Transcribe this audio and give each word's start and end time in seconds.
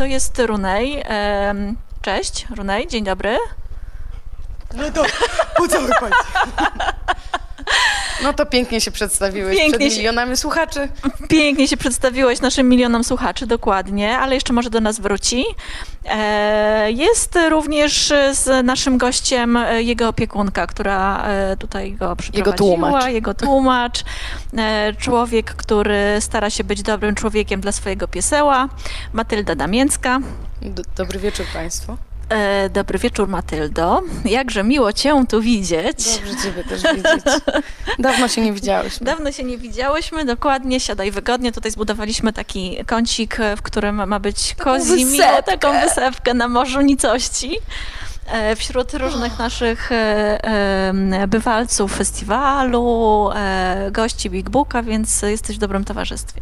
To 0.00 0.04
jest 0.04 0.38
Runej. 0.38 1.04
Cześć, 2.02 2.46
Runej, 2.56 2.88
dzień 2.88 3.04
dobry. 3.04 3.38
No 4.74 4.90
to 4.90 5.04
pocałuj 5.56 5.90
pani. 6.00 6.14
No 8.22 8.32
to 8.32 8.46
pięknie 8.46 8.80
się 8.80 8.90
przedstawiłeś 8.90 9.56
Pięknie 9.58 9.78
przed 9.78 9.92
się- 9.92 9.98
milionami 9.98 10.36
słuchaczy. 10.36 10.88
Pięknie 11.28 11.68
się 11.68 11.76
przedstawiłeś 11.76 12.40
naszym 12.40 12.68
milionom 12.68 13.04
słuchaczy, 13.04 13.46
dokładnie, 13.46 14.18
ale 14.18 14.34
jeszcze 14.34 14.52
może 14.52 14.70
do 14.70 14.80
nas 14.80 15.00
wróci. 15.00 15.44
E, 16.04 16.92
Jest 16.92 17.38
również 17.50 18.12
z 18.32 18.66
naszym 18.66 18.98
gościem 18.98 19.58
jego 19.78 20.08
opiekunka, 20.08 20.66
która 20.66 21.24
e, 21.26 21.56
tutaj 21.56 21.92
go 21.92 22.16
przyprowadziła. 22.16 22.56
tłumacz. 22.56 23.12
Jego 23.12 23.34
tłumacz. 23.34 24.04
E, 24.58 24.92
Człowiek, 24.98 25.54
który 25.54 26.16
stara 26.20 26.50
się 26.50 26.64
być 26.64 26.82
dobrym 26.82 27.14
człowiekiem 27.14 27.60
dla 27.60 27.72
swojego 27.72 28.08
pieseła. 28.08 28.68
Matylda 29.12 29.54
Damięcka. 29.54 30.18
D- 30.62 30.82
Dobry 30.96 31.18
wieczór 31.18 31.46
państwu. 31.52 31.96
E, 32.30 32.70
Dobry 32.70 32.98
wieczór, 32.98 33.28
Matyldo. 33.28 34.02
Jakże 34.24 34.64
miło 34.64 34.92
cię 34.92 35.24
tu 35.28 35.40
widzieć. 35.40 36.18
Dobrze 36.18 36.42
ciebie 36.42 36.64
też 36.64 36.82
widzieć. 36.82 37.24
Dawno 37.98 38.28
się 38.28 38.40
nie 38.40 38.52
widziałyśmy. 38.52 39.06
Dawno 39.06 39.32
się 39.32 39.44
nie 39.44 39.58
widziałyśmy, 39.58 40.24
dokładnie, 40.24 40.80
siadaj 40.80 41.10
wygodnie. 41.10 41.52
Tutaj 41.52 41.70
zbudowaliśmy 41.70 42.32
taki 42.32 42.84
kącik, 42.86 43.40
e, 43.40 43.56
w 43.56 43.62
którym 43.62 44.08
ma 44.08 44.20
być 44.20 44.54
cozy, 44.54 44.96
miło, 44.96 45.10
wysepkę. 45.10 45.42
taką 45.42 45.80
wysepkę 45.80 46.34
na 46.34 46.48
morzu 46.48 46.80
nicości. 46.80 47.58
E, 48.26 48.56
Wśród 48.56 48.94
różnych 48.94 49.38
naszych 49.38 49.92
e, 49.92 50.92
bywalców 51.28 51.96
festiwalu, 51.96 53.30
gości 53.90 54.30
Big 54.30 54.50
Booka, 54.50 54.82
więc 54.82 55.22
jesteś 55.22 55.56
w 55.56 55.60
dobrym 55.60 55.84
towarzystwie. 55.84 56.40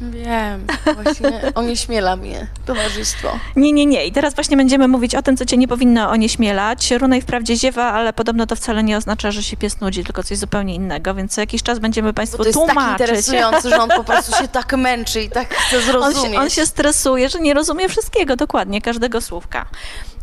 Wiem, 0.00 0.66
właśnie 0.94 1.42
onieśmiela 1.54 2.16
mnie 2.16 2.46
towarzystwo. 2.66 3.38
Nie, 3.56 3.72
nie, 3.72 3.86
nie. 3.86 4.06
I 4.06 4.12
teraz 4.12 4.34
właśnie 4.34 4.56
będziemy 4.56 4.88
mówić 4.88 5.14
o 5.14 5.22
tym, 5.22 5.36
co 5.36 5.44
cię 5.46 5.56
nie 5.56 5.68
powinno 5.68 6.10
onieśmielać. 6.10 6.90
Runej 6.90 7.22
wprawdzie 7.22 7.56
ziewa, 7.56 7.84
ale 7.84 8.12
podobno 8.12 8.46
to 8.46 8.56
wcale 8.56 8.82
nie 8.82 8.96
oznacza, 8.96 9.30
że 9.30 9.42
się 9.42 9.56
pies 9.56 9.80
nudzi, 9.80 10.04
tylko 10.04 10.22
coś 10.22 10.38
zupełnie 10.38 10.74
innego, 10.74 11.14
więc 11.14 11.34
co 11.34 11.40
jakiś 11.40 11.62
czas 11.62 11.78
będziemy 11.78 12.08
Bo 12.08 12.14
Państwu 12.14 12.38
to 12.38 12.44
jest 12.44 12.58
tak 12.58 12.66
tłumaczyć. 12.74 13.00
interesujące, 13.00 13.70
że 13.70 13.82
on 13.82 13.88
po 13.96 14.04
prostu 14.04 14.36
się 14.42 14.48
tak 14.48 14.72
męczy 14.72 15.22
i 15.22 15.30
tak 15.30 15.54
chce 15.54 15.76
On 15.76 15.82
zrozumieć. 15.82 16.32
się, 16.34 16.40
on 16.40 16.50
się 16.50 16.66
stresuje, 16.66 17.28
że 17.28 17.40
nie 17.40 17.54
rozumie 17.54 17.88
wszystkiego, 17.88 18.36
dokładnie, 18.36 18.80
każdego 18.82 19.20
słówka. 19.20 19.66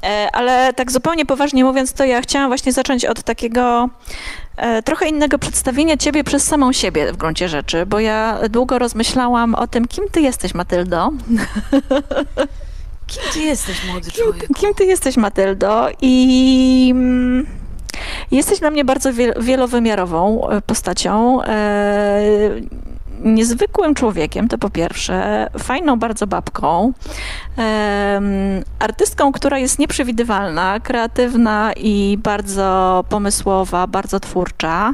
E, 0.03 0.29
Ale 0.33 0.73
tak 0.73 0.91
zupełnie 0.91 1.25
poważnie 1.25 1.63
mówiąc, 1.63 1.93
to 1.93 2.05
ja 2.05 2.21
chciałam 2.21 2.49
właśnie 2.49 2.73
zacząć 2.73 3.05
od 3.05 3.23
takiego 3.23 3.89
trochę 4.85 5.09
innego 5.09 5.39
przedstawienia 5.39 5.97
ciebie 5.97 6.23
przez 6.23 6.43
samą 6.43 6.71
siebie 6.73 7.13
w 7.13 7.17
gruncie 7.17 7.49
rzeczy, 7.49 7.85
bo 7.85 7.99
ja 7.99 8.39
długo 8.49 8.79
rozmyślałam 8.79 9.55
o 9.55 9.67
tym, 9.67 9.87
kim 9.87 10.05
ty 10.11 10.21
jesteś, 10.21 10.53
Matyldo. 10.53 11.09
Kim 13.07 13.21
ty 13.33 13.39
jesteś, 13.39 13.85
młody 13.87 14.11
Kim, 14.11 14.23
człowiek? 14.23 14.47
kim 14.55 14.73
ty 14.73 14.85
jesteś, 14.85 15.17
Matyldo? 15.17 15.87
I 16.01 16.87
mm, 16.95 17.47
jesteś 18.31 18.59
dla 18.59 18.71
mnie 18.71 18.85
bardzo 18.85 19.13
wiel- 19.13 19.43
wielowymiarową 19.43 20.49
e, 20.49 20.61
postacią. 20.61 21.39
Niezwykłym 23.23 23.95
człowiekiem, 23.95 24.47
to 24.47 24.57
po 24.57 24.69
pierwsze, 24.69 25.47
fajną 25.59 25.99
bardzo 25.99 26.27
babką, 26.27 26.93
artystką, 28.79 29.31
która 29.31 29.57
jest 29.57 29.79
nieprzewidywalna, 29.79 30.79
kreatywna 30.79 31.73
i 31.77 32.17
bardzo 32.23 33.03
pomysłowa, 33.09 33.87
bardzo 33.87 34.19
twórcza. 34.19 34.93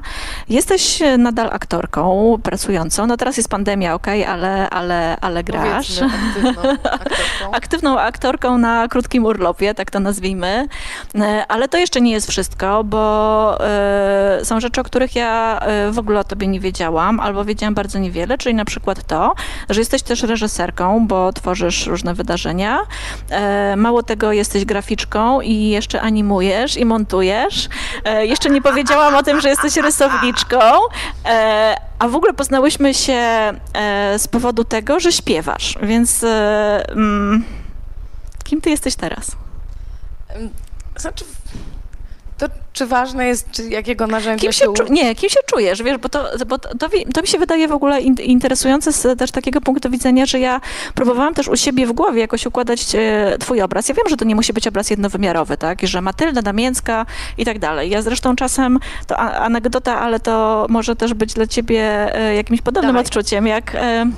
Jesteś 0.49 1.01
e, 1.01 1.17
nadal 1.17 1.49
aktorką 1.51 2.35
pracującą. 2.43 3.07
No 3.07 3.17
teraz 3.17 3.37
jest 3.37 3.49
pandemia, 3.49 3.93
okej, 3.93 4.25
ale, 4.25 4.69
ale, 4.69 5.17
ale 5.21 5.43
grasz 5.43 6.01
aktywną 6.01 6.49
aktorką. 6.49 7.51
aktywną 7.59 7.99
aktorką 7.99 8.57
na 8.57 8.87
krótkim 8.87 9.25
urlopie, 9.25 9.73
tak 9.73 9.91
to 9.91 9.99
nazwijmy. 9.99 10.67
E, 11.15 11.45
Ale 11.47 11.67
to 11.67 11.77
jeszcze 11.77 12.01
nie 12.01 12.11
jest 12.11 12.29
wszystko, 12.29 12.83
bo 12.83 13.57
e, 13.67 14.39
są 14.43 14.59
rzeczy, 14.59 14.81
o 14.81 14.83
których 14.83 15.15
ja 15.15 15.59
w 15.91 15.99
ogóle 15.99 16.19
o 16.19 16.23
tobie 16.23 16.47
nie 16.47 16.59
wiedziałam, 16.59 17.19
albo 17.19 17.45
wiedziałam 17.45 17.73
bardzo 17.73 17.99
niewiele, 17.99 18.18
czyli 18.37 18.55
na 18.55 18.65
przykład 18.65 19.03
to, 19.07 19.35
że 19.69 19.81
jesteś 19.81 20.01
też 20.01 20.23
reżyserką, 20.23 21.07
bo 21.07 21.33
tworzysz 21.33 21.87
różne 21.87 22.13
wydarzenia. 22.13 22.79
E, 23.29 23.75
Mało 23.75 24.03
tego, 24.03 24.31
jesteś 24.31 24.65
graficzką 24.65 25.41
i 25.41 25.69
jeszcze 25.69 26.01
animujesz 26.01 26.77
i 26.77 26.85
montujesz. 26.85 27.69
E, 28.03 28.25
Jeszcze 28.25 28.49
nie 28.49 28.61
powiedziałam 28.61 29.15
o 29.15 29.23
tym, 29.23 29.41
że 29.41 29.49
jesteś 29.49 29.75
rysowniczką. 29.77 30.59
E, 31.25 31.75
A 31.99 32.07
w 32.07 32.15
ogóle 32.15 32.33
poznałyśmy 32.33 32.93
się 32.93 33.19
z 34.17 34.27
powodu 34.27 34.63
tego, 34.63 34.99
że 34.99 35.11
śpiewasz, 35.11 35.75
więc 35.81 36.23
mm, 36.23 37.43
kim 38.43 38.61
ty 38.61 38.69
jesteś 38.69 38.95
teraz? 38.95 39.31
Znaczy, 40.97 41.25
to 42.39 42.47
czy 42.73 42.85
ważne 42.85 43.27
jest, 43.27 43.51
czy 43.51 43.63
jakiego 43.69 44.07
narzędzia 44.07 44.41
Kim 44.41 44.51
się, 44.51 44.65
się 44.65 44.69
u... 44.69 44.93
nie, 44.93 45.15
kim 45.15 45.29
się 45.29 45.39
czujesz, 45.45 45.83
wiesz, 45.83 45.97
bo 45.97 46.09
to, 46.09 46.25
bo 46.47 46.57
to, 46.57 46.69
to, 47.13 47.21
mi 47.21 47.27
się 47.27 47.37
wydaje 47.37 47.67
w 47.67 47.71
ogóle 47.71 48.01
in, 48.01 48.15
interesujące 48.23 48.93
z 48.93 49.19
też 49.19 49.31
takiego 49.31 49.61
punktu 49.61 49.89
widzenia, 49.89 50.25
że 50.25 50.39
ja 50.39 50.61
próbowałam 50.95 51.33
też 51.33 51.47
u 51.47 51.57
siebie 51.57 51.87
w 51.87 51.91
głowie 51.91 52.21
jakoś 52.21 52.45
układać 52.45 52.95
e, 52.95 53.37
twój 53.39 53.61
obraz. 53.61 53.89
Ja 53.89 53.95
wiem, 53.95 54.09
że 54.09 54.17
to 54.17 54.25
nie 54.25 54.35
musi 54.35 54.53
być 54.53 54.67
obraz 54.67 54.89
jednowymiarowy, 54.89 55.57
tak, 55.57 55.87
że 55.87 56.01
Matylda 56.01 56.41
Damięcka 56.41 57.05
i 57.37 57.45
tak 57.45 57.59
dalej. 57.59 57.89
Ja 57.89 58.01
zresztą 58.01 58.35
czasem, 58.35 58.79
to 59.07 59.17
a, 59.17 59.31
anegdota, 59.31 59.99
ale 59.99 60.19
to 60.19 60.65
może 60.69 60.95
też 60.95 61.13
być 61.13 61.33
dla 61.33 61.47
ciebie 61.47 62.15
e, 62.15 62.35
jakimś 62.35 62.61
podobnym 62.61 62.93
Dawaj. 62.93 63.05
odczuciem, 63.05 63.47
jak... 63.47 63.75
E, 63.75 64.11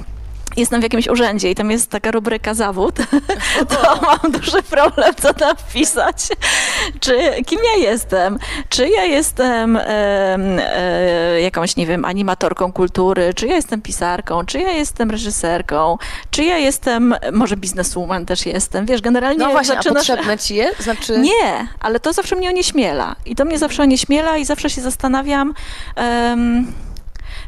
Jestem 0.57 0.79
w 0.79 0.84
jakimś 0.84 1.07
urzędzie 1.07 1.51
i 1.51 1.56
tam 1.56 1.72
jest 1.72 1.89
taka 1.89 2.12
rubryka 2.12 2.53
zawód, 2.53 2.95
to 3.72 4.00
mam 4.01 4.31
duży 4.31 4.63
problem, 4.63 5.16
co 5.22 5.34
tam 5.34 5.56
wpisać. 5.57 6.28
Czy, 7.00 7.17
kim 7.45 7.59
ja 7.75 7.89
jestem? 7.89 8.39
Czy 8.69 8.90
ja 8.90 9.03
jestem 9.06 9.78
em, 9.78 10.59
e, 10.59 11.41
jakąś, 11.41 11.75
nie 11.75 11.88
wiem, 11.88 12.06
animatorką 12.06 12.72
kultury? 12.73 13.34
Czy 13.34 13.47
ja 13.47 13.56
jestem 13.56 13.81
pisarką? 13.81 14.45
Czy 14.45 14.59
ja 14.59 14.72
jestem 14.72 15.11
reżyserką? 15.11 15.97
Czy 16.31 16.44
ja 16.44 16.57
jestem, 16.57 17.16
może 17.31 17.57
bizneswoman 17.57 18.25
też 18.25 18.45
jestem? 18.45 18.85
Wiesz, 18.85 19.01
generalnie 19.01 19.40
No 19.45 19.51
właśnie, 19.51 19.73
a 19.73 19.78
zaczynasz... 19.78 20.07
potrzebne 20.07 20.38
ci 20.38 20.56
je? 20.56 20.72
Znaczy... 20.79 21.17
Nie, 21.31 21.67
ale 21.79 22.00
to 22.00 22.13
zawsze 22.13 22.35
mnie 22.35 22.50
onieśmiela. 22.50 23.16
I 23.25 23.35
to 23.35 23.45
mnie 23.45 23.57
zawsze 23.57 23.84
onieśmiela 23.84 24.38
i 24.38 24.45
zawsze 24.45 24.69
się 24.69 24.81
zastanawiam. 24.81 25.53
em, 25.95 26.72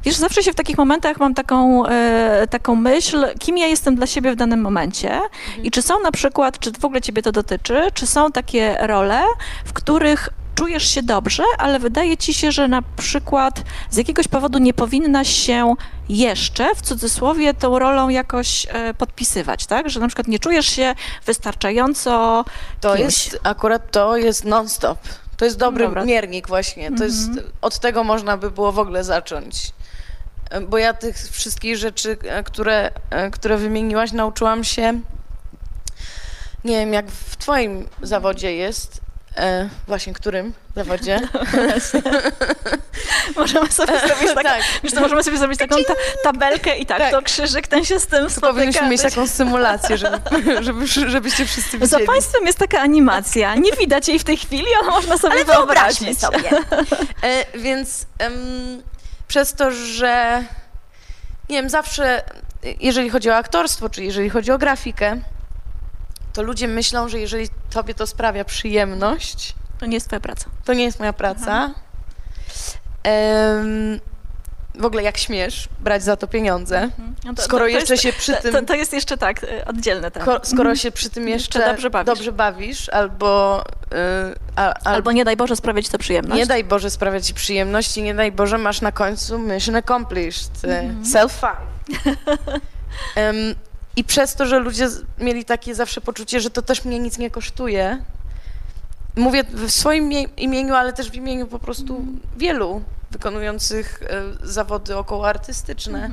wiesz, 0.04 0.16
zawsze 0.16 0.44
się 0.44 0.52
w 0.52 0.56
takich 0.56 0.78
momentach 0.78 1.18
mam 1.20 1.34
taką, 1.34 1.86
e, 1.88 2.48
taką 2.50 2.76
myśl, 2.76 3.26
kim 3.40 3.58
ja 3.58 3.68
jestem 3.68 3.96
dla 3.96 4.08
siebie 4.08 4.32
w 4.32 4.36
danym 4.36 4.62
momencie 4.62 5.20
i 5.64 5.72
czy 5.72 5.82
są 5.82 6.00
na 6.00 6.12
przykład, 6.12 6.60
czy 6.60 6.72
w 6.72 6.86
ogóle 6.86 7.02
ciebie 7.02 7.22
to 7.22 7.32
dotyczy, 7.32 7.82
czy 7.94 8.08
są 8.08 8.32
takie 8.32 8.78
role, 8.82 9.22
w 9.66 9.74
których 9.74 10.30
czujesz 10.56 10.88
się 10.90 11.04
dobrze, 11.04 11.44
ale 11.58 11.80
wydaje 11.80 12.18
ci 12.18 12.34
się, 12.34 12.52
że 12.52 12.68
na 12.68 12.82
przykład 12.98 13.62
z 13.90 13.98
jakiegoś 13.98 14.28
powodu 14.28 14.60
nie 14.60 14.74
powinnaś 14.74 15.30
się 15.30 15.76
jeszcze, 16.10 16.76
w 16.76 16.82
cudzysłowie, 16.82 17.54
tą 17.54 17.80
rolą 17.80 18.10
jakoś 18.10 18.68
e, 18.70 18.94
podpisywać, 18.94 19.66
tak? 19.66 19.90
Że 19.90 20.00
na 20.00 20.08
przykład 20.08 20.28
nie 20.28 20.40
czujesz 20.40 20.66
się 20.66 20.96
wystarczająco 21.26 22.46
To 22.82 22.96
kimś. 22.96 23.04
jest, 23.04 23.40
akurat 23.44 23.92
to 23.92 24.18
jest 24.18 24.46
non-stop. 24.46 24.98
To 25.38 25.46
jest 25.46 25.58
dobry 25.58 25.86
Dobra. 25.86 26.06
miernik 26.06 26.48
właśnie. 26.48 26.92
To 26.98 27.04
jest, 27.04 27.30
od 27.62 27.80
tego 27.80 28.04
można 28.04 28.38
by 28.38 28.52
było 28.52 28.72
w 28.72 28.80
ogóle 28.80 29.04
zacząć. 29.04 29.72
Bo 30.68 30.78
ja 30.78 30.94
tych 30.94 31.18
wszystkich 31.32 31.78
rzeczy, 31.78 32.18
e, 32.24 32.44
które, 32.44 32.92
e, 33.10 33.32
które 33.32 33.58
wymieniłaś, 33.58 34.12
nauczyłam 34.12 34.64
się, 34.64 35.00
nie 36.66 36.78
wiem, 36.78 36.94
jak 36.94 37.06
w 37.12 37.38
twoim 37.38 37.88
zawodzie 38.02 38.56
jest, 38.56 39.02
e, 39.38 39.70
właśnie 39.88 40.14
którym 40.14 40.54
zawodzie? 40.76 41.20
Możemy 43.36 43.72
sobie 43.72 44.00
zrobić 44.08 44.28
taką, 44.28 44.44
Tak. 44.44 44.62
wiesz, 44.84 44.94
to 44.94 45.02
możemy 45.02 45.24
sobie 45.24 45.38
zrobić 45.38 45.60
taką 45.60 45.76
ta, 45.88 45.94
tabelkę 46.24 46.78
i 46.78 46.86
tak, 46.86 46.98
Tak. 46.98 47.12
to 47.12 47.22
krzyżyk 47.22 47.68
ten 47.68 47.86
się 47.86 48.00
z 48.00 48.08
tym 48.08 48.30
spotyka. 48.30 48.54
Powinniśmy 48.54 48.90
mieć 48.90 49.02
taką 49.02 49.28
symulację, 49.28 49.98
żeby, 49.98 50.18
żeby, 50.64 50.88
żebyście 50.88 51.46
wszyscy 51.46 51.72
Za 51.72 51.78
widzieli. 51.86 52.06
państwem 52.06 52.46
jest 52.46 52.60
taka 52.60 52.80
animacja. 52.82 53.56
Nie 53.56 53.72
widać 53.72 54.08
jej 54.08 54.20
w 54.20 54.24
tej 54.24 54.38
chwili, 54.38 54.66
ale 54.82 54.92
można 54.92 55.18
sobie 55.18 55.34
Ale 55.34 55.46
wyobrazić. 55.46 56.00
wyobraźmy 56.00 56.16
sobie. 56.16 56.50
E, 57.24 57.60
więc 57.60 58.06
em, 58.20 58.34
przez 59.28 59.54
to, 59.54 59.72
że 59.72 60.44
nie 61.50 61.56
wiem, 61.62 61.70
zawsze 61.70 62.24
jeżeli 62.80 63.10
chodzi 63.10 63.30
o 63.30 63.36
aktorstwo, 63.36 63.90
czy 63.90 64.04
jeżeli 64.04 64.30
chodzi 64.30 64.52
o 64.52 64.58
grafikę, 64.58 65.18
to 66.34 66.44
ludzie 66.44 66.68
myślą, 66.68 67.10
że 67.10 67.20
jeżeli 67.20 67.48
tobie 67.70 67.94
to 67.94 68.08
sprawia 68.08 68.46
przyjemność, 68.46 69.56
To 69.80 69.86
nie 69.86 69.94
jest 69.94 70.08
twoja 70.08 70.20
praca. 70.20 70.46
to 70.66 70.74
nie 70.74 70.84
jest 70.84 71.00
moja 71.00 71.14
praca. 71.14 71.70
Em, 73.04 74.00
w 74.80 74.86
ogóle 74.86 75.04
jak 75.04 75.18
śmiesz 75.18 75.70
brać 75.80 76.04
za 76.04 76.16
to 76.18 76.28
pieniądze, 76.28 76.90
No 77.26 77.34
to- 77.34 77.42
skoro 77.42 77.66
to- 77.66 77.72
to 77.72 77.78
jeszcze 77.78 77.94
jest, 77.94 78.04
się 78.04 78.14
przy 78.14 78.34
tym... 78.36 78.66
to, 78.66 78.76
jest 78.76 78.94
jeszcze 78.94 79.18
tak, 79.18 79.44
y, 79.44 79.66
oddzielne. 79.66 80.12
Ko- 80.12 80.40
skoro 80.44 80.76
się 80.76 80.92
przy 80.92 81.10
tym 81.10 81.30
jeszcze 81.30 81.60
dobrze 81.66 81.90
bawisz. 81.90 82.06
dobrze 82.06 82.32
bawisz 82.32 82.90
albo, 82.90 83.62
y, 83.62 83.96
a, 84.56 84.74
a, 84.74 84.90
Albo 84.90 85.12
nie 85.12 85.26
daj 85.26 85.38
Boże 85.38 85.56
sprawiać 85.56 85.90
to 85.90 85.98
przyjemność. 85.98 86.40
nie 86.40 86.46
daj 86.46 86.64
Boże 86.64 86.90
sprawia 86.90 87.22
ci 87.22 87.34
przyjemność 87.34 87.98
i 87.98 88.04
nie 88.04 88.16
daj 88.16 88.32
Boże 88.32 88.58
masz 88.58 88.82
na 88.82 88.92
końcu 88.92 89.40
mission 89.40 89.76
accomplished, 89.76 90.52
y, 91.04 91.06
self 91.12 91.32
five. 91.32 92.16
Em, 93.16 93.36
I 93.96 94.04
przez 94.04 94.36
to, 94.36 94.46
że 94.46 94.60
ludzie 94.60 94.88
mieli 95.20 95.46
takie 95.46 95.76
zawsze 95.76 96.02
poczucie, 96.02 96.40
że 96.40 96.50
to 96.50 96.62
też 96.62 96.86
mnie 96.86 97.00
nic 97.00 97.18
nie 97.18 97.30
kosztuje, 97.30 98.04
mówię 99.16 99.44
w 99.50 99.72
swoim 99.72 100.10
mie- 100.10 100.28
imieniu, 100.38 100.74
ale 100.76 100.94
też 100.94 101.12
w 101.12 101.16
imieniu 101.16 101.48
po 101.48 101.60
prostu 101.60 102.06
wielu 102.38 102.82
wykonujących 103.14 104.04
e, 104.04 104.48
zawody 104.48 104.98
około 104.98 105.28
artystyczne, 105.30 106.10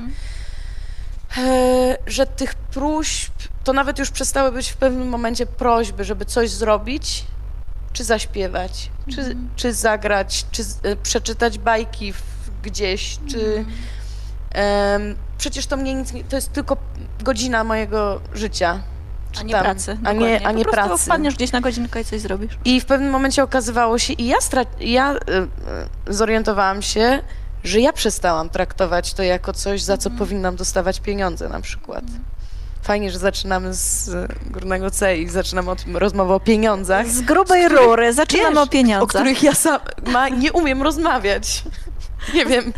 e, 1.37 1.97
że 2.07 2.25
tych 2.25 2.55
próśb, 2.55 3.31
to 3.63 3.73
nawet 3.73 3.99
już 3.99 4.11
przestały 4.11 4.51
być 4.51 4.69
w 4.69 4.77
pewnym 4.77 5.07
momencie 5.09 5.45
prośby, 5.45 6.03
żeby 6.03 6.25
coś 6.25 6.49
zrobić, 6.49 7.25
czy 7.93 8.03
zaśpiewać, 8.03 8.89
czy, 9.15 9.35
czy 9.55 9.73
zagrać, 9.73 10.45
czy 10.51 10.63
e, 10.83 10.95
przeczytać 10.95 11.57
bajki 11.59 12.13
gdzieś, 12.63 13.17
czy... 13.29 13.65
em, 14.51 15.15
przecież 15.37 15.65
to 15.65 15.77
mnie 15.77 15.93
nic 15.93 16.13
nie, 16.13 16.23
to 16.23 16.35
jest 16.35 16.53
tylko 16.53 16.77
godzina 17.23 17.63
mojego 17.63 18.21
życia. 18.33 18.79
A 19.39 19.43
nie 19.43 19.53
tam, 19.53 19.63
pracy. 19.63 19.97
A 20.03 20.11
nie, 20.11 20.19
dokładnie. 20.19 20.47
a 20.47 20.51
nie 20.51 20.65
po 20.65 20.71
prostu 20.71 20.89
pracy. 20.89 21.05
wpadniesz 21.05 21.35
gdzieś 21.35 21.51
na 21.51 21.61
godzinkę 21.61 22.01
i 22.01 22.05
coś 22.05 22.21
zrobisz. 22.21 22.57
I 22.65 22.81
w 22.81 22.85
pewnym 22.85 23.09
momencie 23.11 23.43
okazywało 23.43 23.99
się, 23.99 24.13
i 24.13 24.27
ja, 24.27 24.37
ja 24.79 25.13
y, 25.13 25.17
y, 26.09 26.13
zorientowałam 26.13 26.81
się, 26.81 27.19
że 27.63 27.79
ja 27.79 27.93
przestałam 27.93 28.49
traktować 28.49 29.13
to 29.13 29.23
jako 29.23 29.53
coś, 29.53 29.81
za 29.81 29.97
co 29.97 30.09
powinnam 30.09 30.55
dostawać 30.55 30.99
pieniądze 30.99 31.49
na 31.49 31.61
przykład. 31.61 32.03
Fajnie, 32.83 33.11
że 33.11 33.19
zaczynamy 33.19 33.73
z 33.73 34.09
górnego 34.51 34.91
C 34.91 35.17
i 35.17 35.29
zaczynamy 35.29 35.71
od 35.71 35.85
rozmowy 35.93 36.33
o 36.33 36.39
pieniądzach, 36.39 37.07
Z 37.07 37.21
grubej 37.21 37.67
rury 37.69 38.13
zaczynamy 38.13 38.49
wiesz, 38.55 38.63
o 38.63 38.67
pieniądzach. 38.67 39.03
o 39.03 39.07
których 39.07 39.43
ja 39.43 39.53
sama 39.55 40.29
nie 40.29 40.51
umiem 40.51 40.81
rozmawiać. 40.81 41.63
Nie 42.33 42.45
wiem, 42.45 42.73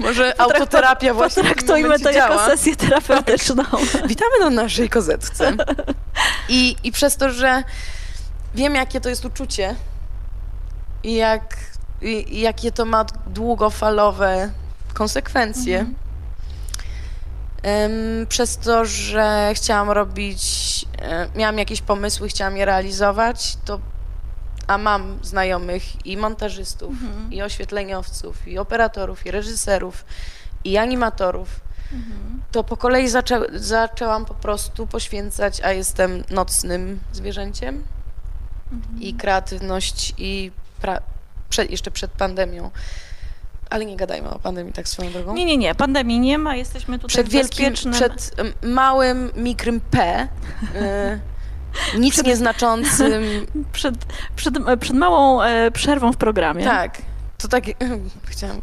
może 0.00 0.40
autoterapia 0.40 1.14
właśnie 1.14 1.42
momencie 1.42 2.04
to 2.04 2.10
jako 2.10 2.34
działa. 2.34 2.46
sesję 2.46 2.76
terapeutyczną. 2.76 3.64
Witamy 4.08 4.40
na 4.40 4.50
naszej 4.50 4.88
kozetce. 4.88 5.56
I, 6.48 6.76
I 6.84 6.92
przez 6.92 7.16
to, 7.16 7.30
że 7.30 7.62
wiem, 8.54 8.74
jakie 8.74 9.00
to 9.00 9.08
jest 9.08 9.24
uczucie 9.24 9.74
i, 11.02 11.14
jak, 11.14 11.56
i, 12.02 12.40
jakie 12.40 12.72
to 12.72 12.84
ma 12.84 13.04
długofalowe 13.26 14.50
konsekwencje. 14.94 15.86
Em, 17.62 18.26
przez 18.28 18.56
to, 18.56 18.84
że 18.84 19.52
chciałam 19.54 19.90
robić, 19.90 20.42
e, 21.02 21.28
miałam 21.34 21.58
jakieś 21.58 21.80
pomysły, 21.80 22.28
chciałam 22.28 22.56
je 22.56 22.64
realizować, 22.64 23.56
to 23.64 23.80
a 24.66 24.78
mam 24.78 25.18
znajomych 25.22 26.06
i 26.06 26.16
montażystów, 26.16 26.94
i 27.30 27.42
oświetleniowców, 27.42 28.48
i 28.48 28.58
operatorów, 28.58 29.26
i 29.26 29.30
reżyserów, 29.30 30.04
i 30.64 30.76
animatorów, 30.76 31.60
to 32.52 32.64
po 32.64 32.76
kolei 32.76 33.08
zaczę, 33.08 33.40
zaczęłam 33.54 34.24
po 34.24 34.34
prostu 34.34 34.86
poświęcać, 34.86 35.60
a 35.60 35.72
jestem 35.72 36.24
nocnym 36.30 37.00
zwierzęciem 37.12 37.84
i 39.00 39.14
kreatywność 39.14 40.14
i 40.18 40.52
przed, 41.48 41.70
jeszcze 41.70 41.90
przed 41.90 42.10
pandemią. 42.10 42.70
Ale 43.70 43.84
nie 43.84 43.96
gadajmy 43.96 44.30
o 44.30 44.38
pandemii 44.38 44.72
tak 44.72 44.88
swoją 44.88 45.12
drogą. 45.12 45.34
Nie, 45.34 45.44
nie, 45.44 45.56
nie, 45.56 45.74
pandemii 45.74 46.20
nie 46.20 46.38
ma, 46.38 46.56
jesteśmy 46.56 46.98
tutaj 46.98 47.08
przed 47.08 47.28
wielkim, 47.28 47.70
bezpiecznym... 47.70 47.94
przed 47.94 48.36
małym, 48.62 49.30
mikrym 49.36 49.80
P, 49.80 50.22
y, 50.74 51.20
nic 51.98 52.22
nieznaczącym, 52.22 53.22
przed, 53.72 53.94
przed, 54.36 54.54
przed 54.80 54.96
małą 54.96 55.42
e, 55.42 55.70
przerwą 55.70 56.12
w 56.12 56.16
programie. 56.16 56.64
tak. 56.64 56.98
To 57.38 57.48
tak, 57.48 57.64
chciałam, 58.30 58.60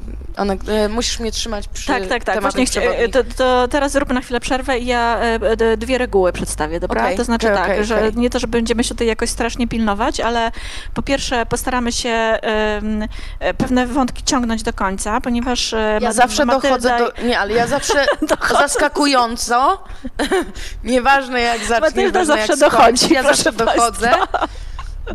e, 0.68 0.90
musisz 0.90 1.20
mnie 1.20 1.32
trzymać 1.32 1.68
przy 1.68 1.88
Tak, 1.88 2.08
tak, 2.08 2.24
tak. 2.24 2.42
Właśnie 2.42 2.66
chcia- 2.66 2.70
przewodnich. 2.82 3.10
to, 3.12 3.24
to 3.38 3.68
teraz 3.68 3.92
zróbmy 3.92 4.14
na 4.16 4.22
chwilę 4.22 4.40
przerwę 4.40 4.80
i 4.80 4.86
ja 4.86 5.20
e, 5.20 5.78
dwie 5.78 5.98
reguły 5.98 6.32
przedstawię, 6.32 6.80
dobra? 6.80 7.02
Okej, 7.02 7.18
to 7.18 7.24
znaczy 7.24 7.48
okej, 7.48 7.58
tak, 7.58 7.72
okej, 7.72 7.86
że 7.86 8.12
nie 8.16 8.30
to, 8.30 8.40
że 8.40 8.48
będziemy 8.48 8.84
się 8.84 8.90
tutaj 8.90 9.08
jakoś 9.08 9.30
strasznie 9.30 9.68
pilnować, 9.68 10.20
ale 10.20 10.52
po 10.94 11.02
pierwsze 11.02 11.46
postaramy 11.46 11.92
się 11.92 12.10
e, 12.10 12.82
pewne 13.58 13.88
wątki 13.88 14.24
ciągnąć 14.24 14.64
do 14.64 14.74
końca, 14.74 15.22
ponieważ 15.22 15.74
e, 15.74 16.00
Ja 16.02 16.14
zawsze 16.14 16.46
Matylda 16.46 16.68
dochodzę 16.70 16.98
do. 16.98 17.28
Nie, 17.28 17.40
ale 17.40 17.54
ja 17.54 17.68
zawsze 17.68 18.06
zaskakująco. 18.60 19.84
nieważne 20.84 21.42
jak 21.42 21.60
zacznie, 21.60 21.82
Matylda 21.82 22.26
zawsze 22.26 22.58
dochodzi, 22.58 23.14
Ja 23.14 23.24
zawsze 23.24 23.52
dochodzę 23.52 24.12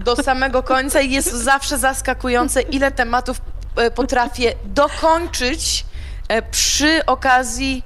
do 0.00 0.16
samego 0.16 0.62
końca 0.62 1.00
i 1.00 1.10
jest 1.10 1.32
zawsze 1.32 1.78
zaskakujące, 1.78 2.62
ile 2.62 2.90
tematów 2.90 3.40
e, 3.76 3.90
potrafię 3.90 4.52
dokończyć 4.64 5.84
e, 6.28 6.42
przy 6.42 7.06
okazji 7.06 7.82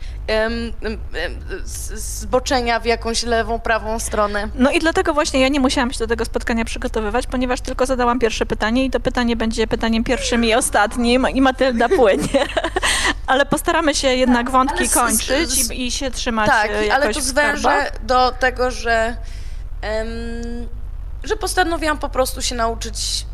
zboczenia 1.94 2.80
w 2.80 2.84
jakąś 2.84 3.22
lewą, 3.22 3.60
prawą 3.60 3.98
stronę. 3.98 4.48
No 4.54 4.70
i 4.70 4.78
dlatego 4.78 5.14
właśnie 5.14 5.40
ja 5.40 5.48
nie 5.48 5.60
musiałam 5.60 5.92
się 5.92 5.98
do 5.98 6.06
tego 6.06 6.24
spotkania 6.24 6.64
przygotowywać, 6.64 7.26
ponieważ 7.26 7.60
tylko 7.60 7.86
zadałam 7.86 8.18
pierwsze 8.18 8.46
pytanie 8.46 8.84
i 8.84 8.90
to 8.90 9.00
pytanie 9.00 9.36
będzie 9.36 9.66
pytaniem 9.66 10.04
pierwszym 10.04 10.44
i 10.44 10.54
ostatnim 10.54 11.26
i 11.30 11.40
Matylda 11.40 11.88
płynie. 11.88 12.28
Ale 13.26 13.46
postaramy 13.46 13.94
się 13.94 14.08
jednak 14.08 14.50
wątki 14.50 14.78
ale 14.78 14.88
z- 14.88 14.94
kończyć 14.94 15.50
z- 15.50 15.70
i, 15.70 15.86
i 15.86 15.90
się 15.90 16.10
trzymać 16.10 16.50
Tak, 16.50 16.70
e, 16.70 16.94
ale 16.94 17.14
to 17.14 17.20
zwężę 17.20 17.90
do 18.02 18.32
tego, 18.32 18.70
że, 18.70 19.16
em, 19.82 20.08
że 21.24 21.36
postanowiłam 21.36 21.98
po 21.98 22.08
prostu 22.08 22.42
się 22.42 22.54
nauczyć 22.54 23.26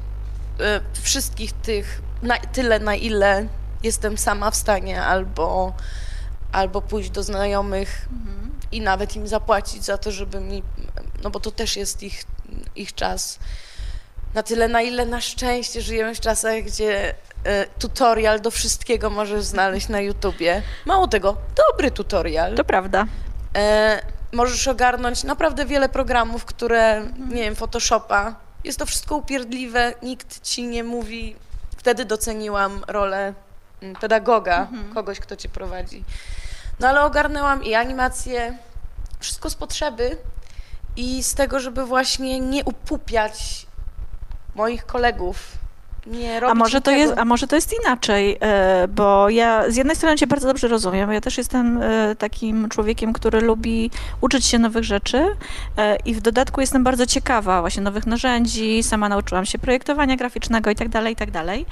e, 0.60 0.80
wszystkich 1.02 1.52
tych, 1.52 2.02
na, 2.22 2.38
tyle 2.38 2.78
na 2.78 2.94
ile 2.94 3.46
jestem 3.82 4.18
sama 4.18 4.50
w 4.50 4.56
stanie, 4.56 5.02
albo, 5.02 5.72
albo 6.52 6.82
pójść 6.82 7.10
do 7.10 7.22
znajomych 7.22 8.08
i 8.72 8.80
nawet 8.80 9.16
im 9.16 9.28
zapłacić 9.28 9.84
za 9.84 9.98
to, 9.98 10.12
żeby 10.12 10.40
mi, 10.40 10.62
no 11.22 11.30
bo 11.30 11.40
to 11.40 11.50
też 11.50 11.76
jest 11.76 12.02
ich, 12.02 12.24
ich 12.76 12.94
czas. 12.94 13.38
Na 14.34 14.42
tyle, 14.42 14.68
na 14.68 14.82
ile 14.82 15.06
na 15.06 15.20
szczęście 15.20 15.82
żyjemy 15.82 16.14
w 16.14 16.20
czasach, 16.20 16.62
gdzie 16.62 17.14
e, 17.44 17.66
tutorial 17.66 18.40
do 18.40 18.50
wszystkiego 18.50 19.10
możesz 19.10 19.44
znaleźć 19.44 19.88
na 19.88 20.00
YouTubie. 20.00 20.62
Mało 20.86 21.08
tego, 21.08 21.36
dobry 21.68 21.90
tutorial. 21.90 22.54
To 22.54 22.64
prawda. 22.64 23.06
E, 23.56 24.02
możesz 24.32 24.68
ogarnąć 24.68 25.24
naprawdę 25.24 25.66
wiele 25.66 25.88
programów, 25.88 26.44
które, 26.44 27.02
nie 27.28 27.42
wiem, 27.42 27.56
Photoshopa. 27.56 28.34
Jest 28.64 28.78
to 28.78 28.86
wszystko 28.86 29.16
upierdliwe, 29.16 29.94
nikt 30.02 30.42
ci 30.42 30.66
nie 30.66 30.84
mówi. 30.84 31.36
Wtedy 31.76 32.04
doceniłam 32.04 32.84
rolę 32.88 33.34
mm, 33.82 33.96
pedagoga, 33.96 34.68
kogoś, 34.94 35.20
kto 35.20 35.36
cię 35.36 35.48
prowadzi. 35.48 36.04
No 36.80 36.88
ale 36.88 37.02
ogarnęłam 37.02 37.64
i 37.64 37.74
animację, 37.74 38.58
wszystko 39.20 39.50
z 39.50 39.54
potrzeby 39.54 40.16
i 40.96 41.22
z 41.22 41.34
tego, 41.34 41.60
żeby 41.60 41.84
właśnie 41.84 42.40
nie 42.40 42.64
upupiać 42.64 43.66
moich 44.54 44.86
kolegów. 44.86 45.58
Nie 46.06 46.46
A 46.46 46.54
może, 46.54 46.80
to 46.80 46.90
jest, 46.90 47.14
a 47.18 47.24
może 47.24 47.46
to 47.46 47.56
jest 47.56 47.74
inaczej, 47.82 48.38
e, 48.40 48.88
bo 48.88 49.28
ja 49.28 49.70
z 49.70 49.76
jednej 49.76 49.96
strony 49.96 50.16
cię 50.16 50.26
bardzo 50.26 50.48
dobrze 50.48 50.68
rozumiem, 50.68 51.12
ja 51.12 51.20
też 51.20 51.38
jestem 51.38 51.82
e, 51.82 52.14
takim 52.14 52.68
człowiekiem, 52.68 53.12
który 53.12 53.40
lubi 53.40 53.90
uczyć 54.20 54.44
się 54.44 54.58
nowych 54.58 54.84
rzeczy 54.84 55.26
e, 55.76 55.96
i 55.96 56.14
w 56.14 56.20
dodatku 56.20 56.60
jestem 56.60 56.84
bardzo 56.84 57.06
ciekawa 57.06 57.60
właśnie 57.60 57.82
nowych 57.82 58.06
narzędzi, 58.06 58.82
sama 58.82 59.08
nauczyłam 59.08 59.46
się 59.46 59.58
projektowania 59.58 60.16
graficznego 60.16 60.70
i 60.70 60.74
tak 60.74 60.88
dalej, 60.88 61.12
i 61.12 61.16
tak 61.16 61.30
dalej. 61.30 61.66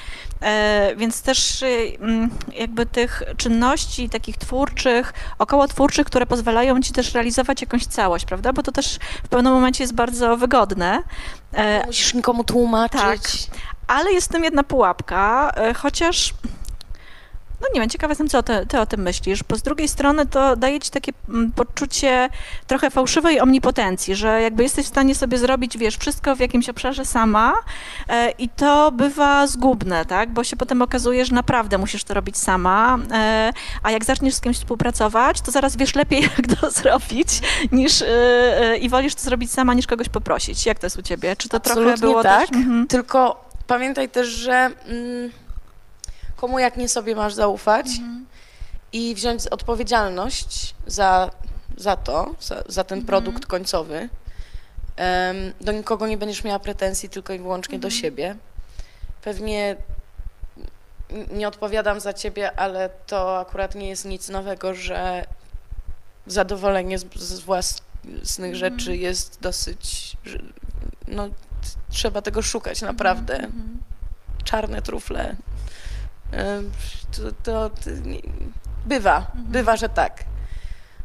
Więc 0.97 1.23
też 1.23 1.65
mm, 2.01 2.31
jakby 2.55 2.87
tych 2.87 3.23
czynności 3.37 4.09
takich 4.09 4.37
twórczych, 4.37 5.13
około 5.39 5.69
twórczych, 5.69 6.07
które 6.07 6.27
pozwalają 6.27 6.81
ci 6.81 6.93
też 6.93 7.15
realizować 7.15 7.61
jakąś 7.61 7.87
całość, 7.87 8.25
prawda? 8.25 8.53
Bo 8.53 8.63
to 8.63 8.73
też 8.73 8.99
w 9.25 9.29
pewnym 9.29 9.53
momencie 9.53 9.85
jest 9.85 9.95
bardzo 9.95 10.37
wygodne. 10.37 11.03
Nie 11.53 11.83
musisz 11.87 12.15
nikomu 12.15 12.45
tłumaczyć. 12.45 13.47
Tak. 13.47 13.57
Ale 13.87 14.13
jest 14.13 14.29
w 14.29 14.33
tym 14.33 14.45
jedna 14.45 14.65
pułapka, 14.65 15.53
e, 15.57 15.75
chociaż 15.75 16.35
No 17.61 17.67
nie 17.75 17.81
wiem, 17.81 17.91
ciekawa 17.91 18.11
jestem, 18.11 18.29
co 18.29 18.43
ty, 18.43 18.67
ty, 18.69 18.81
o 18.81 18.87
tym 18.87 19.01
myślisz, 19.01 19.45
bo 19.45 19.57
z 19.57 19.63
drugiej 19.63 19.89
strony 19.89 20.27
to 20.27 20.57
daje 20.57 20.81
ci 20.81 20.91
takie 20.91 21.13
mm, 21.29 21.53
poczucie 21.53 22.29
trochę 22.67 22.91
fałszywej 22.91 23.41
omnipotencji, 23.41 24.15
że 24.15 24.43
jakby 24.43 24.63
jesteś 24.63 24.87
w 24.87 24.89
stanie 24.89 25.15
sobie 25.15 25.39
zrobić, 25.39 25.79
wiesz, 25.79 25.97
wszystko 25.97 26.37
w 26.37 26.41
jakimś 26.41 26.69
obszarze 26.69 27.05
sama 27.05 27.55
e, 28.09 28.31
i 28.31 28.49
to 28.49 28.93
bywa 28.93 29.47
zgubne, 29.47 30.05
tak, 30.05 30.31
bo 30.31 30.45
się 30.45 30.57
potem 30.57 30.83
okazuje, 30.83 31.25
że 31.25 31.35
naprawdę 31.35 31.79
musisz 31.79 32.05
to 32.05 32.15
robić 32.15 32.37
sama, 32.37 32.99
e, 33.13 33.53
a 33.83 33.91
jak 33.91 34.05
zaczniesz 34.05 34.35
z 34.35 34.41
kimś 34.41 34.57
współpracować, 34.57 35.41
to 35.41 35.51
zaraz 35.51 35.77
wiesz 35.77 35.95
lepiej, 35.95 36.23
jak 36.37 36.61
to 36.61 36.71
zrobić, 36.71 37.29
niż 37.73 38.03
e, 38.03 38.07
e 38.09 38.77
i 38.77 38.89
wolisz 38.89 39.15
to 39.15 39.21
zrobić 39.21 39.53
sama, 39.53 39.75
niż 39.75 39.87
kogoś 39.87 40.09
poprosić. 40.09 40.67
Jak 40.67 40.79
to 40.79 40.87
jest 40.87 40.99
u 40.99 41.03
ciebie? 41.03 41.37
Czy 41.37 41.49
to 41.49 41.57
Absolutnie 41.57 41.93
trochę 41.93 42.01
było 42.01 42.23
tak, 42.23 42.41
też... 42.41 42.57
Mhm. 42.57 42.87
tylko 42.87 43.46
pamiętaj 43.67 44.09
też, 44.09 44.29
że... 44.29 44.71
Mm, 44.87 45.31
komu 46.37 46.59
jak 46.59 46.77
nie 46.77 46.89
sobie 46.89 47.17
masz 47.17 47.35
zaufać 47.35 47.87
mhm. 47.87 48.27
i 48.93 49.15
wziąć 49.15 49.47
odpowiedzialność 49.47 50.75
za, 50.87 51.31
za 51.77 51.97
to, 51.97 52.35
za, 52.41 52.63
za 52.69 52.85
ten 52.85 52.99
mhm. 52.99 53.07
produkt 53.07 53.47
końcowy. 53.47 54.09
Um, 54.99 55.53
do 55.61 55.73
nikogo 55.73 56.07
nie 56.07 56.17
będziesz 56.19 56.45
miała 56.45 56.59
pretensji 56.59 57.09
tylko 57.09 57.33
i 57.33 57.39
wyłącznie 57.39 57.79
do 57.79 57.89
mhm. 57.89 58.03
siebie. 58.03 58.37
Pewnie 59.23 59.77
nie 61.33 61.49
odpowiadam 61.49 62.01
za 62.01 62.13
ciebie, 62.13 62.61
ale 62.61 62.91
to 63.07 63.39
akurat 63.39 63.75
nie 63.75 63.89
jest 63.89 64.05
nic 64.05 64.29
nowego, 64.29 64.75
że 64.75 65.27
zadowolenie 66.27 66.99
z, 66.99 67.15
z 67.15 67.41
własnych 67.41 68.57
rzeczy 68.57 68.97
jest 68.97 69.41
dosyć, 69.41 70.17
no, 71.09 71.29
trzeba 71.89 72.23
tego 72.23 72.43
szukać 72.43 72.83
naprawdę. 72.83 73.49
Czarne 74.45 74.83
trufle 74.83 75.37
to, 77.13 77.33
to, 77.43 77.71
to 77.71 77.91
bywa, 78.87 79.17
mhm. 79.17 79.45
bywa, 79.45 79.77
że 79.77 79.89
tak. 79.89 80.25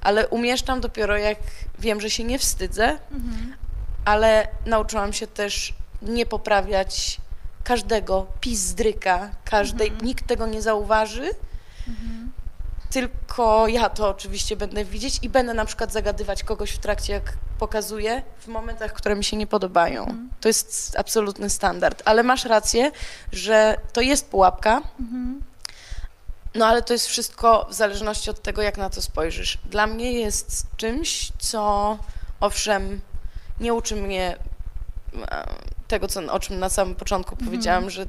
Ale 0.01 0.27
umieszczam 0.27 0.81
dopiero 0.81 1.17
jak 1.17 1.37
wiem, 1.79 2.01
że 2.01 2.09
się 2.09 2.23
nie 2.23 2.39
wstydzę, 2.39 2.99
mhm. 3.11 3.55
ale 4.05 4.47
nauczyłam 4.65 5.13
się 5.13 5.27
też 5.27 5.73
nie 6.01 6.25
poprawiać 6.25 7.21
każdego 7.63 8.27
pizdryka, 8.39 9.29
każdej, 9.45 9.87
mhm. 9.87 10.05
nikt 10.05 10.27
tego 10.27 10.47
nie 10.47 10.61
zauważy, 10.61 11.29
mhm. 11.87 12.31
Tylko 12.91 13.67
ja 13.67 13.89
to 13.89 14.09
oczywiście 14.09 14.55
będę 14.55 14.85
widzieć 14.85 15.19
i 15.21 15.29
będę 15.29 15.53
na 15.53 15.65
przykład 15.65 15.91
zagadywać 15.91 16.43
kogoś 16.43 16.71
w 16.71 16.77
trakcie, 16.77 17.13
jak 17.13 17.33
pokazuję, 17.59 18.23
w 18.39 18.47
momentach, 18.47 18.93
które 18.93 19.15
mi 19.15 19.23
się 19.23 19.37
nie 19.37 19.47
podobają. 19.47 20.01
Mhm. 20.01 20.29
To 20.41 20.47
jest 20.47 20.95
absolutny 20.97 21.49
standard, 21.49 22.01
ale 22.05 22.23
masz 22.23 22.45
rację, 22.45 22.91
że 23.31 23.77
to 23.93 24.01
jest 24.01 24.29
pułapka, 24.29 24.81
mhm. 24.99 25.41
no 26.55 26.65
ale 26.65 26.81
to 26.81 26.93
jest 26.93 27.07
wszystko 27.07 27.67
w 27.69 27.73
zależności 27.73 28.29
od 28.29 28.41
tego, 28.41 28.61
jak 28.61 28.77
na 28.77 28.89
to 28.89 29.01
spojrzysz. 29.01 29.57
Dla 29.65 29.87
mnie 29.87 30.11
jest 30.11 30.67
czymś, 30.77 31.31
co 31.39 31.97
owszem, 32.39 33.01
nie 33.59 33.73
uczy 33.73 33.95
mnie 33.95 34.37
e, 35.27 35.47
tego, 35.87 36.07
co, 36.07 36.33
o 36.33 36.39
czym 36.39 36.59
na 36.59 36.69
samym 36.69 36.95
początku 36.95 37.31
mhm. 37.31 37.51
powiedziałam, 37.51 37.89
że 37.89 38.05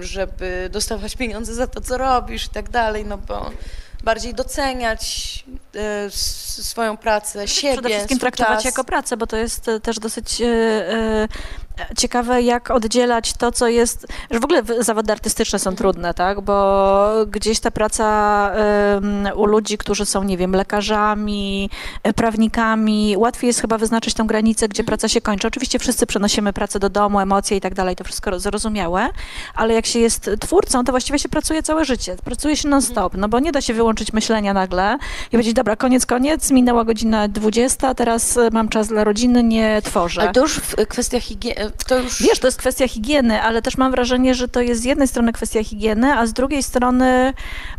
żeby 0.00 0.68
dostawać 0.72 1.16
pieniądze 1.16 1.54
za 1.54 1.66
to, 1.66 1.80
co 1.80 1.98
robisz 1.98 2.46
i 2.46 2.48
tak 2.48 2.70
dalej, 2.70 3.04
no 3.04 3.18
bo 3.18 3.50
bardziej 4.04 4.34
doceniać 4.34 5.44
e, 5.74 6.10
swoją 6.60 6.96
pracę, 6.96 7.48
siebie, 7.48 7.72
Przede 7.72 7.88
wszystkim 7.88 8.18
traktować 8.18 8.54
czas. 8.56 8.64
jako 8.64 8.84
pracę, 8.84 9.16
bo 9.16 9.26
to 9.26 9.36
jest 9.36 9.68
e, 9.68 9.80
też 9.80 9.98
dosyć 9.98 10.40
e, 10.40 11.28
ciekawe, 11.98 12.42
jak 12.42 12.70
oddzielać 12.70 13.32
to, 13.32 13.52
co 13.52 13.68
jest, 13.68 14.06
że 14.30 14.40
w 14.40 14.44
ogóle 14.44 14.62
zawody 14.80 15.12
artystyczne 15.12 15.58
są 15.58 15.76
trudne, 15.76 16.14
tak, 16.14 16.40
bo 16.40 17.08
gdzieś 17.26 17.60
ta 17.60 17.70
praca 17.70 18.50
u 19.34 19.46
ludzi, 19.46 19.78
którzy 19.78 20.06
są, 20.06 20.24
nie 20.24 20.36
wiem, 20.36 20.52
lekarzami, 20.52 21.70
prawnikami, 22.16 23.14
łatwiej 23.16 23.48
jest 23.48 23.60
chyba 23.60 23.78
wyznaczyć 23.78 24.14
tą 24.14 24.26
granicę, 24.26 24.68
gdzie 24.68 24.84
praca 24.84 25.08
się 25.08 25.20
kończy. 25.20 25.48
Oczywiście 25.48 25.78
wszyscy 25.78 26.06
przenosimy 26.06 26.52
pracę 26.52 26.78
do 26.78 26.90
domu, 26.90 27.20
emocje 27.20 27.56
i 27.56 27.60
tak 27.60 27.74
dalej, 27.74 27.96
to 27.96 28.04
wszystko 28.04 28.38
zrozumiałe, 28.38 29.08
ale 29.54 29.74
jak 29.74 29.86
się 29.86 29.98
jest 29.98 30.30
twórcą, 30.40 30.84
to 30.84 30.92
właściwie 30.92 31.18
się 31.18 31.28
pracuje 31.28 31.62
całe 31.62 31.84
życie, 31.84 32.16
pracuje 32.24 32.56
się 32.56 32.68
non-stop, 32.68 33.14
no 33.16 33.28
bo 33.28 33.40
nie 33.40 33.52
da 33.52 33.60
się 33.60 33.74
wyłączyć 33.74 34.12
myślenia 34.12 34.54
nagle 34.54 34.98
i 35.26 35.30
powiedzieć, 35.30 35.54
dobra, 35.54 35.76
koniec, 35.76 36.06
koniec, 36.06 36.50
minęła 36.50 36.84
godzina 36.84 37.28
20, 37.28 37.94
teraz 37.94 38.38
mam 38.52 38.68
czas 38.68 38.88
dla 38.88 39.04
rodziny, 39.04 39.42
nie 39.42 39.82
tworzę. 39.84 40.20
Ale 40.22 40.32
to 40.32 40.40
już 40.40 40.56
w 40.56 40.76
kwestiach 40.86 41.22
higieny, 41.22 41.67
to 41.86 41.98
już... 41.98 42.22
Wiesz, 42.22 42.38
to 42.38 42.46
jest 42.46 42.58
kwestia 42.58 42.88
higieny, 42.88 43.42
ale 43.42 43.62
też 43.62 43.76
mam 43.76 43.90
wrażenie, 43.90 44.34
że 44.34 44.48
to 44.48 44.60
jest 44.60 44.80
z 44.80 44.84
jednej 44.84 45.08
strony 45.08 45.32
kwestia 45.32 45.64
higieny, 45.64 46.18
a 46.18 46.26
z 46.26 46.32
drugiej 46.32 46.62
strony 46.62 47.32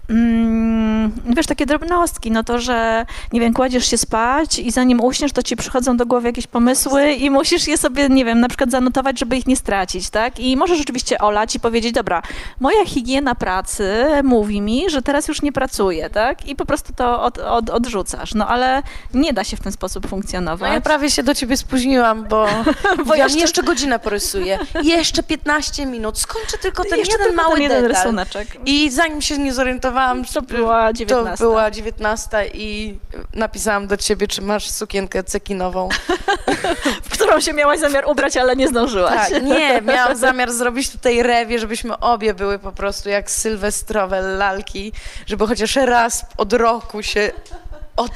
mm, 0.09 1.11
wiesz, 1.25 1.47
takie 1.47 1.65
drobnostki, 1.65 2.31
no 2.31 2.43
to, 2.43 2.59
że 2.59 3.05
nie 3.33 3.39
wiem, 3.39 3.53
kładziesz 3.53 3.85
się 3.85 3.97
spać 3.97 4.59
i 4.59 4.71
zanim 4.71 5.01
uśniesz, 5.01 5.31
to 5.31 5.43
ci 5.43 5.55
przychodzą 5.55 5.97
do 5.97 6.05
głowy 6.05 6.27
jakieś 6.27 6.47
pomysły 6.47 7.11
i 7.11 7.29
musisz 7.29 7.67
je 7.67 7.77
sobie, 7.77 8.09
nie 8.09 8.25
wiem, 8.25 8.39
na 8.39 8.47
przykład 8.47 8.71
zanotować, 8.71 9.19
żeby 9.19 9.37
ich 9.37 9.47
nie 9.47 9.55
stracić, 9.55 10.09
tak? 10.09 10.39
I 10.39 10.57
możesz 10.57 10.77
rzeczywiście 10.77 11.17
olać 11.17 11.55
i 11.55 11.59
powiedzieć, 11.59 11.91
dobra, 11.91 12.21
moja 12.59 12.85
higiena 12.85 13.35
pracy 13.35 14.05
mówi 14.23 14.61
mi, 14.61 14.89
że 14.89 15.01
teraz 15.01 15.27
już 15.27 15.41
nie 15.41 15.51
pracuję, 15.51 16.09
tak? 16.09 16.45
I 16.45 16.55
po 16.55 16.65
prostu 16.65 16.93
to 16.93 17.23
od, 17.23 17.37
od, 17.37 17.69
odrzucasz. 17.69 18.33
No 18.33 18.47
ale 18.47 18.83
nie 19.13 19.33
da 19.33 19.43
się 19.43 19.57
w 19.57 19.59
ten 19.61 19.71
sposób 19.71 20.07
funkcjonować. 20.07 20.69
No 20.69 20.73
ja 20.73 20.81
prawie 20.81 21.09
się 21.09 21.23
do 21.23 21.35
ciebie 21.35 21.57
spóźniłam, 21.57 22.23
bo, 22.23 22.47
bo 23.07 23.15
ja 23.15 23.23
jeszcze... 23.23 23.39
jeszcze 23.39 23.63
godzinę 23.79 23.99
porysuję. 23.99 24.59
Jeszcze 24.83 25.23
15 25.23 25.85
minut. 25.85 26.19
Skończę 26.19 26.57
tylko 26.57 26.83
ten 26.83 26.99
jeszcze 26.99 27.11
jeden 27.11 27.27
tylko 27.27 27.43
mały 27.43 27.55
ten 27.55 27.63
jeden 27.63 27.81
detal. 27.83 28.03
rysuneczek. 28.03 28.47
I 28.65 28.91
zanim 28.91 29.21
się 29.21 29.37
nie 29.37 29.53
zorientowałam, 29.53 30.25
to 30.25 30.41
była 30.41 30.93
19. 30.93 31.37
To 31.37 31.49
była 31.49 31.71
19 31.71 32.49
i 32.53 32.97
napisałam 33.33 33.87
do 33.87 33.97
ciebie, 33.97 34.27
czy 34.27 34.41
masz 34.41 34.69
sukienkę 34.69 35.23
cekinową. 35.23 35.89
w 37.03 37.09
którą 37.09 37.39
się 37.39 37.53
miałaś 37.53 37.79
zamiar 37.79 38.05
ubrać, 38.07 38.37
ale 38.37 38.55
nie 38.55 38.67
zdążyłaś. 38.67 39.29
Tak, 39.29 39.43
nie, 39.43 39.81
miałam 39.93 40.17
zamiar 40.17 40.51
zrobić 40.51 40.89
tutaj 40.89 41.23
rewie, 41.23 41.59
żebyśmy 41.59 41.99
obie 41.99 42.33
były 42.33 42.59
po 42.59 42.71
prostu 42.71 43.09
jak 43.09 43.31
sylwestrowe 43.31 44.21
lalki, 44.21 44.91
żeby 45.25 45.47
chociaż 45.47 45.75
raz 45.75 46.25
od 46.37 46.53
roku 46.53 47.03
się 47.03 47.31
od 47.95 48.11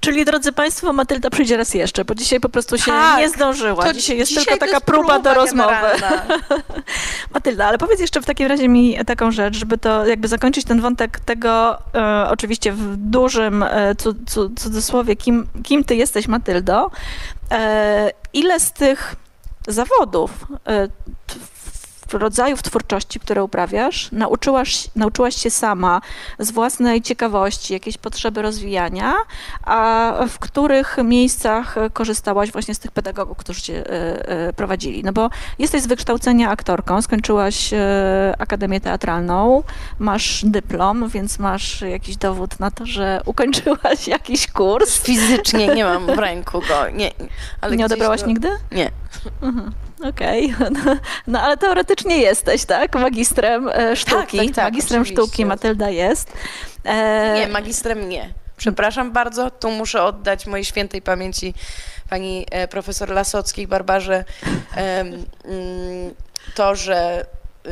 Czyli 0.00 0.24
drodzy 0.24 0.52
Państwo, 0.52 0.92
Matylda 0.92 1.30
przyjdzie 1.30 1.56
raz 1.56 1.74
jeszcze, 1.74 2.04
bo 2.04 2.14
dzisiaj 2.14 2.40
po 2.40 2.48
prostu 2.48 2.78
się 2.78 2.92
tak, 2.92 3.18
nie 3.18 3.28
zdążyła. 3.28 3.92
Dzisiaj 3.92 4.18
jest 4.18 4.28
dzisiaj 4.28 4.44
tylko 4.44 4.66
taka 4.66 4.80
próba, 4.80 5.02
próba 5.02 5.18
do 5.18 5.34
rozmowy. 5.34 5.74
Matylda, 7.34 7.66
ale 7.66 7.78
powiedz 7.78 8.00
jeszcze 8.00 8.20
w 8.20 8.26
takim 8.26 8.46
razie 8.46 8.68
mi 8.68 8.98
taką 9.06 9.30
rzecz, 9.30 9.56
żeby 9.56 9.78
to 9.78 10.06
jakby 10.06 10.28
zakończyć 10.28 10.64
ten 10.64 10.80
wątek 10.80 11.20
tego, 11.20 11.78
e, 11.94 12.28
oczywiście 12.30 12.72
w 12.72 12.96
dużym 12.96 13.62
e, 13.62 13.94
cudzysłowie, 14.56 15.16
kim, 15.16 15.46
kim 15.62 15.84
ty 15.84 15.96
jesteś, 15.96 16.28
Matyldo. 16.28 16.90
E, 17.50 18.10
ile 18.32 18.60
z 18.60 18.72
tych 18.72 19.16
zawodów 19.68 20.30
e, 20.66 20.88
rodzajów 22.12 22.62
twórczości, 22.62 23.20
które 23.20 23.44
uprawiasz, 23.44 24.08
nauczyłaś, 24.12 24.88
nauczyłaś 24.96 25.36
się 25.36 25.50
sama 25.50 26.00
z 26.38 26.50
własnej 26.50 27.02
ciekawości, 27.02 27.72
jakiejś 27.72 27.98
potrzeby 27.98 28.42
rozwijania, 28.42 29.14
a 29.62 30.12
w 30.28 30.38
których 30.38 30.96
miejscach 31.04 31.74
korzystałaś 31.92 32.52
właśnie 32.52 32.74
z 32.74 32.78
tych 32.78 32.90
pedagogów, 32.90 33.36
którzy 33.36 33.60
cię 33.60 33.90
e, 33.90 34.28
e, 34.28 34.52
prowadzili? 34.52 35.04
No 35.04 35.12
bo 35.12 35.30
jesteś 35.58 35.82
z 35.82 35.86
wykształcenia 35.86 36.50
aktorką, 36.50 37.02
skończyłaś 37.02 37.72
e, 37.72 38.34
Akademię 38.38 38.80
Teatralną, 38.80 39.62
masz 39.98 40.44
dyplom, 40.44 41.08
więc 41.08 41.38
masz 41.38 41.80
jakiś 41.80 42.16
dowód 42.16 42.60
na 42.60 42.70
to, 42.70 42.86
że 42.86 43.20
ukończyłaś 43.26 44.08
jakiś 44.16 44.46
kurs. 44.46 45.02
Fizycznie 45.02 45.66
nie 45.66 45.84
mam 45.84 46.06
w 46.06 46.18
ręku 46.18 46.60
go. 46.60 46.90
Nie, 46.92 47.10
ale 47.60 47.76
nie 47.76 47.86
odebrałaś 47.86 48.26
nigdy? 48.26 48.48
Nie. 48.72 49.03
Mhm. 49.42 49.72
Okej, 50.08 50.54
okay. 50.54 50.70
no, 50.84 50.96
no, 51.26 51.40
ale 51.40 51.56
teoretycznie 51.56 52.18
jesteś, 52.18 52.64
tak? 52.64 52.94
Magistrem 52.94 53.68
e, 53.68 53.96
sztuki. 53.96 54.38
Tak, 54.38 54.46
tak, 54.46 54.54
tak, 54.54 54.64
magistrem 54.64 55.02
oczywiście. 55.02 55.22
sztuki 55.22 55.46
Matylda 55.46 55.90
jest. 55.90 56.32
E... 56.84 57.34
Nie, 57.34 57.48
magistrem 57.48 58.08
nie. 58.08 58.34
Przepraszam 58.56 59.12
bardzo, 59.12 59.50
tu 59.50 59.70
muszę 59.70 60.02
oddać 60.02 60.46
mojej 60.46 60.64
świętej 60.64 61.02
pamięci 61.02 61.54
pani 62.10 62.46
e, 62.50 62.68
profesor 62.68 63.10
Lasockiej, 63.10 63.66
Barbarze, 63.66 64.24
e, 64.76 65.04
to, 66.54 66.74
że 66.74 67.26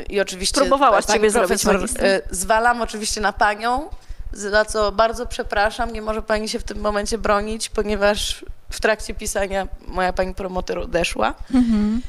i 0.09 0.21
oczywiście 0.21 0.61
Próbowałaś 0.61 1.07
pani 1.07 1.19
ciebie 1.19 1.33
profesor, 1.33 1.79
zrobić 1.79 1.97
e, 2.01 2.23
zwalam 2.31 2.83
oczywiście 2.83 3.21
na 3.21 3.33
panią, 3.33 3.91
za 4.33 4.65
co 4.65 4.93
bardzo 4.93 5.27
przepraszam, 5.27 5.93
nie 5.93 6.03
może 6.03 6.23
pani 6.23 6.49
się 6.49 6.59
w 6.59 6.65
tym 6.65 6.81
momencie 6.81 7.19
bronić, 7.19 7.69
ponieważ 7.69 8.45
w 8.73 8.81
trakcie 8.81 9.15
pisania 9.15 9.69
moja 9.89 10.13
pani 10.13 10.35
promotor 10.35 10.79
odeszła. 10.79 11.35
Mhm 11.55 12.03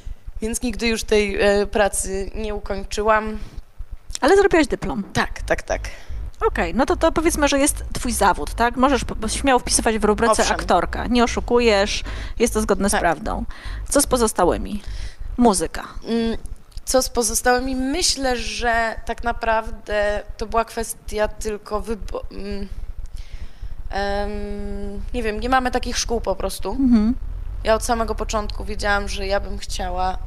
więc 0.44 0.62
nigdy 0.62 0.88
już 0.88 1.04
tej 1.04 1.42
e, 1.42 1.66
pracy 1.68 2.32
nie 2.36 2.56
ukończyłam. 2.56 3.40
Ale 4.22 4.38
zrobiłaś 4.38 4.68
dyplom. 4.68 5.04
Tak, 5.14 5.42
tak, 5.42 5.64
tak. 5.64 5.82
Okej, 6.38 6.48
okay, 6.48 6.74
no 6.74 6.86
to, 6.86 6.96
to 6.96 7.12
powiedzmy, 7.12 7.48
że 7.48 7.60
jest 7.60 7.84
twój 7.94 8.12
zawód, 8.12 8.54
tak? 8.54 8.76
Możesz 8.76 9.02
śmiało 9.28 9.60
wpisywać 9.60 9.98
w 9.98 10.04
rubryce 10.04 10.42
Owszem. 10.42 10.56
aktorka. 10.56 11.08
Nie 11.08 11.24
oszukujesz, 11.24 12.04
jest 12.40 12.54
to 12.54 12.62
zgodne 12.62 12.90
tak. 12.90 13.00
z 13.00 13.02
prawdą. 13.02 13.46
Co 13.90 14.02
z 14.02 14.08
pozostałymi? 14.08 14.82
Muzyka. 15.38 15.84
Mm, 16.08 16.38
co 16.86 17.02
z 17.02 17.10
pozostałymi? 17.10 17.76
Myślę, 17.76 18.38
że 18.38 18.96
tak 19.06 19.24
naprawdę 19.24 20.24
to 20.38 20.46
była 20.46 20.66
kwestia 20.66 21.28
tylko 21.28 21.82
wyboru. 21.82 22.26
Nie 25.14 25.24
wiem, 25.24 25.40
nie 25.40 25.50
mamy 25.50 25.72
takich 25.72 25.98
szkół 25.98 26.22
po 26.22 26.36
prostu. 26.36 26.72
Mhm. 26.72 27.16
Ja 27.64 27.76
od 27.76 27.84
samego 27.86 28.16
początku 28.16 28.66
wiedziałam, 28.66 29.08
że 29.10 29.28
ja 29.28 29.40
bym 29.40 29.58
chciała 29.58 30.18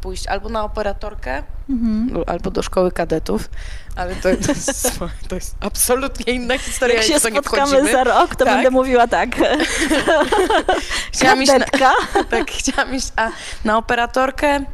pójść 0.00 0.26
albo 0.26 0.48
na 0.48 0.64
operatorkę, 0.64 1.42
Mhm. 1.70 2.24
albo 2.26 2.50
do 2.50 2.62
szkoły 2.62 2.92
kadetów, 2.92 3.50
ale 3.96 4.14
to, 4.14 4.22
to, 4.22 4.28
jest, 4.52 5.00
to 5.28 5.34
jest 5.34 5.56
absolutnie 5.60 6.32
inna 6.34 6.58
historia. 6.58 6.94
Jak 6.96 7.04
się 7.04 7.18
w 7.18 7.22
to 7.22 7.28
nie 7.28 7.38
spotkamy 7.40 7.66
wchodzimy. 7.66 7.92
za 7.92 8.04
rok, 8.04 8.36
to 8.36 8.44
Tak. 8.44 8.54
będę 8.54 8.70
mówiła 8.70 9.08
tak. 9.08 9.28
Chciałam 11.12 11.42
iść 11.42 11.52
na, 11.52 11.58
Kadetka. 11.58 11.92
tak, 12.30 12.50
chciałam 12.50 12.94
iść 12.94 13.08
a, 13.16 13.30
na 13.64 13.78
operatorkę, 13.78 14.64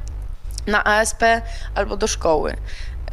na 0.66 0.84
ASP 0.84 1.22
albo 1.74 1.96
do 1.96 2.06
szkoły. 2.06 2.56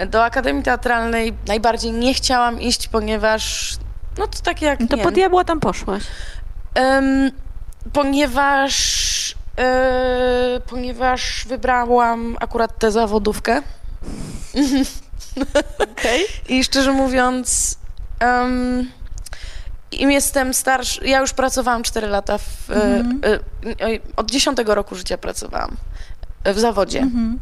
Do 0.10 0.24
Akademii 0.26 0.64
Teatralnej 0.64 1.34
najbardziej 1.48 1.92
nie 1.92 2.14
chciałam 2.14 2.62
iść, 2.62 2.88
ponieważ 2.88 3.74
no 4.18 4.28
to 4.28 4.40
takie 4.44 4.66
jak 4.66 4.80
No 4.80 4.88
to 4.88 4.96
nie 4.96 5.04
po 5.04 5.12
diabła 5.12 5.44
tam 5.44 5.60
poszłaś. 5.60 6.04
em, 6.76 7.32
ponieważ 7.94 9.36
e, 9.58 10.60
ponieważ 10.70 11.46
wybrałam 11.48 12.38
akurat 12.40 12.80
tę 12.80 12.92
zawodówkę 12.92 13.62
Okej. 15.80 16.26
i 16.58 16.64
szczerze 16.64 16.92
mówiąc 16.92 17.78
em, 18.20 18.92
im 19.92 20.12
jestem 20.12 20.54
starszy, 20.54 21.08
ja 21.08 21.20
już 21.20 21.34
pracowałam 21.34 21.84
4 21.84 22.08
lata 22.08 22.38
w, 22.38 22.72
e, 22.72 22.74
Mhm. 22.76 23.20
e, 23.24 23.40
od 24.16 24.32
10 24.32 24.58
roku 24.66 24.96
życia 24.96 25.18
pracowałam 25.18 25.72
e, 26.44 26.54
w 26.54 26.60
zawodzie. 26.60 27.00
Mhm. 27.00 27.40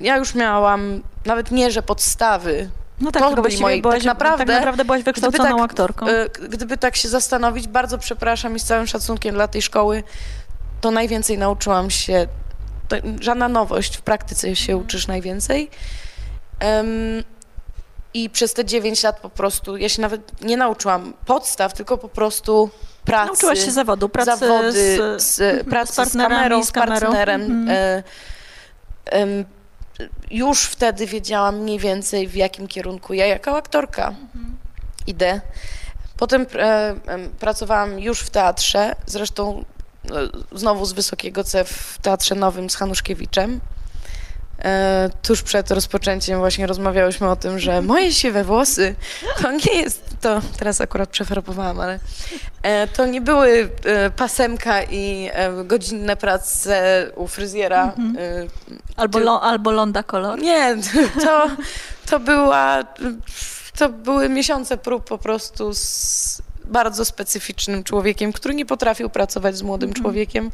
Ja 0.00 0.16
już 0.16 0.34
miałam 0.34 1.02
nawet 1.26 1.50
nie, 1.50 1.70
że 1.70 1.82
podstawy. 1.82 2.70
No 3.00 3.12
tak, 3.12 3.22
To 3.22 3.42
byli 3.42 3.58
moi- 3.58 3.82
byłaś, 3.82 3.98
tak 3.98 4.04
naprawdę- 4.04 4.46
tak 4.46 4.56
naprawdę 4.56 4.84
byłaś 4.84 5.02
wykształconą 5.02 5.56
tak, 5.56 5.64
aktorką. 5.70 6.06
E, 6.06 6.28
Gdyby 6.48 6.76
tak 6.76 6.96
się 6.96 7.08
zastanowić, 7.08 7.68
bardzo 7.68 7.98
przepraszam 7.98 8.56
i 8.56 8.60
z 8.60 8.64
całym 8.64 8.86
szacunkiem 8.86 9.34
dla 9.34 9.48
tej 9.48 9.62
szkoły, 9.62 10.02
to 10.80 10.90
najwięcej 10.90 11.38
nauczyłam 11.38 11.90
się. 11.90 12.26
To 12.88 12.96
żadna 13.20 13.48
nowość, 13.48 13.96
w 13.96 14.02
praktyce 14.02 14.56
się 14.56 14.76
uczysz 14.76 15.06
najwięcej. 15.06 15.70
Em, 16.60 16.86
I 18.14 18.30
przez 18.30 18.52
te 18.54 18.64
9 18.64 19.02
lat 19.02 19.20
po 19.20 19.30
prostu, 19.30 19.76
ja 19.76 19.88
się 19.88 20.02
nawet 20.02 20.42
nie 20.42 20.56
nauczyłam 20.56 21.12
podstaw, 21.26 21.72
tylko 21.72 21.98
po 21.98 22.08
prostu 22.08 22.70
pracy. 23.04 23.26
Nauczyłaś 23.26 23.64
się 23.64 23.70
zawodu, 23.70 24.08
pracy 24.08 24.30
zawody, 24.30 24.72
z, 24.72 25.22
z, 25.22 25.40
mhm, 25.40 25.66
pracy 25.66 25.92
z 25.92 25.94
z, 25.94 25.96
partnerami, 25.96 26.34
kamerą, 26.36 26.64
z 26.64 26.68
z 26.68 26.72
partnerem. 26.72 27.42
Mhm. 27.42 27.68
E, 27.70 28.02
em, 29.04 29.44
już 30.30 30.62
wtedy 30.64 31.06
wiedziałam 31.06 31.58
mniej 31.58 31.78
więcej, 31.78 32.28
w 32.28 32.34
jakim 32.34 32.68
kierunku 32.68 33.14
ja 33.14 33.26
jako 33.26 33.56
aktorka 33.56 34.08
Mhm. 34.08 34.56
idę. 35.06 35.40
Potem 36.16 36.46
e, 36.54 36.94
pracowałam 37.40 38.00
już 38.00 38.20
w 38.20 38.30
teatrze, 38.30 38.94
zresztą 39.06 39.64
e, 40.04 40.58
znowu 40.58 40.86
z 40.86 40.92
wysokiego 40.92 41.44
C 41.44 41.64
w 41.64 41.98
Teatrze 42.02 42.34
Nowym 42.34 42.70
z 42.70 42.76
Hanuszkiewiczem. 42.76 43.60
E, 44.58 45.10
tuż 45.22 45.42
przed 45.42 45.70
rozpoczęciem 45.70 46.38
właśnie 46.38 46.66
rozmawiałyśmy 46.66 47.30
o 47.30 47.36
tym, 47.36 47.58
że 47.58 47.82
moje 47.82 48.12
siwe 48.12 48.44
włosy 48.44 48.94
to 49.42 49.52
nie 49.52 49.80
jest, 49.80 50.04
to 50.20 50.40
teraz 50.58 50.80
akurat 50.80 51.08
przefarbowałam, 51.08 51.80
ale 51.80 51.98
e, 52.62 52.86
to 52.86 53.06
nie 53.06 53.20
były 53.20 53.70
e, 53.84 54.10
pasemka 54.10 54.82
i 54.82 55.30
godzinne 55.64 56.16
prace 56.16 57.06
u 57.16 57.28
fryzjera. 57.28 57.84
Mhm. 57.84 58.16
Albo, 58.96 59.18
lo, 59.18 59.42
albo 59.42 59.70
Londa 59.70 60.02
Kolor. 60.02 60.38
nie, 60.38 60.76
to, 61.24 61.50
to 62.10 62.20
była, 62.20 62.84
to 63.78 63.88
były 63.88 64.28
miesiące 64.28 64.76
prób 64.76 65.04
po 65.04 65.18
prostu 65.18 65.74
z 65.74 66.42
bardzo 66.64 67.04
specyficznym 67.04 67.84
człowiekiem, 67.84 68.32
który 68.32 68.54
nie 68.54 68.66
potrafił 68.66 69.10
pracować 69.10 69.56
z 69.56 69.62
młodym 69.62 69.92
człowiekiem. 69.92 70.50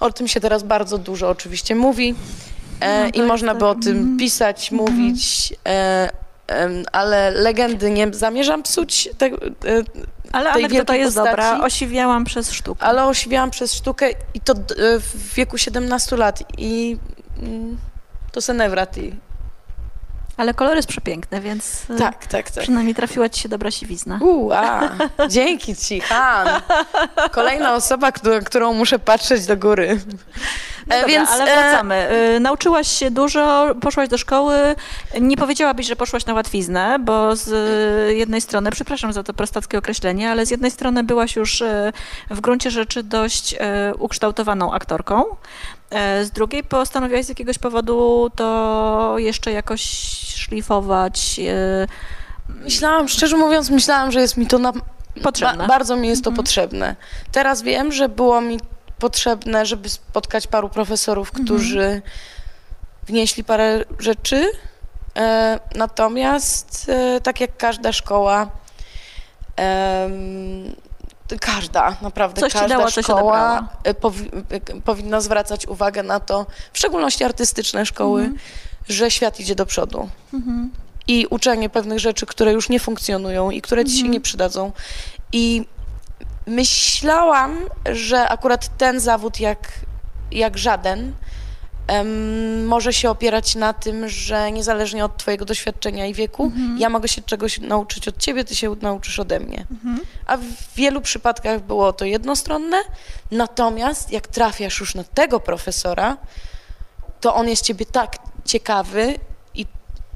O 0.00 0.12
tym 0.12 0.28
się 0.28 0.40
teraz 0.40 0.62
bardzo 0.62 0.98
dużo 0.98 1.28
oczywiście 1.28 1.74
mówi 1.74 2.14
e, 2.80 3.02
No 3.02 3.08
i 3.08 3.12
tak, 3.12 3.26
można 3.26 3.54
by 3.54 3.66
o 3.66 3.74
tak. 3.74 3.82
tym 3.84 3.96
Mhm. 3.98 4.16
pisać, 4.16 4.72
mówić, 4.72 5.54
e, 5.68 6.10
em, 6.46 6.84
ale 6.92 7.30
legendy 7.30 7.90
nie 7.90 8.08
zamierzam 8.14 8.62
psuć, 8.62 9.08
te, 9.18 9.26
e, 9.26 9.30
Ale 10.32 10.52
tej 10.52 10.64
anegdota 10.64 10.68
wielkiej 10.68 11.00
jest 11.00 11.16
postaci. 11.16 11.30
dobra. 11.30 11.64
Osiwiałam 11.64 12.24
przez 12.24 12.52
sztukę. 12.52 12.86
ale 12.86 13.04
osiwiałam 13.04 13.50
przez 13.50 13.74
sztukę 13.74 14.10
i 14.34 14.40
to 14.40 14.54
d- 14.54 14.74
e, 14.74 15.00
w 15.00 15.34
wieku 15.34 15.58
17 15.58 16.16
lat 16.16 16.42
i 16.58 16.96
mm, 17.42 17.78
to 18.32 18.40
senewrati. 18.40 19.14
Ale 20.38 20.54
kolor 20.54 20.76
jest 20.76 20.88
przepiękny, 20.88 21.40
więc 21.40 21.82
e, 21.90 21.96
Tak, 21.98 22.26
tak, 22.26 22.50
tak. 22.50 22.62
przynajmniej 22.62 22.94
trafiła 22.94 23.28
ci 23.28 23.40
się 23.42 23.48
dobra 23.48 23.70
siwizna. 23.70 24.18
Uu, 24.22 24.52
a, 24.52 24.80
dzięki 25.28 25.76
ci, 25.76 26.00
Han. 26.00 26.48
Kolejna 27.32 27.74
osoba, 27.74 28.12
któ- 28.12 28.42
którą 28.44 28.72
muszę 28.72 28.98
patrzeć 28.98 29.46
do 29.46 29.56
góry. 29.56 30.00
No 30.86 30.94
E, 30.94 31.00
dobra, 31.00 31.08
więc, 31.14 31.30
ale 31.30 31.44
e, 31.44 31.56
wracamy. 31.62 32.08
Y, 32.36 32.40
Nauczyłaś 32.40 32.88
się 32.88 33.10
dużo, 33.10 33.74
poszłaś 33.80 34.08
do 34.08 34.18
szkoły. 34.18 34.74
Nie 35.20 35.36
powiedziałabyś, 35.36 35.86
że 35.86 35.96
poszłaś 35.96 36.26
na 36.26 36.34
łatwiznę, 36.34 36.98
bo 37.00 37.36
z 37.36 37.48
y, 38.10 38.14
jednej 38.14 38.40
strony, 38.40 38.70
przepraszam 38.70 39.12
za 39.12 39.22
to 39.22 39.34
prostackie 39.34 39.78
określenie, 39.78 40.30
ale 40.30 40.46
z 40.46 40.50
jednej 40.50 40.70
strony 40.70 41.04
byłaś 41.04 41.36
już 41.36 41.60
y, 41.60 41.92
w 42.30 42.40
gruncie 42.40 42.70
rzeczy 42.70 43.02
dość 43.02 43.54
y, 43.54 43.58
ukształtowaną 43.98 44.72
aktorką. 44.74 45.24
E, 45.90 46.24
Z 46.24 46.30
drugiej 46.30 46.64
postanowiłaś 46.64 47.24
z 47.24 47.28
jakiegoś 47.28 47.58
powodu 47.58 48.30
to 48.36 49.14
jeszcze 49.18 49.52
jakoś 49.52 49.80
szlifować. 50.36 51.36
y, 51.38 51.88
Myślałam, 52.48 53.08
szczerze 53.08 53.36
mówiąc, 53.36 53.70
myślałam, 53.70 54.12
że 54.12 54.20
jest 54.20 54.36
mi 54.36 54.46
to 54.46 54.58
na... 54.58 54.72
Potrzebne. 55.22 55.58
Ba- 55.58 55.66
bardzo 55.68 55.96
mi 55.96 56.08
jest 56.08 56.24
to 56.24 56.30
Mhm. 56.30 56.44
potrzebne. 56.44 56.96
Teraz 57.32 57.62
wiem, 57.62 57.92
że 57.92 58.08
było 58.08 58.40
mi 58.40 58.60
potrzebne, 58.98 59.66
żeby 59.66 59.88
spotkać 59.88 60.46
paru 60.46 60.68
profesorów, 60.68 61.28
Mhm. 61.28 61.44
którzy 61.44 62.02
wnieśli 63.06 63.44
parę 63.44 63.84
rzeczy. 63.98 64.50
E, 65.16 65.58
natomiast, 65.74 66.86
e, 66.88 67.20
tak 67.20 67.40
jak 67.40 67.56
każda 67.56 67.92
szkoła, 67.92 68.50
każda, 71.40 71.96
naprawdę 72.02 72.40
Coś 72.40 72.52
każda 72.52 72.90
szkoła 72.90 73.68
e, 73.84 73.94
powi- 73.94 74.28
e, 74.50 74.80
powinna 74.80 75.20
zwracać 75.20 75.66
uwagę 75.66 76.02
na 76.02 76.20
to, 76.20 76.46
w 76.72 76.78
szczególności 76.78 77.24
artystyczne 77.24 77.86
szkoły, 77.86 78.20
Mhm. 78.20 78.38
że 78.88 79.10
świat 79.10 79.40
idzie 79.40 79.54
do 79.54 79.66
przodu 79.66 80.08
Mhm. 80.34 80.70
i 81.06 81.26
uczenie 81.30 81.68
pewnych 81.68 81.98
rzeczy, 81.98 82.26
które 82.26 82.52
już 82.52 82.68
nie 82.68 82.80
funkcjonują 82.80 83.50
i 83.50 83.62
które 83.62 83.84
ci 83.84 83.90
się 83.92 83.96
Mhm. 83.98 84.12
nie 84.12 84.20
przydadzą. 84.20 84.72
I 85.32 85.64
myślałam, 86.46 87.56
że 87.92 88.28
akurat 88.28 88.76
ten 88.78 89.00
zawód, 89.00 89.40
jak, 89.40 89.58
jak 90.32 90.58
żaden, 90.58 91.12
może 92.66 92.92
się 92.92 93.10
opierać 93.10 93.54
na 93.54 93.72
tym, 93.72 94.08
że 94.08 94.52
niezależnie 94.52 95.04
od 95.04 95.16
Twojego 95.16 95.44
doświadczenia 95.44 96.06
i 96.06 96.14
wieku, 96.14 96.44
Mhm. 96.44 96.78
ja 96.78 96.88
mogę 96.88 97.08
się 97.08 97.22
czegoś 97.22 97.58
nauczyć 97.60 98.08
od 98.08 98.18
Ciebie, 98.18 98.44
Ty 98.44 98.54
się 98.54 98.76
nauczysz 98.80 99.18
ode 99.18 99.40
mnie. 99.40 99.66
Mhm. 99.70 100.00
A 100.26 100.36
w 100.36 100.74
wielu 100.76 101.00
przypadkach 101.00 101.60
było 101.62 101.92
to 101.92 102.04
jednostronne, 102.04 102.76
natomiast 103.30 104.12
jak 104.12 104.26
trafiasz 104.26 104.80
już 104.80 104.94
na 104.94 105.04
tego 105.04 105.40
profesora, 105.40 106.16
to 107.20 107.34
on 107.34 107.48
jest 107.48 107.64
ciebie 107.64 107.86
tak 107.86 108.16
ciekawy 108.44 109.18
i, 109.54 109.66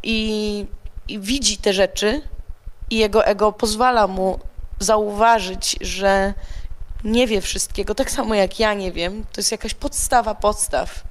i, 0.02 0.66
i 1.08 1.18
widzi 1.18 1.56
te 1.56 1.72
rzeczy 1.72 2.22
i 2.90 2.96
jego 2.96 3.26
ego 3.26 3.52
pozwala 3.52 4.06
mu 4.06 4.40
zauważyć, 4.78 5.76
że 5.80 6.34
nie 7.04 7.26
wie 7.26 7.40
wszystkiego, 7.40 7.94
tak 7.94 8.10
samo 8.10 8.34
jak 8.34 8.60
ja 8.60 8.74
nie 8.74 8.92
wiem, 8.92 9.24
to 9.32 9.40
jest 9.40 9.52
jakaś 9.52 9.74
podstawa 9.74 10.34
podstaw. 10.34 11.04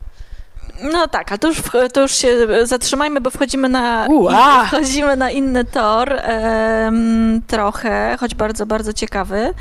No 0.93 1.07
tak, 1.07 1.31
ale 1.31 1.39
to 1.39 1.47
już, 1.47 1.61
to 1.93 2.01
już 2.01 2.15
się 2.15 2.47
zatrzymajmy, 2.63 3.21
bo 3.21 3.29
wchodzimy 3.29 3.69
na, 3.69 4.07
Ua! 4.09 4.65
wchodzimy 4.67 5.15
na 5.15 5.31
inny 5.31 5.65
tor 5.65 6.13
em, 6.13 7.41
trochę, 7.47 8.17
choć 8.19 8.35
bardzo, 8.35 8.65
bardzo 8.65 8.93
ciekawy. 8.93 9.53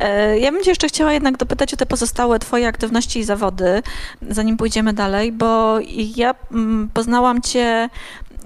E, 0.00 0.38
ja 0.38 0.52
bym 0.52 0.62
cię 0.62 0.70
jeszcze 0.70 0.88
chciała 0.88 1.12
jednak 1.12 1.36
dopytać 1.36 1.74
o 1.74 1.76
te 1.76 1.86
pozostałe 1.86 2.38
twoje 2.38 2.68
aktywności 2.68 3.18
i 3.18 3.24
zawody, 3.24 3.82
zanim 4.30 4.56
pójdziemy 4.56 4.92
dalej, 4.92 5.32
bo 5.32 5.78
ja 6.16 6.34
mm, 6.52 6.88
poznałam 6.94 7.42
cię 7.42 7.88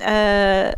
e, 0.00 0.74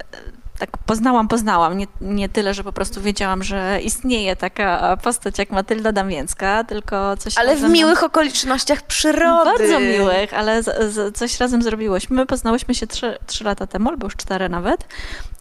tak 0.60 0.78
poznałam, 0.86 1.28
poznałam. 1.28 1.78
Nie, 1.78 1.86
nie 2.00 2.28
tyle, 2.28 2.54
że 2.54 2.64
po 2.64 2.72
prostu 2.72 3.00
wiedziałam, 3.00 3.42
że 3.42 3.80
istnieje 3.82 4.36
taka 4.36 4.96
postać 5.02 5.38
jak 5.38 5.50
Matylda 5.50 5.92
Damięcka, 5.92 6.64
tylko 6.64 7.16
coś 7.16 7.38
Ale 7.38 7.46
w 7.48 7.50
razem 7.50 7.62
nam- 7.62 7.72
miłych 7.72 8.04
okolicznościach 8.04 8.82
przyrody. 8.82 9.44
bardzo 9.58 9.80
miłych, 9.80 10.34
ale 10.34 10.62
z, 10.62 10.92
z, 10.94 11.16
coś 11.16 11.40
razem 11.40 11.62
zrobiłyśmy. 11.62 12.26
Poznałyśmy 12.26 12.74
się 12.74 12.86
trzy, 12.86 13.18
trzy 13.26 13.44
lata 13.44 13.66
temu, 13.66 13.88
albo 13.88 14.06
już 14.06 14.16
cztery 14.16 14.48
nawet. 14.48 14.84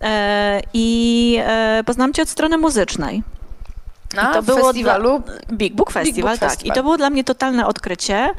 E, 0.01 0.61
I 0.73 1.37
e, 1.43 1.83
poznałam 1.85 2.13
cię 2.13 2.21
od 2.21 2.29
strony 2.29 2.57
muzycznej. 2.57 3.23
Na 4.15 4.31
I 4.31 4.33
to 4.33 4.43
było 4.43 4.63
festiwalu. 4.63 5.21
Dla... 5.25 5.35
Big 5.57 5.73
Book 5.75 5.91
Festival, 5.91 6.33
Book 6.33 6.39
tak. 6.39 6.49
Festival. 6.49 6.73
I 6.73 6.75
to 6.75 6.83
było 6.83 6.97
dla 6.97 7.09
mnie 7.09 7.23
totalne 7.23 7.67
odkrycie. 7.67 8.29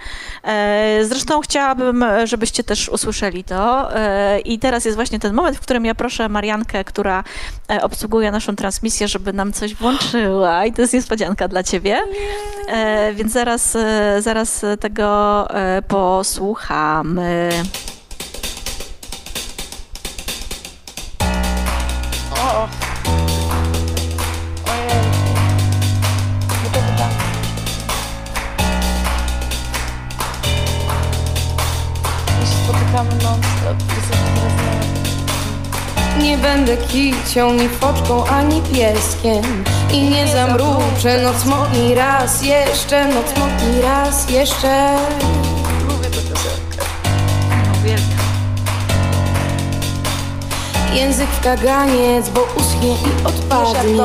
E, 0.45 1.05
Zresztą 1.05 1.41
chciałabym, 1.41 2.05
żebyście 2.25 2.65
też 2.65 2.89
usłyszeli 2.89 3.45
to. 3.45 3.95
E, 3.97 4.41
I 4.41 4.59
teraz 4.59 4.85
jest 4.85 4.97
właśnie 4.97 5.19
ten 5.19 5.35
moment, 5.35 5.57
w 5.57 5.61
którym 5.61 5.85
ja 5.85 5.95
proszę 5.95 6.29
Mariankę, 6.29 6.85
która 6.85 7.25
e, 7.71 7.83
obsługuje 7.83 8.31
naszą 8.31 8.57
transmisję, 8.57 9.09
żeby 9.09 9.33
nam 9.33 9.53
coś 9.53 9.75
włączyła. 9.75 10.65
I 10.67 10.73
to 10.73 10.83
jest 10.83 10.95
niespodzianka 10.95 11.49
dla 11.49 11.63
ciebie. 11.63 11.99
Więc 13.15 13.33
zaraz, 13.33 13.77
zaraz 14.19 14.65
tego 14.81 15.49
posłuchamy. 15.89 17.51
Będę 36.55 36.77
kicią, 36.77 37.53
ni 37.53 37.69
foczką, 37.69 38.27
ani 38.27 38.63
pieskiem. 38.63 39.65
I 39.93 40.03
nie 40.03 40.27
zamruczę 40.29 41.23
noc 41.23 41.45
mokni 41.45 41.95
raz 41.95 42.43
jeszcze 42.43 43.09
Noc 43.09 43.37
mokni 43.39 43.83
raz 43.83 44.31
jeszcze. 44.31 44.97
Piosenkę 46.11 46.85
Język 50.95 51.29
w 51.29 51.41
kaganiec, 51.45 52.29
bo 52.29 52.47
uschnie 52.57 52.91
i 52.91 53.27
odpadnie. 53.27 54.03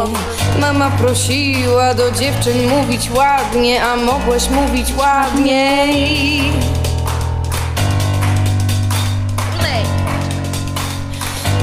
Mama 0.59 0.91
prosiła 0.91 1.93
do 1.93 2.11
dziewczyn 2.11 2.69
mówić 2.69 3.09
ładnie 3.11 3.83
A 3.83 3.95
mogłeś 3.95 4.49
mówić 4.49 4.87
ładniej 4.97 6.51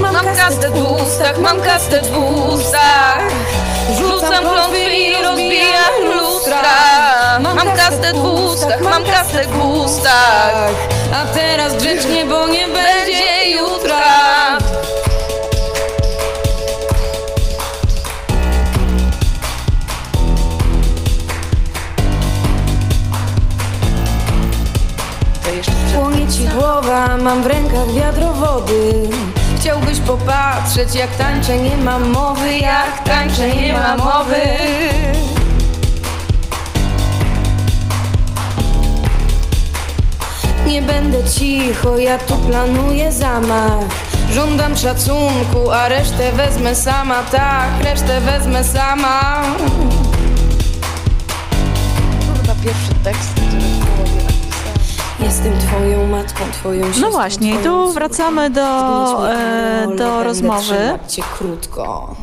Mam 0.01 0.37
kastet 0.37 0.73
w 0.73 0.93
ustach, 1.03 1.39
mam 1.39 1.61
kastet 1.61 2.07
w 2.07 2.19
ustach. 2.53 3.33
Rzucam 3.99 4.45
i 4.95 5.23
rozbijam 5.23 5.95
lustra. 6.17 7.39
Mam 7.41 7.77
kastet 7.77 8.17
w 8.17 8.25
ustach, 8.25 8.81
mam 8.81 9.05
kastet 9.05 9.47
w 9.47 9.65
ustach 9.65 10.73
A 11.15 11.27
teraz 11.35 11.77
grzecznie, 11.77 12.25
bo 12.25 12.49
nie 12.49 12.67
będzie 12.69 13.51
jutra. 13.51 14.59
Płonie 25.95 26.27
ci 26.29 26.45
głowa, 26.49 27.17
mam 27.17 27.43
w 27.43 27.47
rękach 27.47 27.93
wiadro 27.95 28.33
wody 28.33 29.09
Chciałbyś 29.63 29.99
popatrzeć 29.99 30.95
jak 30.95 31.17
tańczę, 31.17 31.59
nie 31.59 31.77
mam 31.77 32.11
mowy 32.11 32.59
Jak 32.59 33.05
tańczę, 33.05 33.49
nie 33.49 33.73
mam 33.73 33.99
mowy. 33.99 34.37
Nie 40.67 40.83
będę 40.83 41.25
cicho, 41.25 41.99
ja 41.99 42.19
tu 42.19 42.37
planuję 42.37 43.13
zamach. 43.13 43.85
Żądam 44.33 44.77
szacunku, 44.77 45.71
a 45.71 45.89
resztę 45.89 46.33
wezmę 46.33 46.75
sama 46.75 47.23
Tak, 47.23 47.85
resztę 47.85 48.21
wezmę 48.21 48.65
sama. 48.65 49.43
Chyba 52.43 52.55
pierwszy 52.65 52.95
tekst, 53.05 53.31
który 53.35 53.92
Jestem 55.23 55.53
twoją 55.59 56.07
matką, 56.07 56.45
twoją 56.53 56.85
siostrą, 56.87 57.03
No 57.03 57.11
właśnie, 57.11 57.51
i 57.51 57.59
twoją 57.59 57.65
tu 57.87 57.93
wracamy 57.93 58.51
do, 58.51 58.61
e, 59.33 59.87
do 59.97 60.25
rozmowy. 60.25 60.99
cię 61.09 61.23
krótko. 61.39 62.15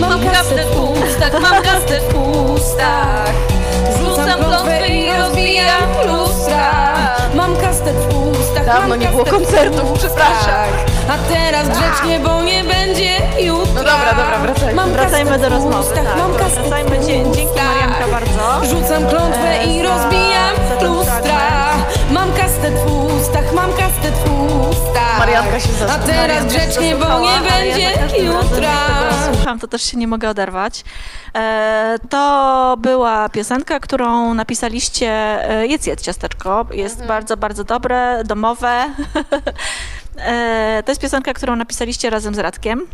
Mam 0.00 0.20
kastet 0.20 0.66
w 0.68 0.80
ustach, 0.90 1.40
mam 1.42 1.62
kastet 1.62 2.02
w 2.12 2.50
ustach 2.50 3.32
Rzucam 3.98 4.38
klątwę 4.44 4.88
i 4.88 5.12
rozbijam 5.12 5.82
lustra 6.06 6.72
Mam 7.34 7.56
kastet 7.56 7.96
w 7.96 8.30
ustach, 8.40 8.66
Dawno 8.66 8.88
mam 8.88 8.98
nie 9.00 9.06
było 9.08 9.24
kastet 9.24 9.40
w 9.40 9.44
koncertów, 9.44 9.92
ustach. 9.92 9.98
przepraszam. 10.10 10.68
A 11.08 11.32
teraz 11.34 11.68
grzecznie, 11.78 12.20
bo 12.20 12.42
nie 12.42 12.64
będzie 12.64 13.10
jutra 13.40 13.72
No 13.74 13.82
dobra, 13.82 14.10
dobra, 14.16 14.38
wracajmy. 14.38 14.74
Mam 14.74 14.90
Wracajmy 14.92 15.30
kastet 15.30 15.40
do 15.50 15.50
w 15.50 15.52
rozmowy. 15.64 15.84
ustach, 15.90 16.04
Tak, 16.04 16.16
mam 16.18 16.34
kastet 16.34 16.60
wracajmy. 16.62 16.90
w 16.90 17.00
Dzie- 17.00 17.06
Dzięki 17.06 17.46
ustach. 17.46 17.64
Marianka 17.64 18.06
bardzo. 18.12 18.66
Rzucam 18.74 19.06
klątwę 19.06 19.48
E, 19.60 19.64
i 19.64 19.82
za- 19.82 19.88
rozbijam 19.88 20.54
za 20.68 20.76
ten 20.76 20.88
lustra 20.88 21.12
fragment. 21.12 21.31
Kastet 22.62 22.80
w 22.80 23.20
ustach, 23.20 23.52
mam 23.54 23.72
kastet 23.72 24.14
w 24.14 24.70
ustach 24.70 25.18
Marianka 25.18 25.60
się 25.60 25.68
A 25.68 25.72
zasłuchała. 25.72 25.98
teraz 26.06 26.46
grzecznie, 26.46 26.96
bo 26.96 27.20
nie 27.20 27.50
będzie 27.50 27.90
jutra 28.24 28.74
Słucham, 29.32 29.58
to 29.58 29.68
też 29.68 29.82
się 29.82 29.96
nie 29.96 30.06
mogę 30.06 30.30
oderwać. 30.30 30.84
E, 31.34 31.96
to 32.08 32.76
była 32.78 33.28
piosenka, 33.28 33.80
którą 33.80 34.34
napisaliście. 34.34 35.08
E, 35.50 35.66
jedz, 35.66 35.86
jedz 35.86 36.02
ciasteczko. 36.02 36.66
Jest 36.72 37.04
bardzo, 37.04 37.36
bardzo 37.36 37.64
dobre, 37.64 38.22
domowe. 38.24 38.84
e, 40.16 40.82
to 40.86 40.90
jest 40.90 41.00
piosenka, 41.00 41.34
którą 41.34 41.56
napisaliście 41.56 42.10
razem 42.10 42.34
z 42.34 42.38
Radkiem. 42.38 42.86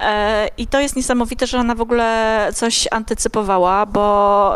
E, 0.00 0.48
I 0.58 0.66
to 0.66 0.80
jest 0.80 0.96
niesamowite, 0.96 1.46
że 1.46 1.58
ona 1.58 1.74
w 1.74 1.80
ogóle 1.80 2.48
coś 2.54 2.88
antycypowała, 2.90 3.86
bo, 3.86 4.54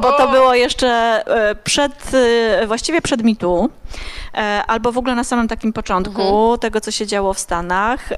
bo 0.00 0.12
to 0.12 0.28
było 0.28 0.54
jeszcze 0.54 0.88
e, 1.26 1.54
przed, 1.54 2.14
e, 2.14 2.66
właściwie 2.66 3.02
przed 3.02 3.22
mitu, 3.22 3.70
albo 4.66 4.92
w 4.92 4.98
ogóle 4.98 5.14
na 5.14 5.24
samym 5.24 5.48
takim 5.48 5.72
początku 5.72 6.58
tego, 6.58 6.80
co 6.80 6.90
się 6.90 7.06
działo 7.06 7.34
w 7.34 7.38
Stanach. 7.38 8.08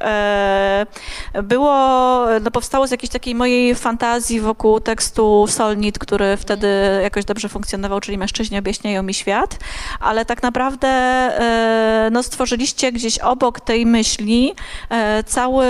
Było, 1.42 2.26
no 2.40 2.50
powstało 2.50 2.86
z 2.86 2.90
jakiejś 2.90 3.10
takiej 3.10 3.34
mojej 3.34 3.74
fantazji 3.74 4.40
wokół 4.40 4.80
tekstu 4.80 5.46
Solnit, 5.48 5.98
który 5.98 6.36
wtedy 6.36 6.68
jakoś 7.02 7.24
dobrze 7.24 7.48
funkcjonował, 7.48 8.00
czyli 8.00 8.18
Mężczyźni 8.18 8.58
objaśniają 8.58 9.02
mi 9.02 9.14
świat, 9.14 9.58
ale 10.00 10.24
tak 10.24 10.42
naprawdę 10.42 10.88
no, 12.10 12.22
stworzyliście 12.22 12.92
gdzieś 12.92 13.18
obok 13.18 13.60
tej 13.60 13.86
myśli 13.86 14.54
cały, 15.26 15.66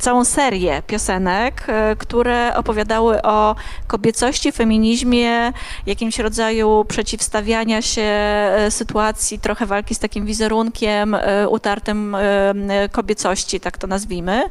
całą 0.00 0.24
serię 0.24 0.82
piosenek, 0.86 1.64
e, 1.68 1.96
które 1.96 2.56
opowiadały 2.56 3.22
o 3.22 3.56
kobiecości, 3.86 4.52
feminizmie, 4.52 5.52
jakimś 5.86 6.18
rodzaju 6.18 6.84
przeciwstawiania 6.88 7.82
się 7.82 8.02
e, 8.02 8.70
sytuacji, 8.70 9.38
trochę 9.38 9.66
walki 9.66 9.94
z 9.94 9.98
takim 9.98 10.26
wizerunkiem 10.26 11.14
e, 11.14 11.48
utartym 11.48 12.14
e, 12.14 12.20
e, 12.20 12.88
kobiecości, 12.88 13.60
tak 13.60 13.78
to 13.78 13.86
nazwijmy. 13.86 14.42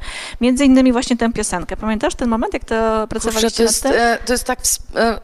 Między 0.41 0.65
innymi 0.65 0.91
właśnie 0.91 1.17
tę 1.17 1.33
piosenkę. 1.33 1.77
Pamiętasz 1.77 2.15
ten 2.15 2.29
moment, 2.29 2.53
jak 2.53 2.63
to 2.63 2.75
Kurczę, 2.75 3.07
pracowaliście 3.07 3.57
to 3.57 3.63
jest, 3.63 3.85
e, 3.85 4.17
to 4.25 4.33
jest 4.33 4.45
tak. 4.45 4.59
e, 4.95 5.19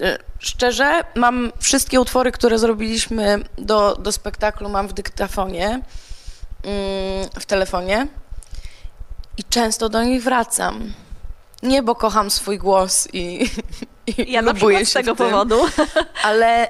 e, 0.00 0.18
Szczerze, 0.38 1.04
mam 1.14 1.52
wszystkie 1.58 2.00
utwory, 2.00 2.32
które 2.32 2.58
zrobiliśmy 2.58 3.38
do, 3.58 3.96
do 3.96 4.12
spektaklu, 4.12 4.68
mam 4.68 4.88
w 4.88 4.92
dyktafonie, 4.92 5.66
mm, 5.66 5.82
w 7.40 7.46
telefonie 7.46 8.06
i 9.38 9.44
często 9.44 9.88
do 9.88 10.02
nich 10.02 10.22
wracam. 10.22 10.92
Nie, 11.62 11.82
bo 11.82 11.94
kocham 11.94 12.30
swój 12.30 12.58
głos 12.58 13.08
i, 13.12 13.50
i 14.06 14.32
Ja 14.32 14.40
lubuję 14.40 14.76
przykład 14.76 14.84
z 14.84 14.88
się 14.88 14.94
tego 14.94 15.16
tym, 15.16 15.30
powodu. 15.30 15.60
ale 16.24 16.68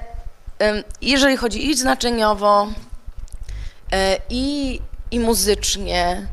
jeżeli 1.01 1.37
chodzi 1.37 1.69
i 1.69 1.75
znaczeniowo, 1.77 2.67
e, 3.91 4.17
i, 4.29 4.79
i 5.11 5.19
muzycznie, 5.19 6.27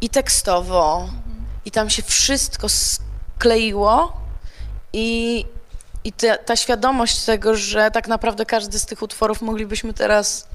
i 0.00 0.08
tekstowo, 0.08 1.08
i 1.64 1.70
tam 1.70 1.90
się 1.90 2.02
wszystko 2.02 2.66
skleiło 2.68 4.12
i, 4.92 5.44
i 6.04 6.12
ta, 6.12 6.36
ta 6.36 6.56
świadomość 6.56 7.24
tego, 7.24 7.56
że 7.56 7.90
tak 7.90 8.08
naprawdę 8.08 8.46
każdy 8.46 8.78
z 8.78 8.86
tych 8.86 9.02
utworów 9.02 9.42
moglibyśmy 9.42 9.94
teraz, 9.94 10.48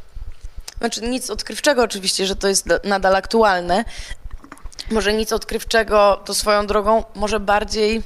znaczy 0.80 1.02
nic 1.02 1.30
odkrywczego 1.30 1.84
oczywiście, 1.84 2.26
że 2.26 2.36
to 2.36 2.48
jest 2.48 2.68
da- 2.68 2.80
nadal 2.84 3.16
aktualne, 3.16 3.86
może 4.92 5.14
nic 5.14 5.34
odkrywczego, 5.34 6.22
to 6.26 6.34
swoją 6.34 6.68
drogą, 6.68 7.04
może 7.16 7.40
bardziej 7.40 8.04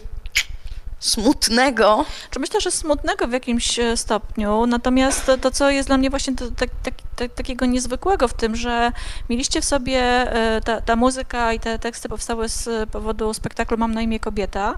smutnego, 0.99 2.05
Czy 2.31 2.39
myślę, 2.39 2.61
że 2.61 2.71
smutnego 2.71 3.27
w 3.27 3.31
jakimś 3.31 3.79
e, 3.79 3.97
stopniu, 3.97 4.65
natomiast 4.65 5.31
to, 5.41 5.51
co 5.51 5.69
jest 5.69 5.89
dla 5.89 5.97
mnie 5.97 6.09
właśnie 6.09 6.35
to, 6.35 6.45
tak, 6.51 6.69
tak, 6.83 6.93
te, 7.15 7.29
takiego 7.29 7.65
niezwykłego 7.65 8.27
w 8.27 8.33
tym, 8.33 8.55
że 8.55 8.91
mieliście 9.29 9.61
w 9.61 9.65
sobie, 9.65 10.01
e, 10.01 10.61
ta, 10.61 10.81
ta 10.81 10.95
muzyka 10.95 11.53
i 11.53 11.59
te 11.59 11.79
teksty 11.79 12.09
powstały 12.09 12.49
z 12.49 12.89
powodu 12.89 13.33
spektaklu 13.33 13.77
Mam 13.77 13.93
na 13.93 14.01
imię 14.01 14.19
kobieta. 14.19 14.77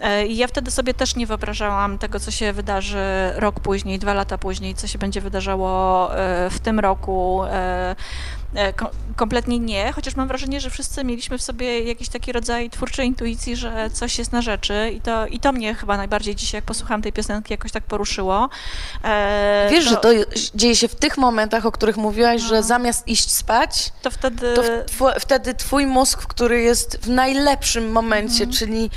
E, 0.00 0.26
i 0.26 0.36
ja 0.36 0.46
wtedy 0.46 0.70
sobie 0.70 0.94
też 0.94 1.16
nie 1.16 1.26
wyobrażałam 1.26 1.98
tego, 1.98 2.20
co 2.20 2.30
się 2.30 2.52
wydarzy 2.52 3.32
rok 3.34 3.60
później, 3.60 3.98
dwa 3.98 4.14
lata 4.14 4.38
później, 4.38 4.74
co 4.74 4.86
się 4.86 4.98
będzie 4.98 5.20
wydarzało 5.20 6.10
w 6.50 6.60
tym 6.62 6.80
roku. 6.80 7.42
E, 8.54 8.72
kompletnie 9.16 9.58
nie, 9.58 9.92
chociaż 9.92 10.16
mam 10.16 10.28
wrażenie, 10.28 10.60
że 10.60 10.70
wszyscy 10.70 11.04
mieliśmy 11.04 11.38
w 11.38 11.42
sobie 11.42 11.80
jakiś 11.80 12.08
taki 12.08 12.32
rodzaj 12.32 12.70
twórczej 12.70 13.06
intuicji, 13.06 13.56
że 13.56 13.90
coś 13.92 14.18
jest 14.18 14.32
na 14.32 14.42
rzeczy 14.42 14.90
i 14.96 15.00
to, 15.00 15.26
i 15.26 15.40
to 15.40 15.52
mnie 15.52 15.74
chyba 15.74 15.96
najbardziej 15.96 16.34
dzisiaj, 16.34 16.58
jak 16.58 16.64
posłuchałam 16.64 17.02
tej 17.02 17.12
piosenki, 17.12 17.52
jakoś 17.52 17.72
tak 17.72 17.84
poruszyło. 17.84 18.48
E, 19.04 19.68
Wiesz, 19.70 19.84
to... 19.84 19.90
że 19.90 19.96
to 19.96 20.08
dzieje 20.54 20.76
się 20.76 20.88
w 20.88 20.94
tych 20.94 21.18
momentach, 21.18 21.66
o 21.66 21.72
których 21.72 21.96
mówiłaś, 21.96 22.42
no. 22.42 22.48
że 22.48 22.62
zamiast 22.62 23.08
iść 23.08 23.30
spać, 23.30 23.92
to 24.02 24.10
wtedy... 24.10 24.54
To 24.54 25.12
wtedy 25.20 25.54
twój 25.54 25.86
mózg, 25.86 26.26
który 26.26 26.62
jest 26.62 26.96
w 26.96 27.08
najlepszym 27.08 27.92
momencie, 27.92 28.44
mhm. 28.44 28.52
czyli 28.52 28.90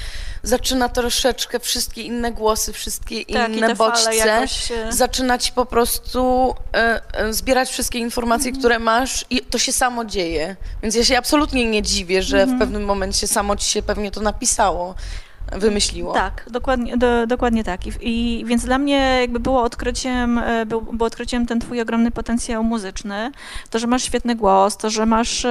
zaczyna 0.46 0.90
troszeczkę 0.90 1.60
wszystkie 1.60 2.02
inne 2.02 2.32
głosy, 2.32 2.74
wszystkie 2.74 3.26
tak, 3.26 3.56
inne 3.56 3.76
bodźce, 3.76 4.16
jakoś... 4.16 4.72
zaczyna 4.90 5.38
ci 5.38 5.52
po 5.52 5.66
prostu 5.66 6.54
e, 6.74 7.02
e, 7.14 7.34
zbierać 7.34 7.70
wszystkie 7.70 8.00
informacje, 8.00 8.50
mm. 8.50 8.60
które 8.60 8.80
masz 8.80 9.26
i 9.30 9.42
to 9.42 9.58
się 9.58 9.72
samo 9.72 10.06
dzieje. 10.06 10.56
Więc 10.84 10.96
ja 10.96 11.04
się 11.04 11.18
absolutnie 11.18 11.66
nie 11.66 11.82
dziwię, 11.82 12.24
że 12.24 12.38
mm. 12.38 12.50
w 12.50 12.52
mhm. 12.52 12.60
pewnym 12.60 12.88
momencie 12.88 13.28
samo 13.28 13.56
ci 13.56 13.70
się 13.70 13.82
pewnie 13.82 14.12
to 14.12 14.22
napisało 14.22 14.96
wymyśliło. 15.52 16.14
Tak, 16.14 16.46
dokładnie, 16.52 16.98
do, 16.98 17.28
dokładnie 17.28 17.64
tak. 17.64 17.88
I, 17.88 17.92
I, 18.02 18.46
więc 18.46 18.66
dla 18.66 18.78
mnie 18.78 19.18
jakby 19.22 19.40
było 19.40 19.64
odkryciem, 19.64 20.38
e, 20.38 20.66
był, 20.66 20.82
było 20.82 21.08
odkryciem 21.08 21.46
ten 21.46 21.60
twój 21.60 21.82
ogromny 21.82 22.12
potencjał 22.12 22.64
muzyczny, 22.64 23.32
to, 23.70 23.80
że 23.80 23.88
masz 23.88 24.04
świetny 24.04 24.36
głos, 24.36 24.78
to, 24.78 24.90
że 24.90 25.06
masz 25.06 25.46
e, 25.46 25.50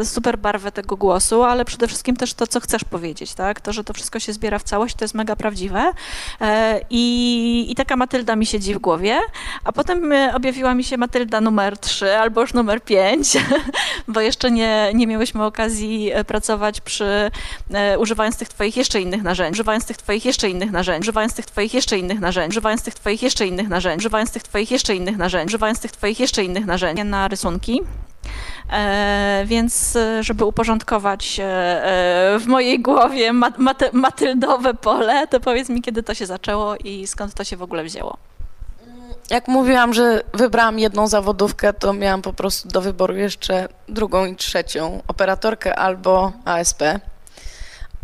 e, 0.00 0.04
super 0.04 0.38
barwę 0.38 0.72
tego 0.72 0.96
głosu, 0.96 1.42
ale 1.42 1.64
przede 1.64 1.88
wszystkim 1.88 2.16
też 2.16 2.34
to, 2.34 2.46
co 2.46 2.60
chcesz 2.60 2.84
powiedzieć, 2.84 3.34
tak? 3.34 3.60
To, 3.60 3.72
że 3.72 3.84
to 3.84 3.94
wszystko 3.94 4.18
się 4.18 4.32
zbiera 4.32 4.58
w 4.58 4.62
całość, 4.62 4.94
to 4.94 5.04
jest 5.04 5.14
mega 5.14 5.36
prawdziwe. 5.36 5.92
I, 6.90 7.66
i 7.68 7.74
taka 7.74 7.96
Matylda 7.96 8.36
mi 8.36 8.46
siedzi 8.46 8.74
w 8.74 8.78
głowie, 8.78 9.18
a 9.64 9.72
potem 9.72 10.12
objawiła 10.34 10.74
mi 10.74 10.84
się 10.84 10.96
Matylda 10.96 11.40
numer 11.40 11.78
3 11.78 12.16
albo 12.16 12.40
już 12.40 12.54
numer 12.54 12.84
5, 12.84 13.36
bo 14.08 14.20
jeszcze 14.20 14.50
nie, 14.50 14.90
nie 14.94 15.06
miałyśmy 15.06 15.44
okazji 15.44 16.12
pracować 16.26 16.80
przy, 16.80 17.30
używając 17.98 18.36
tych 18.36 18.48
twoich 18.48 18.76
jeszcze 18.76 19.01
innych 19.02 19.22
narzędzi, 19.22 19.52
używając 19.52 19.86
tych 19.86 19.96
twoich 19.96 20.24
jeszcze 20.24 20.50
innych 20.50 20.70
narzędzi, 20.70 21.04
używając 21.04 21.34
tych 21.34 21.46
twoich 21.46 21.74
jeszcze 21.74 21.98
innych 21.98 22.20
narzędzi, 22.20 22.52
używając 22.52 22.82
tych 22.82 22.94
twoich 22.94 23.22
jeszcze 23.22 23.46
innych 23.46 23.68
narzędzi, 23.68 24.02
używając 24.02 24.30
tych 24.30 24.42
twoich 24.42 24.70
jeszcze 24.70 24.94
innych 24.94 25.16
narzędzi, 25.16 25.50
używając 25.50 25.80
tych 25.80 25.92
twoich 25.92 26.20
jeszcze 26.20 26.44
innych 26.44 26.66
narzędzi 26.66 27.04
na 27.04 27.28
rysunki. 27.28 27.80
E, 28.72 29.42
więc 29.46 29.96
e, 29.96 30.22
żeby 30.22 30.44
uporządkować 30.44 31.40
e, 31.40 31.44
e, 31.44 32.38
w 32.38 32.46
mojej 32.46 32.80
głowie 32.80 33.32
mat, 33.32 33.54
matyldowe 33.92 34.74
pole, 34.74 35.26
to 35.26 35.40
powiedz 35.40 35.68
mi, 35.68 35.82
kiedy 35.82 36.02
to 36.02 36.14
się 36.14 36.26
zaczęło 36.26 36.76
i 36.76 37.06
skąd 37.06 37.34
to 37.34 37.44
się 37.44 37.56
w 37.56 37.62
ogóle 37.62 37.84
wzięło. 37.84 38.16
Jak 39.30 39.48
mówiłam, 39.48 39.94
że 39.94 40.22
wybrałam 40.34 40.78
jedną 40.78 41.06
zawodówkę, 41.06 41.72
to 41.72 41.92
miałam 41.92 42.22
po 42.22 42.32
prostu 42.32 42.68
do 42.68 42.80
wyboru 42.80 43.16
jeszcze 43.16 43.68
drugą 43.88 44.26
i 44.26 44.36
trzecią, 44.36 45.02
operatorkę 45.08 45.78
albo 45.78 46.32
ASP. 46.44 46.82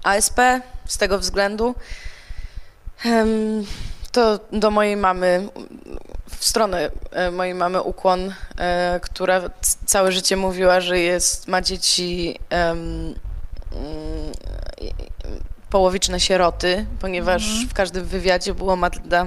ASP 0.02 0.40
z 0.86 0.98
tego 0.98 1.18
względu. 1.18 1.74
To 4.12 4.40
do 4.52 4.70
mojej 4.70 4.96
mamy, 4.96 5.48
w 6.38 6.44
stronę 6.44 6.90
e, 7.10 7.30
mojej 7.30 7.54
mamy 7.54 7.82
ukłon, 7.82 8.34
e, 8.58 9.00
która 9.02 9.40
całe 9.86 10.12
życie 10.12 10.36
mówiła, 10.36 10.80
że 10.80 10.98
jest, 10.98 11.48
ma 11.48 11.62
dzieci 11.62 12.38
um, 12.50 13.14
połowiczne 15.70 16.20
sieroty, 16.20 16.86
ponieważ 17.00 17.48
mhm. 17.48 17.68
w 17.68 17.74
każdym 17.74 18.04
wywiadzie 18.04 18.54
było 18.54 18.76
Matylda 18.76 19.26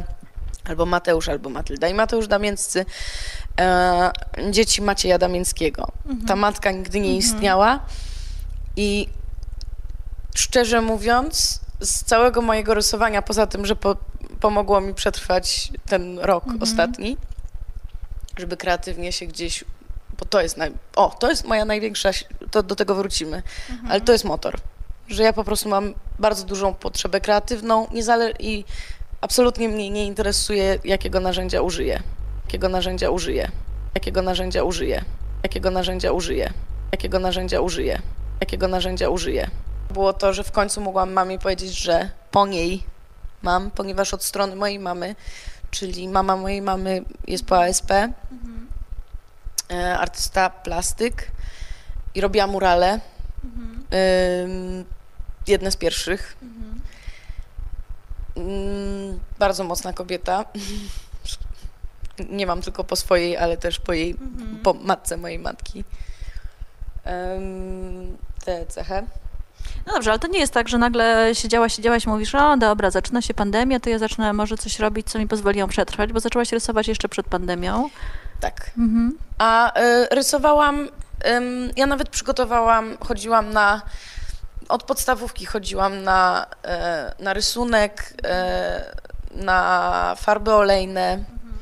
albo 0.65 0.85
Mateusz, 0.85 1.29
albo 1.29 1.49
Matylda 1.49 1.87
i 1.87 1.93
Mateusz 1.93 2.27
Damięccy, 2.27 2.85
e, 3.59 4.11
dzieci 4.51 4.81
Macieja 4.81 5.17
Damięckiego. 5.17 5.87
Mhm. 6.05 6.27
Ta 6.27 6.35
matka 6.35 6.71
nigdy 6.71 6.99
nie 6.99 7.09
mhm. 7.09 7.19
istniała 7.19 7.79
i 8.75 9.07
szczerze 10.35 10.81
mówiąc, 10.81 11.59
z 11.81 12.03
całego 12.03 12.41
mojego 12.41 12.73
rysowania, 12.73 13.21
poza 13.21 13.47
tym, 13.47 13.65
że 13.65 13.75
po, 13.75 13.95
pomogło 14.39 14.81
mi 14.81 14.93
przetrwać 14.93 15.71
ten 15.85 16.19
rok 16.19 16.43
mhm. 16.43 16.63
ostatni, 16.63 17.17
żeby 18.37 18.57
kreatywnie 18.57 19.11
się 19.11 19.25
gdzieś, 19.25 19.63
bo 20.19 20.25
to 20.25 20.41
jest, 20.41 20.57
naj, 20.57 20.71
o, 20.95 21.09
to 21.19 21.29
jest 21.29 21.45
moja 21.45 21.65
największa, 21.65 22.09
to 22.51 22.63
do 22.63 22.75
tego 22.75 22.95
wrócimy, 22.95 23.43
mhm. 23.69 23.91
ale 23.91 24.01
to 24.01 24.11
jest 24.11 24.23
motor, 24.23 24.57
że 25.07 25.23
ja 25.23 25.33
po 25.33 25.43
prostu 25.43 25.69
mam 25.69 25.93
bardzo 26.19 26.45
dużą 26.45 26.73
potrzebę 26.73 27.21
kreatywną 27.21 27.85
niezale- 27.85 28.33
i 28.39 28.65
absolutnie 29.21 29.69
mnie 29.69 29.89
nie 29.89 30.05
interesuje, 30.05 30.79
jakiego 30.83 31.19
narzędzia 31.19 31.61
użyję, 31.61 32.03
jakiego 32.45 32.69
narzędzia 32.69 33.09
użyję, 33.09 33.51
jakiego 33.95 34.21
narzędzia 34.21 34.63
użyję, 34.63 35.03
jakiego 35.43 35.71
narzędzia 35.71 36.11
użyję, 36.11 36.53
jakiego 36.91 37.19
narzędzia 37.19 37.61
użyję, 37.61 38.01
jakiego 38.41 38.67
narzędzia 38.67 39.09
użyję 39.09 39.49
było 39.91 40.13
to, 40.13 40.33
że 40.33 40.43
w 40.43 40.51
końcu 40.51 40.81
mogłam 40.81 41.11
mamie 41.11 41.39
powiedzieć, 41.39 41.77
że 41.77 42.09
po 42.31 42.47
niej 42.47 42.83
mam, 43.41 43.71
ponieważ 43.71 44.13
od 44.13 44.23
strony 44.23 44.55
mojej 44.55 44.79
mamy, 44.79 45.15
czyli 45.71 46.07
mama 46.07 46.35
mojej 46.35 46.61
mamy 46.61 47.03
jest 47.27 47.45
po 47.45 47.63
ASP, 47.63 47.91
mhm. 47.91 48.67
E, 49.71 49.97
artysta 49.99 50.49
plastyk 50.49 51.31
i 52.15 52.21
robiła 52.21 52.47
murale. 52.47 52.99
Mhm. 53.43 54.85
jedne 55.47 55.71
z 55.71 55.77
pierwszych. 55.77 56.37
Mhm. 56.41 56.81
bardzo 59.39 59.63
mocna 59.63 59.93
kobieta. 59.93 60.45
Nie 62.29 62.45
mam 62.45 62.61
tylko 62.61 62.83
po 62.83 62.95
swojej, 62.95 63.37
ale 63.37 63.57
też 63.57 63.79
po 63.79 63.93
jej, 63.93 64.11
mhm. 64.11 64.59
po 64.63 64.73
matce 64.73 65.17
mojej 65.17 65.39
matki. 65.39 65.83
tę 68.45 68.65
cechę. 68.65 69.03
No 69.87 69.93
dobrze, 69.93 70.11
ale 70.11 70.19
to 70.19 70.27
nie 70.27 70.39
jest 70.39 70.53
tak, 70.53 70.69
że 70.69 70.77
nagle 70.77 71.29
siedziałaś, 71.33 71.75
siedziałaś, 71.75 72.07
mówisz, 72.07 72.35
o 72.35 72.57
dobra, 72.57 72.91
zaczyna 72.91 73.21
się 73.21 73.33
pandemia, 73.33 73.79
to 73.79 73.89
ja 73.89 73.99
zacznę 73.99 74.33
może 74.33 74.57
coś 74.57 74.79
robić, 74.79 75.09
co 75.09 75.19
mi 75.19 75.27
pozwoli 75.27 75.59
ją 75.59 75.67
przetrwać, 75.67 76.13
bo 76.13 76.19
zaczęłaś 76.19 76.51
rysować 76.51 76.87
jeszcze 76.87 77.09
przed 77.09 77.25
pandemią. 77.27 77.89
Tak. 78.39 78.71
Mhm. 78.77 79.17
A 79.37 79.79
y, 79.79 80.07
rysowałam, 80.11 80.85
y, 80.85 80.89
ja 81.75 81.85
nawet 81.85 82.09
przygotowałam, 82.09 82.97
chodziłam 82.99 83.53
na, 83.53 83.81
od 84.69 84.83
podstawówki 84.83 85.45
chodziłam 85.45 86.03
na, 86.03 86.45
y, 87.19 87.23
na 87.23 87.33
rysunek, 87.33 88.13
y, 89.33 89.43
na 89.43 90.15
farby 90.17 90.53
olejne. 90.53 91.11
Mhm. 91.13 91.57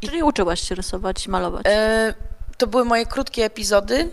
Czyli 0.00 0.22
uczyłaś 0.22 0.60
się 0.60 0.74
rysować, 0.74 1.28
malować? 1.28 1.66
Y, 1.66 2.14
to 2.58 2.66
były 2.66 2.84
moje 2.84 3.06
krótkie 3.06 3.44
epizody 3.44 4.08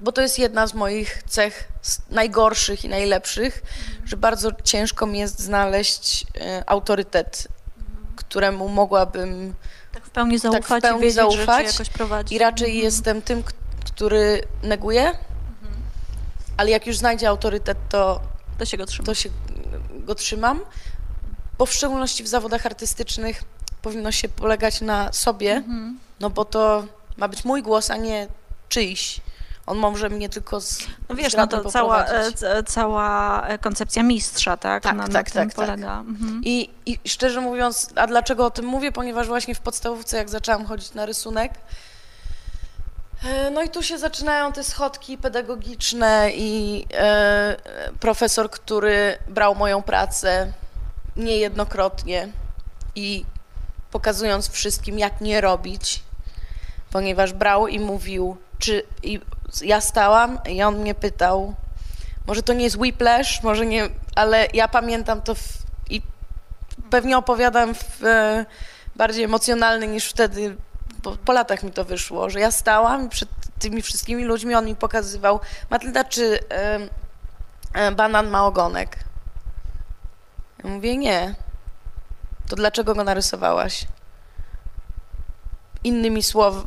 bo 0.00 0.12
to 0.12 0.22
jest 0.22 0.38
jedna 0.38 0.66
z 0.66 0.74
moich 0.74 1.22
cech 1.22 1.68
najgorszych 2.10 2.84
i 2.84 2.88
najlepszych, 2.88 3.62
że 4.04 4.16
bardzo 4.16 4.50
ciężko 4.64 5.06
mi 5.06 5.18
jest 5.18 5.40
znaleźć 5.40 6.26
e, 6.40 6.62
autorytet, 6.66 7.48
któremu 8.16 8.68
mogłabym 8.68 9.54
tak 9.92 10.04
w 10.04 10.10
pełni 10.10 10.38
zaufać, 10.38 10.66
tak 10.66 10.78
w 10.78 10.82
pełni 10.82 11.06
i 11.06 11.10
zaufać. 11.10 11.66
I 12.30 12.38
raczej 12.38 12.68
mhm. 12.68 12.84
jestem 12.84 13.22
tym, 13.22 13.42
który 13.84 14.42
neguje, 14.62 15.06
mhm. 15.06 15.20
ale 16.56 16.70
jak 16.70 16.86
już 16.86 16.96
znajdzie 16.96 17.28
autorytet, 17.28 17.78
to, 17.88 18.20
to 18.58 18.64
się 18.64 18.76
go. 18.76 18.84
To 19.04 19.14
się 19.14 19.30
go 19.90 20.14
trzymam, 20.14 20.60
bo 21.58 21.66
w 21.66 21.72
szczególności 21.72 22.24
w 22.24 22.28
zawodach 22.28 22.66
artystycznych 22.66 23.42
powinno 23.82 24.12
się 24.12 24.28
polegać 24.28 24.80
na 24.80 25.12
sobie, 25.12 25.52
mhm. 25.52 25.98
no 26.20 26.30
bo 26.30 26.44
to 26.44 26.86
ma 27.16 27.28
być 27.28 27.44
mój 27.44 27.62
głos, 27.62 27.90
a 27.90 27.96
nie 27.96 28.28
czyjś. 28.68 29.20
On 29.68 29.78
może 29.78 30.08
mnie 30.08 30.28
tylko 30.28 30.60
z 30.60 30.86
No 31.08 31.14
wiesz, 31.14 31.34
no 31.36 31.46
to 31.46 31.70
cała, 31.70 32.04
e, 32.04 32.62
cała 32.62 33.46
koncepcja 33.60 34.02
mistrza, 34.02 34.56
tak? 34.56 34.82
Tak, 34.82 34.96
na, 34.96 35.02
tak, 35.02 35.12
na 35.12 35.22
tak, 35.22 35.30
tak, 35.30 35.54
polega. 35.54 35.86
Tak. 35.86 36.06
Mhm. 36.06 36.40
I, 36.44 36.70
I 36.86 36.98
szczerze 37.08 37.40
mówiąc, 37.40 37.90
a 37.94 38.06
dlaczego 38.06 38.46
o 38.46 38.50
tym 38.50 38.64
mówię? 38.64 38.92
Ponieważ 38.92 39.26
właśnie 39.26 39.54
w 39.54 39.60
podstawówce, 39.60 40.16
jak 40.16 40.28
zaczęłam 40.28 40.66
chodzić 40.66 40.94
na 40.94 41.06
rysunek, 41.06 41.52
e, 43.24 43.50
no 43.50 43.62
i 43.62 43.68
tu 43.68 43.82
się 43.82 43.98
zaczynają 43.98 44.52
te 44.52 44.64
schodki 44.64 45.18
pedagogiczne 45.18 46.30
i 46.34 46.84
e, 46.94 47.56
profesor, 48.00 48.50
który 48.50 49.18
brał 49.28 49.54
moją 49.54 49.82
pracę 49.82 50.52
niejednokrotnie 51.16 52.28
i 52.94 53.24
pokazując 53.90 54.50
wszystkim, 54.50 54.98
jak 54.98 55.20
nie 55.20 55.40
robić, 55.40 56.02
ponieważ 56.90 57.32
brał 57.32 57.68
i 57.68 57.80
mówił, 57.80 58.36
czy 58.58 58.82
i 59.02 59.20
ja 59.62 59.80
stałam 59.80 60.38
i 60.48 60.62
on 60.62 60.78
mnie 60.78 60.94
pytał, 60.94 61.54
może 62.26 62.42
to 62.42 62.52
nie 62.52 62.64
jest 62.64 62.76
whiplash, 62.76 63.42
może 63.42 63.66
nie, 63.66 63.88
ale 64.14 64.46
ja 64.54 64.68
pamiętam 64.68 65.22
to 65.22 65.34
w, 65.34 65.42
i 65.90 66.02
pewnie 66.90 67.18
opowiadam 67.18 67.74
w 67.74 68.04
e, 68.04 68.46
bardziej 68.96 69.24
emocjonalny 69.24 69.86
niż 69.86 70.10
wtedy 70.10 70.56
Po, 71.02 71.16
po 71.16 71.32
latach 71.32 71.62
mi 71.62 71.72
to 71.72 71.84
wyszło, 71.84 72.30
że 72.30 72.40
ja 72.40 72.50
stałam 72.50 73.06
i 73.06 73.08
przed 73.08 73.28
tymi 73.58 73.82
wszystkimi 73.82 74.24
ludźmi 74.24 74.54
on 74.54 74.66
mi 74.66 74.76
pokazywał, 74.76 75.40
Matylda, 75.70 76.04
czy 76.04 76.40
e, 76.50 76.78
e, 77.74 77.92
banan 77.92 78.30
ma 78.30 78.46
ogonek? 78.46 78.98
Ja 80.64 80.70
mówię, 80.70 80.96
nie. 80.96 81.34
To 82.48 82.56
dlaczego 82.56 82.94
go 82.94 83.04
narysowałaś? 83.04 83.86
Innymi 85.84 86.22
słowy, 86.22 86.62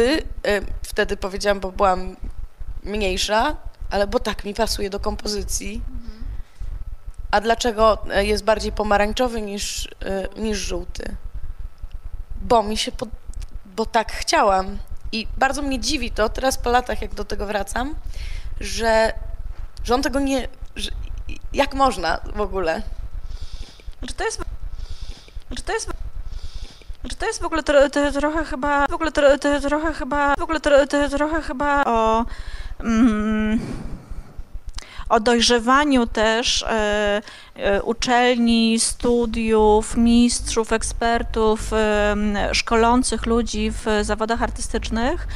e, 0.00 0.60
wtedy 0.82 1.16
powiedziałam, 1.16 1.60
bo 1.60 1.72
byłam 1.72 2.16
mniejsza, 2.82 3.56
ale 3.90 4.06
bo 4.06 4.20
tak 4.20 4.44
mi 4.44 4.54
pasuje 4.54 4.90
do 4.90 5.00
kompozycji. 5.00 5.82
A 7.30 7.40
dlaczego 7.40 7.98
e, 8.10 8.24
jest 8.24 8.44
bardziej 8.44 8.72
pomarańczowy 8.72 9.42
niż, 9.42 9.88
e, 10.04 10.40
niż 10.40 10.58
żółty? 10.58 11.16
Bo 12.40 12.62
mi 12.62 12.76
się, 12.76 12.92
pod... 12.92 13.08
bo 13.66 13.86
tak 13.86 14.12
chciałam. 14.12 14.78
I 15.12 15.26
bardzo 15.38 15.62
mnie 15.62 15.80
dziwi 15.80 16.10
to, 16.10 16.28
teraz 16.28 16.58
po 16.58 16.70
latach, 16.70 17.02
jak 17.02 17.14
do 17.14 17.24
tego 17.24 17.46
wracam, 17.46 17.94
że, 18.60 19.12
że 19.84 19.94
on 19.94 20.02
tego 20.02 20.20
nie. 20.20 20.48
Że, 20.76 20.90
jak 21.52 21.74
można 21.74 22.20
w 22.34 22.40
ogóle? 22.40 22.82
Czy 24.08 24.14
to 24.14 24.24
jest. 24.24 24.42
Czy 25.56 25.62
to 25.62 25.72
jest. 25.72 25.90
Czy 27.08 27.16
to 27.16 27.26
jest 27.26 27.42
w 27.42 27.44
ogóle 27.44 27.62
to, 27.62 27.72
trochę 28.12 28.44
chyba. 28.44 28.86
W 28.86 28.94
ogóle 28.94 29.12
to, 29.12 29.22
trochę 29.62 29.92
chyba. 29.92 30.34
W 30.38 30.42
ogóle 30.42 30.60
to, 30.60 30.70
trochę 31.10 31.42
chyba 31.42 31.84
o. 31.84 32.24
Mm, 32.80 33.60
o 35.12 35.20
dojrzewaniu 35.20 36.06
też 36.06 36.62
e, 36.62 37.22
e, 37.56 37.82
uczelni, 37.82 38.80
studiów, 38.80 39.96
mistrzów, 39.96 40.72
ekspertów, 40.72 41.72
e, 41.72 42.16
szkolących 42.52 43.26
ludzi 43.26 43.70
w 43.70 43.86
zawodach 44.02 44.42
artystycznych, 44.42 45.28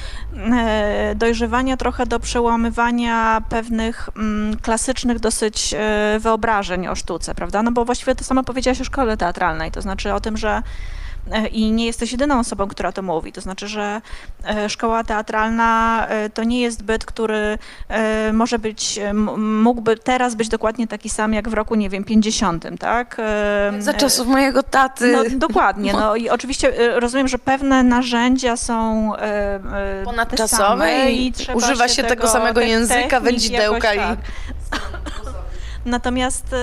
dojrzewania 1.14 1.76
trochę 1.76 2.06
do 2.06 2.20
przełamywania 2.20 3.42
pewnych 3.48 4.08
mm, 4.16 4.56
klasycznych 4.56 5.18
dosyć 5.18 5.74
wyobrażeń 6.18 6.86
o 6.86 6.94
sztuce, 6.94 7.34
prawda? 7.34 7.62
No 7.62 7.72
bo 7.72 7.84
właściwie 7.84 8.14
to 8.14 8.24
samo 8.24 8.42
powiedziałaś 8.42 8.80
o 8.80 8.84
szkole 8.84 9.16
teatralnej, 9.16 9.70
to 9.70 9.82
znaczy 9.82 10.14
o 10.14 10.20
tym, 10.20 10.36
że 10.36 10.62
i 11.52 11.72
nie 11.72 11.86
jesteś 11.86 12.12
jedyną 12.12 12.38
osobą, 12.38 12.68
która 12.68 12.92
to 12.92 13.02
mówi. 13.02 13.32
To 13.32 13.40
znaczy, 13.40 13.68
że 13.68 14.00
e, 14.44 14.68
szkoła 14.68 15.04
teatralna 15.04 16.06
e, 16.08 16.30
to 16.30 16.44
nie 16.44 16.60
jest 16.60 16.82
byt, 16.82 17.04
który 17.04 17.58
może 18.32 18.58
być, 18.58 19.00
mógłby 19.36 19.96
teraz 19.96 20.34
być 20.34 20.48
dokładnie 20.48 20.86
taki 20.86 21.08
sam 21.08 21.32
jak 21.32 21.48
w 21.48 21.54
roku, 21.54 21.74
nie 21.74 21.90
wiem, 21.90 22.04
50, 22.04 22.66
tak? 22.78 23.20
Za 23.78 23.94
czasów 23.94 24.26
mojego 24.26 24.62
taty. 24.62 25.12
No, 25.12 25.38
dokładnie. 25.38 25.92
No 25.92 26.16
i 26.22 26.28
oczywiście 26.28 26.72
rozumiem, 27.00 27.28
że 27.28 27.38
pewne 27.38 27.82
narzędzia 27.82 28.56
są 28.56 29.12
ponadczasowe 30.04 31.12
i, 31.12 31.28
i 31.28 31.32
używa 31.54 31.88
się 31.88 32.02
tego, 32.02 32.08
tego 32.08 32.28
samego 32.28 32.60
języka, 32.60 33.20
wędzidełka 33.20 33.94
i... 33.94 33.98
Tak. 33.98 34.18
Natomiast 35.86 36.52
e, 36.52 36.56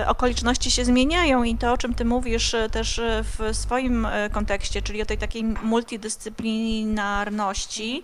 e, 0.00 0.08
okoliczności 0.08 0.70
się 0.70 0.84
zmieniają 0.84 1.42
i 1.42 1.56
to, 1.56 1.72
o 1.72 1.78
czym 1.78 1.94
ty 1.94 2.04
mówisz 2.04 2.54
e, 2.54 2.70
też 2.70 3.00
w 3.04 3.56
swoim 3.56 4.08
kontekście, 4.32 4.82
czyli 4.82 5.02
o 5.02 5.06
tej 5.06 5.18
takiej 5.18 5.44
multidyscyplinarności, 5.44 8.02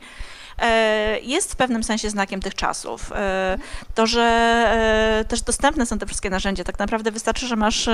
jest 1.23 1.53
w 1.53 1.57
pewnym 1.57 1.85
sensie 1.85 2.11
znakiem 2.11 2.41
tych 2.41 2.55
czasów. 2.55 3.13
To, 3.95 4.07
że 4.07 5.25
też 5.29 5.43
dostępne 5.43 5.87
są 5.87 5.99
te 5.99 6.07
wszystkie 6.07 6.31
narzędzia, 6.31 6.65
tak 6.65 6.79
naprawdę 6.79 7.11
wystarczy, 7.11 7.47
że 7.47 7.57
masz 7.57 7.89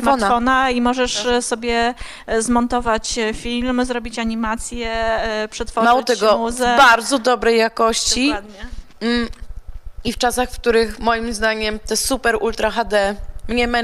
smartfona 0.00 0.70
i 0.70 0.80
możesz 0.80 1.24
tak. 1.24 1.44
sobie 1.44 1.94
zmontować 2.38 3.18
film, 3.34 3.84
zrobić 3.84 4.18
animację, 4.18 5.20
przetworzyć 5.50 5.88
Mało 5.88 6.02
tego, 6.02 6.38
muzę. 6.38 6.76
bardzo 6.76 7.18
dobrej 7.18 7.58
jakości. 7.58 8.26
Dokładnie. 8.26 8.66
I 10.04 10.12
w 10.12 10.18
czasach, 10.18 10.50
w 10.50 10.58
których 10.60 10.98
moim 10.98 11.34
zdaniem 11.34 11.78
te 11.78 11.96
super 11.96 12.36
ultra 12.40 12.70
HD 12.70 13.14
mnie 13.50 13.68
mę, 13.68 13.82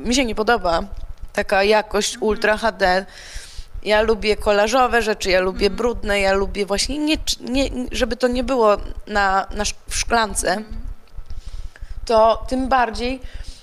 mi 0.00 0.14
się 0.14 0.24
nie 0.24 0.34
podoba 0.34 0.82
taka 1.32 1.64
jakość 1.64 2.14
mhm. 2.14 2.28
ultra 2.28 2.56
HD. 2.56 3.06
Ja 3.82 4.02
lubię 4.02 4.36
kolażowe 4.36 5.02
rzeczy, 5.02 5.30
ja 5.30 5.40
lubię 5.40 5.66
mhm. 5.66 5.76
brudne, 5.76 6.20
ja 6.20 6.32
lubię 6.32 6.66
właśnie 6.66 6.98
nie, 6.98 7.16
nie 7.40 7.70
żeby 7.92 8.16
to 8.16 8.28
nie 8.28 8.44
było 8.44 8.76
na, 9.06 9.46
na 9.54 9.64
w 9.88 9.96
szklance. 9.96 10.48
Mhm. 10.48 10.76
To 12.04 12.46
tym 12.48 12.68
bardziej 12.68 13.20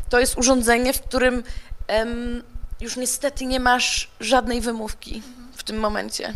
to 0.09 0.19
jest 0.19 0.37
urządzenie, 0.37 0.93
w 0.93 1.01
którym 1.01 1.43
em, 1.87 2.43
już 2.81 2.97
niestety 2.97 3.45
nie 3.45 3.59
masz 3.59 4.11
żadnej 4.19 4.61
wymówki 4.61 5.21
w 5.55 5.63
tym 5.63 5.79
momencie. 5.79 6.35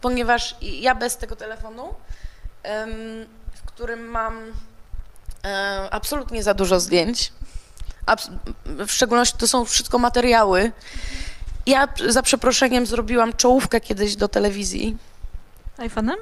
Ponieważ 0.00 0.56
ja 0.60 0.94
bez 0.94 1.16
tego 1.16 1.36
telefonu 1.36 1.94
em, 2.62 2.90
którym 3.74 4.04
mam 4.04 4.52
e, 5.44 5.88
absolutnie 5.90 6.42
za 6.42 6.54
dużo 6.54 6.80
zdjęć. 6.80 7.32
Abs 8.06 8.30
w 8.64 8.90
szczególności 8.92 9.38
to 9.38 9.48
są 9.48 9.64
wszystko 9.64 9.98
materiały. 9.98 10.72
Ja 11.66 11.88
za 12.08 12.22
przeproszeniem 12.22 12.86
zrobiłam 12.86 13.32
czołówkę 13.32 13.80
kiedyś 13.80 14.16
do 14.16 14.28
telewizji. 14.28 14.96
iPhone'em? 15.78 16.14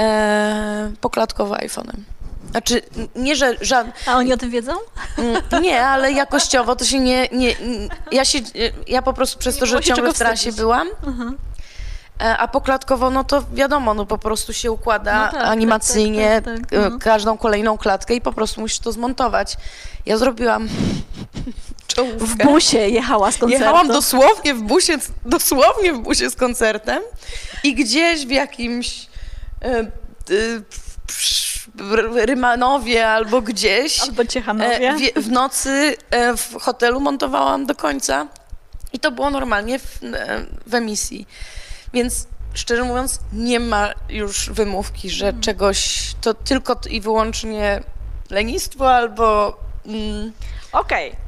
E, 0.00 0.92
poklatkowo 1.00 1.54
iPhone'em. 1.54 2.00
Znaczy, 2.50 2.82
nie, 3.16 3.36
że 3.36 3.54
żadne. 3.60 3.92
A 4.06 4.16
oni 4.16 4.32
o 4.32 4.36
tym 4.36 4.50
wiedzą? 4.50 4.72
Mm, 5.18 5.62
nie, 5.62 5.86
ale 5.86 6.12
jakościowo 6.12 6.76
to 6.76 6.84
się 6.84 7.00
nie. 7.00 7.28
nie 7.32 7.56
ja, 8.12 8.24
się, 8.24 8.38
ja 8.86 9.02
po 9.02 9.12
prostu 9.12 9.38
przez 9.38 9.58
to, 9.58 9.66
że 9.66 9.80
ciągle 9.80 10.12
w 10.12 10.18
trasie 10.18 10.52
byłam, 10.52 10.88
uh 10.88 11.08
-huh. 11.08 11.32
E, 12.20 12.36
a 12.36 12.48
poklatkowo, 12.48 13.10
no 13.10 13.24
to 13.24 13.44
wiadomo, 13.52 13.94
no 13.94 14.06
po 14.06 14.18
prostu 14.18 14.52
się 14.52 14.72
układa 14.72 15.26
no 15.26 15.32
tak, 15.32 15.48
animacyjnie 15.48 16.42
tak, 16.44 16.56
tak, 16.58 16.70
tak, 16.70 16.78
e, 16.78 16.90
no. 16.90 16.98
każdą 16.98 17.38
kolejną 17.38 17.78
klatkę 17.78 18.14
i 18.14 18.20
po 18.20 18.32
prostu 18.32 18.60
musisz 18.60 18.78
to 18.78 18.92
zmontować. 18.92 19.56
Ja 20.06 20.18
zrobiłam 20.18 20.68
czołówkę. 21.94 22.26
W 22.26 22.36
busie 22.36 22.78
jechała 22.78 23.32
z 23.32 23.38
koncertem. 23.38 23.60
Jechałam 23.60 23.88
dosłownie 23.88 24.54
w 24.54 24.62
busie, 24.62 24.98
dosłownie 25.26 25.92
w 25.92 25.98
busie 25.98 26.30
z 26.30 26.36
koncertem 26.36 27.02
i 27.62 27.74
gdzieś 27.74 28.26
w 28.26 28.30
jakimś 28.30 29.06
e, 29.62 29.90
Rymanowie 32.14 33.08
albo 33.08 33.42
gdzieś. 33.42 34.00
Albo 34.00 34.24
Ciechanowie. 34.24 34.94
W, 35.16 35.22
w 35.22 35.30
nocy 35.30 35.96
w 36.36 36.60
hotelu 36.60 37.00
montowałam 37.00 37.66
do 37.66 37.74
końca 37.74 38.26
i 38.92 38.98
to 38.98 39.10
było 39.10 39.30
normalnie 39.30 39.78
w, 39.78 39.98
w 40.66 40.74
emisji. 40.74 41.26
Więc 41.92 42.26
szczerze 42.54 42.84
mówiąc, 42.84 43.20
nie 43.32 43.60
ma 43.60 43.90
już 44.08 44.50
wymówki, 44.50 45.10
że 45.10 45.28
mm. 45.28 45.40
czegoś 45.40 46.12
to 46.20 46.34
tylko 46.34 46.80
i 46.90 47.00
wyłącznie 47.00 47.82
lenistwo 48.30 48.94
albo. 48.94 49.56
Mm. 49.86 50.32
Okej. 50.72 51.10
Okay. 51.10 51.25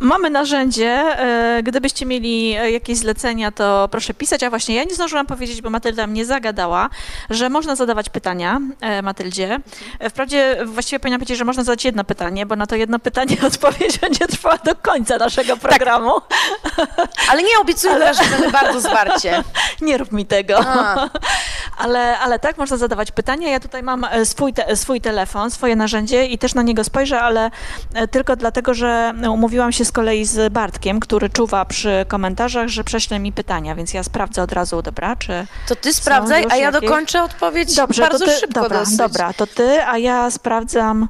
Mamy 0.00 0.30
narzędzie. 0.30 0.90
E, 0.90 1.62
gdybyście 1.62 2.06
mieli 2.06 2.56
e, 2.58 2.70
jakieś 2.70 2.98
zlecenia, 2.98 3.52
to 3.52 3.88
proszę 3.90 4.14
pisać. 4.14 4.42
A 4.42 4.50
właśnie 4.50 4.74
ja 4.74 4.84
nie 4.84 4.94
zdążyłam 4.94 5.26
powiedzieć, 5.26 5.62
bo 5.62 5.70
Matylda 5.70 6.06
mnie 6.06 6.24
zagadała, 6.24 6.90
że 7.30 7.48
można 7.48 7.76
zadawać 7.76 8.08
pytania 8.08 8.60
e, 8.80 9.02
Matyldzie. 9.02 9.60
Wprawdzie 10.10 10.56
właściwie 10.66 11.00
powinnam 11.00 11.20
powiedzieć, 11.20 11.38
że 11.38 11.44
można 11.44 11.64
zadać 11.64 11.84
jedno 11.84 12.04
pytanie, 12.04 12.46
bo 12.46 12.56
na 12.56 12.66
to 12.66 12.76
jedno 12.76 12.98
pytanie 12.98 13.36
odpowiedź 13.48 13.98
będzie 13.98 14.26
trwała 14.26 14.58
do 14.58 14.74
końca 14.74 15.18
naszego 15.18 15.56
tak. 15.56 15.60
programu. 15.60 16.12
Tak. 16.76 17.08
Ale 17.30 17.42
nie 17.42 17.58
obiecuję, 17.60 17.94
ale... 17.94 18.14
że 18.14 18.24
będę 18.30 18.50
bardzo 18.50 18.80
zwarcie. 18.80 19.44
Nie 19.80 19.98
rób 19.98 20.12
mi 20.12 20.26
tego. 20.26 20.58
Ale, 21.78 22.18
ale 22.18 22.38
tak, 22.38 22.58
można 22.58 22.76
zadawać 22.76 23.12
pytania. 23.12 23.50
Ja 23.50 23.60
tutaj 23.60 23.82
mam 23.82 24.06
swój, 24.24 24.52
te, 24.52 24.76
swój 24.76 25.00
telefon, 25.00 25.50
swoje 25.50 25.76
narzędzie 25.76 26.26
i 26.26 26.38
też 26.38 26.54
na 26.54 26.62
niego 26.62 26.84
spojrzę, 26.84 27.20
ale 27.20 27.50
tylko 28.10 28.36
dlatego, 28.36 28.74
że 28.74 29.14
umówiłam 29.30 29.47
umówiłam 29.48 29.72
się 29.72 29.84
z 29.84 29.92
kolei 29.92 30.24
z 30.24 30.52
Bartkiem, 30.52 31.00
który 31.00 31.30
czuwa 31.30 31.64
przy 31.64 32.04
komentarzach, 32.08 32.68
że 32.68 32.84
prześle 32.84 33.18
mi 33.18 33.32
pytania, 33.32 33.74
więc 33.74 33.94
ja 33.94 34.02
sprawdzę 34.02 34.42
od 34.42 34.52
razu, 34.52 34.82
dobra, 34.82 35.16
czy 35.16 35.46
To 35.68 35.76
ty 35.76 35.94
sprawdzaj, 35.94 36.46
a 36.50 36.56
ja 36.56 36.64
jakieś... 36.64 36.80
dokończę 36.80 37.22
odpowiedź 37.22 37.74
Dobrze, 37.74 38.02
bardzo 38.02 38.24
ty, 38.26 38.32
szybko 38.32 38.62
dobra, 38.62 38.78
dosyć. 38.78 38.96
Dobra, 38.96 39.32
to 39.32 39.46
ty, 39.46 39.82
a 39.82 39.98
ja 39.98 40.30
sprawdzam... 40.30 41.08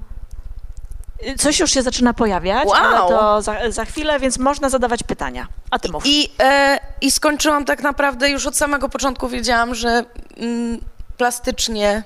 Coś 1.38 1.60
już 1.60 1.70
się 1.70 1.82
zaczyna 1.82 2.14
pojawiać, 2.14 2.68
wow. 2.68 2.76
ale 2.76 2.98
to 2.98 3.42
za, 3.42 3.70
za, 3.70 3.84
chwilę, 3.84 4.20
więc 4.20 4.38
można 4.38 4.68
zadawać 4.68 5.02
pytania. 5.02 5.46
A 5.70 5.78
ty 5.78 5.88
mów. 5.88 6.02
I, 6.06 6.32
e, 6.40 6.78
I 7.00 7.10
skończyłam 7.10 7.64
tak 7.64 7.82
naprawdę, 7.82 8.30
już 8.30 8.46
od 8.46 8.56
samego 8.56 8.88
początku 8.88 9.28
wiedziałam, 9.28 9.74
że 9.74 10.04
mm, 10.36 10.80
plastycznie 11.16 12.02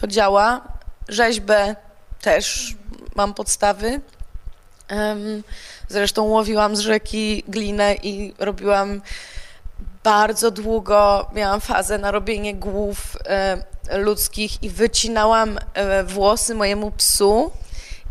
to 0.00 0.06
działa, 0.06 0.60
rzeźbę 1.08 1.76
też 2.20 2.74
mam 3.16 3.34
podstawy. 3.34 4.00
Zresztą 5.88 6.22
łowiłam 6.22 6.76
z 6.76 6.80
rzeki 6.80 7.42
glinę 7.48 7.94
i 8.02 8.34
robiłam 8.38 9.00
bardzo 10.04 10.50
długo, 10.50 11.30
miałam 11.34 11.60
fazę 11.60 11.98
na 11.98 12.10
robienie 12.10 12.54
głów 12.54 13.16
e, 13.26 13.64
ludzkich 13.98 14.62
i 14.62 14.70
wycinałam 14.70 15.58
e, 15.74 16.04
włosy 16.04 16.54
mojemu 16.54 16.90
psu 16.90 17.50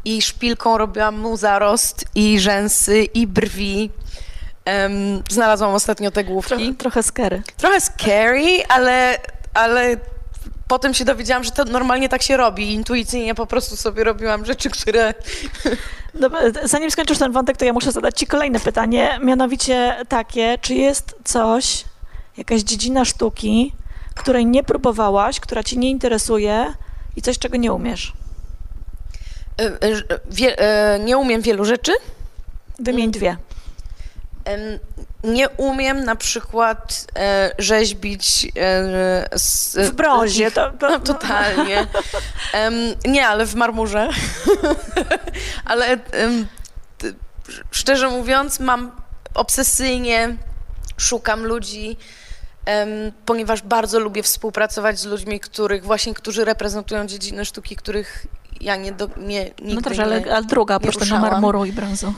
i 0.05 0.21
szpilką 0.21 0.77
robiłam 0.77 1.19
mu 1.19 1.37
zarost 1.37 2.05
i 2.15 2.39
rzęsy 2.39 3.03
i 3.03 3.27
brwi. 3.27 3.91
Znalazłam 5.29 5.73
ostatnio 5.73 6.11
te 6.11 6.23
Trochę, 6.23 6.31
główki. 6.33 6.75
trochę 6.75 7.03
scary. 7.03 7.41
Trochę 7.57 7.81
scary, 7.81 8.63
ale, 8.69 9.17
ale 9.53 9.97
potem 10.67 10.93
się 10.93 11.05
dowiedziałam, 11.05 11.43
że 11.43 11.51
to 11.51 11.63
normalnie 11.65 12.09
tak 12.09 12.21
się 12.21 12.37
robi. 12.37 12.73
Intuicyjnie 12.73 13.35
po 13.35 13.45
prostu 13.47 13.75
sobie 13.75 14.03
robiłam 14.03 14.45
rzeczy, 14.45 14.69
które... 14.69 15.13
Dobra, 16.13 16.39
zanim 16.63 16.91
skończysz 16.91 17.17
ten 17.17 17.31
wątek, 17.31 17.57
to 17.57 17.65
ja 17.65 17.73
muszę 17.73 17.91
zadać 17.91 18.19
Ci 18.19 18.27
kolejne 18.27 18.59
pytanie, 18.59 19.19
mianowicie 19.23 19.95
takie, 20.09 20.57
czy 20.61 20.73
jest 20.75 21.15
coś, 21.23 21.83
jakaś 22.37 22.61
dziedzina 22.61 23.05
sztuki, 23.05 23.73
której 24.15 24.45
nie 24.45 24.63
próbowałaś, 24.63 25.39
która 25.39 25.63
Cię 25.63 25.77
nie 25.77 25.89
interesuje 25.89 26.73
i 27.15 27.21
coś, 27.21 27.39
czego 27.39 27.57
nie 27.57 27.73
umiesz? 27.73 28.13
e, 29.59 29.63
e, 29.63 30.19
Wie, 30.31 30.59
e, 30.59 30.99
nie 30.99 31.17
umiem 31.17 31.41
wielu 31.41 31.65
rzeczy. 31.65 31.91
Wymień 32.79 33.11
dwie. 33.11 33.37
Nie 35.23 35.49
umiem 35.49 36.03
na 36.03 36.15
przykład 36.15 37.07
e, 37.15 37.51
rzeźbić 37.57 38.47
e, 38.57 39.39
z, 39.39 39.75
W 39.89 39.91
brązie. 39.91 40.51
To, 40.51 40.71
to, 40.71 40.89
No, 40.89 40.99
totalnie. 40.99 41.87
Nie, 43.05 43.27
ale 43.27 43.45
w 43.45 43.55
marmurze. 43.55 44.09
ale 45.65 45.97
t- 45.97 47.13
szczerze 47.71 48.09
mówiąc, 48.09 48.59
mam 48.59 48.91
obsesyjnie 49.33 50.35
szukam 50.97 51.43
ludzi, 51.45 51.97
ponieważ 53.25 53.61
bardzo 53.61 53.99
lubię 53.99 54.23
współpracować 54.23 54.99
z 54.99 55.05
ludźmi, 55.05 55.39
których 55.39 55.83
właśnie, 55.83 56.13
którzy 56.13 56.45
reprezentują 56.45 57.07
dziedziny 57.07 57.45
sztuki, 57.45 57.75
których 57.75 58.27
ja 58.61 58.75
nie, 58.75 58.91
do, 58.91 59.09
nie 59.17 59.43
nigdy 59.43 59.75
no 59.75 59.81
dobrze, 59.81 60.03
ale, 60.03 60.23
ale 60.33 60.43
druga, 60.43 60.75
oprócz 60.75 60.97
tego 60.97 61.19
marmuru 61.19 61.65
i 61.65 61.71
brązu. 61.71 62.13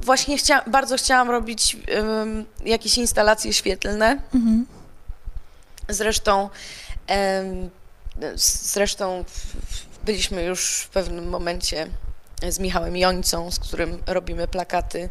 Właśnie 0.00 0.38
chcia, 0.38 0.62
bardzo 0.66 0.96
chciałam 0.96 1.30
robić 1.30 1.76
em, 1.86 2.44
jakieś 2.64 2.98
instalacje 2.98 3.52
świetlne. 3.52 4.18
Mhm. 4.34 4.66
Zresztą, 5.88 6.50
em, 7.06 7.70
zresztą 8.62 9.24
byliśmy 10.04 10.42
już 10.44 10.80
w 10.80 10.88
pewnym 10.88 11.28
momencie 11.28 11.86
z 12.48 12.58
Michałem 12.58 12.96
Jońcą, 12.96 13.50
z 13.50 13.58
którym 13.58 13.98
robimy 14.06 14.48
plakaty 14.48 15.08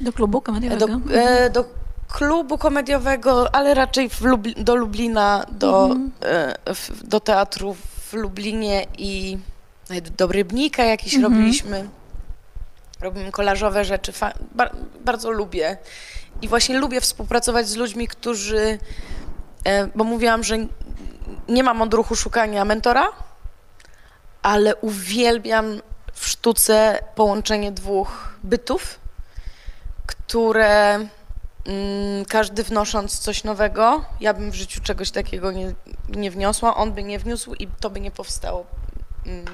Do 0.00 0.12
klubu 0.12 0.38
do, 0.38 0.42
komediowego? 0.42 1.00
e, 1.14 1.50
do 1.50 1.64
klubu 2.08 2.58
komediowego, 2.58 3.54
ale 3.54 3.74
raczej 3.74 4.10
do 4.56 4.74
Lublina, 4.76 5.46
do, 5.52 5.84
Mhm. 5.84 6.10
e, 6.66 6.74
w, 6.74 7.06
do 7.08 7.20
teatru 7.20 7.74
w 8.10 8.12
Lublinie 8.12 8.86
i 8.98 9.38
do 10.18 10.26
Rybnika 10.26 10.84
jakieś 10.84 11.14
Mhm. 11.14 11.32
robiliśmy. 11.34 11.88
Robimy 13.02 13.32
kolażowe 13.32 13.84
rzeczy, 13.84 14.12
bardzo 15.00 15.30
lubię. 15.30 15.76
I 16.42 16.48
właśnie 16.48 16.78
lubię 16.78 17.00
współpracować 17.00 17.68
z 17.68 17.76
ludźmi, 17.76 18.08
którzy, 18.08 18.78
e, 19.64 19.86
bo 19.86 20.04
mówiłam, 20.04 20.44
że 20.44 20.56
nie 21.48 21.62
mam 21.62 21.82
odruchu 21.82 22.16
szukania 22.16 22.64
mentora, 22.64 23.08
ale 24.42 24.76
uwielbiam 24.76 25.80
w 26.12 26.28
sztuce 26.28 26.98
połączenie 27.14 27.72
dwóch 27.72 28.34
bytów, 28.42 29.00
które 30.06 30.94
mm, 30.94 32.24
każdy 32.28 32.64
wnosząc 32.64 33.18
coś 33.18 33.44
nowego, 33.44 34.04
ja 34.20 34.34
bym 34.34 34.50
w 34.50 34.54
życiu 34.54 34.80
czegoś 34.80 35.10
takiego 35.10 35.52
nie, 35.52 35.74
nie 36.08 36.30
wniosła, 36.30 36.76
on 36.76 36.92
by 36.92 37.02
nie 37.02 37.18
wniósł 37.18 37.54
i 37.54 37.68
to 37.80 37.90
by 37.90 38.00
nie 38.00 38.10
powstało. 38.10 38.66
Mm, 39.26 39.44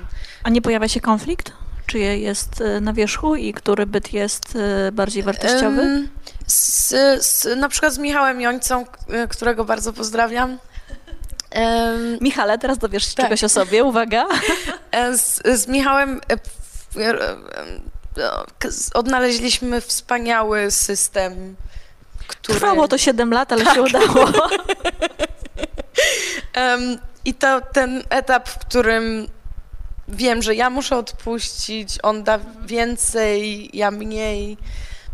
A 0.43 0.51
nie 0.51 0.63
pojawia 0.63 0.89
się 0.89 1.01
konflikt? 1.01 1.53
Czy 1.89 1.99
je 1.99 2.19
jest 2.19 2.61
e, 2.61 2.81
na 2.81 2.93
wierzchu 2.93 3.37
i 3.37 3.53
który 3.53 3.87
byt 3.87 4.13
jest 4.13 4.57
e, 4.57 4.93
bardziej 4.93 5.23
wartościowy? 5.23 6.09
Z, 6.47 6.89
z, 7.27 7.59
na 7.59 7.69
przykład 7.69 7.93
z 7.93 7.99
Michałem 7.99 8.41
Jońcą, 8.41 8.85
k- 8.85 8.99
którego 9.29 9.65
bardzo 9.65 9.93
pozdrawiam. 9.93 10.59
Michale, 12.21 12.59
teraz 12.59 12.79
dowiesz 12.79 13.09
się 13.09 13.15
tak. 13.15 13.27
czegoś 13.27 13.45
o 13.45 13.49
sobie, 13.49 13.85
uwaga. 13.85 14.27
e, 14.91 15.19
Z, 15.19 15.43
z 15.45 15.67
Michałem 15.69 16.21
e, 16.29 16.35
e, 17.01 17.11
e, 17.11 17.31
e, 18.19 18.71
odnaleźliśmy 18.95 19.81
wspaniały 19.81 20.71
system, 20.71 21.57
który... 22.27 22.59
Trwało 22.59 22.89
to 22.89 22.99
7 22.99 23.33
lat, 23.33 23.53
ale 23.53 23.65
się 23.75 23.83
udało. 23.83 24.29
I 27.25 27.35
to 27.35 27.61
ten 27.73 28.03
etap, 28.11 28.49
w 28.49 28.59
którym 28.59 29.29
wiem, 30.09 30.43
że 30.43 30.55
ja 30.55 30.71
muszę 30.71 30.97
odpuścić, 30.97 31.99
on 32.03 32.25
da 32.25 32.39
więcej, 32.67 33.71
ja 33.77 33.91
mniej. 33.91 34.57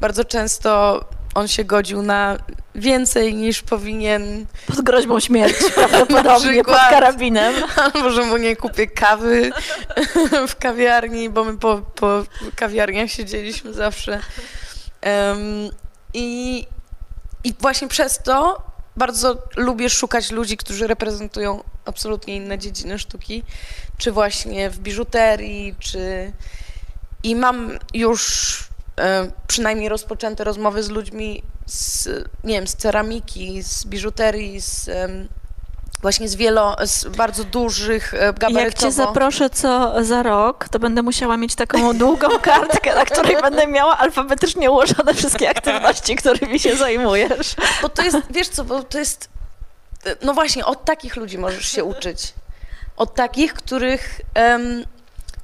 Bardzo 0.00 0.24
często 0.24 1.00
on 1.34 1.48
się 1.48 1.64
godził 1.64 2.02
na 2.02 2.38
więcej 2.74 3.34
niż 3.34 3.62
powinien, 3.62 4.46
Pod 4.66 4.80
groźbą 4.80 5.20
śmierci 5.20 5.64
prawdopodobnie, 5.74 6.24
pod 6.24 6.42
przykład. 6.42 6.90
karabinem. 6.90 7.54
albo 7.94 8.10
że 8.10 8.22
mu 8.24 8.36
nie 8.36 8.56
kupię 8.56 8.86
kawy 8.86 9.50
w 10.48 10.56
kawiarni, 10.56 11.30
bo 11.30 11.44
my 11.44 11.58
po, 11.58 11.78
po 11.94 12.24
kawiarniach 12.56 13.10
siedzieliśmy 13.10 13.72
zawsze. 13.72 14.20
Em, 15.00 15.38
i, 16.14 16.66
I 17.44 17.54
właśnie 17.60 17.88
przez 17.88 18.18
to 18.18 18.62
bardzo 18.96 19.42
lubię 19.56 19.90
szukać 19.90 20.30
ludzi, 20.30 20.56
którzy 20.56 20.86
reprezentują 20.86 21.62
absolutnie 21.84 22.36
inne 22.36 22.58
dziedziny 22.58 22.98
sztuki, 22.98 23.42
czy 23.98 24.12
właśnie 24.12 24.70
w 24.70 24.78
biżuterii, 24.78 25.74
czy... 25.78 26.32
I 27.22 27.36
mam 27.36 27.78
już 27.94 28.58
e, 29.00 29.30
przynajmniej 29.46 29.88
rozpoczęte 29.88 30.44
rozmowy 30.44 30.82
z 30.82 30.88
ludźmi 30.88 31.42
z, 31.66 32.08
nie 32.44 32.54
wiem, 32.54 32.66
z 32.66 32.76
ceramiki, 32.76 33.62
z 33.62 33.86
biżuterii, 33.86 34.60
z... 34.60 34.90
Właśnie 36.02 36.28
z 36.28 36.36
wielo, 36.36 36.76
z 36.84 37.04
bardzo 37.04 37.44
dużych, 37.44 38.14
e, 38.14 38.18
gabarytowo. 38.18 38.60
Jak 38.60 38.74
cię 38.74 38.92
zaproszę 38.92 39.50
co 39.50 40.04
za 40.04 40.22
rok, 40.22 40.68
to 40.68 40.78
będę 40.78 41.02
musiała 41.02 41.36
mieć 41.36 41.54
taką 41.54 41.98
długą 41.98 42.28
kartkę, 42.42 42.94
na 42.94 43.04
której 43.04 43.36
będę 43.42 43.66
miała 43.66 43.98
alfabetycznie 43.98 44.70
ułożone 44.70 45.14
wszystkie 45.14 45.50
aktywności, 45.50 46.16
którymi 46.16 46.60
się 46.60 46.76
zajmujesz. 46.76 47.54
Bo 47.82 47.88
to 47.88 48.02
jest, 48.02 48.18
wiesz 48.30 48.48
co, 48.48 48.64
bo 48.64 48.82
to 48.82 48.98
jest, 48.98 49.28
no 50.22 50.34
właśnie, 50.34 50.64
od 50.66 50.84
takich 50.84 51.16
ludzi 51.16 51.38
możesz 51.38 51.68
się 51.68 51.84
uczyć. 51.84 52.34
Od 52.96 53.14
takich, 53.14 53.54
których, 53.54 54.20
em, 54.34 54.84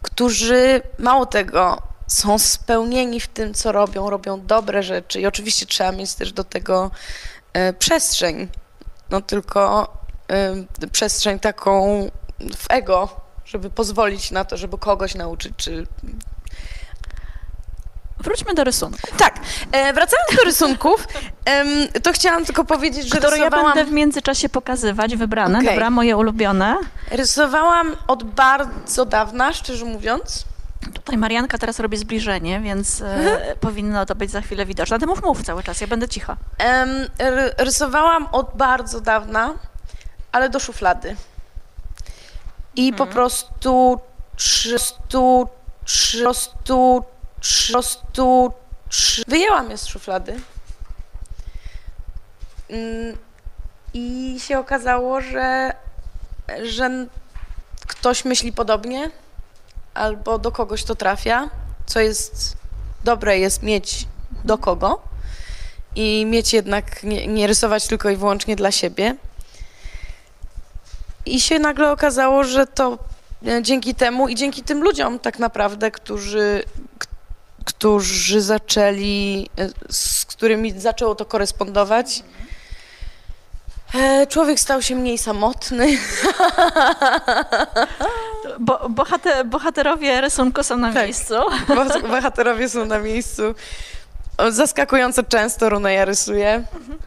którzy, 0.02 0.82
mało 0.98 1.26
tego, 1.26 1.82
są 2.06 2.38
spełnieni 2.38 3.20
w 3.20 3.28
tym, 3.28 3.54
co 3.54 3.72
robią, 3.72 4.10
robią 4.10 4.46
dobre 4.46 4.82
rzeczy 4.82 5.20
i 5.20 5.26
oczywiście 5.26 5.66
trzeba 5.66 5.92
mieć 5.92 6.14
też 6.14 6.32
do 6.32 6.44
tego 6.44 6.90
e, 7.52 7.72
przestrzeń, 7.72 8.48
no 9.10 9.20
tylko 9.20 9.92
przestrzeń 10.92 11.38
taką 11.38 12.10
w 12.56 12.70
ego, 12.70 13.08
żeby 13.44 13.70
pozwolić 13.70 14.30
na 14.30 14.44
to, 14.44 14.56
żeby 14.56 14.78
kogoś 14.78 15.14
nauczyć, 15.14 15.52
czy 15.56 15.86
Wróćmy 18.20 18.54
do 18.54 18.64
rysunku, 18.64 18.98
Tak, 19.18 19.34
e, 19.72 19.92
wracając 19.92 20.36
do 20.36 20.42
rysunków, 20.44 21.08
em, 21.44 21.68
to 22.02 22.12
chciałam 22.12 22.44
tylko 22.44 22.64
powiedzieć, 22.64 23.02
że 23.08 23.16
które 23.18 23.38
ja 23.38 23.44
rysowałam, 23.44 23.74
będę 23.74 23.90
w 23.90 23.94
międzyczasie 23.94 24.48
pokazywać, 24.48 25.16
wybrane, 25.16 25.58
Okej. 25.58 25.70
dobra, 25.70 25.90
moje 25.90 26.16
ulubione. 26.16 26.76
rysowałam 27.10 27.96
od 28.06 28.24
bardzo 28.24 29.04
dawna, 29.04 29.52
szczerze 29.52 29.84
mówiąc. 29.84 30.44
Tutaj 30.94 31.18
Marianka 31.18 31.58
teraz 31.58 31.80
robi 31.80 31.96
zbliżenie, 31.96 32.60
więc 32.60 33.00
e, 33.02 33.54
powinno 33.60 34.06
to 34.06 34.14
być 34.14 34.30
za 34.30 34.40
chwilę 34.40 34.66
widoczne. 34.66 34.96
A 34.96 34.98
ty 34.98 35.06
mów, 35.06 35.22
mów 35.22 35.42
cały 35.42 35.62
czas, 35.62 35.80
ja 35.80 35.86
będę 35.86 36.08
cicha. 36.08 36.36
Em, 36.58 36.88
ry- 37.18 37.54
rysowałam 37.58 38.28
od 38.32 38.50
bardzo 38.56 39.00
dawna, 39.00 39.54
ale 40.32 40.48
do 40.50 40.60
szuflady. 40.60 41.16
I 42.76 42.92
po 42.92 43.06
prostu 43.06 44.00
trzystu, 44.36 45.48
trzystu, 45.84 47.04
trzystu, 47.40 48.52
trzy... 48.88 49.22
Wyjęłam 49.28 49.70
je 49.70 49.78
z 49.78 49.86
szuflady. 49.86 50.40
Mm, 52.68 53.16
I 53.94 54.36
się 54.40 54.58
okazało, 54.58 55.20
że, 55.20 55.72
że 56.62 57.06
ktoś 57.86 58.24
myśli 58.24 58.52
podobnie, 58.52 59.10
albo 59.94 60.38
do 60.38 60.52
kogoś 60.52 60.84
to 60.84 60.94
trafia, 60.94 61.50
co 61.86 62.00
jest 62.00 62.56
dobre 63.04 63.38
jest 63.38 63.62
mieć 63.62 64.06
do 64.44 64.58
kogo 64.58 65.02
i 65.96 66.26
mieć 66.26 66.52
jednak, 66.52 67.02
nie, 67.02 67.26
nie 67.26 67.46
rysować 67.46 67.86
tylko 67.86 68.10
i 68.10 68.16
wyłącznie 68.16 68.56
dla 68.56 68.72
siebie. 68.72 69.16
I 71.26 71.40
się 71.40 71.58
nagle 71.58 71.92
okazało, 71.92 72.44
że 72.44 72.66
to 72.66 72.98
e, 73.46 73.62
dzięki 73.62 73.94
temu 73.94 74.28
i 74.28 74.34
dzięki 74.34 74.62
tym 74.62 74.82
ludziom 74.82 75.18
tak 75.18 75.38
naprawdę, 75.38 75.90
którzy, 75.90 76.62
którzy 77.74 78.42
zaczęli, 78.42 79.50
e, 79.58 79.68
z 79.92 80.24
którymi 80.24 80.80
zaczęło 80.80 81.14
to 81.14 81.24
korespondować, 81.24 82.22
e, 83.94 84.26
człowiek 84.26 84.60
stał 84.60 84.82
się 84.82 84.94
mniej 84.96 85.18
samotny. 85.18 85.86
Bo, 88.60 88.88
bohater, 88.88 89.46
bohaterowie 89.46 90.20
rysunku 90.20 90.62
są 90.62 90.76
na 90.76 90.92
Tak. 90.92 91.04
miejscu. 91.04 91.34
Bo- 91.68 92.08
Bohaterowie 92.14 92.68
są 92.68 92.84
na 92.84 92.98
miejscu. 92.98 93.42
zaskakująco 94.50 95.22
często 95.22 95.68
Runeja 95.68 96.04
rysuję. 96.04 96.62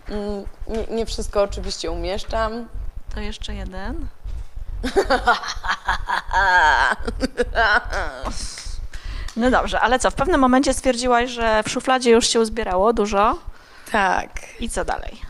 Mm, 0.10 0.44
Nie, 0.68 0.96
nie 0.96 1.06
wszystko 1.06 1.42
oczywiście 1.42 1.92
umieszczam. 1.92 2.68
To 3.16 3.20
jeszcze 3.20 3.56
jeden. 3.56 4.08
No 9.36 9.52
dobrze, 9.52 9.80
ale 9.82 10.00
co, 10.00 10.12
w 10.12 10.16
pewnym 10.16 10.42
momencie 10.42 10.74
stwierdziłaś, 10.74 11.30
że 11.30 11.64
w 11.64 11.70
szufladzie 11.70 12.12
już 12.12 12.28
się 12.28 12.40
uzbierało 12.40 12.94
dużo 12.94 13.38
Tak. 13.92 14.30
i 14.60 14.70
co 14.70 14.86
dalej? 14.86 15.22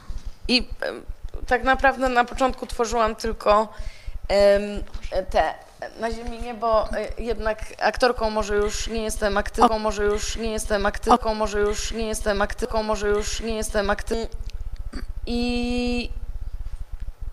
I 0.48 0.68
tak 1.48 1.64
naprawdę 1.64 2.10
na 2.10 2.26
początku 2.26 2.68
tworzyłam 2.68 3.16
tylko 3.16 3.68
em, 4.28 4.84
te 5.30 5.54
na 6.00 6.12
ziemi 6.12 6.40
nie, 6.42 6.54
bo 6.54 6.90
e, 6.92 7.08
jednak 7.24 7.60
aktorką 7.82 8.30
może 8.30 8.56
już 8.56 8.88
nie 8.88 9.04
jestem 9.04 9.38
aktywką, 9.38 9.80
może 9.80 10.04
już 10.04 10.36
nie 10.36 10.52
jestem 10.52 10.86
aktywką, 10.86 11.34
może 11.34 11.60
już 11.60 11.92
nie 11.92 12.08
jestem 12.08 12.42
aktywką, 12.42 12.84
może 12.84 13.08
już 13.10 13.40
nie 13.40 13.56
jestem 13.56 13.90
aktywką. 13.90 14.38
I 15.26 16.10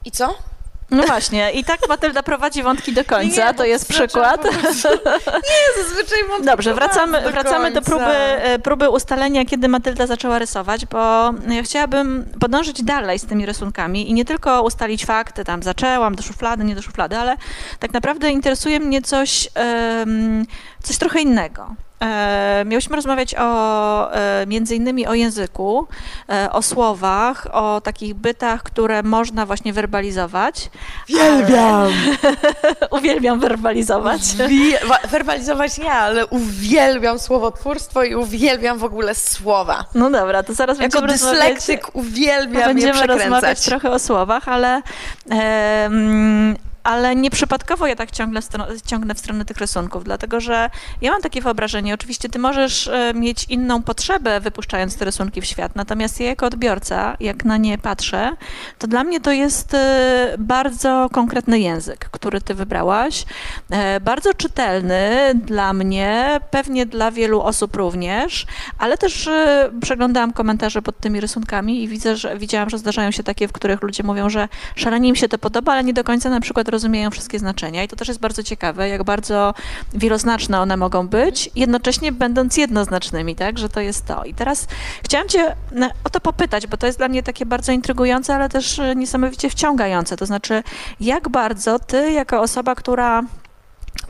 i 0.04 0.10
co? 0.10 0.34
No 0.90 1.02
właśnie, 1.02 1.50
i 1.50 1.64
tak 1.64 1.80
Matylda 1.88 2.22
prowadzi 2.22 2.62
wątki 2.62 2.92
do 2.92 3.04
końca, 3.04 3.46
Nie, 3.46 3.54
to 3.54 3.64
jest 3.64 3.88
przykład. 3.88 4.44
Nie, 5.24 5.82
zazwyczaj 5.82 6.18
mam 6.28 6.44
Dobrze, 6.44 6.74
wracamy, 6.74 7.22
do 7.22 7.30
wracamy 7.30 7.70
do 7.70 7.82
próby, 7.82 8.04
e, 8.04 8.58
próby 8.58 8.90
ustalenia, 8.90 9.44
kiedy 9.44 9.68
Matylda 9.68 10.06
zaczęła 10.06 10.38
rysować, 10.38 10.86
bo 10.86 10.98
ja 11.48 11.62
chciałabym 11.62 12.24
podążyć 12.40 12.82
dalej 12.82 13.18
z 13.18 13.26
tymi 13.26 13.46
rysunkami 13.46 14.10
i 14.10 14.14
nie 14.14 14.24
tylko 14.24 14.62
ustalić 14.62 15.04
fakty, 15.04 15.44
tam 15.44 15.62
zaczęłam, 15.62 16.14
do 16.14 16.22
szuflady, 16.22 16.64
nie 16.64 16.74
do 16.74 16.82
szuflady, 16.82 17.16
ale 17.16 17.36
tak 17.78 17.92
naprawdę 17.92 18.30
interesuje 18.30 18.80
mnie 18.80 19.02
coś, 19.02 19.48
coś 20.82 20.98
trochę 20.98 21.20
innego. 21.20 21.74
E, 22.02 22.62
Miałyśmy 22.66 22.96
rozmawiać 22.96 23.34
o, 23.38 24.14
e, 24.14 24.46
między 24.46 24.76
innymi 24.76 25.06
o 25.06 25.14
języku, 25.14 25.86
e, 26.28 26.52
o 26.52 26.62
słowach, 26.62 27.46
o 27.52 27.80
takich 27.80 28.14
bytach, 28.14 28.62
które 28.62 29.02
można 29.02 29.46
właśnie 29.46 29.72
werbalizować. 29.72 30.70
Uwielbiam! 31.10 31.88
Uwielbiam 32.98 33.40
werbalizować. 33.40 34.20
Werbalizować 35.10 35.78
nie, 35.78 35.92
ale 35.92 36.26
uwielbiam 36.26 37.18
słowotwórstwo 37.18 38.04
i 38.04 38.14
uwielbiam 38.14 38.78
w 38.78 38.84
ogóle 38.84 39.14
słowa. 39.14 39.84
No 39.94 40.10
dobra, 40.10 40.42
to 40.42 40.54
zaraz 40.54 40.78
Jako 40.78 41.00
będziemy 41.00 41.12
rozmawiać. 41.12 41.54
dyslektyk 41.54 41.96
uwielbiam 41.96 42.60
je 42.60 42.66
Będziemy 42.66 43.06
rozmawiać 43.06 43.28
przekręcać. 43.58 43.64
trochę 43.64 43.90
o 43.90 43.98
słowach, 43.98 44.48
ale, 44.48 44.82
em, 45.30 46.56
ale 46.84 47.16
nieprzypadkowo 47.16 47.86
ja 47.86 47.96
tak 47.96 48.10
ciągle 48.10 48.40
ciągnę 48.86 49.14
w 49.14 49.18
stronę 49.18 49.44
tych 49.44 49.56
rysunków, 49.56 50.04
dlatego 50.04 50.40
że 50.40 50.70
ja 51.00 51.10
mam 51.12 51.22
takie 51.22 51.40
wyobrażenie, 51.40 51.94
oczywiście 51.94 52.28
ty 52.28 52.38
możesz 52.38 52.88
e, 52.88 53.14
mieć 53.14 53.44
inną 53.44 53.82
potrzebę 53.82 54.40
wypuszczając 54.40 54.96
te 54.96 55.04
rysunki 55.04 55.40
w 55.40 55.44
świat, 55.44 55.76
natomiast 55.76 56.20
ja 56.20 56.26
jako 56.26 56.46
odbiorca, 56.46 57.16
jak 57.20 57.44
na 57.44 57.56
nie 57.56 57.78
patrzę, 57.78 58.30
to 58.78 58.86
dla 58.86 59.04
mnie 59.04 59.20
to 59.20 59.32
jest 59.32 59.74
e, 59.74 60.34
bardzo 60.38 61.08
konkretny 61.12 61.60
język, 61.60 62.08
który 62.10 62.40
ty 62.40 62.54
wybrałaś, 62.54 63.24
e, 63.70 64.00
bardzo 64.00 64.34
czytelny 64.34 65.32
dla 65.34 65.72
mnie, 65.72 66.40
pewnie 66.50 66.86
dla 66.86 67.10
wielu 67.10 67.40
osób 67.40 67.76
również, 67.76 68.46
ale 68.78 68.98
też 68.98 69.28
przeglądałam 69.80 70.32
komentarze 70.32 70.82
pod 70.82 70.98
tymi 70.98 71.20
rysunkami 71.20 71.82
i 71.82 71.88
widzę, 71.88 72.16
że 72.16 72.38
widziałam, 72.38 72.70
że 72.70 72.78
zdarzają 72.78 73.10
się 73.10 73.22
takie, 73.22 73.48
w 73.48 73.52
których 73.52 73.82
ludzie 73.82 74.02
mówią, 74.02 74.28
że 74.30 74.48
szalenie 74.74 75.08
im 75.08 75.16
się 75.16 75.28
to 75.28 75.38
podoba, 75.38 75.72
ale 75.72 75.84
nie 75.84 75.92
do 75.92 76.04
końca 76.04 76.30
na 76.30 76.40
przykład 76.40 76.68
rozumieją 76.70 77.10
wszystkie 77.10 77.38
znaczenia 77.38 77.84
i 77.84 77.88
to 77.88 77.96
też 77.96 78.08
jest 78.08 78.20
bardzo 78.20 78.42
ciekawe, 78.42 78.88
jak 78.88 79.04
bardzo 79.04 79.54
wieloznaczne 79.94 80.60
one 80.60 80.76
mogą 80.76 81.08
być, 81.08 81.50
jednocześnie 81.56 82.12
będąc 82.12 82.56
jednoznacznymi, 82.56 83.36
tak, 83.36 83.58
że 83.58 83.68
to 83.68 83.80
jest 83.80 84.06
to. 84.06 84.24
I 84.24 84.34
teraz 84.34 84.66
chciałam 85.04 85.28
cię 85.28 85.56
na- 85.72 85.90
o 86.04 86.10
to 86.10 86.20
popytać, 86.20 86.66
bo 86.66 86.76
to 86.76 86.86
jest 86.86 86.98
dla 86.98 87.08
mnie 87.08 87.22
takie 87.22 87.46
bardzo 87.46 87.72
intrygujące, 87.72 88.34
ale 88.34 88.48
też 88.48 88.78
e, 88.78 88.94
niesamowicie 88.96 89.50
wciągające, 89.50 90.16
to 90.16 90.26
znaczy 90.26 90.62
jak 91.00 91.28
bardzo 91.28 91.78
ty, 91.78 92.12
jako 92.12 92.40
osoba, 92.40 92.74
która 92.74 93.22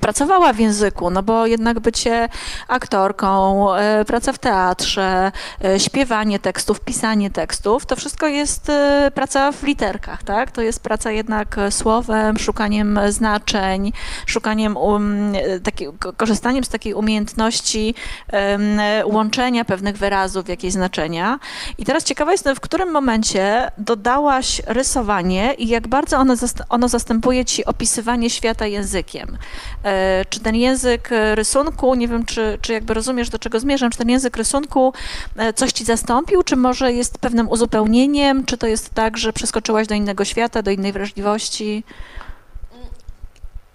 pracowała 0.01 0.53
w 0.53 0.59
języku, 0.59 1.11
no 1.11 1.23
bo 1.23 1.47
jednak 1.47 1.81
bycie 1.81 2.29
aktorką, 2.69 3.75
e, 3.75 4.05
praca 4.05 4.33
w 4.33 4.39
teatrze, 4.39 5.33
e, 5.65 5.81
śpiewanie 5.81 6.39
tekstów, 6.39 6.81
pisanie 6.81 7.31
tekstów, 7.31 7.87
to 7.87 7.97
wszystko 7.97 8.27
jest 8.27 8.71
e, 8.71 9.11
praca 9.15 9.53
w 9.53 9.63
literkach, 9.63 10.23
tak? 10.23 10.51
To 10.51 10.63
jest 10.63 10.83
praca 10.83 11.11
jednak 11.11 11.57
słowem, 11.71 12.39
szukaniem 12.39 13.01
znaczeń, 13.09 13.93
szukaniem, 14.27 14.77
um, 14.77 15.33
taki, 15.65 15.87
ko- 15.99 16.13
korzystaniem 16.13 16.65
z 16.65 16.69
takiej 16.69 16.95
umiejętności 16.95 17.95
e, 18.33 19.07
łączenia 19.07 19.65
pewnych 19.65 19.97
wyrazów 19.97 20.49
jakieś 20.49 20.73
znaczenia. 20.73 21.39
I 21.79 21.85
teraz 21.85 22.05
ciekawa 22.05 22.33
jestem, 22.33 22.57
w 22.57 22.61
którym 22.61 22.91
momencie 22.91 23.71
dodałaś 23.79 24.63
rysowanie 24.67 25.55
i 25.55 25.69
jak 25.69 25.89
bardzo 25.89 26.19
ono, 26.19 26.35
ono 26.69 26.89
zastępuje 26.89 27.45
ci 27.45 27.65
opisywanie 27.65 28.31
świata 28.31 28.67
językiem. 28.67 29.39
E, 29.85 30.25
Czy 30.31 30.41
ten 30.41 30.57
język 30.57 31.13
e, 31.13 31.35
rysunku, 31.35 31.95
nie 31.95 32.09
wiem, 32.09 32.25
czy, 32.25 32.59
czy 32.63 32.73
jakby 32.73 32.95
rozumiesz, 32.95 33.31
do 33.31 33.39
czego 33.39 33.61
zmierzam, 33.61 33.91
czy 33.91 33.99
ten 33.99 34.09
język 34.09 34.37
rysunku 34.37 34.93
e, 35.37 35.53
coś 35.53 35.73
ci 35.73 35.85
zastąpił, 35.85 36.43
czy 36.43 36.57
może 36.57 36.93
jest 36.93 37.19
pewnym 37.19 37.49
uzupełnieniem, 37.49 38.45
czy 38.45 38.59
to 38.59 38.67
jest 38.67 38.95
tak, 38.95 39.19
że 39.19 39.33
przeskoczyłaś 39.33 39.87
do 39.87 39.95
innego 39.95 40.25
świata, 40.25 40.63
do 40.63 40.71
innej 40.71 40.93
wrażliwości? 40.93 41.85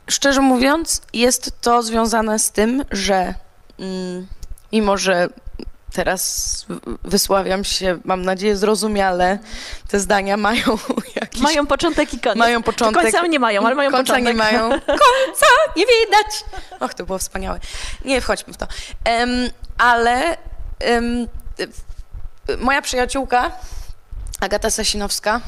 Szczerze 0.08 0.42
mówiąc, 0.42 1.02
jest 1.14 1.62
to 1.62 1.84
związane 1.84 2.40
z 2.40 2.52
tym, 2.52 2.84
że 2.92 3.34
mm, 3.80 4.28
mimo, 4.74 4.98
że 4.98 5.30
teraz 5.96 6.66
wysławiam 7.04 7.64
się, 7.64 8.00
mam 8.04 8.22
nadzieję, 8.22 8.58
zrozumiale, 8.58 9.40
te 9.88 10.00
zdania 10.00 10.38
mają 10.38 10.64
jakiś... 11.22 11.42
Mają 11.42 11.68
początek 11.68 12.14
i 12.14 12.20
koniec. 12.20 12.38
mają 12.38 12.64
początek. 12.64 13.04
Końca 13.04 13.28
nie 13.28 13.40
mają, 13.40 13.66
ale 13.66 13.76
mają 13.76 13.92
końca 13.92 14.14
początek. 14.14 14.34
nie 14.34 14.38
mają. 14.38 14.70
Końca 15.06 15.46
nie 15.76 15.86
widać. 15.86 16.44
Och, 16.80 16.94
to 16.94 17.06
było 17.06 17.18
wspaniałe. 17.18 17.60
Nie 18.06 18.22
wchodźmy 18.22 18.54
w 18.54 18.58
to. 18.58 18.68
Em, 19.04 19.30
ale 19.78 20.38
w- 21.58 22.62
moja 22.62 22.82
przyjaciółka, 22.82 23.52
Agata 24.40 24.70
Sasinowska, 24.70 25.42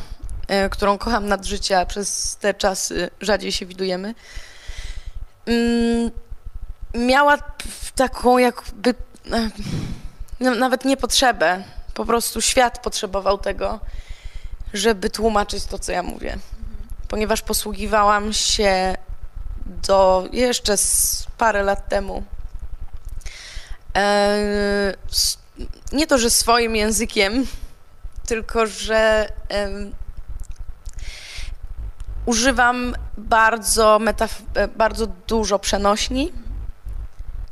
e, 0.47 0.69
którą 0.69 0.97
kocham 0.97 1.27
nad 1.27 1.45
życia, 1.45 1.85
przez 1.85 2.35
te 2.37 2.53
czasy 2.53 3.09
rzadziej 3.21 3.51
się 3.51 3.65
widujemy, 3.65 4.15
mm, 5.45 6.11
miała 6.93 7.37
taką 7.95 8.37
jakby 8.37 8.89
e, 9.31 9.49
nawet 10.39 10.85
nie 10.85 10.97
potrzebę, 10.97 11.63
po 11.93 12.05
prostu 12.05 12.41
świat 12.41 12.79
potrzebował 12.79 13.37
tego, 13.37 13.79
żeby 14.73 15.09
tłumaczyć 15.09 15.65
to, 15.65 15.79
co 15.79 15.91
ja 15.91 16.03
mówię. 16.03 16.37
Ponieważ 17.07 17.41
posługiwałam 17.41 18.33
się 18.33 18.95
do 19.65 20.27
jeszcze 20.31 20.77
z 20.77 21.25
parę 21.37 21.63
lat 21.63 21.89
temu 21.89 22.23
e, 23.95 24.93
nie 25.91 26.07
to, 26.07 26.17
że 26.17 26.29
swoim 26.29 26.75
językiem, 26.75 27.47
tylko 28.25 28.67
że 28.67 29.31
używam 32.25 32.95
bardzo, 33.17 33.99
metaf- 33.99 34.67
bardzo 34.75 35.07
dużo 35.07 35.59
przenośni, 35.59 36.31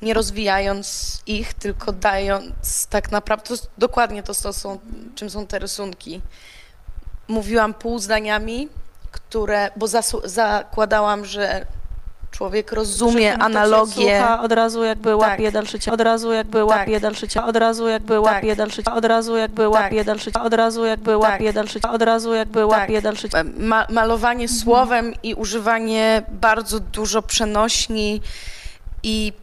nie 0.05 0.13
rozwijając 0.13 1.19
ich, 1.27 1.53
tylko 1.53 1.91
dając 1.91 2.87
tak 2.87 3.11
naprawdę, 3.11 3.45
to 3.47 3.53
jest 3.53 3.69
dokładnie 3.77 4.23
to, 4.23 4.35
co 4.35 4.53
są, 4.53 4.79
czym 5.15 5.29
są 5.29 5.47
te 5.47 5.59
rysunki. 5.59 6.21
Mówiłam 7.27 7.73
pół 7.73 7.99
zdaniami, 7.99 8.69
które, 9.11 9.69
bo 9.75 9.85
zasu- 9.85 10.27
zakładałam, 10.27 11.25
że 11.25 11.65
człowiek 12.31 12.71
rozumie 12.71 13.37
analogię. 13.37 14.17
Słucha, 14.19 14.41
od 14.41 14.51
razu 14.51 14.83
jakby 14.83 15.15
łapie 15.15 15.43
Tak. 15.45 15.53
dalszy 15.53 15.79
ciąg, 15.79 15.93
od 15.93 16.01
razu 16.01 16.33
jakby 16.33 16.63
łapie 16.63 16.93
Tak. 16.93 17.01
dalszy 17.01 17.27
ciąg, 17.27 17.47
od 17.47 17.55
razu 17.55 17.87
jakby 17.87 18.19
łapie 18.19 18.55
dalszy 18.55 18.83
ciąg, 18.83 18.95
od 18.97 19.05
razu 19.05 19.35
jakby 19.37 19.67
łapie 19.69 20.05
dalszy 20.05 20.31
ciąg, 20.31 20.45
od 20.45 20.53
razu 20.53 20.85
jakby 20.85 21.17
łapie 21.17 21.53
dalszy 21.53 21.81
ciąg, 21.81 21.93
od 21.93 22.01
razu 22.01 22.33
jakby 22.33 22.65
łapie 22.65 23.01
dalszy 23.01 23.29
ciąg. 23.29 23.47
Ma, 23.57 23.87
malowanie 23.89 24.47
słowem 24.49 25.13
i 25.23 25.33
używanie 25.33 26.23
bardzo 26.29 26.79
dużo 26.79 27.21
przenośni 27.21 28.21
i 29.03 29.33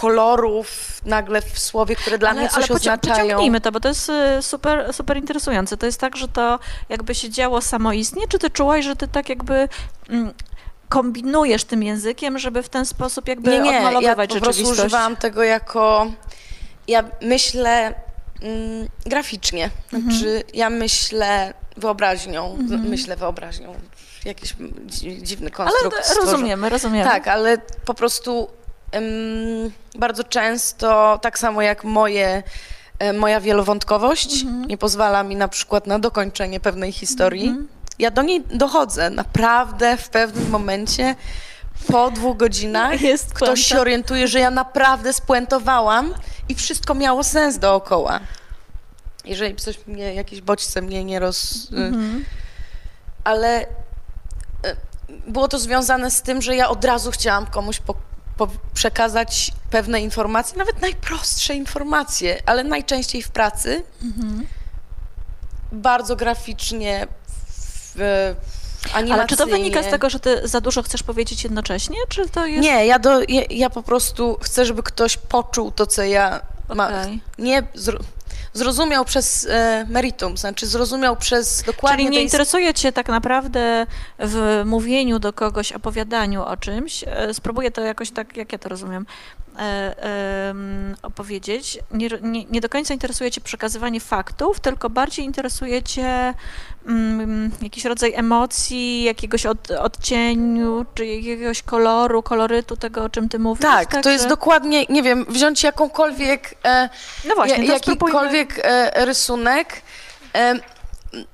kolorów 0.00 1.00
nagle 1.04 1.42
w 1.42 1.58
słowie, 1.58 1.96
które 1.96 2.18
dla 2.18 2.34
mnie 2.34 2.48
coś 2.48 2.70
ale 2.70 2.76
oznaczają. 2.76 3.16
pociągnijmy 3.24 3.60
to, 3.60 3.72
bo 3.72 3.80
to 3.80 3.88
jest 3.88 4.08
y, 4.08 4.42
super, 4.42 4.94
super 4.94 5.16
interesujące. 5.16 5.76
To 5.76 5.86
jest 5.86 6.00
tak, 6.00 6.16
że 6.16 6.28
to 6.28 6.58
jakby 6.88 7.14
się 7.14 7.30
działo 7.30 7.60
samoistnie, 7.60 8.28
czy 8.28 8.38
ty 8.38 8.50
czułaś, 8.50 8.84
że 8.84 8.96
ty 8.96 9.08
tak 9.08 9.28
jakby 9.28 9.68
mm, 10.08 10.34
kombinujesz 10.88 11.64
tym 11.64 11.82
językiem, 11.82 12.38
żeby 12.38 12.62
w 12.62 12.68
ten 12.68 12.86
sposób 12.86 13.28
jakby 13.28 13.50
Nie, 13.50 13.60
nie, 13.60 13.72
ja 13.72 13.78
odmalowywać 13.78 14.30
po 14.34 14.40
prostu 14.40 14.68
używałam 14.68 15.16
tego 15.16 15.42
jako, 15.42 16.06
ja 16.88 17.04
myślę 17.22 17.94
mm, 18.42 18.88
graficznie, 19.06 19.70
znaczy 19.92 20.42
ja 20.54 20.70
myślę 20.70 21.54
wyobraźnią, 21.76 22.56
myślę 22.84 23.16
wyobraźnią, 23.16 23.74
jakiś 24.24 24.54
dzi- 24.86 25.22
dziwny 25.22 25.50
Ale 25.56 25.68
konstrukt 25.68 26.04
stworzę. 26.04 26.30
rozumiemy, 26.32 26.68
rozumiemy. 26.68 27.10
Tak, 27.10 27.28
ale 27.28 27.58
po 27.84 27.94
prostu 27.94 28.48
bardzo 29.98 30.24
często, 30.24 31.18
tak 31.22 31.38
samo 31.38 31.62
jak 31.62 31.84
moje 31.84 32.42
e, 32.98 33.12
moja 33.12 33.40
wielowątkowość 33.40 34.44
nie 34.66 34.78
pozwala 34.78 35.22
mi 35.22 35.36
na 35.36 35.48
przykład 35.48 35.86
na 35.86 35.98
dokończenie 35.98 36.60
pewnej 36.60 36.92
historii. 36.92 37.54
Ja 37.98 38.10
do 38.10 38.22
niej 38.22 38.44
dochodzę 38.50 39.10
naprawdę 39.10 39.96
w 39.96 40.08
pewnym 40.08 40.50
momencie. 40.50 41.14
Po 41.88 42.10
dwóch 42.10 42.36
godzinach 42.36 43.00
Jest 43.12 43.34
ktoś 43.34 43.48
puenta. 43.48 43.62
się 43.62 43.80
orientuje, 43.80 44.28
że 44.28 44.40
ja 44.40 44.50
naprawdę 44.50 45.12
spuentowałam 45.12 46.14
i 46.48 46.54
wszystko 46.54 46.94
miało 46.94 47.24
sens 47.24 47.58
dookoła. 47.58 48.20
Jeżeli 49.24 49.56
coś 49.56 49.86
mnie, 49.86 50.14
jakieś 50.14 50.40
bodźce 50.40 50.82
mnie 50.82 51.04
nie 51.04 51.18
roz... 51.18 51.68
Mhm. 51.72 52.24
Ale 53.24 53.62
y, 53.62 53.66
było 55.26 55.48
to 55.48 55.58
związane 55.58 56.10
z 56.10 56.22
tym, 56.22 56.42
że 56.42 56.56
ja 56.56 56.68
od 56.68 56.84
razu 56.84 57.10
chciałam 57.10 57.46
komuś 57.46 57.80
po 57.80 57.94
przekazać 58.74 59.52
pewne 59.70 60.00
informacje, 60.00 60.58
nawet 60.58 60.80
najprostsze 60.80 61.54
informacje, 61.54 62.42
ale 62.46 62.64
najczęściej 62.64 63.22
w 63.22 63.30
pracy. 63.30 63.82
Bardzo 65.72 66.16
graficznie, 66.16 67.06
w, 67.94 68.34
animacyjnie. 68.92 69.14
Ale 69.14 69.26
czy 69.26 69.36
to 69.36 69.46
wynika 69.46 69.82
z 69.82 69.86
tego, 69.86 70.10
że 70.10 70.20
ty 70.20 70.48
za 70.48 70.60
dużo 70.60 70.82
chcesz 70.82 71.02
powiedzieć 71.02 71.44
jednocześnie, 71.44 71.96
czy 72.08 72.28
to 72.28 72.46
jest... 72.46 72.62
Nie, 72.62 72.86
ja, 72.86 72.98
do, 72.98 73.20
ja, 73.20 73.42
ja 73.50 73.70
po 73.70 73.82
prostu 73.82 74.38
chcę, 74.42 74.66
żeby 74.66 74.82
ktoś 74.82 75.16
poczuł 75.16 75.70
to, 75.70 75.86
co 75.86 76.02
ja 76.02 76.40
mam. 76.74 76.94
Okej. 76.94 77.20
Nie 77.38 77.62
zro, 77.74 77.98
zrozumiał 78.56 79.04
przez 79.04 79.46
e, 79.50 79.86
meritum, 79.88 80.36
znaczy 80.36 80.66
zrozumiał 80.66 81.16
przez 81.16 81.62
dokładnie 81.62 81.96
Czyli 81.98 82.10
nie 82.10 82.18
tej 82.18 82.24
interesuje 82.24 82.74
cię 82.74 82.92
tak 82.92 83.08
naprawdę 83.08 83.86
w 84.18 84.62
mówieniu 84.64 85.18
do 85.18 85.32
kogoś, 85.32 85.72
opowiadaniu 85.72 86.42
o 86.42 86.56
czymś. 86.56 87.04
E, 87.06 87.34
Spróbuję 87.34 87.70
to 87.70 87.80
jakoś 87.80 88.10
tak, 88.10 88.36
jak 88.36 88.52
ja 88.52 88.58
to 88.58 88.68
rozumiem, 88.68 88.96
em, 88.96 89.06
opowiedzieć. 91.02 91.78
Nie, 91.90 92.08
nie, 92.22 92.44
nie 92.44 92.60
do 92.60 92.68
końca 92.68 92.94
interesuje 92.94 93.30
cię 93.30 93.40
przekazywanie 93.40 94.00
faktów, 94.00 94.60
tylko 94.60 94.90
bardziej 94.90 95.24
interesuje 95.24 95.82
cię 95.82 96.34
mm, 96.86 97.50
jakiś 97.62 97.84
rodzaj 97.84 98.12
emocji, 98.14 99.02
jakiegoś 99.02 99.46
od, 99.46 99.70
odcieniu, 99.70 100.86
czy 100.94 101.06
jakiegoś 101.06 101.62
koloru, 101.62 102.22
kolorytu 102.22 102.76
tego, 102.76 103.04
o 103.04 103.08
czym 103.08 103.28
ty 103.28 103.38
mówisz. 103.38 103.62
Tak, 103.62 104.02
to 104.02 104.10
jest 104.10 104.24
że- 104.24 104.28
dokładnie, 104.30 104.84
nie 104.88 105.02
wiem, 105.02 105.26
wziąć 105.28 105.62
jakąkolwiek, 105.62 106.54
e, 106.64 106.88
No 107.28 107.34
właśnie, 107.34 107.66
to 107.68 107.78
spróbujmy. 107.78 108.12
jakikolwiek 108.14 108.60
e, 108.64 109.04
rysunek. 109.04 109.82
E, 110.34 110.54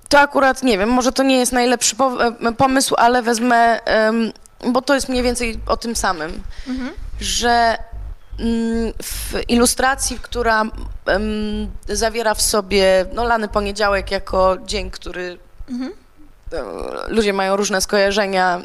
to 0.08 0.20
akurat, 0.20 0.62
nie 0.62 0.78
wiem, 0.78 0.88
może 0.88 1.12
to 1.12 1.22
nie 1.22 1.38
jest 1.38 1.52
najlepszy 1.52 1.96
po, 1.96 2.26
e, 2.26 2.52
pomysł, 2.52 2.94
ale 2.98 3.22
wezmę, 3.22 3.80
bo 4.66 4.82
to 4.82 4.94
jest 4.94 5.08
mniej 5.08 5.22
więcej 5.22 5.58
o 5.66 5.76
tym 5.76 5.96
samym, 5.96 6.42
Mhm. 6.68 6.90
że 7.20 7.78
w 9.02 9.40
ilustracji, 9.48 10.18
która 10.22 10.62
em, 11.06 11.22
zawiera 11.88 12.34
w 12.34 12.42
sobie 12.42 13.06
no, 13.12 13.24
lany 13.24 13.48
poniedziałek 13.48 14.10
jako 14.10 14.56
dzień, 14.66 14.90
który 14.90 15.38
Mhm. 15.70 15.92
e, 16.52 16.62
ludzie 17.08 17.32
mają 17.32 17.56
różne 17.56 17.80
skojarzenia, 17.80 18.60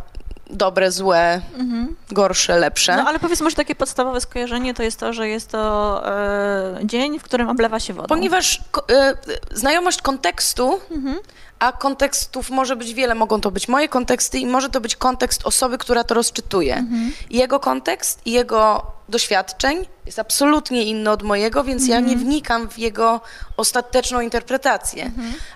dobre, 0.50 0.92
złe, 0.92 1.42
Mhm. 1.58 1.96
gorsze, 2.12 2.60
lepsze. 2.60 2.96
No 2.98 3.08
ale 3.08 3.20
powiedzmy, 3.20 3.50
że 3.50 3.56
takie 3.56 3.76
podstawowe 3.76 4.22
skojarzenie 4.22 4.74
to 4.74 4.84
jest 4.84 5.00
to, 5.00 5.14
że 5.14 5.30
jest 5.30 5.48
to 5.52 6.02
e, 6.10 6.80
dzień, 6.84 7.20
w 7.20 7.24
którym 7.24 7.50
oblewa 7.50 7.80
się 7.80 7.94
wodą. 7.94 8.08
Ponieważ 8.08 8.62
e, 8.92 9.14
znajomość 9.52 10.02
kontekstu, 10.02 10.80
Mhm. 10.92 11.18
a 11.60 11.72
kontekstów 11.72 12.50
może 12.50 12.76
być 12.76 12.94
wiele, 12.94 13.16
mogą 13.16 13.42
to 13.42 13.52
być 13.52 13.68
moje 13.68 13.90
konteksty 13.90 14.40
i 14.40 14.46
może 14.46 14.70
to 14.70 14.82
być 14.82 14.96
kontekst 14.96 15.46
osoby, 15.48 15.78
która 15.78 16.04
to 16.04 16.14
rozczytuje. 16.16 16.76
Mhm. 16.76 17.12
Jego 17.30 17.60
kontekst 17.60 18.22
i 18.26 18.32
jego 18.32 18.92
doświadczeń 19.10 19.86
jest 20.06 20.20
absolutnie 20.20 20.84
inny 20.84 21.10
od 21.10 21.24
mojego, 21.24 21.64
więc 21.64 21.88
ja 21.88 22.00
nie 22.00 22.14
Mhm. 22.14 22.20
wnikam 22.20 22.70
w 22.70 22.78
jego 22.78 23.22
ostateczną 23.58 24.20
interpretację. 24.22 25.12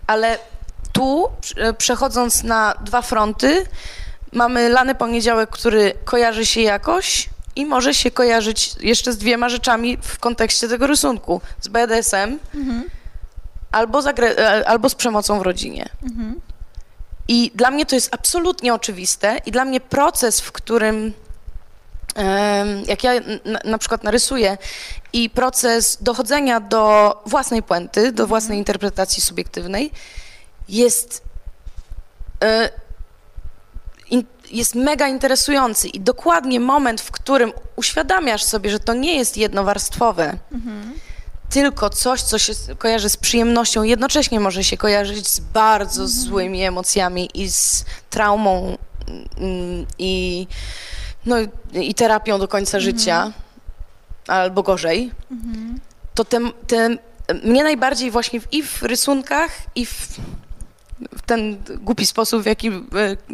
Ale 0.08 0.38
tu, 0.92 1.30
e, 1.58 1.74
przechodząc 1.74 2.44
na 2.44 2.74
dwa 2.86 3.02
fronty, 3.02 3.66
mamy 4.34 4.70
lany 4.70 4.96
poniedziałek, 4.96 5.50
który 5.50 5.94
kojarzy 6.06 6.46
się 6.46 6.62
jakoś 6.62 7.30
i 7.56 7.66
może 7.66 7.94
się 7.94 8.12
kojarzyć 8.12 8.76
jeszcze 8.80 9.14
z 9.14 9.18
dwiema 9.18 9.50
rzeczami 9.50 9.98
w 10.02 10.20
kontekście 10.20 10.68
tego 10.68 10.88
rysunku. 10.88 11.42
Z 11.62 11.68
BDSM 11.68 12.40
Mhm. 12.56 12.84
albo 13.72 14.02
z, 14.02 14.08
e, 14.08 14.68
albo 14.70 14.90
z 14.90 14.96
przemocą 14.96 15.40
w 15.40 15.42
rodzinie. 15.42 15.90
Mhm. 16.04 16.42
I 17.28 17.52
dla 17.56 17.72
mnie 17.72 17.86
to 17.86 17.96
jest 17.96 18.14
absolutnie 18.14 18.74
oczywiste 18.74 19.38
i 19.46 19.52
dla 19.52 19.66
mnie 19.66 19.80
proces, 19.82 20.42
w 20.42 20.52
którym 20.52 21.14
jak 22.88 23.04
ja 23.04 23.12
na 23.64 23.78
przykład 23.78 24.04
narysuję 24.04 24.58
i 25.14 25.30
proces 25.30 25.98
dochodzenia 26.02 26.60
do 26.60 27.16
własnej 27.26 27.64
puenty, 27.64 28.12
do 28.12 28.28
własnej 28.28 28.58
interpretacji 28.58 29.24
subiektywnej 29.24 29.92
jest 30.70 31.22
e, 32.44 32.70
jest 34.52 34.76
mega 34.76 35.08
interesujący 35.08 35.88
i 35.88 36.00
dokładnie 36.00 36.60
moment, 36.60 37.02
w 37.02 37.12
którym 37.12 37.52
uświadamiasz 37.76 38.44
sobie, 38.44 38.70
że 38.70 38.80
to 38.80 38.94
nie 38.94 39.18
jest 39.18 39.38
jednowarstwowe, 39.38 40.38
tylko 41.50 41.90
coś, 41.90 42.22
co 42.22 42.40
się 42.40 42.54
kojarzy 42.78 43.10
z 43.10 43.18
przyjemnością, 43.18 43.84
jednocześnie 43.84 44.40
może 44.40 44.64
się 44.64 44.78
kojarzyć 44.78 45.28
z 45.28 45.40
bardzo 45.40 46.08
złymi 46.08 46.64
emocjami 46.64 47.30
i 47.34 47.52
z 47.52 47.86
traumą 48.10 48.78
mm, 49.38 49.86
i, 50.00 50.48
no, 51.26 51.36
i 51.74 51.94
terapią 51.94 52.40
do 52.40 52.48
końca 52.48 52.80
życia, 52.80 53.32
albo 54.28 54.64
gorzej, 54.64 55.12
to 56.14 56.26
ten, 56.26 56.52
ten, 56.68 56.98
mnie 57.44 57.64
najbardziej 57.64 58.12
właśnie 58.12 58.42
w, 58.42 58.54
i 58.54 58.64
w 58.64 58.84
rysunkach, 58.84 59.52
i 59.76 59.86
w, 59.86 60.08
w 61.18 61.22
ten 61.26 61.58
głupi 61.82 62.06
sposób, 62.06 62.44
w 62.44 62.46
jaki 62.46 62.68
e, 62.68 62.82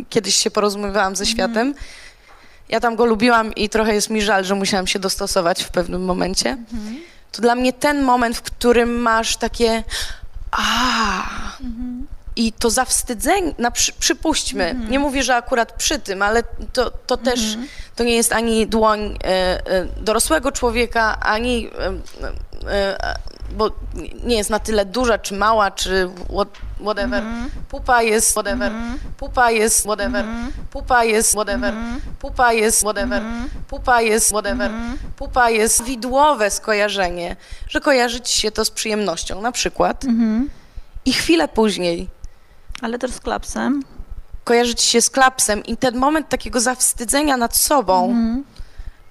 kiedyś 0.09 0.35
się 0.35 0.51
porozumiewałam 0.51 1.15
ze 1.15 1.25
światem, 1.25 1.73
ja 2.69 2.79
tam 2.79 2.95
go 2.95 3.05
lubiłam 3.05 3.55
i 3.55 3.69
trochę 3.69 3.93
jest 3.93 4.09
mi 4.09 4.21
żal, 4.21 4.43
że 4.45 4.55
musiałam 4.55 4.87
się 4.87 4.99
dostosować 4.99 5.63
w 5.63 5.69
pewnym 5.69 6.05
momencie. 6.05 6.57
To 7.31 7.41
dla 7.41 7.55
mnie 7.55 7.73
ten 7.73 8.03
moment, 8.03 8.37
w 8.37 8.41
którym 8.41 8.95
masz 9.01 9.37
takie 9.37 9.83
a 10.51 11.23
i 12.37 12.51
to 12.51 12.69
zawstydzenie, 12.69 13.53
na 13.57 13.71
przy, 13.71 13.93
przypuśćmy, 13.93 14.75
nie 14.89 14.99
mówię, 14.99 15.23
że 15.23 15.35
akurat 15.35 15.71
przy 15.73 15.99
tym, 15.99 16.21
ale 16.21 16.43
to, 16.73 16.91
to 16.91 17.17
też, 17.17 17.57
to 17.95 18.03
nie 18.03 18.15
jest 18.15 18.33
ani 18.33 18.67
dłoń 18.67 19.17
e, 19.23 19.27
e, 19.27 19.85
dorosłego 19.85 20.51
człowieka, 20.51 21.19
ani, 21.19 21.69
e, 22.67 23.17
bo 23.51 23.71
nie 24.23 24.37
jest 24.37 24.49
na 24.49 24.59
tyle 24.59 24.85
duża, 24.85 25.17
czy 25.17 25.35
mała, 25.35 25.71
czy 25.71 26.09
what, 26.33 26.47
whatever. 26.83 27.23
Pupa 27.69 28.01
jest 28.01 28.31
whatever, 28.31 28.71
pupa 29.17 29.51
jest 29.51 29.81
whatever, 29.81 30.25
pupa 30.71 31.03
jest 31.03 31.31
whatever, 31.31 31.73
pupa 32.19 32.53
jest 32.53 32.81
whatever, 32.81 33.23
pupa 33.69 34.01
jest 34.01 34.29
whatever, 34.29 34.71
pupa 35.15 35.49
jest 35.49 35.83
widłowe 35.83 36.51
skojarzenie, 36.51 37.35
że 37.67 37.81
kojarzy 37.81 38.21
ci 38.21 38.41
się 38.41 38.51
to 38.51 38.65
z 38.65 38.71
przyjemnością, 38.71 39.41
na 39.41 39.51
przykład. 39.51 40.05
I 41.05 41.13
chwilę 41.13 41.47
później 41.47 42.09
Ale 42.81 42.99
też 42.99 43.11
z 43.11 43.19
klapsem. 43.19 43.83
kojarzy 44.43 44.75
ci 44.75 44.87
się 44.87 45.01
z 45.01 45.09
klapsem 45.09 45.63
i 45.63 45.77
ten 45.77 45.97
moment 45.97 46.29
takiego 46.29 46.59
zawstydzenia 46.59 47.37
nad 47.37 47.55
sobą, 47.55 48.15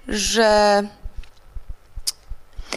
że 0.07 0.83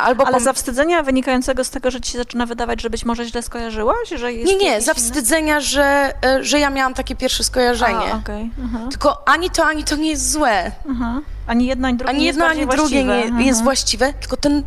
albo 0.01 0.27
Ale 0.27 0.37
pom- 0.37 0.45
zawstydzenia 0.45 1.03
wynikającego 1.03 1.65
z 1.65 1.71
tego, 1.71 1.91
że 1.91 2.01
ci 2.01 2.13
się 2.13 2.19
zaczyna 2.19 2.47
wydawać, 2.47 2.83
że 2.83 2.91
być 2.91 3.05
może 3.05 3.25
źle 3.25 3.43
skojarzyłaś? 3.43 4.09
Że 4.17 4.33
jest 4.33 4.53
nie, 4.53 4.59
nie, 4.59 4.81
zawstydzenia, 4.81 5.61
że, 5.61 6.13
e, 6.25 6.45
że 6.45 6.59
ja 6.59 6.71
miałam 6.71 6.95
takie 6.95 7.17
pierwsze 7.17 7.45
skojarzenie. 7.45 8.13
A. 8.15 8.21
Aha, 8.65 8.79
Tylko 8.91 9.29
ani 9.29 9.51
to, 9.51 9.65
ani 9.67 9.85
to 9.85 9.97
nie 9.97 10.11
jest 10.11 10.31
złe. 10.31 10.73
aha. 10.91 11.21
Ani 11.47 11.67
jedno, 11.67 11.89
ani 11.89 11.97
drugie 11.97 12.11
Ani 12.11 12.19
nie 12.21 12.27
jest 12.27 12.37
jedno, 12.39 12.51
ani 12.51 12.67
drugie 12.67 13.05
nie 13.05 13.15
właściwe. 13.15 13.43
jest 13.43 13.63
właściwe, 13.63 14.13
tylko 14.13 14.37
ten, 14.37 14.65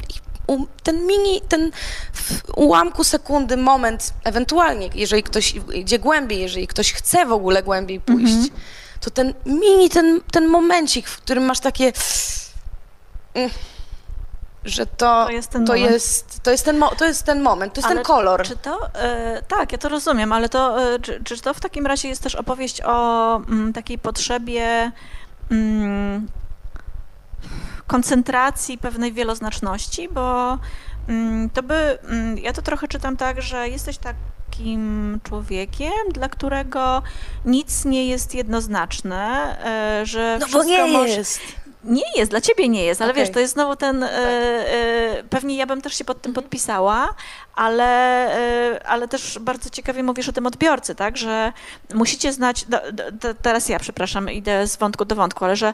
ten 0.83 1.05
mini, 1.07 1.41
ten 1.41 1.71
w 2.13 2.41
ułamku 2.55 3.03
sekundy 3.03 3.57
moment, 3.57 4.13
ewentualnie, 4.23 4.89
jeżeli 4.95 5.23
ktoś 5.23 5.55
idzie 5.73 5.99
głębiej, 5.99 6.39
jeżeli 6.39 6.67
ktoś 6.67 6.93
chce 6.93 7.25
w 7.25 7.31
ogóle 7.31 7.63
głębiej 7.63 7.99
pójść, 8.01 8.33
Mhm. 8.33 8.49
to 9.01 9.09
ten 9.09 9.33
mini, 9.45 9.89
ten, 9.89 10.21
ten 10.31 10.47
momencik, 10.47 11.07
w 11.07 11.17
którym 11.17 11.45
masz 11.45 11.59
takie... 11.59 11.91
mm, 13.33 13.49
że 14.65 14.85
to, 14.85 15.25
To 15.25 15.31
jest 15.31 15.49
ten 15.49 15.65
to, 15.65 15.75
jest, 15.75 16.39
to, 16.43 16.51
jest 16.51 16.65
ten 16.65 16.83
to 16.97 17.05
jest 17.05 17.23
ten 17.23 17.41
moment, 17.41 17.73
to 17.73 17.79
jest 17.79 17.85
Ale 17.87 17.95
ten 17.95 18.03
kolor. 18.05 18.43
Czy 18.43 18.57
to, 18.57 18.89
e, 18.95 19.41
tak, 19.47 19.71
ja 19.71 19.77
to 19.77 19.89
rozumiem, 19.89 20.33
ale 20.33 20.49
to, 20.49 20.93
e, 20.93 20.99
czy, 20.99 21.23
czy 21.23 21.41
to 21.41 21.53
w 21.53 21.59
takim 21.59 21.85
razie 21.85 22.07
jest 22.07 22.23
też 22.23 22.35
opowieść 22.35 22.81
o 22.81 23.35
mm, 23.35 23.73
takiej 23.73 23.97
potrzebie 23.97 24.91
mm, 25.51 26.27
koncentracji 27.93 28.77
pewnej 28.77 29.13
wieloznaczności, 29.13 30.09
bo 30.09 30.57
mm, 31.07 31.49
to 31.49 31.63
by, 31.63 31.99
mm, 32.03 32.37
ja 32.37 32.53
to 32.53 32.61
trochę 32.61 32.87
czytam 32.87 33.17
tak, 33.17 33.41
że 33.41 33.69
jesteś 33.69 33.97
takim 33.97 35.19
człowiekiem, 35.23 35.91
dla 36.13 36.29
którego 36.29 37.01
nic 37.45 37.85
nie 37.85 38.07
jest 38.07 38.35
jednoznaczne, 38.35 39.55
e, 40.01 40.05
że 40.05 40.37
No 40.39 40.45
bo 40.45 40.45
wszystko 40.45 40.87
nie 40.87 40.93
może, 40.93 41.09
jest. 41.09 41.41
Nie 41.83 42.03
jest, 42.15 42.31
dla 42.31 42.41
ciebie 42.41 42.69
nie 42.69 42.83
jest, 42.83 43.01
ale 43.01 43.11
Okej. 43.11 43.23
wiesz, 43.23 43.33
to 43.33 43.39
jest 43.39 43.53
znowu 43.53 43.75
ten, 43.75 44.03
e, 44.03 44.09
e, 44.09 45.23
pewnie 45.29 45.55
ja 45.55 45.65
bym 45.65 45.81
też 45.81 45.97
się 45.97 46.05
pod 46.05 46.21
tym 46.21 46.33
podpisała, 46.33 47.09
ale, 47.55 47.85
e, 48.75 48.87
ale 48.87 49.07
też 49.07 49.39
bardzo 49.39 49.69
ciekawie 49.69 50.03
mówisz 50.03 50.29
o 50.29 50.33
tym 50.33 50.47
odbiorcy, 50.47 50.95
tak, 50.95 51.17
że 51.17 51.53
musicie 51.93 52.33
znać, 52.33 52.65
do, 52.65 52.77
do, 53.11 53.33
teraz 53.33 53.69
ja, 53.69 53.79
przepraszam, 53.79 54.29
idę 54.29 54.67
z 54.67 54.77
wątku 54.77 55.05
do 55.05 55.15
wątku, 55.15 55.45
ale 55.45 55.55
że 55.55 55.73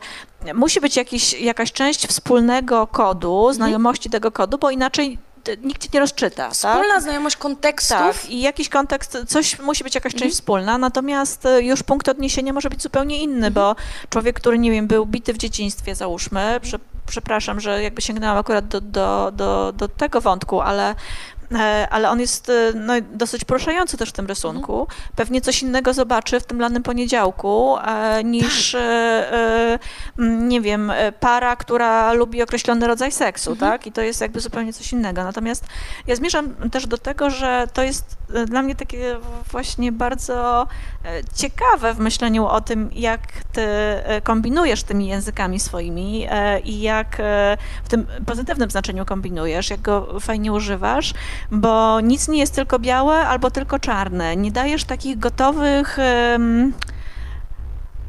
musi 0.53 0.82
być 0.82 0.97
jakiś, 0.97 1.34
jakaś 1.34 1.72
część 1.72 2.07
wspólnego 2.07 2.88
kodu, 2.88 3.53
znajomości 3.53 4.10
tego 4.10 4.32
kodu, 4.32 4.57
bo 4.57 4.70
inaczej 4.70 5.18
nikt 5.58 5.84
cię 5.84 5.89
nie 5.93 6.00
rozczyta, 6.00 6.43
tak? 6.43 6.54
Wspólna 6.54 7.02
znajomość 7.02 7.36
kontekstów. 7.36 7.97
Tak, 7.97 8.30
i 8.30 8.41
jakiś 8.41 8.70
kontekst, 8.70 9.18
coś 9.28 9.60
musi 9.60 9.84
być 9.84 9.95
jakaś 9.95 10.16
część 10.16 10.36
wspólna, 10.36 10.78
natomiast 10.78 11.45
e, 11.45 11.62
już 11.62 11.84
punkt 11.84 12.10
odniesienia 12.10 12.54
może 12.54 12.70
być 12.70 12.82
zupełnie 12.82 13.24
inny, 13.24 13.52
bo 13.52 13.76
człowiek, 14.10 14.36
który, 14.36 14.60
nie 14.60 14.72
wiem, 14.72 14.88
był 14.88 15.06
bity 15.06 15.34
w 15.34 15.38
dzieciństwie, 15.38 15.95
załóżmy, 15.95 16.60
prze, 16.62 16.80
przepraszam, 17.08 17.60
że 17.60 17.84
jakby 17.84 18.02
sięgnęłam 18.02 18.38
akurat 18.38 18.68
do, 18.68 18.82
do, 18.82 19.32
do, 19.32 19.72
do 19.72 19.88
tego 19.88 20.22
wątku, 20.22 20.62
ale 20.62 20.95
ale 21.89 22.10
on 22.10 22.20
jest 22.20 22.50
e, 22.50 22.72
no, 22.76 22.93
dosyć 23.14 23.45
poruszający 23.45 23.97
też 23.97 24.10
w 24.10 24.14
tym 24.14 24.26
rysunku. 24.26 24.88
Pewnie 25.16 25.41
coś 25.41 25.62
innego 25.62 25.93
zobaczy 25.93 26.39
w 26.39 26.45
tym 26.45 26.60
lanym 26.60 26.84
poniedziałku 26.84 27.78
e, 27.78 28.24
niż, 28.24 28.76
e, 28.76 28.80
e, 28.80 29.80
m, 30.20 30.47
nie 30.50 30.62
wiem, 30.62 30.91
e, 30.91 31.12
para, 31.12 31.56
która 31.56 32.14
lubi 32.14 32.43
określony 32.43 32.88
rodzaj 32.88 33.12
seksu, 33.12 33.56
tak? 33.56 33.88
I 33.88 33.91
to 33.91 34.02
jest 34.02 34.22
jakby 34.22 34.39
zupełnie 34.39 34.74
coś 34.74 34.93
innego. 34.93 35.24
Natomiast 35.24 35.66
ja 36.08 36.16
zmierzam 36.16 36.56
też 36.72 36.88
do 36.88 36.97
tego, 36.97 37.30
że 37.30 37.68
to 37.74 37.84
jest 37.84 38.18
e, 38.34 38.45
dla 38.45 38.62
mnie 38.62 38.76
takie 38.76 39.18
właśnie 39.52 39.91
bardzo 39.91 40.68
e, 41.06 41.22
ciekawe 41.36 41.93
w 41.93 42.00
myśleniu 42.00 42.45
o 42.45 42.62
tym, 42.62 42.89
jak 42.93 43.22
ty 43.52 43.62
e, 43.62 44.22
kombinujesz 44.22 44.84
tymi 44.84 45.08
językami 45.08 45.60
swoimi 45.60 46.28
e, 46.30 46.60
i 46.60 46.82
jak 46.82 47.20
e, 47.20 47.58
w 47.84 47.89
tym 47.89 48.08
pozytywnym 48.26 48.72
znaczeniu 48.72 49.06
kombinujesz, 49.06 49.70
jak 49.70 49.82
go 49.82 50.20
fajnie 50.20 50.54
używasz, 50.54 51.14
bo 51.52 52.02
nic 52.02 52.28
nie 52.28 52.40
jest 52.40 52.56
tylko 52.56 52.80
białe 52.80 53.16
albo 53.28 53.52
tylko 53.52 53.80
czarne. 53.80 54.36
Nie 54.36 54.52
dajesz 54.52 54.84
takich 54.84 55.20
gotowych. 55.20 55.98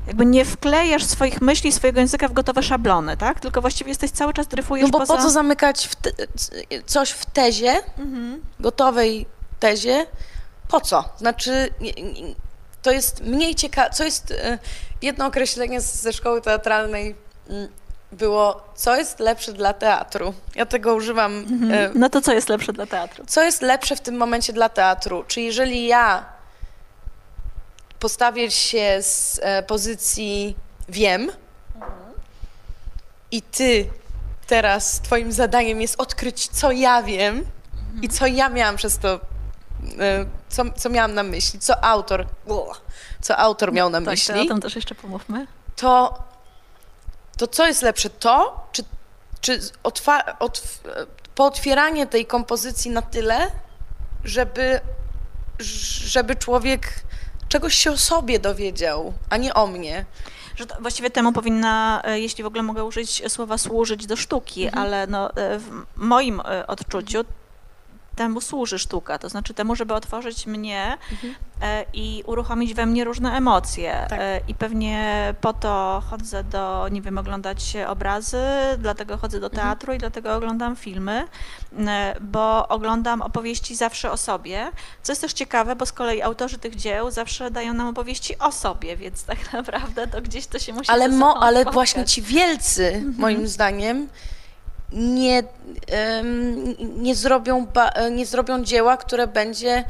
Jakby 0.07 0.27
nie 0.27 0.45
wklejasz 0.45 1.05
swoich 1.05 1.41
myśli, 1.41 1.73
swojego 1.73 2.01
języka 2.01 2.29
w 2.29 2.33
gotowe 2.33 2.63
szablony, 2.63 3.17
tak? 3.17 3.41
Tylko 3.41 3.61
właściwie 3.61 3.89
jesteś 3.89 4.11
cały 4.11 4.33
czas 4.33 4.47
dryfujesz 4.47 4.85
No 4.85 4.91
bo 4.91 4.99
poza... 4.99 5.17
po 5.17 5.23
co 5.23 5.31
zamykać 5.31 5.87
w 5.87 5.95
te, 5.97 6.11
coś 6.87 7.11
w 7.11 7.27
tezie, 7.27 7.73
Mhm. 7.99 8.41
gotowej 8.61 9.27
tezie? 9.61 10.07
Po 10.69 10.81
co? 10.81 11.05
Znaczy, 11.19 11.69
to 12.83 12.91
jest 12.91 13.21
mniej 13.25 13.55
ciekawe. 13.55 13.91
Co 13.91 14.05
jest 14.05 14.31
e, 14.31 14.59
jedno 15.03 15.27
określenie 15.27 15.81
ze 15.81 16.13
szkoły 16.13 16.41
teatralnej 16.41 17.15
mm, 17.49 17.69
było, 18.13 18.63
co 18.75 18.97
jest 18.97 19.21
lepsze 19.21 19.53
dla 19.53 19.73
teatru. 19.73 20.35
Ja 20.55 20.67
tego 20.67 20.95
używam. 20.95 21.45
e, 21.73 21.91
No 21.95 22.11
to 22.11 22.21
co 22.21 22.33
jest 22.33 22.49
lepsze 22.49 22.73
dla 22.73 22.87
teatru? 22.87 23.25
Co 23.27 23.43
jest 23.43 23.63
lepsze 23.63 23.97
w 23.97 24.01
tym 24.01 24.17
momencie 24.17 24.53
dla 24.53 24.69
teatru? 24.69 25.25
Czy 25.29 25.41
jeżeli 25.41 25.87
ja 25.87 26.25
postawię 27.99 28.51
się 28.51 28.99
z 29.03 29.41
e, 29.43 29.63
pozycji 29.63 30.57
wiem 30.89 31.31
i 33.31 33.43
ty 33.43 33.87
teraz 34.47 35.01
twoim 35.01 35.33
zadaniem 35.33 35.81
jest 35.81 36.01
odkryć, 36.01 36.49
co 36.49 36.71
ja 36.73 37.03
wiem 37.03 37.45
i 38.03 38.09
co 38.09 38.27
ja 38.27 38.49
miałam 38.49 38.77
przez 38.77 38.99
to, 38.99 39.15
e, 39.99 40.27
co, 40.49 40.63
co 40.77 40.89
miałam 40.89 41.15
na 41.15 41.23
myśli, 41.23 41.59
co 41.61 41.85
autor, 41.85 42.27
co 43.21 43.37
autor 43.37 43.73
miał 43.73 43.91
na 43.91 43.99
Tak, 43.99 44.05
to 44.05 44.11
myśli, 44.11 44.41
o 44.41 44.45
tym 44.45 44.61
też 44.61 44.77
jeszcze 44.77 44.95
pomówmy. 44.95 45.47
to, 45.77 46.19
to 47.41 47.47
co 47.47 47.67
jest 47.67 47.83
lepsze? 47.83 48.11
To, 48.11 48.67
czy, 48.73 48.83
czy 49.41 49.61
otwa- 49.83 50.37
otw- 50.39 50.81
pootwieranie 51.35 52.07
tej 52.07 52.27
kompozycji 52.27 52.91
na 52.91 53.03
tyle, 53.03 53.51
żeby, 54.25 54.81
żeby 55.59 56.37
człowiek 56.37 56.93
czegoś 57.49 57.75
się 57.75 57.91
o 57.93 57.97
sobie 57.99 58.39
dowiedział, 58.39 59.13
a 59.31 59.37
nie 59.37 59.55
o 59.55 59.67
mnie. 59.67 60.05
Że 60.57 60.65
właściwie 60.81 61.11
temu 61.11 61.33
powinna, 61.33 62.03
e, 62.05 62.21
jeśli 62.21 62.45
w 62.45 62.47
ogóle 62.47 62.63
mogę 62.63 62.85
użyć 62.85 63.33
słowa 63.33 63.59
służyć 63.59 64.07
do 64.07 64.17
sztuki, 64.17 64.69
ale 64.69 65.07
no, 65.07 65.37
e, 65.37 65.59
w 65.59 65.71
moim 65.97 66.41
e, 66.41 66.67
odczuciu 66.67 67.25
temu 68.21 68.41
służy 68.41 68.79
sztuka, 68.79 69.19
to 69.19 69.29
znaczy 69.29 69.55
temu, 69.55 69.77
żeby 69.77 69.95
otworzyć 69.95 70.47
mnie 70.47 70.99
e, 71.63 71.85
i 71.93 72.23
uruchomić 72.27 72.75
we 72.75 72.87
mnie 72.87 73.05
różne 73.05 73.33
emocje. 73.33 74.07
Tak. 74.09 74.21
E, 74.21 74.41
I 74.49 74.55
pewnie 74.55 75.35
po 75.41 75.53
to 75.53 76.03
chodzę 76.11 76.45
do, 76.45 76.89
nie 76.89 77.03
wiem, 77.03 77.19
oglądać 77.19 77.77
obrazy, 77.89 78.43
dlatego 78.79 79.19
chodzę 79.19 79.41
do 79.41 79.51
teatru 79.51 79.93
i 79.93 79.99
dlatego 79.99 80.35
oglądam 80.35 80.77
filmy, 80.77 81.25
bo 82.21 82.69
oglądam 82.69 83.23
opowieści 83.23 83.75
zawsze 83.77 84.13
o 84.13 84.17
sobie, 84.17 84.71
co 85.03 85.13
jest 85.13 85.23
też 85.23 85.33
ciekawe, 85.33 85.77
bo 85.77 85.87
z 85.87 85.93
kolei 85.93 86.23
autorzy 86.23 86.59
tych 86.59 86.77
dzieł 86.77 87.11
zawsze 87.11 87.51
dają 87.51 87.75
nam 87.75 87.87
opowieści 87.89 88.39
o 88.39 88.53
sobie, 88.53 88.97
więc 88.97 89.25
tak 89.25 89.39
naprawdę 89.53 90.07
to 90.07 90.23
gdzieś 90.23 90.47
to 90.47 90.59
się 90.59 90.73
musi 90.73 90.91
Ale, 90.91 91.09
mo, 91.09 91.43
ale 91.43 91.57
spotkać. 91.61 91.75
właśnie 91.75 92.05
ci 92.05 92.23
wielcy, 92.23 93.05
moim 93.19 93.49
zdaniem, 93.49 94.09
nie, 94.93 95.43
nie, 96.97 97.15
zrobią 97.15 97.67
nie 98.11 98.27
zrobią 98.27 98.65
dzieła, 98.65 98.97
które 98.97 99.27
będzie 99.27 99.85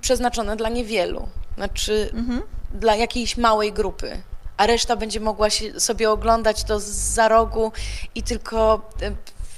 przeznaczone 0.00 0.56
dla 0.56 0.68
niewielu. 0.68 1.28
Znaczy 1.56 2.10
Mhm. 2.14 2.42
dla 2.74 2.96
jakiejś 2.96 3.36
małej 3.36 3.72
grupy. 3.72 4.22
A 4.56 4.66
reszta 4.66 4.96
będzie 4.96 5.20
mogła 5.20 5.50
się, 5.50 5.80
sobie 5.80 6.10
oglądać 6.10 6.64
to 6.64 6.80
z 6.80 6.84
za 6.84 7.28
rogu 7.28 7.72
i 8.14 8.22
tylko, 8.22 8.90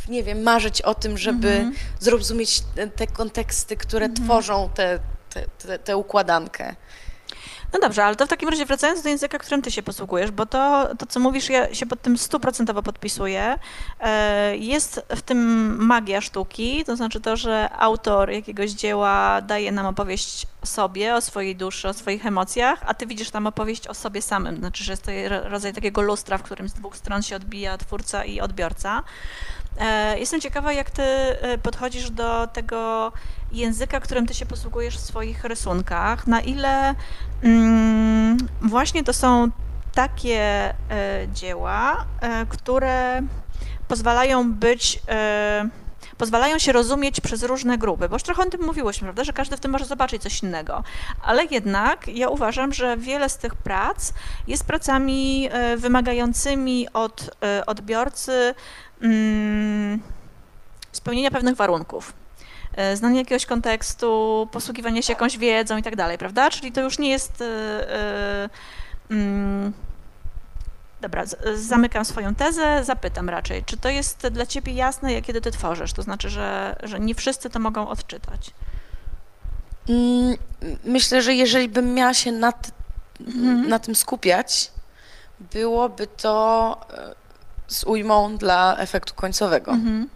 nie 0.08 0.22
wiem, 0.22 0.42
marzyć 0.42 0.82
o 0.82 0.94
tym, 0.94 1.18
żeby 1.18 1.50
Mhm. 1.50 1.74
zrozumieć 2.00 2.60
te- 2.74 2.86
te 2.86 3.06
konteksty, 3.06 3.76
które 3.76 4.08
tworzą 4.08 4.70
tę 4.74 4.98
te, 5.34 5.42
te, 5.66 5.78
tę 5.78 5.96
układankę. 5.96 6.74
No 7.72 7.78
dobrze, 7.80 8.04
ale 8.04 8.16
to 8.16 8.26
w 8.26 8.28
takim 8.28 8.48
razie 8.48 8.66
wracając 8.66 9.02
do 9.02 9.08
języka, 9.08 9.38
którym 9.38 9.62
ty 9.62 9.70
się 9.70 9.82
posługujesz, 9.82 10.30
bo 10.30 10.46
to, 10.46 10.88
to 10.98 11.06
co 11.06 11.20
mówisz, 11.20 11.48
ja 11.50 11.74
się 11.74 11.86
pod 11.86 12.02
tym 12.02 12.18
stuprocentowo 12.18 12.82
podpisuję. 12.82 13.58
E, 14.00 14.56
Jest 14.56 15.00
w 15.16 15.22
tym 15.22 15.38
magia 15.86 16.20
sztuki, 16.20 16.84
to 16.84 16.96
znaczy 16.96 17.20
to, 17.20 17.36
że 17.36 17.70
autor 17.78 18.30
jakiegoś 18.30 18.70
dzieła 18.70 19.40
daje 19.42 19.72
nam 19.72 19.86
opowieść 19.86 20.46
o 20.62 20.66
sobie, 20.66 21.14
o 21.14 21.20
swojej 21.20 21.56
duszy, 21.56 21.88
o 21.88 21.92
swoich 21.92 22.26
emocjach, 22.26 22.80
a 22.86 22.94
ty 22.94 23.06
widzisz 23.06 23.30
tam 23.30 23.46
opowieść 23.46 23.86
o 23.88 23.94
sobie 23.94 24.22
samym. 24.22 24.56
Znaczy, 24.56 24.84
że 24.84 24.92
jest 24.92 25.02
to 25.02 25.10
ro- 25.28 25.48
rodzaj 25.48 25.72
takiego 25.72 26.02
lustra, 26.02 26.38
w 26.38 26.42
którym 26.42 26.68
z 26.68 26.72
dwóch 26.72 26.96
stron 26.96 27.22
się 27.22 27.36
odbija 27.36 27.78
twórca 27.78 28.24
i 28.24 28.40
odbiorca. 28.40 29.02
E, 29.78 30.18
Jestem 30.18 30.40
ciekawa, 30.40 30.72
jak 30.72 30.90
ty 30.90 31.02
e, 31.02 31.58
podchodzisz 31.58 32.10
do 32.10 32.46
tego 32.46 33.12
języka, 33.52 34.00
którym 34.00 34.26
ty 34.26 34.34
się 34.34 34.46
posługujesz 34.46 34.96
w 34.96 35.00
swoich 35.00 35.44
rysunkach. 35.44 36.26
Na 36.26 36.40
ile 36.40 36.94
mm, 37.42 38.36
właśnie 38.60 39.04
to 39.04 39.12
są 39.12 39.50
takie 39.94 40.40
e, 40.40 40.74
dzieła, 41.34 42.04
które 42.48 43.22
pozwalają 43.88 44.52
być. 44.52 45.02
Pozwalają 46.18 46.58
się 46.58 46.72
rozumieć 46.72 47.20
przez 47.20 47.42
różne 47.42 47.78
grupy, 47.78 48.08
bo 48.08 48.14
już 48.14 48.22
trochę 48.22 48.42
o 48.42 48.46
tym 48.46 48.64
mówiłyśmy, 48.64 49.06
prawda, 49.06 49.24
że 49.24 49.32
każdy 49.32 49.56
w 49.56 49.60
tym 49.60 49.70
może 49.70 49.84
zobaczyć 49.84 50.22
coś 50.22 50.42
innego. 50.42 50.84
Ale 51.22 51.44
jednak 51.44 52.08
ja 52.08 52.28
uważam, 52.28 52.72
że 52.72 52.96
wiele 52.96 53.28
z 53.28 53.36
tych 53.36 53.54
prac 53.54 54.12
jest 54.46 54.64
pracami 54.64 55.48
wymagającymi 55.76 56.88
od 56.92 57.36
odbiorcy 57.66 58.54
spełnienia 60.92 61.30
pewnych 61.30 61.56
warunków. 61.56 62.12
E, 62.76 62.96
Znanie 62.96 63.18
jakiegoś 63.18 63.46
kontekstu, 63.46 64.48
posługiwanie 64.52 65.02
się 65.02 65.12
jakąś 65.12 65.38
wiedzą 65.38 65.76
i 65.76 65.82
tak 65.82 65.96
dalej, 65.96 66.18
prawda? 66.18 66.50
Czyli 66.50 66.72
to 66.72 66.80
już 66.80 66.98
nie 66.98 67.10
jest. 67.10 67.40
e, 67.42 67.44
e, 67.94 68.48
mm, 69.10 69.72
Dobra, 71.00 71.24
zamykam 71.54 72.04
swoją 72.04 72.34
tezę, 72.34 72.84
zapytam 72.84 73.28
raczej, 73.28 73.64
czy 73.64 73.76
to 73.76 73.88
jest 73.88 74.26
dla 74.28 74.46
ciebie 74.46 74.72
jasne, 74.72 75.12
jak 75.12 75.24
kiedy 75.24 75.40
ty 75.40 75.50
tworzysz? 75.50 75.92
To 75.92 76.02
znaczy, 76.02 76.28
że, 76.30 76.76
że 76.82 77.00
nie 77.00 77.14
wszyscy 77.14 77.50
to 77.50 77.58
mogą 77.58 77.88
odczytać. 77.88 78.50
Mm, 79.88 80.36
Myślę, 80.84 81.22
że 81.22 81.34
jeżeli 81.34 81.68
bym 81.68 81.94
miała 81.94 82.14
się 82.14 82.32
na, 82.32 82.52
t- 82.52 82.70
na 83.68 83.78
tym 83.78 83.94
skupiać, 83.94 84.70
byłoby 85.52 86.06
to 86.06 86.76
z 87.70 87.84
ujmą 87.84 88.36
dla 88.36 88.76
efektu 88.78 89.14
końcowego. 89.14 89.72
Mhm. 89.72 90.08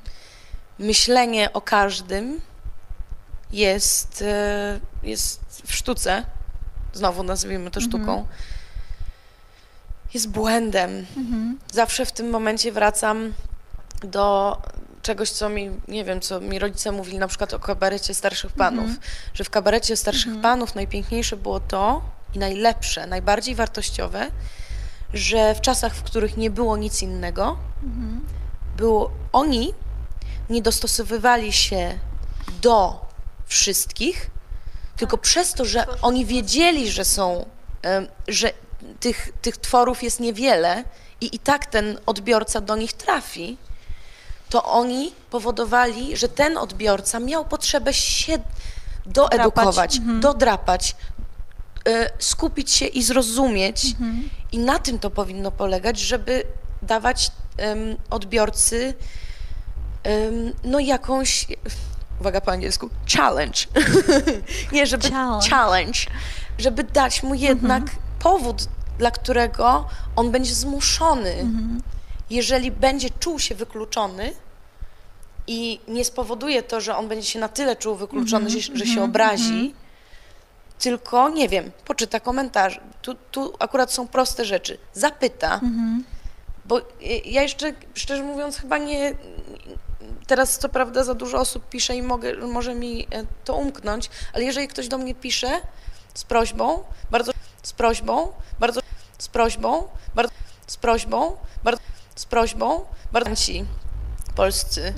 Myślenie 0.78 1.52
o 1.52 1.61
każdym 1.61 2.40
jest, 3.52 4.22
e, 4.22 4.80
jest 5.02 5.40
w 5.66 5.74
sztuce, 5.74 6.24
znowu 6.92 7.22
nazwijmy 7.22 7.70
to 7.70 7.80
sztuką, 7.80 8.26
jest 10.14 10.28
błędem. 10.28 11.07
Mhm. 11.16 11.59
Zawsze 11.72 12.07
w 12.07 12.12
tym 12.12 12.30
momencie 12.30 12.72
wracam 12.72 13.32
do 14.02 14.59
czegoś, 15.02 15.30
co 15.30 15.48
mi, 15.48 15.70
nie 15.88 16.05
wiem, 16.05 16.20
co 16.20 16.40
mi 16.40 16.59
rodzice 16.59 16.92
mówili 16.92 17.18
na 17.18 17.28
przykład 17.28 17.55
o 17.55 17.59
kabarecie 17.59 18.14
starszych 18.14 18.52
panów, 18.52 18.90
że 19.34 19.44
w 19.44 19.50
kabarecie 19.50 19.96
starszych 19.96 20.40
panów 20.40 20.74
najpiękniejsze 20.74 21.36
było 21.36 21.61
to 21.61 22.02
i 22.34 22.38
najlepsze, 22.38 23.07
najbardziej 23.07 23.55
wartościowe, 23.55 24.30
że 25.14 25.54
w 25.54 25.60
czasach, 25.60 25.94
w 25.94 26.02
których 26.02 26.36
nie 26.36 26.50
było 26.50 26.76
nic 26.76 27.02
innego, 27.02 27.58
było 28.76 29.10
oni 29.32 29.74
nie 30.50 30.62
dostosowywali 30.62 31.52
się 31.52 31.98
do 32.62 33.06
wszystkich, 33.46 34.30
tylko 34.96 35.18
przez 35.18 35.52
to, 35.52 35.64
że 35.64 35.86
oni 36.02 36.26
wiedzieli, 36.26 36.90
że 36.90 37.04
są, 37.04 37.46
że 38.28 38.52
tych, 39.00 39.32
tych 39.42 39.56
tworów 39.56 40.02
jest 40.02 40.20
niewiele 40.20 40.84
i 41.20 41.36
i 41.36 41.38
tak 41.38 41.66
ten 41.66 41.98
odbiorca 42.06 42.60
do 42.60 42.76
nich 42.76 42.92
trafi, 42.92 43.56
to 44.48 44.64
oni 44.64 45.12
powodowali, 45.30 46.16
że 46.16 46.28
ten 46.28 46.58
odbiorca 46.58 47.20
miał 47.20 47.44
potrzebę 47.44 47.94
się 47.94 48.38
doedukować, 49.06 50.00
dodrapać, 50.20 50.90
e, 50.90 51.13
skupić 52.18 52.70
się 52.70 52.87
i 52.87 53.03
zrozumieć. 53.03 53.87
I 54.53 54.59
na 54.59 54.78
tym 54.78 54.99
to 54.99 55.11
powinno 55.11 55.51
polegać, 55.51 55.99
żeby 55.99 56.43
dawać 56.82 57.30
em, 57.57 57.97
odbiorcy 58.11 58.95
em, 60.03 60.53
no 60.64 60.78
jakąś, 60.78 61.47
uwaga 62.20 62.41
po 62.41 62.53
angielsku, 62.53 62.91
challenge. 63.16 63.59
Nie, 64.72 64.87
żeby 64.87 65.11
Challenge. 65.11 65.49
challenge, 65.51 66.01
żeby 66.59 66.85
dać 66.85 67.22
mu 67.22 67.35
jednak 67.35 67.82
powód, 68.18 68.68
dla 68.99 69.11
którego 69.11 69.89
on 70.16 70.30
będzie 70.30 70.55
zmuszony. 70.55 71.47
Jeżeli 72.30 72.70
będzie 72.70 73.11
czuł 73.11 73.39
się 73.39 73.55
wykluczony 73.55 74.32
i 75.47 75.80
nie 75.89 76.05
spowoduje 76.05 76.62
to, 76.62 76.80
że 76.80 76.97
on 76.97 77.09
będzie 77.09 77.28
się 77.28 77.39
na 77.39 77.49
tyle 77.49 77.76
czuł 77.76 77.97
wykluczony, 77.97 78.51
że, 78.51 78.59
że 78.61 78.87
się 78.87 79.03
obrazi, 79.05 79.74
tylko, 80.79 81.29
nie 81.29 81.49
wiem, 81.49 81.70
poczyta 81.85 82.20
komentarz. 82.20 82.81
Tu, 83.03 83.14
tu 83.14 83.53
akurat 83.59 83.93
są 83.93 84.09
proste 84.09 84.45
rzeczy. 84.45 84.79
Zapyta, 84.93 85.61
bo 86.64 86.79
y, 86.79 86.83
ja 87.25 87.43
jeszcze, 87.43 87.72
szczerze 87.95 88.22
mówiąc, 88.22 88.57
chyba 88.57 88.79
nie. 88.79 89.14
Teraz, 90.27 90.59
co 90.59 90.68
prawda, 90.68 91.05
za 91.05 91.14
dużo 91.14 91.39
osób 91.39 91.68
pisze 91.68 91.97
i 91.97 92.03
mogę, 92.03 92.37
może 92.37 92.75
mi 92.75 93.07
e, 93.11 93.25
to 93.45 93.57
umknąć, 93.57 94.11
ale 94.33 94.45
jeżeli 94.45 94.68
ktoś 94.68 94.89
do 94.89 94.99
mnie 94.99 95.14
pisze 95.14 95.61
z 96.14 96.25
prośbą, 96.25 96.85
bardzo, 97.11 97.33
z 97.62 97.72
prośbą, 97.72 98.33
bardzo, 98.61 98.81
z 99.18 99.29
prośbą, 99.29 99.89
bardzo, 100.14 100.33
z 100.66 100.77
prośbą, 100.77 101.37
bardzo, 101.64 101.83
z 102.14 102.27
prośbą, 102.27 102.85
bardzo 103.12 103.37
ci 103.37 103.64
polscy, 104.37 104.95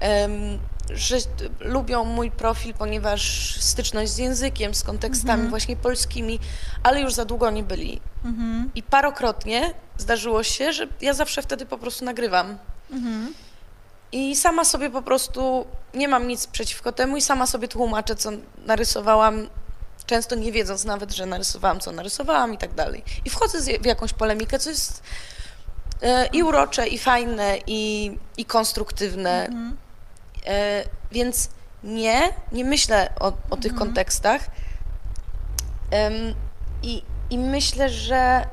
em, 0.00 0.58
że 0.94 1.16
lubią 1.60 2.04
mój 2.04 2.30
profil, 2.30 2.74
ponieważ 2.74 3.54
styczność 3.60 4.12
z 4.12 4.18
językiem, 4.18 4.74
z 4.74 4.82
kontekstami 4.82 5.42
właśnie 5.48 5.76
polskimi, 5.76 6.38
ale 6.82 7.00
już 7.00 7.14
za 7.14 7.24
długo 7.24 7.50
nie 7.50 7.62
byli. 7.62 8.00
I 8.74 8.82
parokrotnie 8.82 9.74
zdarzyło 9.98 10.42
się, 10.42 10.72
że 10.72 10.86
ja 11.00 11.14
zawsze 11.14 11.42
wtedy 11.42 11.66
po 11.66 11.78
prostu 11.78 12.04
nagrywam. 12.04 12.58
I 14.12 14.36
sama 14.36 14.64
sobie 14.64 14.90
po 14.90 15.02
prostu 15.02 15.66
nie 15.94 16.08
mam 16.08 16.28
nic 16.28 16.46
przeciwko 16.46 16.92
temu 16.92 17.16
i 17.16 17.22
sama 17.22 17.46
sobie 17.46 17.68
tłumaczę, 17.68 18.16
co 18.16 18.30
narysowałam, 18.66 19.48
często 20.06 20.34
nie 20.36 20.52
wiedząc 20.52 20.84
nawet, 20.84 21.12
że 21.12 21.26
narysowałam, 21.26 21.80
co 21.80 21.92
narysowałam 21.92 22.54
i 22.54 22.58
tak 22.58 22.74
dalej. 22.74 23.04
I 23.24 23.30
wchodzę 23.30 23.58
w 23.80 23.86
jakąś 23.86 24.12
polemikę, 24.12 24.58
co 24.58 24.70
jest 24.70 25.02
e, 26.02 26.26
i 26.26 26.42
urocze, 26.42 26.86
i 26.88 26.98
fajne, 26.98 27.58
i, 27.66 28.12
i 28.36 28.44
konstruktywne. 28.44 29.46
E, 29.46 29.85
więc 31.12 31.50
nie, 31.84 32.32
nie 32.52 32.64
myślę 32.64 33.12
o, 33.20 33.32
o 33.50 33.56
tych 33.56 33.74
kontekstach. 33.74 34.40
Em, 35.90 36.12
i, 36.82 37.02
I 37.30 37.38
myślę, 37.38 37.88
że, 37.88 38.46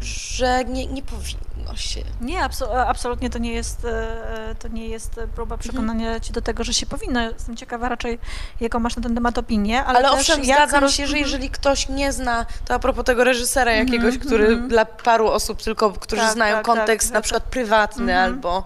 że 0.00 0.64
nie, 0.64 0.86
nie 0.86 1.02
powinno 1.02 1.76
się. 1.76 2.00
Nie, 2.20 2.40
abso- 2.40 2.84
absolutnie 2.86 3.30
to 3.30 3.38
nie 3.38 3.52
jest, 3.52 3.84
e, 3.84 4.54
to 4.58 4.68
nie 4.68 4.88
jest 4.88 5.20
próba 5.34 5.56
przekonania 5.56 6.20
cię 6.20 6.32
do 6.32 6.42
tego, 6.42 6.64
że 6.64 6.74
się 6.74 6.86
powinno. 6.86 7.20
Jestem 7.20 7.56
ciekawa 7.56 7.88
raczej, 7.88 8.18
jaką 8.60 8.78
masz 8.78 8.96
na 8.96 9.02
ten 9.02 9.14
temat 9.14 9.38
opinię, 9.38 9.84
ale, 9.84 9.98
Ale, 9.98 10.10
też 10.10 10.20
owszem, 10.20 10.44
jak 10.44 10.58
zgadzam 10.70 10.88
się, 10.90 11.06
że 11.06 11.16
Mhm. 11.16 11.22
jeżeli 11.22 11.50
ktoś 11.50 11.88
nie 11.88 12.12
zna, 12.12 12.46
to 12.64 12.74
a 12.74 12.78
propos 12.78 13.04
tego 13.04 13.24
reżysera 13.24 13.72
jakiegoś, 13.72 14.18
który 14.18 14.56
dla 14.56 14.84
paru 14.84 15.28
osób 15.28 15.62
tylko, 15.62 15.92
którzy 15.92 16.22
Tak, 16.22 16.32
znają 16.32 16.56
tak, 16.56 16.64
kontekst 16.64 17.08
tak, 17.08 17.12
na 17.14 17.18
tak. 17.20 17.24
przykład 17.24 17.42
prywatny 17.44 18.18
albo 18.20 18.50
mm, 18.56 18.64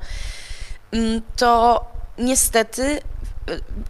to 1.36 1.84
niestety 2.18 2.82
y, 2.82 3.00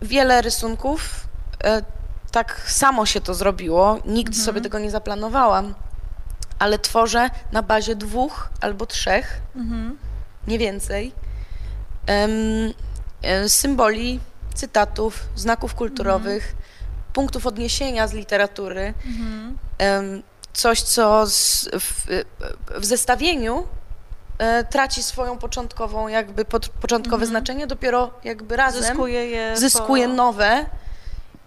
wiele 0.02 0.42
rysunków 0.42 1.28
e, 1.64 1.82
tak 2.30 2.62
samo 2.66 3.06
się 3.06 3.20
to 3.20 3.34
zrobiło, 3.34 3.98
nigdy 4.04 4.36
sobie 4.36 4.60
tego 4.60 4.78
nie 4.78 4.90
zaplanowałam, 4.90 5.74
ale 6.58 6.78
tworzę 6.78 7.30
na 7.52 7.62
bazie 7.62 7.96
dwóch 7.96 8.50
albo 8.60 8.86
trzech, 8.86 9.40
nie 10.46 10.58
więcej, 10.58 11.12
e, 13.22 13.48
symboli, 13.48 14.20
cytatów, 14.54 15.28
znaków 15.36 15.74
kulturowych, 15.74 16.54
punktów 17.12 17.46
odniesienia 17.46 18.08
z 18.08 18.12
literatury. 18.12 18.94
Em, 19.78 20.22
coś, 20.52 20.82
co 20.82 21.26
z, 21.26 21.68
w, 21.80 22.06
w 22.80 22.84
zestawieniu 22.84 23.58
e, 23.58 23.77
traci 24.70 25.02
swoją 25.02 25.38
początkową, 25.38 26.08
jakby 26.08 26.44
pod, 26.44 26.68
początkowe 26.68 27.26
znaczenie, 27.26 27.66
dopiero 27.66 28.10
jakby 28.24 28.56
razem 28.56 28.82
zyskuje 28.82 29.26
je 29.26 29.56
zyskuje 29.56 30.08
po... 30.08 30.14
nowe 30.14 30.66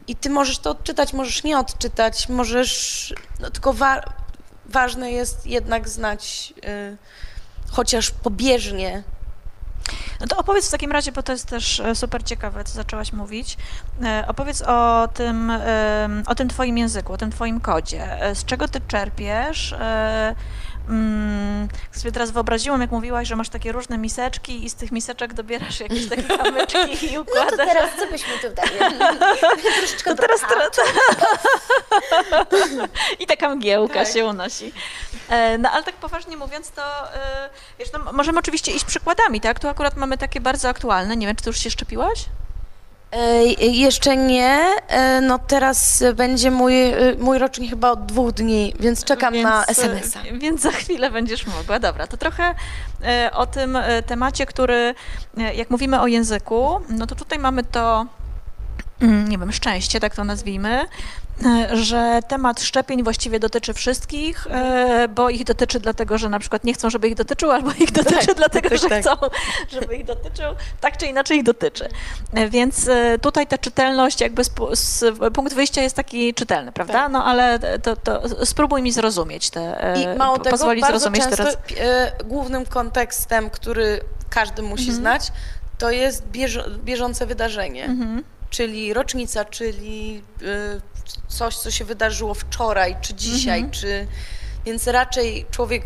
i 0.08 0.16
ty 0.16 0.30
możesz 0.30 0.60
to 0.60 0.70
odczytać, 0.70 1.14
możesz 1.14 1.44
nie 1.44 1.60
odczytać, 1.60 2.30
możesz, 2.30 3.14
no 3.40 3.50
tylko 3.50 3.74
wa- 3.74 4.04
ważne 4.66 5.12
jest 5.12 5.48
jednak 5.48 5.90
znać 5.90 6.54
y, 6.66 6.98
chociaż 7.72 8.12
pobieżnie 8.12 9.04
No 10.20 10.28
to 10.28 10.38
opowiedz 10.38 10.68
w 10.68 10.72
takim 10.72 10.92
razie, 10.92 11.12
bo 11.12 11.24
to 11.24 11.32
jest 11.32 11.46
też 11.46 11.80
e, 11.80 11.96
super 11.96 12.24
ciekawe, 12.24 12.64
co 12.64 12.74
zaczęłaś 12.74 13.14
mówić. 13.14 13.58
E, 14.04 14.26
Opowiedz 14.28 14.62
o 14.62 15.08
tym, 15.14 15.52
o 16.28 16.36
tym 16.36 16.50
twoim 16.50 16.78
języku, 16.78 17.14
o 17.14 17.18
tym 17.18 17.32
twoim 17.32 17.60
kodzie. 17.60 18.22
E, 18.22 18.36
Z 18.36 18.46
czego 18.46 18.68
ty 18.68 18.82
czerpiesz? 18.88 19.76
Mm, 20.92 21.68
sobie 21.92 22.12
teraz 22.12 22.32
wyobraziłam, 22.32 22.82
jak 22.82 22.92
mówiłaś, 22.92 23.28
że 23.28 23.36
masz 23.36 23.50
takie 23.50 23.72
różne 23.72 23.98
miseczki 23.98 24.66
i 24.66 24.70
z 24.70 24.76
tych 24.76 24.92
miseczek 24.92 25.34
dobierasz 25.34 25.80
jakieś 25.80 26.10
takie 26.10 26.24
kamyczki 26.38 27.06
i 27.06 27.14
No 27.18 27.24
to 27.26 27.32
układasz. 27.32 27.68
teraz 27.68 27.92
co 28.00 28.08
byśmy 28.08 28.34
tutaj? 28.50 28.70
Troszeczkę 29.80 30.16
To 30.16 30.22
teraz, 30.22 30.42
teraz, 30.50 30.70
I 33.20 33.28
taka 33.28 33.56
mgiełka 33.56 33.94
Tak. 34.04 34.14
się 34.14 34.26
unosi. 34.26 34.74
E, 35.30 35.58
No 35.58 35.72
ale 35.72 35.84
tak 35.84 35.96
poważnie 35.96 36.38
mówiąc, 36.38 36.72
to 36.72 37.14
e, 37.16 37.50
wiesz, 37.80 37.90
no, 37.94 38.14
możemy 38.14 38.40
oczywiście 38.40 38.72
iść 38.72 38.86
przykładami, 38.86 39.42
tak? 39.42 39.60
Tu 39.60 39.68
akurat 39.68 39.98
mamy 39.98 40.18
takie 40.18 40.42
bardzo 40.42 40.70
aktualne. 40.70 41.18
Nie 41.18 41.28
wiem, 41.28 41.36
czy 41.36 41.44
ty 41.44 41.50
już 41.50 41.60
się 41.60 41.72
szczepiłaś? 41.72 42.26
Jeszcze 43.60 44.18
nie. 44.18 44.76
E, 44.88 45.22
no 45.22 45.40
teraz 45.40 46.04
będzie 46.16 46.52
mój, 46.52 46.84
e, 46.84 47.16
mój 47.20 47.38
rocznik 47.38 47.70
chyba 47.70 47.92
od 47.92 48.06
dwóch 48.06 48.32
dni, 48.32 48.74
więc 48.80 49.04
czekam 49.04 49.42
na 49.42 49.66
Więc, 49.68 49.80
e, 49.80 49.84
SMS-a. 49.84 50.20
Więc 50.38 50.62
za 50.62 50.72
chwilę 50.72 51.12
będziesz 51.12 51.48
mogła. 51.48 51.80
Dobra, 51.80 52.08
to 52.08 52.18
trochę 52.18 52.56
o 53.34 53.46
tym 53.46 53.78
temacie, 54.06 54.46
który, 54.46 54.96
jak 55.56 55.70
mówimy 55.70 56.02
o 56.02 56.08
języku, 56.08 56.80
no 56.90 57.08
to 57.08 57.16
tutaj 57.16 57.40
mamy 57.40 57.64
to, 57.64 58.06
mm, 59.02 59.30
nie 59.30 59.38
wiem, 59.38 59.52
szczęście, 59.52 60.00
tak 60.00 60.16
to 60.16 60.24
nazwijmy, 60.24 60.86
że 61.74 62.20
temat 62.28 62.62
szczepień 62.62 63.04
właściwie 63.04 63.40
dotyczy 63.40 63.74
wszystkich, 63.74 64.48
e, 64.50 65.08
bo 65.08 65.30
ich 65.30 65.44
dotyczy 65.44 65.80
dlatego, 65.80 66.18
że 66.18 66.30
na 66.30 66.40
przykład 66.40 66.64
nie 66.64 66.74
chcą, 66.74 66.90
żeby 66.90 67.08
ich 67.08 67.16
dotyczył, 67.16 67.52
albo 67.52 67.72
ich 67.80 67.92
dotyczy 67.92 68.26
Tak, 68.28 68.36
dlatego, 68.36 68.70
tak, 68.70 68.78
że 68.80 68.90
tak. 68.90 69.02
chcą, 69.02 69.12
żeby 69.72 69.96
ich 69.96 70.06
dotyczył. 70.06 70.46
Tak 70.82 70.98
czy 70.98 71.06
inaczej 71.06 71.38
ich 71.38 71.44
dotyczy. 71.44 71.90
E, 72.34 72.50
Więc 72.50 72.88
e, 72.88 73.20
tutaj 73.22 73.48
ta 73.48 73.58
czytelność, 73.58 74.22
jakby 74.22 74.44
z, 74.44 74.52
z, 74.74 75.18
punkt 75.34 75.54
wyjścia 75.54 75.82
jest 75.82 75.96
taki 75.96 76.34
czytelny, 76.34 76.72
prawda? 76.72 76.94
Tak. 76.94 77.12
No 77.12 77.26
ale 77.26 77.60
to, 77.84 77.96
to 77.96 78.46
spróbuj 78.46 78.82
mi 78.82 78.92
zrozumieć 78.92 79.50
te, 79.50 79.94
I 80.16 80.18
mało 80.18 80.38
tego, 80.38 80.50
pozwolić 80.50 80.82
bardzo 80.82 81.00
zrozumieć 81.00 81.24
często 81.24 81.38
teraz. 81.38 81.58
głównym 82.26 82.66
kontekstem, 82.66 83.50
który 83.50 84.02
każdy 84.30 84.62
musi 84.62 84.84
Mhm. 84.90 84.98
znać, 85.00 85.32
to 85.78 85.92
jest 85.92 86.24
bieżące 86.84 87.26
wydarzenie. 87.26 87.86
Mhm. 87.86 88.24
Czyli 88.50 88.94
rocznica, 88.94 89.46
czyli 89.46 90.24
coś, 91.28 91.58
co 91.58 91.72
się 91.72 91.86
wydarzyło 91.86 92.34
wczoraj, 92.34 92.96
czy 93.02 93.14
dzisiaj, 93.14 93.60
Mhm. 93.60 93.72
czy... 93.72 94.08
Więc 94.66 94.88
raczej 94.88 95.46
człowiek 95.52 95.84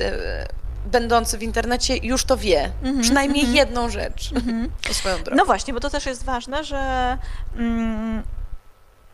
e, 0.00 0.46
będący 0.86 1.38
w 1.38 1.42
internecie 1.42 1.96
już 1.96 2.24
to 2.24 2.36
wie. 2.36 2.70
Przynajmniej 3.02 3.52
jedną 3.52 3.88
rzecz 3.88 4.30
swoją 4.92 5.16
drogą. 5.22 5.36
No 5.36 5.44
właśnie, 5.44 5.74
bo 5.74 5.80
to 5.80 5.90
też 5.90 6.06
jest 6.06 6.24
ważne, 6.24 6.64
że 6.64 7.18
mm, 7.56 8.22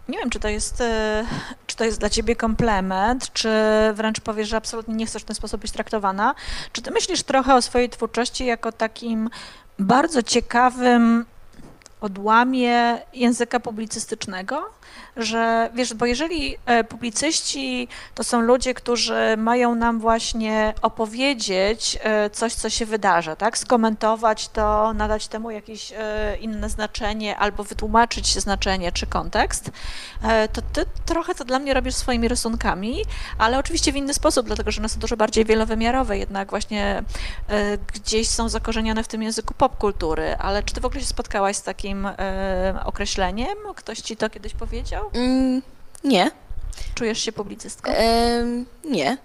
nie 0.08 0.18
wiem, 0.18 0.30
czy 0.30 0.40
to 0.40 0.48
jest, 0.48 0.80
e, 0.80 1.24
czy 1.66 1.76
to 1.76 1.84
jest 1.84 2.00
dla 2.00 2.10
ciebie 2.10 2.36
komplement, 2.36 3.32
czy 3.32 3.50
wręcz 3.94 4.20
powiesz, 4.20 4.48
że 4.48 4.56
absolutnie 4.56 4.94
nie 4.94 5.06
chcesz 5.06 5.22
w 5.22 5.24
ten 5.24 5.36
sposób 5.36 5.60
być 5.60 5.72
traktowana. 5.72 6.34
Czy 6.72 6.82
ty 6.82 6.90
myślisz 6.90 7.22
trochę 7.22 7.54
o 7.54 7.62
swojej 7.62 7.88
twórczości 7.90 8.46
jako 8.46 8.72
takim 8.72 9.30
bardzo 9.78 10.22
ciekawym 10.22 11.26
odłamie 12.00 12.98
języka 13.14 13.60
publicystycznego, 13.60 14.70
że 15.16 15.70
wiesz, 15.74 15.94
bo 15.94 16.06
jeżeli 16.06 16.56
e, 16.66 16.84
publicyści 16.84 17.88
to 18.14 18.24
są 18.24 18.40
ludzie, 18.40 18.74
którzy 18.74 19.34
mają 19.36 19.74
nam 19.74 20.00
właśnie 20.00 20.74
opowiedzieć 20.82 21.98
e, 22.02 22.30
coś, 22.30 22.54
co 22.54 22.70
się 22.70 22.86
wydarza, 22.86 23.36
tak? 23.36 23.58
Skomentować 23.58 24.48
to, 24.48 24.92
nadać 24.92 25.28
temu 25.28 25.50
jakieś 25.50 25.92
e, 25.92 26.36
inne 26.40 26.68
znaczenie 26.68 27.36
albo 27.36 27.64
wytłumaczyć 27.64 28.38
znaczenie 28.38 28.92
czy 28.92 29.06
kontekst, 29.06 29.70
to 30.52 30.62
ty 30.72 30.84
trochę 31.06 31.34
to 31.34 31.44
dla 31.44 31.58
mnie 31.58 31.74
robisz 31.74 31.94
swoimi 31.94 32.28
rysunkami, 32.28 33.04
ale 33.38 33.58
oczywiście 33.58 33.92
w 33.92 33.96
inny 33.96 34.14
sposób, 34.14 34.46
dlatego 34.46 34.70
że 34.70 34.80
one 34.80 34.88
są 34.88 35.00
dużo 35.00 35.16
bardziej 35.16 35.44
wielowymiarowe, 35.44 36.18
jednak 36.18 36.50
właśnie 36.50 37.02
gdzieś 37.94 38.28
są 38.28 38.48
zakorzenione 38.48 39.04
w 39.04 39.08
tym 39.08 39.22
języku 39.22 39.54
popkultury, 39.54 40.36
ale 40.38 40.62
czy 40.62 40.74
ty 40.74 40.80
w 40.80 40.84
ogóle 40.84 41.00
się 41.00 41.06
spotkałaś 41.06 41.56
z 41.56 41.62
takim 41.62 42.08
określeniem? 42.84 43.56
Ktoś 43.76 43.98
ci 43.98 44.16
to 44.16 44.30
kiedyś 44.30 44.54
powiedział? 44.54 45.01
Mm, 45.14 45.62
nie. 46.04 46.30
Czujesz 46.94 47.18
się 47.18 47.32
publicystką? 47.32 47.92
nie, 48.84 49.16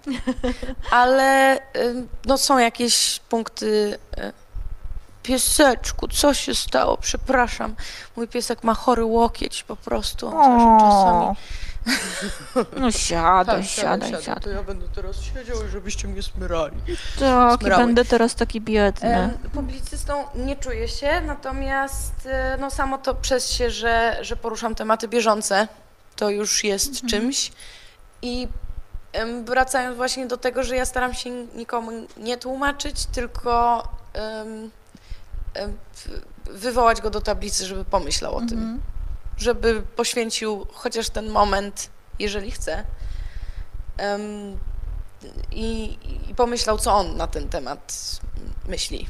ale 0.90 1.58
no, 2.26 2.38
są 2.38 2.58
jakieś 2.58 3.20
punkty. 3.28 3.98
E, 4.16 4.32
pieseczku, 5.22 6.08
co 6.08 6.34
się 6.34 6.54
stało? 6.54 6.96
Przepraszam. 6.96 7.74
Mój 8.16 8.28
piesek 8.28 8.64
ma 8.64 8.74
chory 8.74 9.04
łokieć 9.04 9.62
po 9.62 9.76
prostu. 9.76 10.28
On 10.28 10.80
czasami. 10.80 11.36
No 12.76 12.92
siadaj, 12.92 13.56
tak, 13.56 13.64
siadaj, 13.64 14.10
siadaj, 14.10 14.24
siadaj. 14.24 14.42
To 14.42 14.50
ja 14.50 14.62
będę 14.62 14.88
teraz 14.88 15.22
siedział 15.22 15.66
i 15.66 15.68
żebyście 15.68 16.08
mnie 16.08 16.22
smyrali. 16.22 16.76
Tak, 17.18 17.62
i 17.62 17.64
będę 17.64 18.04
teraz 18.04 18.34
taki 18.34 18.60
biedny. 18.60 19.38
publicystą 19.52 20.24
nie 20.34 20.56
czuję 20.56 20.88
się, 20.88 21.20
natomiast 21.20 22.26
e, 22.26 22.56
no 22.60 22.70
samo 22.70 22.98
to 22.98 23.14
przez 23.14 23.50
się, 23.50 23.70
że, 23.70 24.18
że 24.20 24.36
poruszam 24.36 24.74
tematy 24.74 25.08
bieżące, 25.08 25.68
to 26.16 26.30
już 26.30 26.64
jest 26.64 26.90
mhm. 26.90 27.08
czymś. 27.10 27.52
I 28.22 28.48
wracając 29.44 29.96
właśnie 29.96 30.26
do 30.26 30.36
tego, 30.36 30.62
że 30.62 30.76
ja 30.76 30.84
staram 30.84 31.14
się 31.14 31.30
nikomu 31.30 31.90
nie 32.16 32.36
tłumaczyć, 32.36 33.06
tylko 33.06 33.82
um, 34.14 34.70
wywołać 36.50 37.00
go 37.00 37.10
do 37.10 37.20
tablicy, 37.20 37.66
żeby 37.66 37.84
pomyślał 37.84 38.36
o 38.36 38.40
tym. 38.40 38.58
Mhm. 38.58 38.80
Żeby 39.38 39.82
poświęcił 39.96 40.66
chociaż 40.72 41.10
ten 41.10 41.30
moment, 41.30 41.90
jeżeli 42.18 42.50
chce. 42.50 42.84
I, 45.50 45.98
I 46.28 46.34
pomyślał, 46.34 46.78
co 46.78 46.94
on 46.94 47.16
na 47.16 47.26
ten 47.26 47.48
temat 47.48 48.20
myśli. 48.68 49.08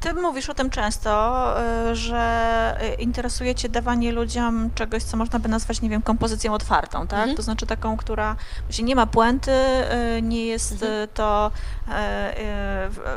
Ty 0.00 0.14
mówisz 0.14 0.50
o 0.50 0.54
tym 0.54 0.70
często, 0.70 1.54
y, 1.90 1.96
że 1.96 2.80
interesuje 2.98 3.54
cię 3.54 3.68
dawanie 3.68 4.12
ludziom 4.12 4.70
czegoś, 4.74 5.02
co 5.02 5.16
można 5.16 5.38
by 5.38 5.48
nazwać, 5.48 5.80
nie 5.80 5.88
wiem, 5.88 6.02
kompozycją 6.02 6.54
otwartą, 6.54 7.06
tak? 7.06 7.18
Mhm. 7.18 7.36
To 7.36 7.42
znaczy 7.42 7.66
taką, 7.66 7.96
która 7.96 8.36
właśnie 8.64 8.84
nie 8.84 8.96
ma 8.96 9.06
puenty, 9.06 9.52
y, 10.18 10.22
nie 10.22 10.46
jest 10.46 10.72
mhm. 10.72 11.08
to 11.14 11.50
y, 11.86 11.90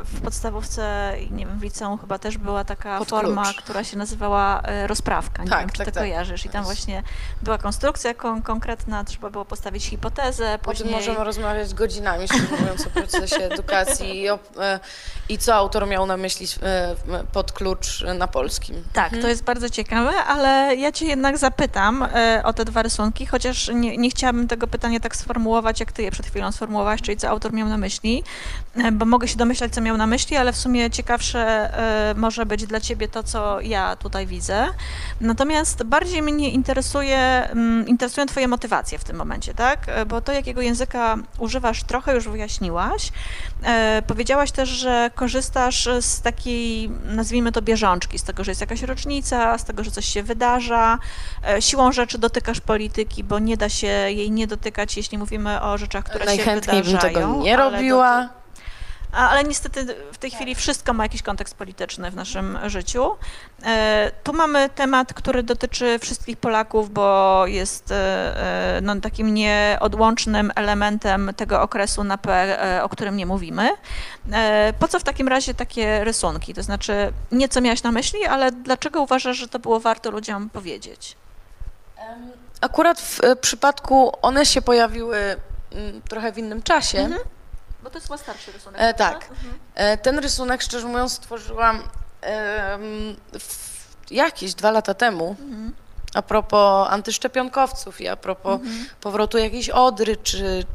w 0.03 0.21
podstawówce, 0.23 1.13
nie 1.31 1.45
wiem, 1.45 1.59
w 1.59 1.63
liceum 1.63 1.97
chyba 1.97 2.19
też 2.19 2.37
była 2.37 2.63
taka 2.63 2.99
Pod 2.99 3.09
forma, 3.09 3.43
klucz. 3.43 3.57
która 3.57 3.83
się 3.83 3.97
nazywała 3.97 4.61
rozprawka, 4.87 5.43
nie 5.43 5.49
tak, 5.49 5.59
wiem, 5.59 5.69
czy 5.69 5.77
tak, 5.77 5.85
ty 5.85 5.91
tak. 5.91 6.03
kojarzysz. 6.03 6.45
I 6.45 6.49
tam 6.49 6.63
właśnie 6.63 7.03
była 7.41 7.57
konstrukcja 7.57 8.13
kon 8.13 8.41
konkretna, 8.41 9.03
trzeba 9.03 9.29
było 9.29 9.45
postawić 9.45 9.85
hipotezę, 9.85 10.59
później... 10.61 10.89
O 10.89 10.97
tym 10.97 11.07
możemy 11.07 11.25
rozmawiać 11.25 11.73
godzinami, 11.73 12.27
szczerze 12.27 12.47
mówiąc, 12.59 12.87
o 12.87 12.89
procesie 12.89 13.35
edukacji 13.35 14.21
i, 14.21 14.29
o, 14.29 14.39
i 15.29 15.37
co 15.37 15.55
autor 15.55 15.87
miał 15.87 16.05
na 16.05 16.17
myśli 16.17 16.47
pod 17.31 17.51
klucz 17.51 18.03
na 18.17 18.27
polskim. 18.27 18.83
Tak, 18.93 19.09
to 19.09 19.15
mhm. 19.15 19.29
jest 19.29 19.43
bardzo 19.43 19.69
ciekawe, 19.69 20.11
ale 20.27 20.75
ja 20.75 20.91
cię 20.91 21.05
jednak 21.05 21.37
zapytam 21.37 22.03
e, 22.03 22.41
o 22.45 22.53
te 22.53 22.65
dwa 22.65 22.81
rysunki, 22.81 23.25
chociaż 23.25 23.71
nie, 23.73 23.97
nie 23.97 24.09
chciałabym 24.09 24.47
tego 24.47 24.67
pytania 24.67 24.99
tak 24.99 25.15
sformułować, 25.15 25.79
jak 25.79 25.91
ty 25.91 26.03
je 26.03 26.11
przed 26.11 26.25
chwilą 26.25 26.51
sformułowałaś, 26.51 27.01
czyli 27.01 27.17
co 27.17 27.29
autor 27.29 27.53
miał 27.53 27.67
na 27.67 27.77
myśli, 27.77 28.23
e, 28.75 28.91
bo 28.91 29.05
mogę 29.05 29.27
się 29.27 29.37
domyślać, 29.37 29.73
co 29.73 29.81
miał 29.81 29.97
na 29.97 30.07
myśli, 30.07 30.37
ale 30.37 30.53
w 30.53 30.57
sumie 30.57 30.89
ciekawsze 30.89 31.39
e, 31.39 32.13
może 32.17 32.45
być 32.45 32.65
dla 32.65 32.79
ciebie 32.79 33.07
to, 33.07 33.23
co 33.23 33.61
ja 33.61 33.95
tutaj 33.95 34.27
widzę. 34.27 34.67
Natomiast 35.21 35.83
bardziej 35.83 36.21
mnie 36.21 36.49
interesuje, 36.49 37.17
mm, 37.49 37.87
interesują 37.87 38.27
twoje 38.27 38.47
motywacje 38.47 38.99
w 38.99 39.03
tym 39.03 39.15
momencie, 39.15 39.53
tak? 39.53 39.87
Bo 40.07 40.21
to, 40.21 40.31
jakiego 40.31 40.61
języka 40.61 41.17
używasz, 41.39 41.83
trochę 41.83 42.15
już 42.15 42.27
wyjaśniłaś. 42.27 43.11
Powiedziałaś 44.07 44.51
też, 44.51 44.69
że 44.69 45.11
korzystasz 45.15 45.89
z 46.01 46.21
takiej 46.21 46.62
nazwijmy 47.05 47.51
to 47.51 47.61
bieżączki, 47.61 48.19
z 48.19 48.23
tego, 48.23 48.43
że 48.43 48.51
jest 48.51 48.61
jakaś 48.61 48.81
rocznica, 48.81 49.57
z 49.57 49.63
tego, 49.63 49.83
że 49.83 49.91
coś 49.91 50.05
się 50.05 50.23
wydarza. 50.23 50.99
E, 51.47 51.61
siłą 51.61 51.91
rzeczy 51.91 52.17
dotykasz 52.17 52.61
polityki, 52.61 53.23
bo 53.23 53.39
nie 53.39 53.57
da 53.57 53.69
się 53.69 53.87
jej 53.87 54.31
nie 54.31 54.47
dotykać, 54.47 54.97
jeśli 54.97 55.17
mówimy 55.17 55.61
o 55.61 55.77
rzeczach, 55.77 56.03
które 56.03 56.25
się 56.25 56.31
wydarzają. 56.31 56.55
Najchętniej 56.55 56.83
bym 56.83 57.01
tego 57.01 57.43
nie 57.43 57.57
robiła. 57.57 58.42
Ale 59.13 59.43
niestety 59.43 59.95
w 60.11 60.17
tej 60.17 60.31
chwili 60.31 60.55
wszystko 60.55 60.93
ma 60.93 61.03
jakiś 61.03 61.21
kontekst 61.21 61.55
polityczny 61.55 62.11
w 62.11 62.15
naszym 62.15 62.59
życiu. 62.65 63.11
E, 63.65 64.11
tu 64.23 64.33
mamy 64.33 64.69
temat, 64.69 65.13
który 65.13 65.43
dotyczy 65.43 65.99
wszystkich 65.99 66.37
Polaków, 66.37 66.93
bo 66.93 67.43
jest 67.47 67.91
e, 67.91 68.79
no, 68.81 68.95
takim 69.01 69.33
nieodłącznym 69.33 70.51
elementem 70.55 71.31
tego 71.37 71.61
okresu 71.61 72.03
na 72.03 72.17
PR, 72.17 72.83
o 72.83 72.89
którym 72.89 73.17
nie 73.17 73.25
mówimy. 73.25 73.69
Po 74.79 74.87
co 74.87 74.99
w 74.99 75.03
takim 75.03 75.27
razie 75.27 75.53
takie 75.53 76.03
rysunki? 76.03 76.53
To 76.53 76.63
znaczy, 76.63 77.13
nie 77.31 77.49
co 77.49 77.61
miałaś 77.61 77.83
na 77.83 77.91
myśli, 77.91 78.25
ale 78.25 78.51
dlaczego 78.51 79.01
uważasz, 79.01 79.37
że 79.37 79.47
to 79.47 79.59
było 79.59 79.79
warto 79.79 80.11
ludziom 80.11 80.49
powiedzieć? 80.49 81.17
Akurat 82.61 83.01
w 83.01 83.19
przypadku 83.41 84.11
one 84.21 84.45
się 84.45 84.61
pojawiły 84.61 85.17
mm, 85.71 86.01
trochę 86.09 86.31
w 86.31 86.37
innym 86.37 86.63
czasie. 86.63 86.97
Mhm. 86.97 87.21
Bo 87.83 87.89
to 87.89 87.97
jest 87.97 88.07
chyba 88.07 88.17
starszy 88.17 88.51
rysunek. 88.51 88.81
E, 88.81 88.93
tak. 88.93 89.29
Mhm. 89.29 89.59
E, 89.75 89.97
ten 89.97 90.19
rysunek, 90.19 90.61
szczerze 90.61 90.87
mówiąc, 90.87 91.13
stworzyłam 91.13 91.83
e, 92.23 92.79
jakieś 94.11 94.53
dwa 94.53 94.71
lata 94.71 94.93
temu. 94.93 95.35
Mhm. 95.39 95.73
A 96.13 96.21
propos 96.21 96.87
antyszczepionkowców 96.89 98.01
i 98.01 98.07
a 98.07 98.15
propos 98.15 98.61
mhm. 98.61 98.85
powrotu 99.01 99.37
jakiejś 99.37 99.69
odry, 99.69 100.17
czy, 100.17 100.65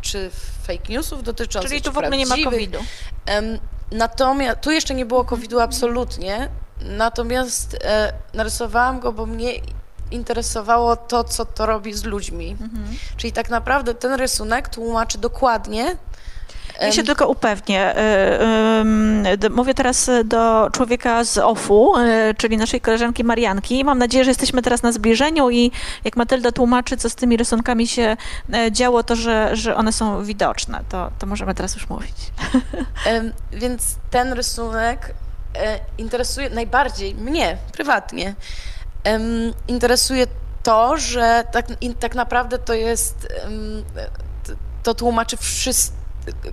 czy 0.00 0.30
fake 0.66 0.92
newsów 0.92 1.22
dotyczących 1.22 1.70
Czyli 1.70 1.82
tu 1.82 1.92
w 1.92 1.98
ogóle 1.98 2.16
nie 2.16 2.26
ma 2.26 2.36
COVID-u. 2.44 2.78
natomiast, 3.92 4.60
tu 4.60 4.70
jeszcze 4.70 4.94
nie 4.94 5.06
było 5.06 5.24
COVID-u 5.24 5.60
absolutnie, 5.60 6.48
natomiast 6.80 7.76
e, 7.84 8.12
narysowałam 8.34 9.00
go, 9.00 9.12
bo 9.12 9.26
mnie 9.26 9.52
interesowało 10.10 10.96
to, 10.96 11.24
co 11.24 11.44
to 11.44 11.66
robi 11.66 11.92
z 11.92 12.04
ludźmi. 12.04 12.56
Mhm. 12.60 12.96
Czyli 13.16 13.32
tak 13.32 13.50
naprawdę 13.50 13.94
ten 13.94 14.12
rysunek 14.12 14.68
tłumaczy 14.68 15.18
dokładnie, 15.18 15.96
ja 16.80 16.92
się 16.92 17.02
tylko 17.02 17.28
upewnię. 17.28 17.94
Y, 19.44 19.50
mówię 19.50 19.74
teraz 19.74 20.10
do 20.24 20.68
człowieka 20.72 21.24
z 21.24 21.38
OFU, 21.38 21.98
y, 21.98 22.34
czyli 22.34 22.56
naszej 22.56 22.80
koleżanki 22.80 23.24
Marianki. 23.24 23.84
Mam 23.84 23.98
nadzieję, 23.98 24.24
że 24.24 24.30
jesteśmy 24.30 24.62
teraz 24.62 24.82
na 24.82 24.92
zbliżeniu 24.92 25.50
i 25.50 25.72
jak 26.04 26.16
Matylda 26.16 26.52
tłumaczy, 26.52 26.96
co 26.96 27.10
z 27.10 27.14
tymi 27.14 27.36
rysunkami 27.36 27.88
się 27.88 28.16
e, 28.54 28.72
działo, 28.72 29.02
to 29.02 29.16
że, 29.16 29.56
że 29.56 29.76
one 29.76 29.92
są 29.92 30.24
widoczne. 30.24 30.80
To, 30.88 31.10
to 31.18 31.26
możemy 31.26 31.54
teraz 31.54 31.74
już 31.74 31.88
mówić. 31.88 32.16
Więc 33.52 33.96
ten 34.10 34.32
rysunek 34.32 35.14
e, 35.54 35.78
interesuje 35.98 36.50
najbardziej 36.50 37.14
mnie 37.14 37.58
prywatnie. 37.72 38.34
Interesuje 39.68 40.26
to, 40.62 40.98
że 40.98 41.44
tak, 41.52 41.66
tak 42.00 42.14
naprawdę 42.14 42.58
to 42.58 42.74
jest, 42.74 43.28
to 44.82 44.94
tłumaczy 44.94 45.36
wszystko 45.36 46.03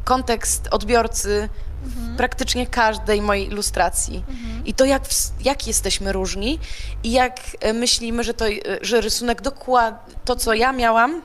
kontekst 0.03 0.67
odbiorcy 0.71 1.49
mhm. 1.83 2.13
w 2.13 2.17
praktycznie 2.17 2.67
każdej 2.67 3.21
mojej 3.21 3.47
ilustracji. 3.47 4.23
Mhm. 4.29 4.65
I 4.65 4.73
to, 4.73 4.85
jak, 4.85 5.03
jak 5.43 5.67
jesteśmy 5.67 6.11
różni 6.11 6.59
i 7.03 7.11
jak 7.11 7.39
e, 7.59 7.73
myślimy, 7.73 8.23
że, 8.23 8.33
to, 8.33 8.47
e, 8.47 8.59
że 8.81 9.01
rysunek 9.01 9.41
dokładnie, 9.41 10.15
to 10.25 10.35
co 10.35 10.53
ja 10.53 10.71
miałam, 10.71 11.21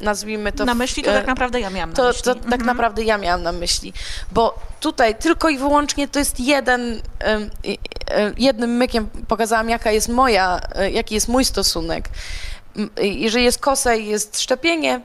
nazwijmy 0.00 0.52
to... 0.52 0.64
Na 0.64 0.74
myśli 0.74 1.02
to 1.02 1.12
tak 1.12 1.26
naprawdę 1.26 1.60
ja 1.60 1.70
miałam 1.70 1.90
na 1.90 1.96
to, 1.96 2.08
myśli. 2.08 2.22
To 2.22 2.34
tak 2.34 2.44
mhm. 2.44 2.66
naprawdę 2.66 3.02
ja 3.02 3.18
miałam 3.18 3.42
na 3.42 3.52
myśli, 3.52 3.92
bo 4.32 4.58
tutaj 4.80 5.14
tylko 5.14 5.48
i 5.48 5.58
wyłącznie 5.58 6.08
to 6.08 6.18
jest 6.18 6.40
jeden, 6.40 7.00
jednym 8.36 8.70
mykiem 8.70 9.08
pokazałam, 9.28 9.68
jaka 9.68 9.90
jest 9.90 10.08
moja, 10.08 10.60
e, 10.74 10.90
jaki 10.90 11.14
jest 11.14 11.28
mój 11.28 11.44
stosunek. 11.44 12.08
Jeżeli 13.00 13.44
jest 13.44 13.58
kosa 13.58 13.94
i 13.94 14.06
jest 14.06 14.40
szczepienie, 14.40 15.00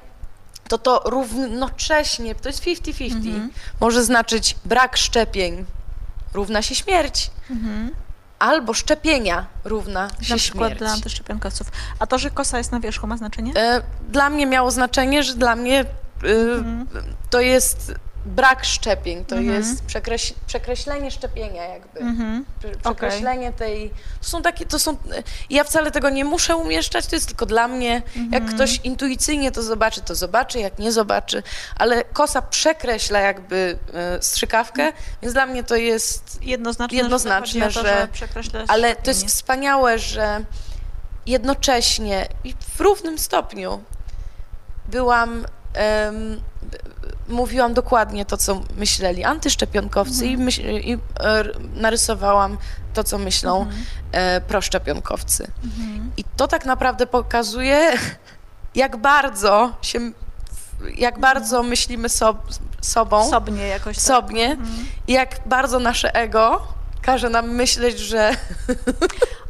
to 0.69 0.77
to 0.77 1.01
równocześnie, 1.05 2.35
to 2.35 2.49
jest 2.49 2.63
50-50, 2.63 3.15
mhm. 3.15 3.49
może 3.79 4.03
znaczyć 4.03 4.55
brak 4.65 4.97
szczepień 4.97 5.65
równa 6.33 6.61
się 6.61 6.75
śmierć. 6.75 7.31
Mhm. 7.49 7.91
Albo 8.39 8.73
szczepienia 8.73 9.45
równa 9.63 10.09
się 10.21 10.33
Na 10.33 10.37
przykład 10.37 10.69
śmierć. 10.69 10.79
dla 10.79 10.91
antyszczepionkowców. 10.91 11.71
A 11.99 12.07
to, 12.07 12.17
że 12.17 12.31
kosa 12.31 12.57
jest 12.57 12.71
na 12.71 12.79
wierzchu 12.79 13.07
ma 13.07 13.17
znaczenie? 13.17 13.53
E, 13.55 13.81
dla 14.09 14.29
mnie 14.29 14.45
miało 14.45 14.71
znaczenie, 14.71 15.23
że 15.23 15.35
dla 15.35 15.55
mnie 15.55 15.79
e, 15.79 15.85
mhm. 16.23 16.87
to 17.29 17.41
jest 17.41 17.93
brak 18.29 18.65
szczepień, 18.65 19.25
to 19.25 19.35
jest 19.35 19.85
przekreś, 19.85 20.33
przekreślenie 20.47 21.11
szczepienia 21.11 21.63
jakby. 21.63 21.99
Mhm. 21.99 22.45
Prze- 22.59 22.69
Przekreślenie 22.81 23.51
tej. 23.53 23.89
To 24.21 24.29
są 24.29 24.41
takie, 24.41 24.65
to 24.65 24.79
są. 24.79 24.97
Ja 25.49 25.63
wcale 25.63 25.91
tego 25.91 26.09
nie 26.09 26.25
muszę 26.25 26.55
umieszczać, 26.55 27.05
to 27.07 27.15
jest 27.15 27.27
tylko 27.27 27.45
dla 27.45 27.67
mnie. 27.67 28.01
Jak 28.31 28.45
ktoś 28.45 28.79
intuicyjnie 28.83 29.51
to 29.51 29.63
zobaczy, 29.63 30.01
to 30.01 30.15
zobaczy, 30.15 30.59
jak 30.59 30.79
nie 30.79 30.91
zobaczy, 30.91 31.43
ale 31.75 32.03
kosa 32.03 32.41
przekreśla 32.41 33.19
jakby 33.19 33.79
e, 33.93 34.21
strzykawkę, 34.21 34.93
więc 35.21 35.33
dla 35.33 35.45
mnie 35.45 35.63
to 35.63 35.75
jest. 35.75 36.39
Jednoznaczne, 36.43 36.97
Jednoznaczne, 36.97 37.71
że, 37.71 37.79
o 37.79 37.83
to, 37.83 38.43
że- 38.43 38.43
że 38.43 38.63
Ale 38.67 38.95
to 38.95 39.09
jest 39.11 39.25
wspaniałe, 39.25 39.99
że 39.99 40.45
jednocześnie 41.25 42.27
i 42.43 42.53
w 42.77 42.79
równym 42.81 43.17
stopniu 43.17 43.83
byłam. 44.85 45.45
em, 45.73 46.41
mówiłam 47.29 47.73
dokładnie 47.73 48.25
to, 48.25 48.37
co 48.37 48.61
myśleli 48.77 49.23
antyszczepionkowcy 49.23 50.25
i, 50.25 50.37
myśl, 50.37 50.61
i 50.61 50.93
e, 50.93 50.99
narysowałam 51.73 52.57
to, 52.93 53.03
co 53.03 53.17
myślą 53.17 53.65
e, 54.11 54.41
proszczepionkowcy. 54.41 55.51
I 56.17 56.23
to 56.37 56.47
tak 56.47 56.65
naprawdę 56.65 57.07
pokazuje, 57.07 57.91
jak 58.75 58.97
bardzo 58.97 59.71
się, 59.81 59.99
jak 60.95 61.19
bardzo 61.19 61.63
myślimy 61.63 62.09
sob, 62.09 62.37
sobą, 62.81 63.29
Sobnie 63.29 63.67
jakoś 63.67 63.95
tak. 63.95 64.05
sobie 64.05 64.57
i 65.07 65.13
jak 65.13 65.39
bardzo 65.45 65.79
nasze 65.79 66.15
ego 66.15 66.61
każe 67.01 67.29
nam 67.29 67.49
myśleć, 67.49 67.99
że 67.99 68.31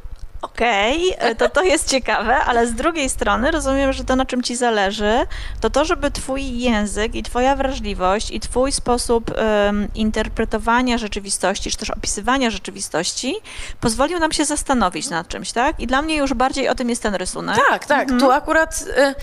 Okej, 0.60 1.16
e, 1.18 1.36
to 1.36 1.50
to 1.50 1.64
jest 1.64 1.90
ciekawe, 1.90 2.36
ale 2.36 2.68
z 2.68 2.74
drugiej 2.74 3.10
strony 3.10 3.52
rozumiem, 3.52 3.94
że 3.94 4.04
to 4.04 4.16
na 4.16 4.26
czym 4.26 4.44
ci 4.44 4.56
zależy, 4.56 5.20
to 5.62 5.70
to, 5.70 5.86
żeby 5.86 6.12
twój 6.12 6.60
język 6.60 7.16
i 7.16 7.24
twoja 7.24 7.56
wrażliwość 7.56 8.32
i 8.32 8.40
twój 8.40 8.72
sposób 8.72 9.32
em, 9.36 9.88
interpretowania 9.96 10.98
rzeczywistości, 10.98 11.72
czy 11.72 11.78
też 11.78 11.90
opisywania 11.90 12.50
rzeczywistości 12.50 13.36
pozwolił 13.80 14.20
nam 14.20 14.32
się 14.32 14.46
zastanowić 14.46 15.10
nad 15.10 15.28
czymś, 15.28 15.52
tak? 15.52 15.80
I 15.80 15.88
dla 15.88 16.02
mnie 16.02 16.16
już 16.16 16.34
bardziej 16.34 16.70
o 16.70 16.76
tym 16.76 16.90
jest 16.90 17.04
ten 17.04 17.16
rysunek. 17.16 17.58
Tak, 17.70 17.86
tak. 17.86 18.10
Tu 18.20 18.32
akurat 18.32 18.86
e, 18.98 19.16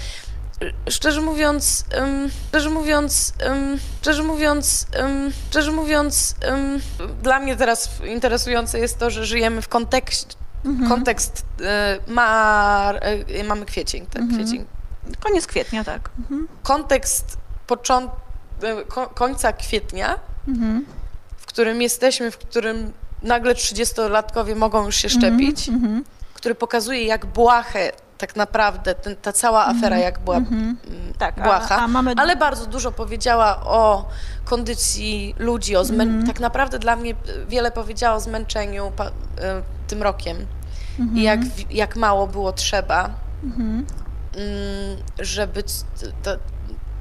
szczerze 0.91 1.21
mówiąc, 1.21 1.85
em, 1.91 2.31
szczerze 2.49 2.71
mówiąc, 2.71 3.33
em, 3.39 3.79
szczerze 4.01 4.23
mówiąc, 4.23 4.87
em, 4.93 5.33
szczerze 5.51 5.73
mówiąc, 5.73 6.35
dla 7.23 7.41
mnie 7.41 7.57
teraz 7.57 7.91
interesujące 8.05 8.79
jest 8.79 8.99
to, 8.99 9.11
że 9.11 9.27
żyjemy 9.27 9.63
w 9.63 9.69
kontekście. 9.69 10.46
Kontekst 10.89 11.45
e, 11.61 11.99
ma, 12.09 12.93
e, 13.41 13.45
mamy 13.45 13.67
kwiecień, 13.67 14.07
tak, 14.07 14.23
kwiecień. 14.29 14.65
Koniec 15.21 15.47
kwietnia, 15.47 15.85
tak. 15.85 16.11
Mhm. 16.19 16.49
Kontekst 16.63 17.39
począt, 17.67 18.11
e, 18.63 18.85
ko, 18.85 19.07
końca 19.07 19.53
kwietnia, 19.53 20.19
Mhm. 20.49 20.87
w 21.37 21.47
którym 21.47 21.83
jesteśmy, 21.83 22.31
w 22.31 22.39
którym 22.39 22.93
nagle 23.23 23.55
30-latkowie 23.55 24.57
mogą 24.57 24.85
już 24.87 24.97
się 24.97 25.09
szczepić, 25.09 25.69
Mhm. 25.69 26.05
który 26.35 26.55
pokazuje, 26.55 27.05
jak 27.05 27.27
błahe 27.27 27.93
tak 28.19 28.37
naprawdę 28.37 28.95
ten, 28.95 29.17
ta 29.17 29.33
cała 29.33 29.67
afera, 29.67 29.99
jak 29.99 30.19
była 30.19 30.37
mm, 30.37 30.77
Tak, 31.19 31.39
a- 31.39 31.45
błaha, 31.45 31.77
a 31.77 31.89
mamy- 31.89 32.13
ale 32.17 32.37
bardzo 32.37 32.67
dużo 32.67 32.93
powiedziała 32.93 33.61
o 33.65 34.09
kondycji 34.45 35.35
ludzi, 35.39 35.77
o 35.77 35.85
zmę... 35.85 36.03
Mhm. 36.05 36.27
tak 36.27 36.41
naprawdę 36.41 36.79
dla 36.79 36.97
mnie 36.97 37.15
wiele 37.49 37.71
powiedziała 37.71 38.17
o 38.17 38.21
zmęczeniu 38.21 38.93
pa... 38.97 39.07
y, 39.07 39.11
tym 39.87 40.03
rokiem 40.03 40.37
Mhm. 40.99 41.19
i 41.19 41.23
jak, 41.23 41.41
w- 41.45 41.71
jak 41.71 41.97
mało 41.97 42.27
było 42.27 42.53
trzeba, 42.53 43.11
mm, 43.45 43.87
żeby 45.19 45.63
c- 45.63 45.85
ta, 46.23 46.31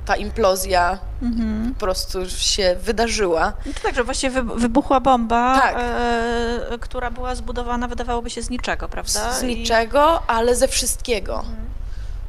ta 0.05 0.15
implozja 0.15 0.99
Mhm. 1.21 1.73
po 1.73 1.79
prostu 1.79 2.29
się 2.29 2.75
wydarzyła. 2.79 3.53
No 3.65 3.73
to 3.73 3.79
tak, 3.79 3.95
że 3.95 4.03
właściwie 4.03 4.41
wy- 4.43 4.55
wybuchła 4.55 4.99
bomba, 4.99 5.59
Tak. 5.59 5.75
e, 5.79 6.77
która 6.79 7.11
była 7.11 7.35
zbudowana, 7.35 7.87
wydawałoby 7.87 8.29
się, 8.29 8.41
z 8.41 8.49
niczego, 8.49 8.89
prawda? 8.89 9.33
Z 9.33 9.43
I- 9.43 9.45
niczego, 9.47 10.23
ale 10.27 10.55
ze 10.55 10.67
wszystkiego. 10.67 11.43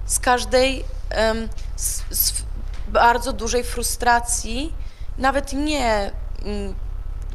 Z 0.07 0.18
każdej, 0.20 0.85
em, 1.11 1.49
z, 1.77 2.03
z 2.11 2.33
bardzo 2.89 3.33
dużej 3.33 3.64
frustracji, 3.64 4.72
nawet 5.18 5.53
nie 5.53 6.11
mm, 6.45 6.74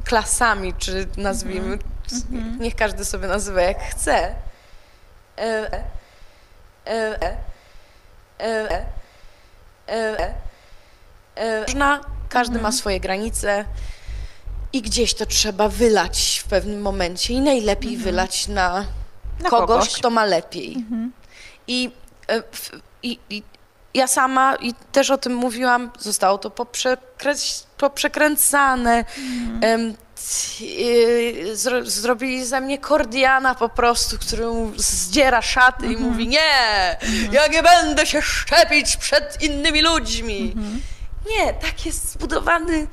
klasami, 0.04 0.74
czy 0.74 1.08
nazwijmy, 1.18 1.78
niech 2.60 2.76
każdy 2.76 3.06
sobie 3.06 3.28
nazywa 3.28 3.62
jak 3.62 3.80
chce. 3.84 4.16
E, 4.18 4.34
e, 5.38 5.84
e, 6.88 7.22
e, 7.22 7.38
e, 8.40 8.72
e. 8.72 8.86
Można, 11.68 12.00
każdy 12.30 12.60
ma 12.60 12.72
swoje 12.72 13.00
granice 13.00 13.66
i 14.74 14.82
gdzieś 14.82 15.14
to 15.14 15.26
trzeba 15.26 15.70
wylać 15.70 16.42
w 16.46 16.50
pewnym 16.50 16.82
momencie 16.82 17.34
i 17.34 17.42
najlepiej 17.42 17.98
wylać 17.98 18.48
na, 18.48 18.86
Na 19.40 19.50
kogoś, 19.50 19.68
kogoś. 19.68 19.94
kto 19.94 20.10
ma 20.10 20.26
lepiej. 20.26 20.86
I, 21.68 21.92
e, 22.28 22.42
w, 22.52 22.72
i, 23.04 23.20
I 23.30 23.44
ja 23.94 24.08
sama, 24.08 24.56
i 24.56 24.74
też 24.92 25.10
o 25.12 25.18
tym 25.18 25.36
mówiłam, 25.36 25.92
zostało 26.00 26.38
to 26.38 26.52
poprzekręcane. 27.78 29.06
Em, 29.62 29.96
t- 30.58 30.66
e, 31.52 31.56
zro, 31.56 31.86
zrobili 31.86 32.46
ze 32.46 32.62
mnie 32.62 32.78
kordiana 32.78 33.56
po 33.56 33.70
prostu, 33.70 34.18
który 34.18 34.46
mu 34.46 34.72
zdziera 34.78 35.42
szaty 35.42 35.94
i 35.94 35.98
mówi 35.98 36.28
nie, 36.28 36.50
ja 37.32 37.48
nie 37.48 37.64
będę 37.64 38.06
się 38.06 38.22
szczepić 38.22 38.98
przed 38.98 39.42
innymi 39.44 39.82
ludźmi. 39.82 40.56
Nie, 41.30 41.54
tak 41.54 41.86
jest 41.86 42.12
zbudowany 42.12 42.88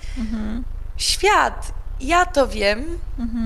świat. 0.97 1.73
Ja 2.01 2.27
to 2.27 2.49
wiem, 2.49 2.99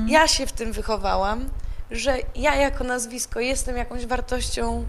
ja 0.08 0.28
się 0.28 0.46
w 0.46 0.52
tym 0.52 0.72
wychowałam, 0.72 1.48
że 1.90 2.16
ja 2.34 2.54
jako 2.54 2.84
nazwisko 2.84 3.40
jestem 3.40 3.76
jakąś 3.76 4.06
wartością, 4.06 4.84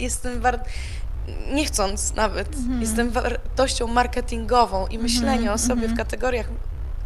jestem 0.00 0.40
war... 0.40 0.60
nie 1.52 1.64
chcąc 1.64 2.14
nawet, 2.14 2.48
jestem 2.80 3.10
wartością 3.10 3.86
marketingową 3.86 4.86
i 4.86 4.98
myślenie 4.98 5.52
o 5.52 5.58
sobie 5.58 5.88
w 5.88 5.96
kategoriach 5.96 6.46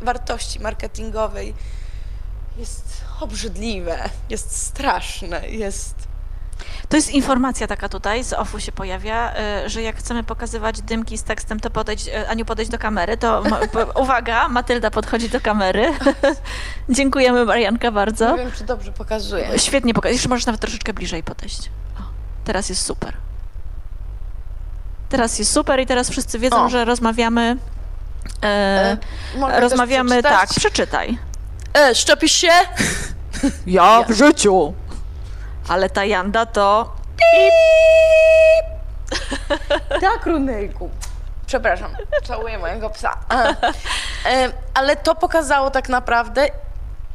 wartości 0.02 0.60
marketingowej 0.60 1.54
jest 2.56 3.04
obrzydliwe, 3.20 4.08
jest 4.30 4.56
straszne, 4.56 5.48
jest... 5.48 5.94
To 6.88 6.96
jest 6.96 7.10
informacja 7.10 7.66
taka 7.66 7.88
tutaj, 7.88 8.24
z 8.24 8.32
OFU 8.32 8.60
się 8.60 8.72
pojawia, 8.72 9.34
y, 9.64 9.68
że 9.68 9.82
jak 9.82 9.96
chcemy 9.96 10.24
pokazywać 10.24 10.82
dymki 10.82 11.18
z 11.18 11.22
tekstem, 11.22 11.60
to 11.60 11.70
podejdź, 11.70 12.08
y, 12.08 12.28
Aniu, 12.28 12.44
podejść 12.44 12.70
do 12.70 12.78
kamery, 12.78 13.16
to 13.16 13.42
uwaga, 14.02 14.48
Matylda 14.48 14.90
podchodzi 14.90 15.28
do 15.28 15.40
kamery. 15.40 15.92
Dziękujemy 16.88 17.44
Marianka 17.44 17.90
bardzo. 17.90 18.36
Nie 18.36 18.42
wiem, 18.42 18.52
czy 18.52 18.64
dobrze 18.64 18.92
pokazuję. 18.92 19.58
Świetnie 19.58 19.94
pokazać. 19.94 20.12
Jeszcze 20.12 20.28
możesz 20.28 20.46
nawet 20.46 20.60
troszeczkę 20.60 20.92
bliżej 20.92 21.22
podejść. 21.22 21.70
O, 22.00 22.02
teraz 22.44 22.68
jest 22.68 22.82
super. 22.84 23.16
Teraz 25.08 25.38
jest 25.38 25.52
super 25.52 25.80
i 25.80 25.86
teraz 25.86 26.10
wszyscy 26.10 26.38
wiedzą, 26.38 26.64
O. 26.64 26.68
że 26.68 26.84
rozmawiamy. 26.84 27.56
E, 28.44 28.96
E, 29.52 29.60
rozmawiamy, 29.60 30.10
przeczytać? 30.10 30.48
tak, 30.48 30.58
przeczytaj. 30.58 31.18
E, 31.74 31.94
szczepisz 31.94 32.32
się? 32.32 32.52
Ja 33.66 34.02
w 34.08 34.12
życiu. 34.12 34.74
Ale 35.68 35.90
ta 35.90 36.04
Janda 36.04 36.46
to. 36.46 36.88
Tak, 40.00 40.26
Runejku. 40.26 40.90
Przepraszam, 41.46 41.90
całuję 42.24 42.58
mojego 42.58 42.90
psa. 42.90 43.16
E, 44.26 44.52
ale 44.74 44.96
to 44.96 45.14
pokazało 45.14 45.70
tak 45.70 45.88
naprawdę 45.88 46.46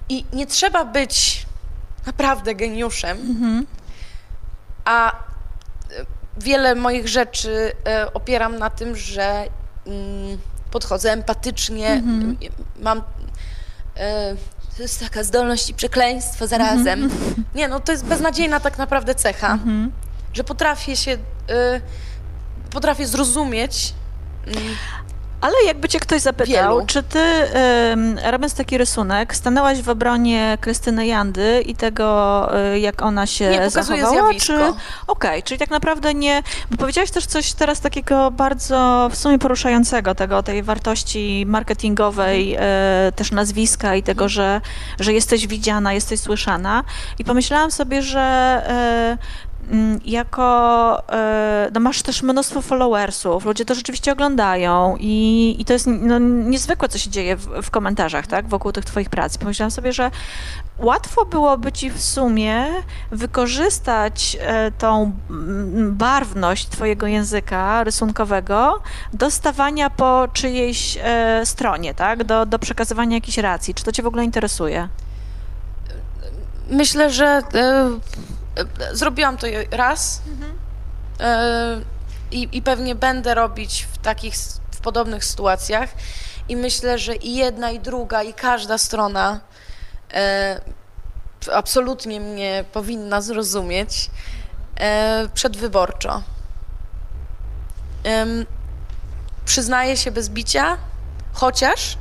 i 0.10 0.26
nie 0.34 0.48
trzeba 0.48 0.86
być 0.86 1.46
naprawdę 2.06 2.56
geniuszem, 2.56 3.18
a 4.86 5.12
e, 5.12 5.16
wiele 6.38 6.76
moich 6.76 7.08
rzeczy 7.08 7.72
e, 7.88 8.14
opieram 8.14 8.58
na 8.60 8.70
tym, 8.70 8.96
że 8.96 9.46
mm, 9.88 10.38
podchodzę 10.72 11.12
empatycznie, 11.12 11.90
m, 11.90 12.38
mam 12.80 13.02
e, 13.98 14.36
to 14.78 14.82
jest 14.84 15.00
taka 15.00 15.24
zdolność 15.24 15.70
i 15.70 15.74
przekleństwo 15.74 16.48
zarazem. 16.48 17.10
Nie, 17.56 17.68
no 17.68 17.80
to 17.80 17.92
jest 17.92 18.06
beznadziejna 18.06 18.60
tak 18.60 18.78
naprawdę 18.78 19.16
cecha, 19.16 19.58
że 20.34 20.44
potrafię 20.44 20.96
się, 20.96 21.12
y, 21.12 21.18
potrafię 22.70 23.08
zrozumieć. 23.08 23.94
mm, 24.48 24.58
Ale 25.42 25.54
jakby 25.66 25.90
cię 25.90 26.00
ktoś 26.00 26.22
zapytał, 26.22 26.74
Wielu. 26.74 26.86
czy 26.88 27.04
ty, 27.04 27.20
ym, 27.94 28.20
robiąc 28.32 28.54
taki 28.54 28.78
rysunek, 28.78 29.36
stanęłaś 29.36 29.82
w 29.82 29.90
obronie 29.90 30.58
Krystyny 30.62 31.08
Jandy 31.08 31.62
i 31.66 31.76
tego, 31.76 32.50
y, 32.74 32.80
jak 32.80 33.02
ona 33.02 33.26
się 33.26 33.50
Nie, 33.50 33.70
zachowała? 33.70 34.10
zjawisko. 34.10 34.54
Czy... 34.54 34.74
Okej, 35.08 35.44
czyli 35.44 35.60
tak 35.60 35.70
naprawdę 35.70 36.14
nie... 36.14 36.44
Bo 36.72 36.78
powiedziałaś 36.78 37.12
też 37.12 37.26
coś 37.26 37.54
teraz 37.54 37.80
takiego 37.82 38.32
bardzo 38.32 39.10
w 39.12 39.16
sumie 39.18 39.40
poruszającego, 39.40 40.16
tego, 40.16 40.44
tej 40.44 40.64
wartości 40.64 41.46
marketingowej, 41.48 42.54
Mhm. 42.56 43.08
y, 43.10 43.12
też 43.12 43.32
nazwiska 43.32 43.96
i 43.96 44.04
tego, 44.04 44.30
że, 44.30 44.62
że 45.00 45.14
jesteś 45.14 45.48
widziana, 45.48 45.94
jesteś 45.94 46.20
słyszana. 46.20 46.84
I 47.20 47.24
pomyślałam 47.26 47.72
sobie, 47.72 48.02
że... 48.02 49.08
mm, 49.72 50.00
jako, 50.06 51.04
e, 51.12 51.70
no 51.74 51.80
masz 51.80 52.02
też 52.02 52.24
mnóstwo 52.24 52.62
followersów, 52.62 53.46
ludzie 53.46 53.66
to 53.66 53.76
rzeczywiście 53.76 54.12
oglądają 54.12 54.96
i, 55.00 55.56
i 55.60 55.66
to 55.66 55.74
jest 55.74 55.88
no, 55.88 56.20
niezwykłe, 56.20 56.90
co 56.90 56.98
się 56.98 57.10
dzieje 57.10 57.36
w, 57.36 57.48
w 57.64 57.72
komentarzach, 57.72 58.28
tak, 58.28 58.48
wokół 58.48 58.72
tych 58.72 58.86
twoich 58.86 59.10
prac. 59.10 59.38
Pomyślałam 59.38 59.72
sobie, 59.72 59.94
że 59.94 60.12
łatwo 60.80 61.26
byłoby 61.26 61.72
ci 61.72 61.90
w 61.92 62.02
sumie 62.02 62.66
wykorzystać 63.12 64.38
e, 64.40 64.72
tą 64.72 65.12
mm, 65.30 65.96
barwność 65.96 66.68
twojego 66.68 67.08
języka 67.08 67.84
rysunkowego 67.84 68.82
do 69.14 69.32
stawania 69.32 69.90
po 69.90 70.28
czyjejś 70.34 70.98
e, 71.02 71.42
stronie, 71.46 71.94
tak, 71.94 72.24
do, 72.24 72.46
do 72.46 72.60
przekazywania 72.60 73.18
jakichś 73.18 73.38
racji. 73.38 73.74
Czy 73.74 73.84
to 73.84 73.92
cię 73.92 74.04
w 74.04 74.08
ogóle 74.08 74.24
interesuje? 74.24 74.90
Myślę, 76.70 77.10
że 77.10 77.42
zrobiłam 78.92 79.38
to 79.38 79.48
raz. 79.72 80.22
E, 81.20 81.82
i, 82.32 82.50
i 82.52 82.62
pewnie 82.62 82.96
będę 82.96 83.36
robić 83.36 83.88
w 83.92 83.98
takich, 83.98 84.36
w 84.72 84.80
podobnych 84.82 85.26
sytuacjach. 85.26 85.90
I 86.50 86.56
myślę, 86.56 86.98
że 86.98 87.16
i 87.16 87.36
jedna, 87.36 87.72
i 87.72 87.80
druga, 87.80 88.24
i 88.24 88.34
każda 88.34 88.78
strona 88.78 89.40
e, 90.14 90.62
absolutnie 91.54 92.20
mnie 92.20 92.66
powinna 92.74 93.22
zrozumieć 93.22 94.10
e, 94.76 95.28
przedwyborczo. 95.34 96.24
Przyznaję 99.46 99.98
się 99.98 100.12
bez 100.12 100.30
bicia, 100.30 100.78
chociaż 101.34 101.98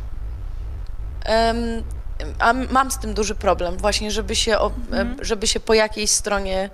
a 2.38 2.52
mam 2.52 2.90
z 2.90 2.98
tym 2.98 3.14
duży 3.14 3.34
problem, 3.34 3.76
właśnie, 3.76 4.10
żeby 4.10 4.36
się, 4.36 4.58
o, 4.58 4.66
Mhm. 4.66 5.16
e, 5.20 5.24
żeby 5.24 5.46
się 5.46 5.60
po 5.60 5.74
jakiejś 5.74 6.10
stronie 6.10 6.70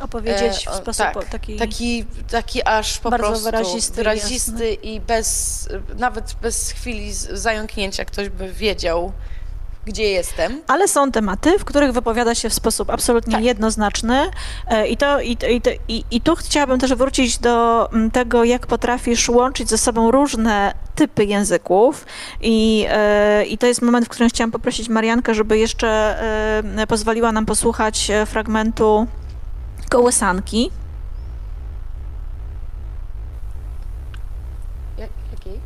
Opowiedzieć 0.00 0.66
e, 0.66 0.70
w 0.70 0.74
o, 0.74 0.76
sposób 0.76 1.06
tak, 1.14 1.24
taki... 1.24 1.56
taki, 1.56 2.04
taki 2.30 2.62
aż 2.64 2.98
po 2.98 3.10
prostu 3.10 3.44
wyrazisty, 3.44 3.94
wyrazisty 3.96 4.72
i 4.72 5.00
bez, 5.00 5.68
nawet 5.98 6.34
bez 6.42 6.70
chwili 6.70 7.12
zająknięcia 7.32 8.04
ktoś 8.04 8.28
by 8.28 8.52
wiedział, 8.52 9.12
gdzie 9.86 10.04
jestem. 10.10 10.62
Ale 10.66 10.88
są 10.88 11.12
tematy, 11.12 11.58
w 11.58 11.64
których 11.64 11.92
wypowiada 11.92 12.34
się 12.34 12.50
w 12.50 12.54
sposób 12.54 12.90
absolutnie 12.90 13.32
Tak. 13.34 13.44
jednoznaczny 13.44 14.30
e, 14.66 14.86
i, 14.86 14.96
to, 14.96 15.20
i, 15.20 15.32
i, 15.32 15.60
i, 15.88 16.04
i 16.10 16.20
tu 16.20 16.36
chciałabym 16.36 16.80
też 16.80 16.94
wrócić 16.94 17.38
do 17.38 17.88
tego, 18.12 18.44
jak 18.44 18.66
potrafisz 18.66 19.28
łączyć 19.28 19.68
ze 19.68 19.78
sobą 19.78 20.10
różne 20.10 20.74
typy 21.00 21.24
języków 21.24 22.06
i, 22.40 22.86
e, 22.88 23.44
i 23.44 23.58
to 23.58 23.66
jest 23.66 23.82
moment, 23.82 24.06
w 24.06 24.08
którym 24.08 24.28
chciałam 24.28 24.50
poprosić 24.50 24.88
Mariankę, 24.88 25.34
żeby 25.34 25.58
jeszcze 25.58 25.88
e, 26.76 26.86
pozwoliła 26.86 27.32
nam 27.32 27.46
posłuchać 27.46 28.10
e, 28.10 28.26
fragmentu 28.26 29.06
kołysanki. 29.90 30.70
Jakiej? 34.98 35.60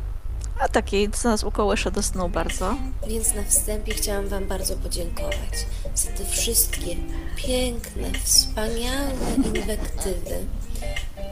A 0.61 0.67
takiej, 0.67 1.11
co 1.11 1.29
nas 1.29 1.43
ukołysze 1.43 1.91
do 1.91 2.03
snu 2.03 2.29
bardzo. 2.29 2.75
Więc 3.07 3.33
na 3.33 3.43
wstępie 3.43 3.93
chciałam 3.93 4.27
Wam 4.27 4.45
bardzo 4.45 4.75
podziękować 4.75 5.65
za 5.95 6.11
te 6.11 6.25
wszystkie 6.25 6.95
piękne, 7.35 8.11
wspaniałe 8.23 9.11
inwektywy, 9.55 10.45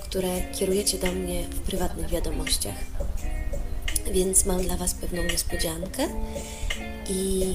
które 0.04 0.30
kierujecie 0.52 0.98
do 0.98 1.12
mnie 1.12 1.44
w 1.44 1.60
prywatnych 1.60 2.10
wiadomościach. 2.10 2.76
Więc 4.12 4.46
mam 4.46 4.62
dla 4.62 4.78
Was 4.78 4.94
pewną 4.94 5.24
niespodziankę 5.24 6.08
i, 7.10 7.54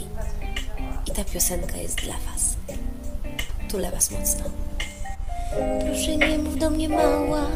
i 1.06 1.10
ta 1.10 1.24
piosenka 1.24 1.76
jest 1.76 2.00
dla 2.00 2.14
Was. 2.14 2.56
Tulę 3.70 3.90
Was 3.90 4.10
mocno. 4.10 4.44
Proszę 5.80 6.16
nie 6.16 6.38
mów 6.38 6.58
do 6.58 6.70
mnie 6.70 6.88
mała, 6.88 7.46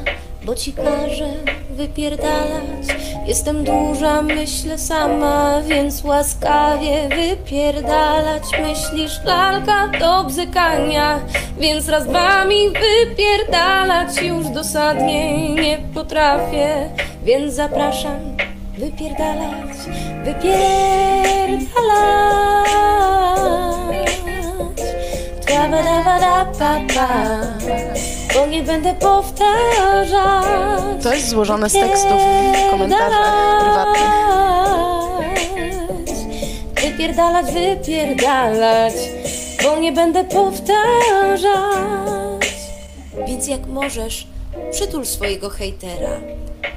bo 0.44 0.54
ci 0.54 0.72
każę 0.72 1.32
wypierdalać. 1.70 2.86
Jestem 3.26 3.64
duża, 3.64 4.22
myślę 4.22 4.78
sama, 4.78 5.62
więc 5.68 6.04
łaskawie 6.04 7.08
wypierdalać. 7.08 8.42
Myślisz 8.62 9.24
lalka 9.24 9.88
do 10.00 10.24
bzykania, 10.24 11.20
więc 11.58 11.88
raz 11.88 12.06
dwa 12.06 12.44
mi 12.44 12.70
wypierdalać. 12.70 14.22
Już 14.22 14.48
dosadniej 14.48 15.50
nie 15.50 15.78
potrafię, 15.94 16.90
więc 17.24 17.54
zapraszam 17.54 18.36
wypierdalać, 18.78 19.76
wypierdalać. 20.24 21.72
Tra-ba-da-ba-da-ba-ba. 25.46 27.08
Bo 28.34 28.46
nie 28.46 28.62
będę 28.62 28.94
powtarzać. 28.94 30.46
To 31.02 31.14
jest 31.14 31.28
złożone 31.28 31.70
z 31.70 31.72
tekstów 31.72 32.22
w 32.66 32.70
komentarzach 32.70 33.60
prywatnych. 33.60 34.12
Wypierdalać, 36.74 37.46
wypierdalać, 37.52 38.94
bo 39.62 39.76
nie 39.76 39.92
będę 39.92 40.24
powtarzać. 40.24 41.42
Więc 43.26 43.48
jak 43.48 43.66
możesz, 43.66 44.26
przytul 44.70 45.06
swojego 45.06 45.48
hejtera. 45.50 46.10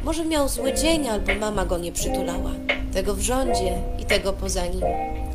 Może 0.03 0.25
miał 0.25 0.47
zły 0.47 0.73
dzień, 0.73 1.09
albo 1.09 1.35
mama 1.35 1.65
go 1.65 1.77
nie 1.77 1.91
przytulała. 1.91 2.51
Tego 2.93 3.13
w 3.13 3.19
rządzie 3.21 3.73
i 3.99 4.05
tego 4.05 4.33
poza 4.33 4.65
nim. 4.65 4.81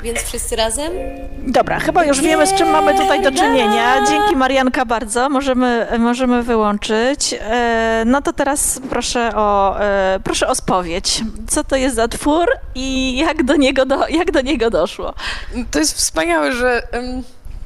Więc 0.02 0.18
wszyscy 0.18 0.56
razem? 0.56 0.92
Dobra, 1.46 1.80
chyba 1.80 2.04
już 2.04 2.20
wiemy, 2.20 2.46
z 2.46 2.54
czym 2.54 2.70
mamy 2.70 2.94
tutaj 2.94 3.22
do 3.22 3.32
czynienia. 3.32 4.06
Dzięki 4.08 4.36
Marianka 4.36 4.84
bardzo. 4.84 5.28
Możemy, 5.28 5.86
możemy 5.98 6.42
wyłączyć. 6.42 7.34
E, 7.40 8.02
No 8.06 8.22
to 8.22 8.32
teraz 8.32 8.80
proszę 8.90 9.30
o, 9.36 9.80
e, 9.80 10.20
proszę 10.24 10.48
o 10.48 10.54
spowiedź. 10.54 11.22
Co 11.48 11.64
to 11.64 11.76
jest 11.76 11.96
za 11.96 12.08
twór 12.08 12.48
i 12.74 13.16
jak 13.16 13.42
do 13.42 13.56
niego, 13.56 13.86
do, 13.86 14.08
jak 14.08 14.30
do 14.32 14.40
niego 14.40 14.70
doszło? 14.70 15.14
To 15.70 15.78
jest 15.78 15.96
wspaniałe, 15.96 16.52
że 16.52 16.82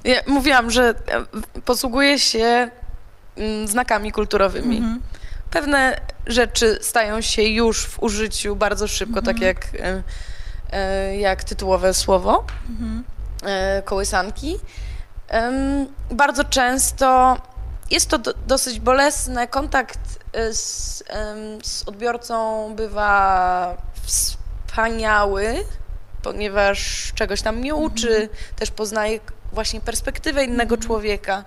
ja 0.04 0.16
mówiłam, 0.26 0.70
że 0.70 0.94
posługuję 1.64 2.18
się 2.18 2.70
znakami 3.64 4.12
kulturowymi. 4.12 4.82
Pewne 5.50 6.00
rzeczy 6.26 6.78
stają 6.82 7.20
się 7.20 7.42
już 7.42 7.86
w 7.86 8.02
użyciu 8.02 8.56
bardzo 8.56 8.88
szybko, 8.88 9.22
tak 9.22 9.40
jak, 9.40 9.66
em, 9.78 10.02
e, 10.72 11.16
jak 11.16 11.44
tytułowe 11.44 11.94
słowo 11.94 12.44
e, 13.42 13.82
kołysanki. 13.82 14.58
Em, 15.28 15.86
Bardzo 16.10 16.44
często 16.44 17.36
jest 17.90 18.08
to 18.10 18.18
do, 18.18 18.34
dosyć 18.46 18.80
bolesne. 18.80 19.48
Kontakt 19.48 19.98
z, 20.52 21.02
z 21.62 21.88
odbiorcą 21.88 22.72
bywa 22.76 23.76
wspaniały, 24.02 25.54
ponieważ 26.22 27.12
czegoś 27.14 27.42
tam 27.42 27.56
mnie 27.56 27.74
uczy, 27.74 28.28
też 28.56 28.70
poznaję 28.70 29.20
k- 29.20 29.32
właśnie 29.52 29.80
perspektywę 29.80 30.44
innego 30.44 30.76
człowieka. 30.76 31.44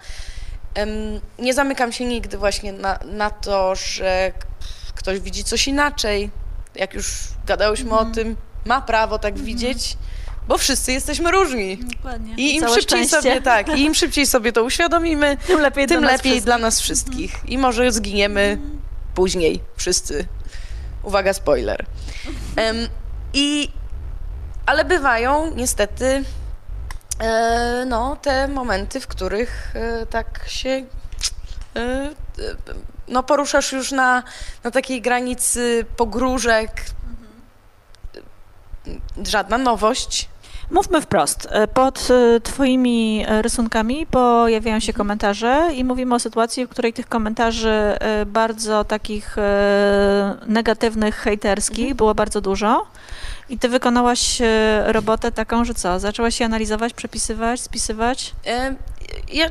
Nie 1.39 1.53
zamykam 1.53 1.91
się 1.91 2.05
nigdy 2.05 2.37
właśnie 2.37 2.73
na, 2.73 2.99
na 3.05 3.29
to, 3.29 3.75
że 3.75 4.31
ktoś 4.95 5.19
widzi 5.19 5.43
coś 5.43 5.67
inaczej. 5.67 6.31
Jak 6.75 6.93
już 6.93 7.13
gadałyśmy 7.45 7.91
o 7.91 8.05
tym, 8.05 8.35
ma 8.65 8.81
prawo 8.81 9.19
tak 9.19 9.37
widzieć, 9.39 9.97
bo 10.47 10.57
wszyscy 10.57 10.91
jesteśmy 10.91 11.31
różni. 11.31 11.77
Dokładnie. 11.77 12.33
I 12.37 12.55
im 12.55 12.61
Całe 12.61 12.75
szybciej 12.75 13.05
szczęście. 13.07 13.21
sobie 13.29 13.41
tak, 13.41 13.77
i 13.77 13.81
im 13.83 13.93
szybciej 13.95 14.25
sobie 14.27 14.51
to 14.53 14.63
uświadomimy, 14.63 15.37
Tym 15.47 15.59
lepiej 15.59 15.87
tym 15.87 16.01
dla 16.01 16.09
nas 16.11 16.17
lepiej 16.17 16.31
wszystkich. 16.31 16.45
dla 16.45 16.57
nas 16.57 16.81
wszystkich. 16.81 17.35
I 17.45 17.57
może 17.57 17.91
zginiemy 17.91 18.57
później 19.15 19.61
wszyscy. 19.75 20.27
Uwaga, 21.03 21.33
spoiler. 21.33 21.85
Em, 22.55 22.75
I 23.33 23.69
ale 24.65 24.85
bywają 24.85 25.55
niestety 25.55 26.23
no, 27.85 28.15
te 28.15 28.47
momenty, 28.47 28.99
w 28.99 29.07
których 29.07 29.75
e, 29.75 30.05
tak 30.05 30.45
się 30.47 30.69
e, 30.69 30.85
e, 31.75 32.11
no, 33.07 33.23
poruszasz 33.23 33.71
już 33.71 33.91
na, 33.91 34.23
na 34.63 34.71
takiej 34.71 35.01
granicy 35.01 35.85
pogróżek. 35.97 36.71
Żadna 39.23 39.57
nowość. 39.57 40.29
Mówmy 40.71 41.01
wprost. 41.01 41.47
E, 41.51 41.67
Pod 41.67 42.07
e, 42.09 42.39
Twoimi 42.39 43.25
e, 43.27 43.41
rysunkami 43.41 44.05
pojawiają 44.05 44.79
się 44.79 44.93
komentarze 44.93 45.69
i 45.73 45.83
mówimy 45.83 46.15
o 46.15 46.19
sytuacji, 46.19 46.65
w 46.65 46.69
której 46.69 46.93
tych 46.93 47.07
komentarzy 47.07 47.69
e, 47.69 48.25
bardzo 48.25 48.83
takich 48.83 49.37
e, 49.37 50.35
negatywnych, 50.47 51.15
hejterskich 51.15 51.95
było 51.95 52.15
bardzo 52.15 52.41
dużo. 52.41 52.85
I 53.49 53.57
Ty 53.59 53.69
wykonałaś 53.69 54.41
e, 54.41 54.83
robotę 54.87 55.31
taką, 55.31 55.65
że 55.65 55.73
co? 55.73 55.99
Zaczęłaś 55.99 56.39
je 56.39 56.45
analizować, 56.45 56.93
przepisywać, 56.93 57.61
spisywać? 57.61 58.33
E, 58.47 58.75
Ja 59.33 59.45
e, 59.45 59.49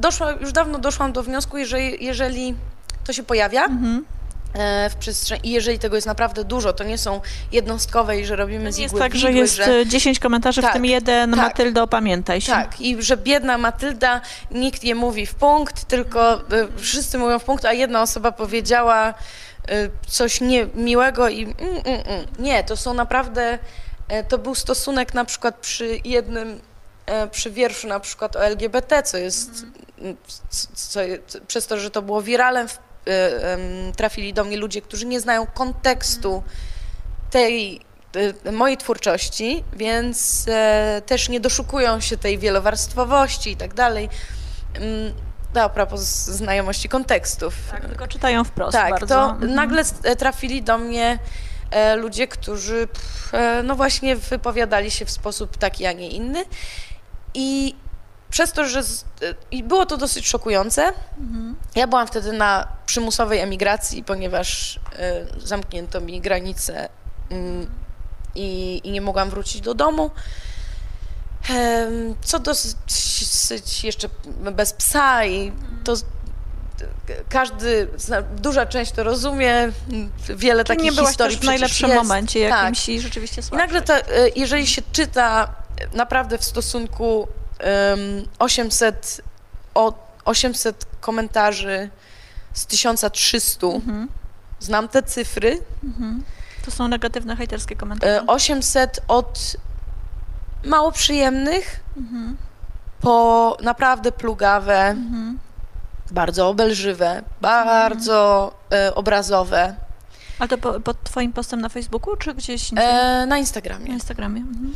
doszła, 0.00 0.32
już 0.32 0.52
dawno 0.52 0.78
doszłam 0.78 1.12
do 1.12 1.22
wniosku, 1.22 1.58
jeżeli, 1.58 2.04
jeżeli 2.04 2.54
to 3.06 3.12
się 3.12 3.22
pojawia, 3.22 3.64
Mhm. 3.64 4.04
w 4.90 4.94
przestrzeni. 4.98 5.48
I 5.48 5.50
jeżeli 5.50 5.78
tego 5.78 5.96
jest 5.96 6.06
naprawdę 6.06 6.44
dużo, 6.44 6.72
to 6.72 6.84
nie 6.84 6.98
są 6.98 7.20
jednostkowe 7.52 8.20
i 8.20 8.24
że 8.26 8.36
robimy 8.36 8.72
z 8.72 8.78
Jest 8.78 8.92
igły 8.94 9.00
tak, 9.00 9.12
w 9.12 9.16
że 9.16 9.28
igły, 9.28 9.40
jest 9.40 9.56
że... 9.56 9.86
10 9.86 10.18
komentarzy, 10.18 10.62
Tak, 10.62 10.70
w 10.70 10.74
tym 10.74 10.84
jeden, 10.84 11.30
tak. 11.30 11.40
Matyldo, 11.40 11.86
pamiętaj 11.86 12.40
się. 12.40 12.52
Tak, 12.52 12.80
i 12.80 13.02
że 13.02 13.16
biedna 13.16 13.58
Matylda, 13.58 14.20
nikt 14.50 14.82
nie 14.82 14.94
mówi 14.94 15.26
w 15.26 15.34
punkt, 15.34 15.84
tylko 15.84 16.40
wszyscy 16.76 17.18
mówią 17.18 17.38
w 17.38 17.44
punkt, 17.44 17.64
a 17.64 17.72
jedna 17.72 18.02
osoba 18.02 18.32
powiedziała 18.32 19.14
coś 20.08 20.40
niemiłego 20.40 21.28
i 21.28 21.42
mm, 21.42 21.56
mm, 21.60 22.00
mm. 22.06 22.26
nie, 22.38 22.64
to 22.64 22.76
są 22.76 22.94
naprawdę, 22.94 23.58
e, 24.08 24.24
to 24.24 24.38
był 24.38 24.54
stosunek 24.54 25.14
na 25.14 25.24
przykład 25.24 25.56
przy 25.56 25.98
jednym, 26.04 26.60
e, 27.06 27.28
przy 27.28 27.50
wierszu 27.50 27.88
na 27.88 28.00
przykład 28.00 28.36
o 28.36 28.44
LGBT, 28.44 29.02
co 29.02 29.16
jest, 29.18 29.50
mm, 29.98 30.16
c- 30.48 30.68
co, 30.74 31.00
przez 31.46 31.66
to, 31.66 31.78
że 31.78 31.90
to 31.90 32.02
było 32.02 32.22
wiralem, 32.22 32.66
y, 32.66 33.10
em, 33.12 33.92
trafili 33.96 34.32
do 34.34 34.44
mnie 34.44 34.56
ludzie, 34.56 34.82
którzy 34.82 35.06
nie 35.06 35.20
znają 35.20 35.46
kontekstu 35.46 36.42
tej 37.30 37.80
y, 38.46 38.52
mojej 38.52 38.76
twórczości, 38.76 39.64
więc 39.72 40.46
e, 40.48 41.02
też 41.06 41.28
nie 41.28 41.40
doszukują 41.40 42.00
się 42.00 42.16
tej 42.16 42.38
wielowarstwowości 42.38 43.50
i 43.50 43.56
tak 43.56 43.74
dalej. 43.74 44.08
Mm, 45.54 45.64
A 45.64 45.68
propos 45.68 46.00
znajomości 46.24 46.88
kontekstów. 46.88 47.54
Tak, 47.70 47.84
tylko 47.88 48.06
czytają 48.08 48.44
wprost 48.44 48.72
Tak, 48.72 48.90
bardzo. 48.90 49.06
to 49.14 49.30
Mhm. 49.30 49.54
nagle 49.54 49.82
e, 50.02 50.16
trafili 50.16 50.62
do 50.62 50.78
mnie 50.78 51.18
e, 51.70 51.96
ludzie, 51.96 52.28
którzy 52.28 52.88
e, 53.32 53.62
no 53.62 53.74
właśnie 53.74 54.16
wypowiadali 54.16 54.90
się 54.90 55.04
w 55.04 55.10
sposób 55.10 55.56
taki, 55.56 55.86
a 55.86 55.92
nie 55.92 56.08
inny. 56.08 56.44
I 57.34 57.74
przez 58.30 58.52
to, 58.52 58.64
że 58.64 58.82
z, 58.82 59.04
i 59.50 59.62
było 59.62 59.86
to 59.86 59.96
dosyć 59.96 60.26
szokujące, 60.28 60.92
Mhm. 61.18 61.56
ja 61.74 61.86
byłam 61.86 62.06
wtedy 62.06 62.32
na 62.32 62.68
przymusowej 62.86 63.38
emigracji, 63.40 64.04
ponieważ 64.04 64.80
zamknięto 65.38 66.00
mi 66.00 66.20
granice 66.20 66.88
mm, 67.30 67.70
i 68.34 68.82
nie 68.92 69.00
mogłam 69.00 69.30
wrócić 69.30 69.60
do 69.60 69.74
domu. 69.74 70.10
Co 72.24 72.38
dosyć 72.38 72.76
jeszcze 73.84 74.08
bez 74.52 74.72
psa 74.72 75.24
i 75.24 75.52
to 75.84 75.94
każdy, 77.28 77.88
duża 78.36 78.66
część 78.66 78.92
to 78.92 79.02
rozumie, 79.02 79.72
wiele 80.36 80.64
Czyli 80.64 80.68
takich 80.78 80.84
nie 80.84 80.92
byłaś 80.92 81.08
historii 81.08 81.36
też 81.36 81.44
w 81.44 81.46
najlepszym 81.46 81.90
jest. 81.90 82.02
momencie 82.02 82.48
Tak. 82.48 82.58
jakimś 82.60 82.88
i 82.88 83.00
rzeczywiście 83.00 83.40
I 83.40 83.44
słabszej. 83.44 83.66
nagle, 83.68 83.82
ta, 83.82 83.98
e, 83.98 84.28
jeżeli 84.36 84.66
się 84.66 84.82
czyta 84.92 85.54
e, 85.92 85.96
naprawdę 85.96 86.38
w 86.38 86.44
stosunku 86.44 87.28
em, 87.58 87.98
800, 88.38 89.20
o, 89.74 89.92
800 90.24 90.86
komentarzy 91.00 91.90
z 92.54 92.66
1300, 92.66 93.66
Mhm. 93.66 94.08
znam 94.60 94.88
te 94.88 95.02
cyfry, 95.02 95.58
Mhm. 95.84 96.22
To 96.64 96.70
są 96.70 96.88
negatywne, 96.88 97.36
hejterskie 97.36 97.76
komentarze. 97.76 98.16
e, 98.20 98.26
800 98.26 99.00
od 99.08 99.56
mało 100.64 100.92
przyjemnych 100.92 101.80
Mhm. 101.96 102.36
po 103.00 103.56
naprawdę 103.62 104.12
plugawe, 104.12 104.78
Mhm. 104.78 105.38
bardzo 106.10 106.48
obelżywe, 106.48 107.22
bardzo 107.40 108.52
e, 108.72 108.94
obrazowe 108.94 109.74
A 110.38 110.48
to 110.48 110.58
po, 110.58 110.80
pod 110.80 111.02
twoim 111.04 111.32
postem 111.32 111.60
na 111.60 111.68
Facebooku, 111.68 112.16
czy 112.16 112.34
gdzieś 112.34 112.72
e, 112.72 112.74
na 112.74 113.26
na 113.26 113.38
Instagramie. 113.38 113.86
Instagramie. 113.86 114.40
Mhm. 114.40 114.74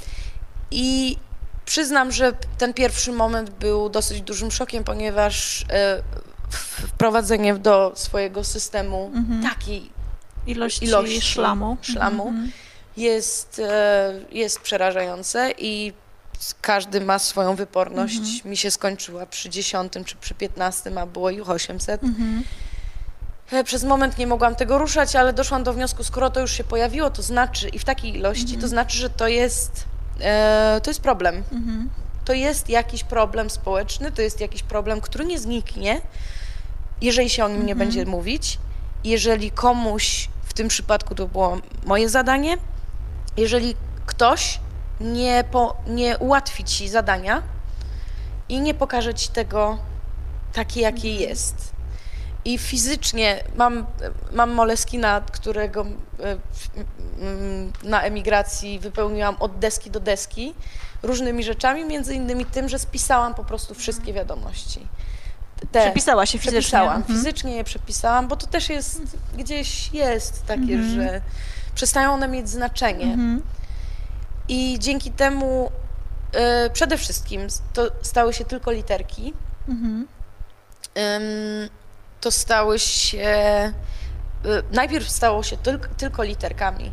I 0.71 1.17
przyznam, 1.65 2.13
że 2.13 2.33
ten 2.59 2.75
pierwszy 2.75 3.13
moment 3.13 3.51
był 3.51 3.89
dosyć 3.89 4.21
dużym 4.21 4.51
szokiem, 4.51 4.85
ponieważ 4.85 5.65
e, 5.71 6.03
wprowadzenie 6.51 7.55
do 7.55 7.93
swojego 7.95 8.45
systemu 8.45 9.11
Mhm. 9.15 9.43
takiej 9.43 9.91
Ilości, 10.47 10.85
ilości 10.85 11.21
szlamu. 11.21 11.77
szlamu. 11.83 12.29
Mhm. 12.29 12.51
Jest, 12.97 13.59
e, 13.59 14.13
jest 14.33 14.61
przerażające 14.61 15.53
i 15.59 15.93
każdy 16.61 17.01
ma 17.01 17.19
swoją 17.19 17.57
wyporność. 17.57 18.17
Mhm. 18.17 18.51
Mi 18.51 18.57
się 18.57 18.71
skończyła 18.71 19.27
przy 19.27 19.51
10 19.51 19.93
czy 20.05 20.17
przy 20.17 20.35
15, 20.35 21.01
a 21.01 21.07
było 21.07 21.31
ich 21.31 21.51
800. 21.51 22.03
Mhm. 22.05 22.43
E, 23.53 23.65
Przez 23.65 23.85
moment 23.85 24.19
nie 24.19 24.27
mogłam 24.27 24.55
tego 24.55 24.79
ruszać, 24.79 25.17
ale 25.17 25.33
doszłam 25.33 25.65
do 25.65 25.73
wniosku, 25.73 26.05
skoro 26.05 26.31
to 26.31 26.41
już 26.41 26.53
się 26.53 26.65
pojawiło, 26.65 27.11
to 27.11 27.23
znaczy 27.23 27.69
i 27.69 27.79
w 27.79 27.85
takiej 27.85 28.15
ilości, 28.17 28.43
Mhm. 28.45 28.61
to 28.61 28.69
znaczy, 28.69 28.99
że 28.99 29.11
to 29.11 29.29
jest, 29.29 29.85
e, 30.21 30.81
to 30.83 30.91
jest 30.91 31.01
problem. 31.01 31.37
Mhm. 31.53 31.91
to 32.25 32.33
jest 32.33 32.69
jakiś 32.69 33.05
problem 33.05 33.51
społeczny, 33.51 34.13
to 34.13 34.23
jest 34.23 34.41
jakiś 34.41 34.63
problem, 34.63 35.01
który 35.01 35.25
nie 35.25 35.39
zniknie, 35.39 36.01
jeżeli 37.01 37.31
się 37.31 37.45
o 37.45 37.49
nim 37.49 37.67
nie 37.67 37.73
Mhm. 37.73 37.79
będzie 37.79 38.07
mówić, 38.07 38.59
jeżeli 39.05 39.51
komuś, 39.51 40.29
w 40.45 40.55
tym 40.55 40.69
przypadku 40.69 41.15
to 41.15 41.27
było 41.29 41.59
moje 41.85 42.09
zadanie, 42.09 42.59
jeżeli 43.37 43.75
ktoś 44.07 44.61
nie, 45.01 45.45
po, 45.51 45.77
nie 45.87 46.19
ułatwi 46.19 46.65
ci 46.65 46.89
zadania 46.89 47.43
i 48.49 48.61
nie 48.61 48.75
pokaże 48.75 49.15
ci 49.15 49.29
tego 49.29 49.79
takie, 50.53 50.81
jakie 50.81 51.15
jest. 51.15 51.73
I 52.45 52.59
fizycznie 52.59 53.45
mam, 53.57 53.87
mam 54.33 54.51
moleskina, 54.51 55.21
którego 55.33 55.81
e, 56.21 56.37
mm, 57.21 57.73
na 57.85 58.03
emigracji 58.03 58.79
wypełniłam 58.79 59.37
od 59.41 59.59
deski 59.59 59.91
do 59.91 60.01
deski 60.01 60.55
różnymi 61.03 61.45
rzeczami, 61.45 61.85
między 61.85 62.15
innymi 62.15 62.45
tym, 62.47 62.69
że 62.69 62.79
spisałam 62.79 63.35
po 63.35 63.45
prostu 63.45 63.75
wszystkie 63.75 64.13
wiadomości. 64.13 64.87
Te, 65.73 65.81
Przepisała 65.81 66.27
się 66.27 66.39
fizycznie. 66.39 66.61
przepisałam, 66.61 66.97
Mhm. 66.97 67.19
fizycznie 67.19 67.57
je 67.57 67.65
przepisałam, 67.65 68.29
bo 68.29 68.37
to 68.37 68.47
też 68.47 68.69
jest, 68.69 69.01
gdzieś 69.39 69.93
jest 69.93 70.47
takie, 70.47 70.61
Mhm. 70.75 70.95
że 70.95 71.21
przestają 71.77 72.13
one 72.13 72.29
mieć 72.29 72.49
znaczenie. 72.49 73.05
Mhm. 73.05 73.43
I 74.49 74.79
dzięki 74.79 75.11
temu 75.11 75.71
e, 76.33 76.71
przede 76.71 76.97
wszystkim 76.99 77.47
to 77.73 77.87
stały 78.03 78.33
się 78.33 78.45
tylko 78.45 78.71
literki. 78.73 79.35
Mhm. 79.69 80.07
Ym, 80.99 81.69
to 82.21 82.31
stały 82.31 82.79
się. 82.79 83.73
y, 84.47 84.63
Najpierw 84.73 85.11
stało 85.11 85.43
się 85.43 85.57
tylko, 85.57 85.89
tylko 85.97 86.23
literkami. 86.23 86.93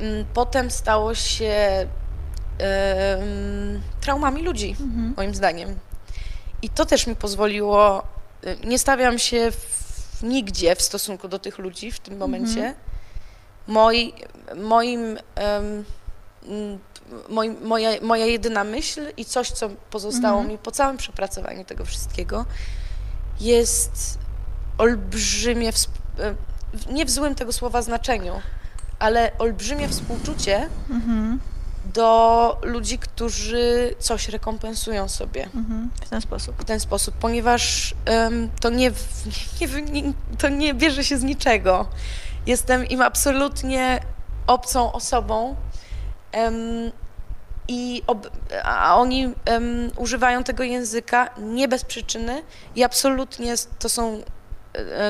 Ym, 0.00 0.24
Potem 0.34 0.70
stało 0.70 1.14
się 1.14 1.86
ym, 3.20 3.82
traumami 4.00 4.42
ludzi, 4.42 4.76
Mhm. 4.80 5.14
moim 5.16 5.34
zdaniem. 5.34 5.78
I 6.62 6.68
to 6.68 6.86
też 6.86 7.06
mi 7.06 7.16
pozwoliło. 7.16 8.02
y, 8.44 8.56
Nie 8.66 8.78
stawiam 8.78 9.18
się 9.18 9.50
w, 9.50 10.22
nigdzie 10.22 10.76
w 10.76 10.82
stosunku 10.82 11.28
do 11.28 11.38
tych 11.38 11.58
ludzi 11.58 11.92
w 11.92 12.00
tym 12.00 12.16
momencie. 12.16 12.74
Moi, 13.68 14.12
moim. 14.56 15.18
Moim, 17.28 17.56
moja, 17.64 17.90
moja 18.02 18.26
jedyna 18.26 18.64
myśl 18.64 19.00
i 19.16 19.24
coś, 19.24 19.50
co 19.50 19.68
pozostało 19.90 20.38
Mhm. 20.38 20.48
mi 20.52 20.58
po 20.58 20.70
całym 20.70 20.96
przepracowaniu 20.96 21.64
tego 21.64 21.84
wszystkiego, 21.84 22.44
jest 23.40 24.18
olbrzymie, 24.78 25.70
nie 26.90 27.04
w 27.04 27.10
złym 27.10 27.34
tego 27.34 27.52
słowa 27.52 27.82
znaczeniu, 27.82 28.32
ale 28.98 29.32
olbrzymie 29.38 29.88
współczucie 29.88 30.68
Mhm. 30.90 31.40
do 31.94 32.58
ludzi, 32.62 32.98
którzy 32.98 33.94
coś 33.98 34.28
rekompensują 34.28 35.08
sobie 35.08 35.44
Mhm. 35.44 35.90
W 36.04 36.08
ten 36.08 36.20
sposób. 36.20 36.56
w 36.62 36.64
ten 36.64 36.80
sposób, 36.80 37.14
ponieważ 37.14 37.94
em, 38.04 38.50
to, 38.60 38.70
nie, 38.70 38.90
nie, 39.60 39.68
wyni- 39.68 40.12
to 40.38 40.48
nie 40.48 40.74
bierze 40.74 41.04
się 41.04 41.18
z 41.18 41.22
niczego. 41.22 41.88
Jestem 42.48 42.86
im 42.86 43.02
absolutnie 43.02 44.00
obcą 44.46 44.92
osobą 44.92 45.56
em, 46.32 46.92
i 47.68 48.02
ob, 48.06 48.30
a 48.64 48.96
oni 48.96 49.34
em, 49.44 49.90
używają 49.96 50.44
tego 50.44 50.64
języka 50.64 51.30
nie 51.38 51.68
bez 51.68 51.84
przyczyny 51.84 52.42
i 52.76 52.84
absolutnie 52.84 53.54
to 53.78 53.88
są, 53.88 54.22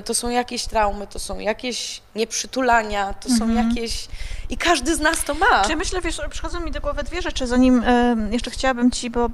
to 0.05 0.15
są 0.15 0.29
jakieś 0.29 0.65
traumy, 0.67 1.07
to 1.07 1.19
są 1.19 1.39
jakieś 1.39 2.01
nieprzytulania, 2.17 3.15
to 3.15 3.29
są 3.29 3.45
Mhm. 3.45 3.69
jakieś... 3.69 4.09
I 4.51 4.57
każdy 4.57 4.97
z 4.97 5.01
nas 5.01 5.25
to 5.25 5.35
ma. 5.35 5.65
Czy 5.67 5.77
myślę, 5.77 6.01
wiesz, 6.01 6.21
przychodzą 6.31 6.61
mi 6.61 6.71
do 6.71 6.81
głowy 6.81 7.03
dwie 7.03 7.23
rzeczy, 7.23 7.47
zanim 7.47 7.83
e, 7.87 8.17
jeszcze 8.31 8.51
chciałabym 8.51 8.91
ci, 8.91 9.11
bo 9.11 9.25
e, 9.27 9.29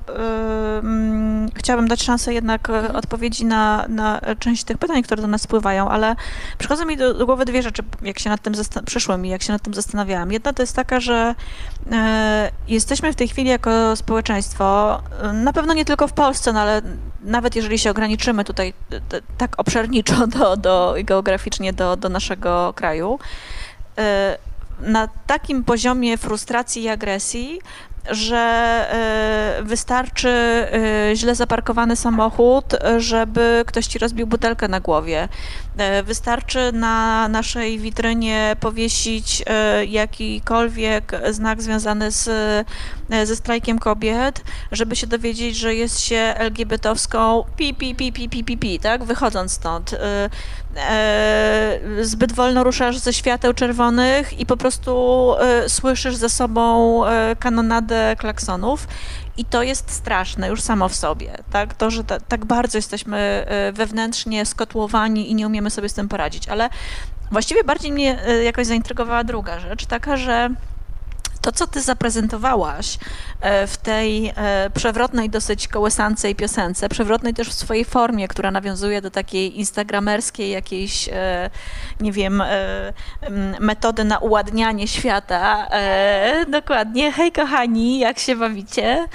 mm, 0.78 1.50
chciałabym 1.54 1.88
dać 1.88 2.02
szansę 2.02 2.34
jednak 2.34 2.70
e, 2.70 2.92
odpowiedzi 2.92 3.44
na, 3.44 3.84
na 3.88 4.20
część 4.38 4.64
tych 4.64 4.78
pytań, 4.78 5.02
które 5.02 5.22
do 5.22 5.28
nas 5.28 5.42
spływają, 5.42 5.88
ale 5.88 6.16
przychodzą 6.58 6.84
mi 6.84 6.96
do, 6.96 7.14
do 7.14 7.26
głowy 7.26 7.44
dwie 7.44 7.62
rzeczy, 7.62 7.82
jak 8.02 8.18
się 8.18 8.30
nad 8.30 8.42
tym 8.42 8.54
przyszły 8.86 9.18
mi, 9.18 9.28
jak 9.28 9.42
się 9.42 9.52
nad 9.52 9.62
tym 9.62 9.74
zastanawiałam. 9.74 10.32
Jedna 10.32 10.52
to 10.52 10.62
jest 10.62 10.76
taka, 10.76 11.00
że 11.00 11.14
e, 11.14 11.34
jesteśmy 12.68 13.12
w 13.12 13.16
tej 13.16 13.28
chwili 13.28 13.50
jako 13.50 13.96
społeczeństwo, 13.96 15.00
e, 15.22 15.32
na 15.32 15.52
pewno 15.52 15.74
nie 15.74 15.84
tylko 15.84 16.08
w 16.08 16.12
Polsce, 16.12 16.52
no 16.52 16.60
ale 16.60 16.82
nawet 17.22 17.56
jeżeli 17.56 17.78
się 17.78 17.90
ograniczymy 17.90 18.44
tutaj 18.44 18.74
e, 18.92 19.00
tak 19.38 19.60
obszerniczo 19.60 20.26
do, 20.38 20.56
do, 20.56 20.94
geograficznie 21.04 21.72
do, 21.72 21.96
do 21.96 22.08
naszego 22.08 22.72
kraju, 22.76 23.18
e, 23.98 24.38
na 24.84 25.08
takim 25.26 25.64
poziomie 25.64 26.18
frustracji 26.18 26.82
i 26.82 26.88
agresji, 26.88 27.60
że 28.10 28.36
e, 29.60 29.62
wystarczy 29.62 30.34
źle 31.14 31.34
zaparkowany 31.34 31.96
samochód, 31.96 32.64
żeby 32.98 33.64
ktoś 33.66 33.86
ci 33.86 33.98
rozbił 33.98 34.26
butelkę 34.26 34.68
na 34.68 34.80
głowie. 34.80 35.28
Wystarczy 36.04 36.72
na 36.72 37.28
naszej 37.28 37.78
witrynie 37.78 38.56
powiesić 38.60 39.44
jakikolwiek 39.88 41.12
znak 41.30 41.62
związany 41.62 42.10
z, 42.10 42.28
ze 43.24 43.36
strajkiem 43.36 43.78
kobiet, 43.78 44.44
żeby 44.72 44.96
się 44.96 45.06
dowiedzieć, 45.06 45.56
że 45.56 45.74
jest 45.74 46.00
się 46.00 46.34
LGBT-owską 46.36 47.44
pi, 47.56 47.74
pi, 47.74 47.94
pi, 47.94 48.12
pi, 48.12 48.28
pi, 48.28 48.44
pi, 48.44 48.58
pi, 48.58 48.78
tak? 48.78 49.04
Wychodząc 49.04 49.52
stąd. 49.52 49.94
Zbyt 52.00 52.32
wolno 52.32 52.64
ruszasz 52.64 52.98
ze 52.98 53.12
świateł 53.12 53.54
czerwonych 53.54 54.40
i 54.40 54.46
po 54.46 54.56
prostu 54.56 55.34
słyszysz 55.68 56.16
za 56.16 56.28
sobą 56.28 57.00
kanonadę 57.38 58.16
klaksonów 58.18 58.86
i 59.36 59.44
to 59.44 59.62
jest 59.62 59.90
straszne 59.90 60.48
już 60.48 60.60
samo 60.60 60.88
w 60.88 60.94
sobie, 60.94 61.38
tak? 61.50 61.74
To, 61.74 61.90
że 61.90 62.04
ta, 62.04 62.20
tak 62.20 62.44
bardzo 62.44 62.78
jesteśmy 62.78 63.18
e, 63.18 63.72
wewnętrznie 63.72 64.46
skotłowani 64.46 65.30
i 65.30 65.34
nie 65.34 65.46
umiemy 65.46 65.70
sobie 65.70 65.88
z 65.88 65.94
tym 65.94 66.08
poradzić, 66.08 66.48
ale 66.48 66.68
właściwie 67.30 67.64
bardziej 67.64 67.92
mnie 67.92 68.26
e, 68.26 68.44
jakoś 68.44 68.66
zaintrygowała 68.66 69.24
druga 69.24 69.60
rzecz, 69.60 69.86
taka, 69.86 70.16
że 70.16 70.50
to, 71.44 71.52
co 71.52 71.66
ty 71.66 71.80
zaprezentowałaś 71.80 72.98
e, 73.40 73.66
w 73.66 73.76
tej 73.76 74.32
e, 74.36 74.70
przewrotnej, 74.74 75.30
dosyć 75.30 75.68
kołysancej 75.68 76.34
piosence, 76.34 76.88
przewrotnej 76.88 77.34
też 77.34 77.48
w 77.48 77.52
swojej 77.52 77.84
formie, 77.84 78.28
która 78.28 78.50
nawiązuje 78.50 79.02
do 79.02 79.10
takiej 79.10 79.58
instagramerskiej 79.58 80.50
jakiejś, 80.50 81.08
e, 81.08 81.50
nie 82.00 82.12
wiem, 82.12 82.42
metody 83.60 84.04
na 84.04 84.18
uładnianie 84.18 84.88
świata. 84.88 85.68
Dokładnie. 86.48 87.12
Hej 87.12 87.32
kochani, 87.32 87.98
jak 87.98 88.18
się 88.18 88.36
bawicie? 88.36 89.08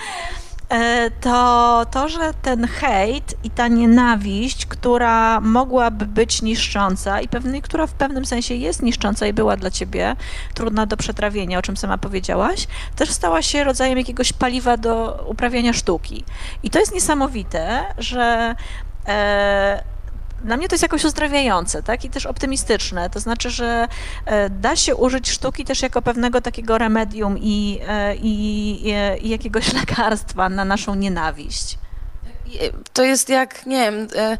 E, 0.69 1.11
to 1.21 1.85
to, 1.91 2.09
że 2.09 2.33
ten 2.41 2.67
hejt 2.67 3.35
i 3.43 3.49
ta 3.49 3.67
nienawiść, 3.67 4.65
która 4.65 5.41
mogłaby 5.41 6.05
być 6.05 6.41
niszcząca 6.41 7.21
i 7.21 7.27
pewnej, 7.27 7.61
która 7.61 7.87
w 7.87 7.93
pewnym 7.93 8.25
sensie 8.25 8.55
jest 8.55 8.81
niszcząca 8.81 9.27
i 9.27 9.33
była 9.33 9.57
dla 9.57 9.71
ciebie 9.71 10.15
trudna 10.53 10.85
do 10.85 10.97
przetrawienia, 10.97 11.59
o 11.59 11.61
czym 11.61 11.77
sama 11.77 11.97
powiedziałaś, 11.97 12.67
też 12.95 13.09
stała 13.11 13.41
się 13.41 13.63
rodzajem 13.63 13.97
jakiegoś 13.97 14.33
paliwa 14.33 14.77
do 14.77 15.25
uprawiania 15.27 15.73
sztuki. 15.73 16.23
I 16.63 16.69
to 16.69 16.79
jest 16.79 16.93
niesamowite, 16.93 17.85
że 17.97 18.55
e, 19.07 19.83
dla 20.43 20.57
mnie 20.57 20.67
to 20.67 20.73
jest 20.73 20.83
jakoś 20.83 21.05
uzdrawiające, 21.05 21.83
tak? 21.83 22.05
I 22.05 22.09
też 22.09 22.25
optymistyczne. 22.25 23.09
To 23.09 23.19
znaczy, 23.19 23.49
że 23.49 23.87
e, 24.25 24.49
da 24.49 24.75
się 24.75 24.95
użyć 24.95 25.29
sztuki 25.29 25.65
też 25.65 25.81
jako 25.81 26.01
pewnego 26.01 26.41
takiego 26.41 26.77
remedium 26.77 27.37
i, 27.37 27.79
e, 27.87 28.15
i, 28.15 28.87
i 29.21 29.29
jakiegoś 29.29 29.73
lekarstwa 29.79 30.49
na 30.49 30.65
naszą 30.65 30.95
nienawiść. 30.95 31.77
To 32.93 33.03
jest 33.03 33.29
jak, 33.29 33.65
nie 33.65 33.91
wiem, 33.91 34.07
e, 34.15 34.37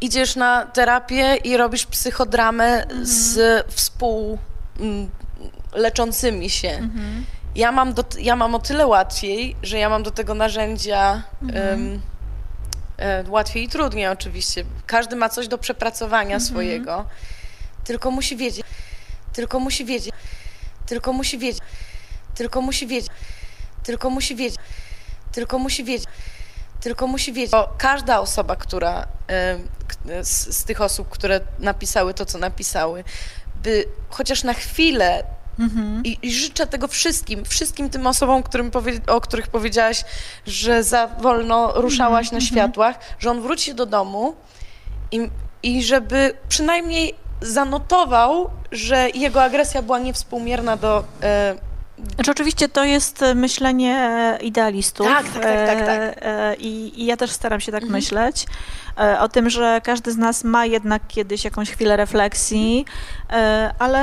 idziesz 0.00 0.36
na 0.36 0.66
terapię 0.66 1.36
i 1.36 1.56
robisz 1.56 1.86
psychodramę 1.86 2.82
mhm. 2.82 3.06
z 3.06 3.40
współleczącymi 3.68 6.50
się. 6.50 6.68
Mhm. 6.68 7.24
Ja, 7.54 7.72
mam 7.72 7.94
do, 7.94 8.04
ja 8.18 8.36
mam 8.36 8.54
o 8.54 8.58
tyle 8.58 8.86
łatwiej, 8.86 9.56
że 9.62 9.78
ja 9.78 9.88
mam 9.88 10.02
do 10.02 10.10
tego 10.10 10.34
narzędzia. 10.34 11.22
Mhm. 11.42 11.80
Um, 11.80 11.94
E, 11.94 11.98
łatwiej 13.28 13.64
i 13.64 13.68
trudniej 13.68 14.08
oczywiście. 14.08 14.64
Każdy 14.86 15.16
ma 15.16 15.28
coś 15.28 15.48
do 15.48 15.58
przepracowania 15.58 16.36
mhm. 16.36 16.40
swojego, 16.40 17.04
tylko 17.84 18.10
musi 18.10 18.36
wiedzieć, 18.36 18.66
tylko 19.32 19.60
musi 19.60 19.84
wiedzieć, 19.84 20.14
tylko 20.86 21.12
musi 21.12 21.38
wiedzieć, 21.38 21.62
tylko 22.34 22.60
musi 22.60 22.86
wiedzieć, 22.86 23.10
tylko 23.84 24.10
musi 24.10 24.36
wiedzieć, 24.36 24.58
tylko 25.32 25.58
musi 25.58 25.84
wiedzieć, 25.84 26.08
tylko 26.80 27.06
musi 27.06 27.32
wiedzieć. 27.32 27.50
Bo 27.50 27.74
każda 27.78 28.20
osoba, 28.20 28.56
która 28.56 29.06
e, 29.28 29.58
z, 30.24 30.56
z 30.56 30.64
tych 30.64 30.80
osób, 30.80 31.08
które 31.08 31.40
napisały 31.58 32.14
to, 32.14 32.26
co 32.26 32.38
napisały, 32.38 33.04
by 33.62 33.84
chociaż 34.08 34.42
na 34.44 34.54
chwilę 34.54 35.24
Mhm. 35.60 36.02
I, 36.04 36.18
I, 36.22 36.32
życzę 36.32 36.66
tego 36.66 36.88
wszystkim, 36.88 37.44
wszystkim 37.44 37.90
tym 37.90 38.06
osobom, 38.06 38.42
którym 38.42 38.70
powie, 38.70 39.00
o 39.06 39.20
których 39.20 39.48
powiedziałaś, 39.48 40.04
że 40.46 40.84
za 40.84 41.06
wolno 41.06 41.72
ruszałaś 41.74 42.26
mhm. 42.26 42.42
na 42.42 42.46
światłach, 42.46 42.98
że 43.18 43.30
on 43.30 43.42
wróci 43.42 43.74
do 43.74 43.86
domu 43.86 44.34
i, 45.12 45.30
i 45.62 45.82
żeby 45.82 46.34
przynajmniej 46.48 47.14
zanotował, 47.40 48.50
że 48.72 49.10
jego 49.14 49.42
agresja 49.42 49.82
była 49.82 49.98
niewspółmierna 49.98 50.76
do. 50.76 51.04
E, 51.22 51.69
znaczy 52.14 52.30
oczywiście 52.30 52.68
to 52.68 52.84
jest 52.84 53.24
myślenie 53.34 54.38
idealistów. 54.40 55.06
Tak, 55.06 55.24
tak, 55.28 55.42
tak, 55.42 55.66
tak. 55.66 55.86
tak. 55.86 55.88
E, 55.88 56.26
e, 56.26 56.54
I, 56.54 57.02
I, 57.02 57.06
ja 57.06 57.16
też 57.16 57.30
staram 57.30 57.60
się 57.60 57.72
tak 57.72 57.82
mhm. 57.82 57.92
myśleć. 57.92 58.46
E, 58.98 59.20
o 59.20 59.28
tym, 59.28 59.50
że 59.50 59.80
każdy 59.84 60.12
z 60.12 60.16
nas 60.16 60.44
ma 60.44 60.66
jednak 60.66 61.02
kiedyś 61.08 61.44
jakąś 61.44 61.70
chwilę 61.70 61.96
refleksji, 61.96 62.84
e, 63.30 63.74
ale 63.78 64.00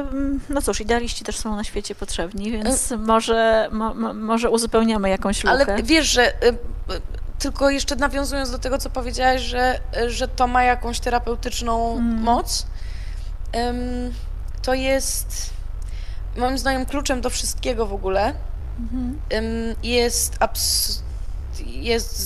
mm, 0.00 0.40
no 0.48 0.62
cóż, 0.62 0.80
idealiści 0.80 1.24
też 1.24 1.36
są 1.36 1.56
na 1.56 1.64
świecie 1.64 1.94
potrzebni, 1.94 2.52
więc 2.52 2.90
może, 2.98 3.68
mo, 3.72 3.94
może 4.14 4.50
uzupełniamy 4.50 5.10
jakąś 5.10 5.44
lukę. 5.44 5.64
Ale 5.72 5.82
wiesz, 5.82 6.06
że 6.06 6.28
y, 6.28 6.56
tylko 7.38 7.70
jeszcze 7.70 7.96
nawiązując 7.96 8.50
do 8.50 8.58
tego, 8.58 8.78
co 8.78 8.90
powiedziałaś, 8.90 9.42
że, 9.42 9.80
że 10.06 10.28
to 10.28 10.46
ma 10.46 10.62
jakąś 10.62 11.00
terapeutyczną 11.00 11.92
mm. 11.92 12.22
moc, 12.22 12.66
to 14.62 14.74
jest 14.74 15.50
moim 16.36 16.58
zdaniem 16.58 16.86
kluczem 16.86 17.20
do 17.20 17.30
wszystkiego 17.30 17.86
w 17.86 17.92
ogóle. 17.92 18.34
-hmm. 18.80 19.74
Jest 19.82 20.36
abs 20.40 21.02
jest 21.66 22.16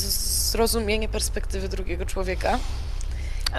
zrozumienie 0.50 1.08
perspektywy 1.08 1.68
drugiego 1.68 2.06
człowieka. 2.06 2.58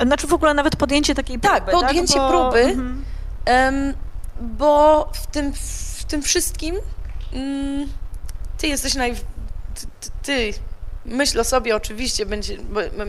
Znaczy 0.02 0.28
w 0.28 0.34
ogóle 0.34 0.54
nawet 0.54 0.76
podjęcie 0.76 1.16
takiej 1.16 1.40
tak, 1.40 1.66
próby, 1.66 1.72
tak? 1.72 1.82
Podjęcie 1.82 2.14
tak? 2.14 2.24
Bo... 2.24 2.30
próby, 2.30 2.60
mhm. 2.60 3.06
um, 3.48 3.94
bo 4.42 5.10
w 5.14 5.28
tym, 5.28 5.54
w 5.98 6.04
tym 6.04 6.22
wszystkim 6.22 6.76
um, 7.34 7.88
ty 8.58 8.68
jesteś 8.68 8.96
naj... 8.96 9.16
Ty, 9.76 10.10
ty, 10.24 10.54
myśl 11.06 11.40
o 11.40 11.44
sobie 11.44 11.76
oczywiście, 11.76 12.26
będzie, 12.26 12.58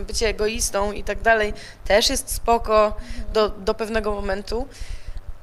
bycie 0.07 0.27
egoistą 0.27 0.91
i 0.91 1.03
tak 1.03 1.21
dalej 1.21 1.53
też 1.85 2.09
jest 2.09 2.31
spoko 2.31 2.97
do, 3.33 3.49
do 3.49 3.73
pewnego 3.73 4.11
momentu, 4.11 4.67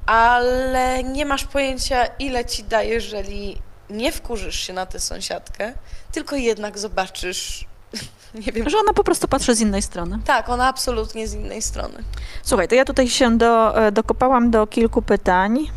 ale 0.05 1.03
nie 1.03 1.25
masz 1.25 1.43
pojęcia, 1.43 2.05
ile 2.05 2.45
ci 2.45 2.63
daje, 2.63 2.89
jeżeli 2.89 3.61
nie 3.89 4.11
wkurzysz 4.11 4.59
się 4.59 4.73
na 4.73 4.85
tę 4.85 4.99
sąsiadkę, 4.99 5.73
tylko 6.11 6.35
jednak 6.35 6.79
zobaczysz, 6.79 7.65
nie 8.45 8.51
wiem. 8.51 8.69
Że 8.69 8.77
ona 8.77 8.93
po 8.93 9.03
prostu 9.03 9.27
patrzy 9.27 9.55
z 9.55 9.61
innej 9.61 9.81
strony. 9.81 10.19
Tak, 10.25 10.49
ona 10.49 10.67
absolutnie 10.67 11.27
z 11.27 11.33
innej 11.33 11.61
strony. 11.61 12.03
Słuchaj, 12.43 12.67
to 12.67 12.75
ja 12.75 12.85
tutaj 12.85 13.09
się 13.09 13.37
do, 13.37 13.85
e, 13.87 13.91
dokopałam 13.91 14.51
do 14.51 14.67
kilku 14.67 15.01
pytań. 15.01 15.67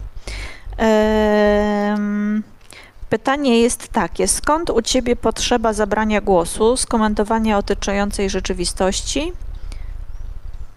Pytanie 3.10 3.60
jest 3.60 3.88
takie: 3.88 4.28
skąd 4.28 4.70
u 4.70 4.82
ciebie 4.82 5.16
potrzeba 5.16 5.72
zabrania 5.72 6.20
głosu, 6.20 6.76
skomentowania 6.76 7.58
otaczającej 7.58 8.30
rzeczywistości? 8.30 9.32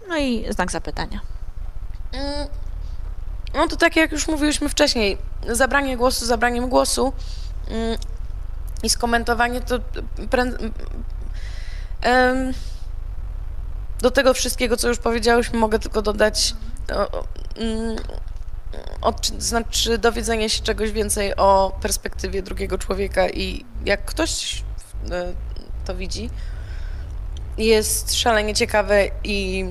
No 0.08 0.16
i 0.16 0.46
znak 0.50 0.70
zapytania. 0.70 1.20
Mm, 2.12 2.48
no 3.54 3.68
to 3.68 3.76
tak 3.76 3.96
jak 3.96 4.12
już 4.12 4.28
mówiliśmy 4.28 4.68
wcześniej, 4.68 5.18
zabranie 5.48 5.96
głosu 5.96 6.26
zabraniem 6.26 6.68
głosu 6.68 7.12
mm, 7.68 7.98
i 8.82 8.90
skomentowanie 8.90 9.60
to 9.60 9.78
do 14.00 14.10
tego 14.10 14.34
wszystkiego, 14.34 14.76
co 14.76 14.88
już 14.88 14.98
powiedziałyśmy, 14.98 15.58
mogę 15.58 15.78
tylko 15.78 16.02
dodać 16.02 16.54
mm, 17.56 17.96
od, 19.00 19.26
znaczy 19.26 19.98
dowiedzenie 19.98 20.50
się 20.50 20.62
czegoś 20.62 20.92
więcej 20.92 21.36
o 21.36 21.78
perspektywie 21.82 22.42
drugiego 22.42 22.78
człowieka 22.78 23.28
i 23.28 23.64
jak 23.84 24.04
ktoś 24.04 24.62
e, 25.10 25.32
to 25.84 25.94
widzi, 25.94 26.30
jest 27.58 28.14
szalenie 28.14 28.54
ciekawe 28.54 29.08
i, 29.24 29.64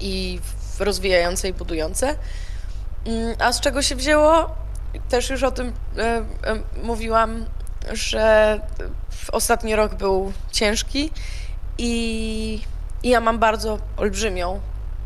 i 0.00 0.40
rozwijające 0.78 1.48
i 1.48 1.52
budujące. 1.52 2.16
Mm, 3.06 3.36
a 3.38 3.52
z 3.52 3.60
czego 3.60 3.82
się 3.82 3.96
wzięło? 3.96 4.50
Też 5.08 5.30
już 5.30 5.42
o 5.42 5.50
tym 5.50 5.72
e, 5.98 6.02
e, 6.02 6.24
mówiłam, 6.82 7.44
że 7.92 8.60
ostatni 9.32 9.76
rok 9.76 9.94
był 9.94 10.32
ciężki 10.52 11.10
i, 11.78 12.62
i 13.02 13.08
ja 13.08 13.20
mam 13.20 13.38
bardzo 13.38 13.78
olbrzymią, 13.96 14.60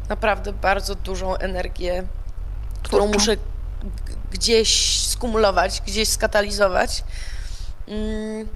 naprawdę 0.08 0.52
bardzo 0.52 0.94
dużą 0.94 1.36
energię, 1.36 2.04
którą 2.82 3.06
muszę 3.06 3.36
gdzieś 4.30 5.00
skumulować, 5.00 5.82
gdzieś 5.86 6.08
skatalizować. 6.08 7.04
Mm, 7.88 8.48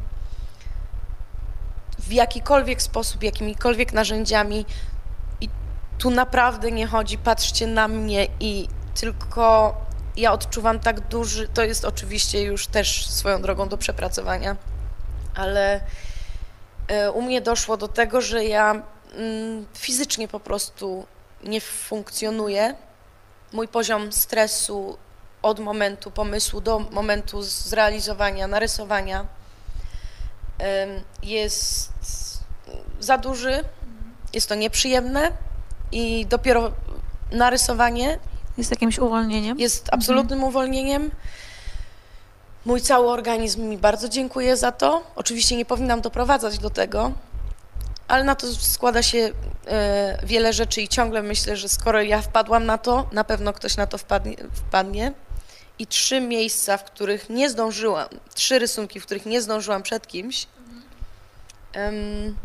w 1.99 2.13
jakikolwiek 2.13 2.83
sposób, 2.83 3.23
jakimikolwiek 3.23 3.93
narzędziami. 3.93 4.67
I 5.41 5.49
tu 5.99 6.11
naprawdę 6.11 6.73
nie 6.73 6.87
chodzi, 6.87 7.19
patrzcie 7.19 7.67
na 7.67 7.89
mnie 7.89 8.27
i 8.41 8.69
tylko 9.01 9.75
ja 10.17 10.33
odczuwam 10.33 10.81
tak 10.81 11.01
duży, 11.01 11.49
to 11.49 11.63
jest 11.63 11.85
oczywiście 11.85 12.43
już 12.43 12.67
też 12.67 13.07
swoją 13.07 13.43
drogą 13.43 13.69
do 13.69 13.79
przepracowania, 13.79 14.57
ale 15.35 15.81
e, 16.89 17.11
u 17.11 17.23
mnie 17.23 17.41
doszło 17.41 17.77
do 17.77 17.89
tego, 17.89 18.21
że 18.21 18.45
ja 18.45 18.83
mm, 19.15 19.67
fizycznie 19.75 20.29
po 20.29 20.41
prostu 20.41 21.07
nie 21.45 21.61
funkcjonuję. 21.61 22.75
Mój 23.53 23.69
poziom 23.69 24.13
stresu 24.13 24.99
od 25.43 25.61
momentu 25.61 26.11
pomysłu 26.11 26.61
do 26.61 26.79
momentu 26.79 27.43
zrealizowania, 27.43 28.47
narysowania 28.47 29.27
jest 31.23 31.93
za 33.01 33.19
duży, 33.19 33.65
jest 34.33 34.49
to 34.49 34.55
nieprzyjemne 34.55 35.33
i 35.93 36.27
dopiero 36.27 36.73
narysowanie 37.33 38.19
jest 38.59 38.71
jakimś 38.71 38.99
uwolnieniem? 38.99 39.59
Jest 39.59 39.83
mhm. 39.83 40.01
absolutnym 40.01 40.39
mhm. 40.39 40.49
uwolnieniem. 40.49 41.11
Mój 42.65 42.81
cały 42.81 43.09
organizm 43.09 43.63
mi 43.63 43.79
bardzo 43.79 44.09
dziękuję 44.09 44.57
za 44.57 44.73
to. 44.73 45.03
Oczywiście 45.17 45.57
nie 45.57 45.65
powinnam 45.65 46.01
doprowadzać 46.01 46.59
do 46.59 46.71
tego, 46.71 47.13
ale 48.09 48.25
na 48.25 48.35
to 48.35 48.47
składa 48.55 49.03
się 49.03 49.31
e, 49.67 50.19
wiele 50.27 50.53
rzeczy 50.53 50.83
i 50.83 50.89
ciągle 50.89 51.23
myślę, 51.23 51.57
że 51.57 51.69
skoro 51.69 52.03
ja 52.03 52.23
wpadłam 52.23 52.67
na 52.67 52.79
to, 52.79 53.09
na 53.13 53.25
pewno 53.25 53.53
ktoś 53.53 53.77
na 53.77 53.87
to 53.87 53.99
wpadnie. 53.99 54.37
wpadnie. 54.53 55.13
I 55.79 55.87
trzy 55.87 56.21
miejsca, 56.21 56.77
w 56.77 56.85
których 56.85 57.31
nie 57.31 57.51
zdążyłam, 57.51 58.09
trzy 58.35 58.59
rysunki, 58.59 59.01
w 59.01 59.07
których 59.07 59.27
nie 59.27 59.43
zdążyłam 59.43 59.83
przed 59.83 60.07
kimś, 60.07 60.47
um, 61.77 62.37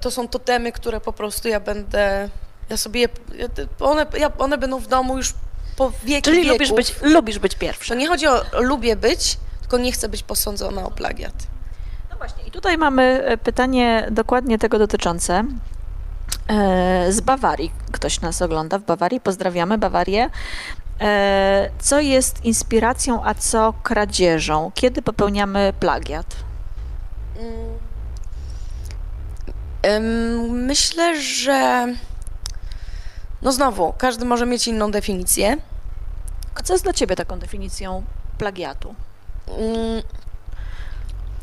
to 0.00 0.10
są 0.10 0.28
totemy, 0.28 0.72
które 0.72 1.00
po 1.00 1.12
prostu 1.12 1.48
ja 1.48 1.60
będę 1.60 2.28
ja 2.70 2.76
sobie, 2.76 3.08
one, 3.80 4.06
one 4.38 4.58
będą 4.58 4.78
w 4.78 4.86
domu 4.86 5.16
już 5.16 5.34
po 5.76 5.92
wieki 6.04 6.22
Czyli 6.22 6.42
wieków. 6.42 6.52
lubisz 6.52 6.72
być, 6.72 6.94
lubisz 7.02 7.38
być 7.38 7.54
pierwszy. 7.54 7.88
To 7.88 7.94
nie 7.94 8.08
chodzi 8.08 8.26
o 8.26 8.42
lubię 8.60 8.96
być, 8.96 9.38
tylko 9.60 9.78
nie 9.78 9.92
chcę 9.92 10.08
być 10.08 10.22
posądzona 10.22 10.84
o 10.84 10.90
plagiat. 10.90 11.34
No 12.10 12.16
właśnie, 12.16 12.44
i 12.46 12.50
tutaj 12.50 12.78
mamy 12.78 13.02
e, 13.24 13.36
pytanie 13.36 14.06
dokładnie 14.10 14.58
tego 14.58 14.78
dotyczące. 14.78 15.44
E, 16.48 17.12
z 17.12 17.20
Bawarii 17.20 17.72
ktoś 17.92 18.20
nas 18.20 18.42
ogląda 18.42 18.78
w 18.78 18.82
Bawarii, 18.82 19.20
pozdrawiamy 19.20 19.78
Bawarię. 19.78 20.30
E, 21.00 21.70
co 21.78 22.00
jest 22.00 22.44
inspiracją, 22.44 23.24
a 23.24 23.34
co 23.34 23.74
kradzieżą? 23.82 24.70
Kiedy 24.74 25.02
popełniamy 25.02 25.72
plagiat? 25.80 26.36
Mm. 27.38 27.80
Myślę, 30.50 31.20
że 31.20 31.86
no 33.42 33.52
znowu, 33.52 33.94
każdy 33.98 34.24
może 34.24 34.46
mieć 34.46 34.68
inną 34.68 34.90
definicję. 34.90 35.56
A 36.54 36.62
co 36.62 36.72
jest 36.72 36.84
dla 36.84 36.92
ciebie 36.92 37.16
taką 37.16 37.38
definicją 37.38 38.02
plagiatu? 38.38 38.94
Mm. 39.58 40.02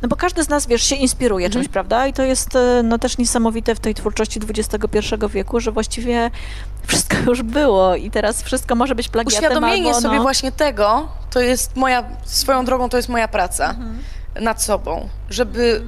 No 0.01 0.07
bo 0.07 0.15
każdy 0.15 0.43
z 0.43 0.49
nas, 0.49 0.67
wiesz, 0.67 0.83
się 0.83 0.95
inspiruje 0.95 1.45
mhm. 1.45 1.63
czymś, 1.63 1.73
prawda? 1.73 2.07
I 2.07 2.13
to 2.13 2.23
jest 2.23 2.55
e, 2.55 2.81
no, 2.83 2.99
też 2.99 3.17
niesamowite 3.17 3.75
w 3.75 3.79
tej 3.79 3.95
twórczości 3.95 4.39
XXI 4.49 4.99
wieku, 5.29 5.59
że 5.59 5.71
właściwie 5.71 6.31
wszystko 6.87 7.17
już 7.17 7.41
było 7.41 7.95
i 7.95 8.11
teraz 8.11 8.43
wszystko 8.43 8.75
może 8.75 8.95
być 8.95 9.09
plagiatem 9.09 9.37
Uświadomienie 9.37 9.87
albo, 9.87 10.01
no... 10.01 10.09
sobie 10.09 10.19
właśnie 10.19 10.51
tego, 10.51 11.07
to 11.29 11.39
jest 11.39 11.75
moja, 11.75 12.03
swoją 12.23 12.65
drogą 12.65 12.89
to 12.89 12.97
jest 12.97 13.09
moja 13.09 13.27
praca 13.27 13.69
mhm. 13.69 13.99
nad 14.41 14.63
sobą, 14.63 15.09
żeby 15.29 15.81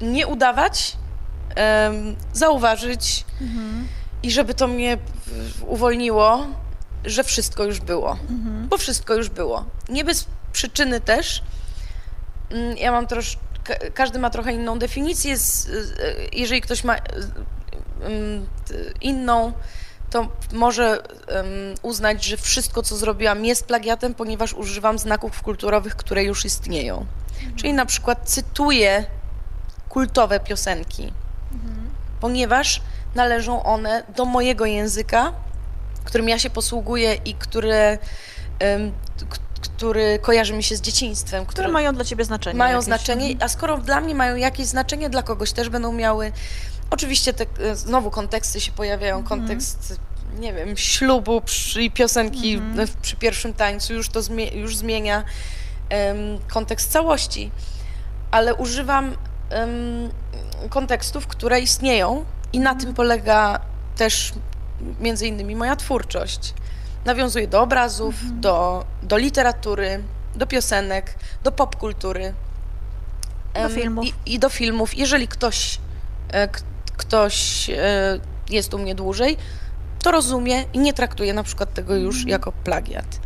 mhm. 0.00 0.12
nie 0.12 0.26
udawać, 0.26 0.96
um, 1.56 2.16
zauważyć, 2.32 3.24
mhm 3.40 3.88
i 4.22 4.30
żeby 4.30 4.54
to 4.54 4.68
mnie 4.68 4.98
uwolniło, 5.66 6.46
że 7.04 7.24
wszystko 7.24 7.64
już 7.64 7.80
było. 7.80 8.18
Mhm. 8.30 8.68
Bo 8.68 8.78
wszystko 8.78 9.14
już 9.14 9.28
było. 9.28 9.64
Nie 9.88 10.04
bez 10.04 10.26
przyczyny 10.52 11.00
też. 11.00 11.42
Mm, 12.50 12.76
ja 12.76 12.92
mam 12.92 13.06
troszkę, 13.06 13.40
każdy 13.94 14.18
ma 14.18 14.30
trochę 14.30 14.52
inną 14.52 14.78
definicję. 14.78 15.36
Jeżeli 16.32 16.60
ktoś 16.60 16.84
ma 16.84 16.96
mm, 18.02 18.46
inną, 19.00 19.52
to 20.10 20.28
może 20.52 21.02
uznać, 21.82 22.24
że 22.24 22.36
wszystko, 22.36 22.82
co 22.82 22.96
zrobiłam, 22.96 23.44
jest 23.44 23.66
plagiatem, 23.66 24.14
ponieważ 24.14 24.52
używam 24.54 24.98
znaków 24.98 25.42
kulturowych, 25.42 25.96
które 25.96 26.24
już 26.24 26.44
istnieją. 26.44 27.06
Mhm. 27.38 27.56
Czyli 27.56 27.72
na 27.72 27.86
przykład 27.86 28.18
cytuję 28.24 29.04
kultowe 29.88 30.40
piosenki, 30.40 31.12
mhm. 31.52 31.90
ponieważ 32.20 32.82
należą 33.14 33.62
one 33.62 34.02
do 34.16 34.24
mojego 34.24 34.66
języka, 34.66 35.32
którym 36.04 36.28
ja 36.28 36.38
się 36.38 36.50
posługuję 36.50 37.14
i 37.24 37.34
który, 37.34 37.98
um, 38.60 38.92
który 39.60 40.18
kojarzy 40.22 40.52
mi 40.52 40.62
się 40.62 40.76
z 40.76 40.80
dzieciństwem. 40.80 41.46
Które, 41.46 41.52
które 41.52 41.68
mają 41.72 41.94
dla 41.94 42.04
ciebie 42.04 42.24
znaczenie. 42.24 42.58
Mają 42.58 42.72
jakieś. 42.72 42.84
znaczenie, 42.84 43.26
mhm. 43.26 43.42
a 43.42 43.48
skoro 43.48 43.78
dla 43.78 44.00
mnie 44.00 44.14
mają 44.14 44.36
jakieś 44.36 44.66
znaczenie, 44.66 45.10
dla 45.10 45.22
kogoś 45.22 45.52
też 45.52 45.68
będą 45.68 45.92
miały. 45.92 46.32
Oczywiście 46.90 47.32
te 47.32 47.46
e, 47.70 47.76
znowu 47.76 48.10
konteksty 48.10 48.60
się 48.60 48.72
pojawiają, 48.72 49.18
mhm. 49.18 49.40
kontekst 49.40 49.98
nie 50.38 50.52
wiem, 50.52 50.76
ślubu 50.76 51.40
przy, 51.40 51.90
piosenki 51.90 52.54
mhm. 52.54 52.88
przy 53.02 53.16
pierwszym 53.16 53.54
tańcu 53.54 53.94
już 53.94 54.08
to 54.08 54.22
zmie 54.22 54.46
już 54.46 54.76
zmienia 54.76 55.24
um, 55.90 56.38
kontekst 56.48 56.92
całości, 56.92 57.50
ale 58.30 58.54
używam 58.54 59.16
um, 59.50 60.10
kontekstów, 60.70 61.26
które 61.26 61.60
istnieją 61.60 62.24
i 62.52 62.60
na 62.60 62.74
tym 62.74 62.94
polega 62.94 63.60
też 63.96 64.32
między 65.00 65.26
innymi 65.26 65.56
moja 65.56 65.76
twórczość. 65.76 66.54
Nawiązuję 67.04 67.48
do 67.48 67.62
obrazów, 67.62 68.14
mhm. 68.14 68.40
do, 68.40 68.84
do 69.02 69.16
literatury, 69.16 70.02
do 70.34 70.46
piosenek, 70.46 71.14
do 71.42 71.52
popkultury. 71.52 72.34
Do 73.54 73.68
filmów. 73.68 74.04
I, 74.06 74.14
I, 74.26 74.38
do 74.38 74.48
filmów. 74.48 74.98
Jeżeli 74.98 75.28
ktoś, 75.28 75.78
e, 76.32 76.48
ktoś 76.96 77.70
e, 77.70 78.20
jest 78.50 78.74
u 78.74 78.78
mnie 78.78 78.94
dłużej, 78.94 79.36
to 80.02 80.10
rozumie 80.10 80.64
i 80.72 80.78
nie 80.78 80.92
traktuje 80.92 81.34
na 81.34 81.42
przykład 81.42 81.74
tego 81.74 81.96
już 81.96 82.14
mhm. 82.14 82.28
jako 82.28 82.52
plagiat. 82.52 83.20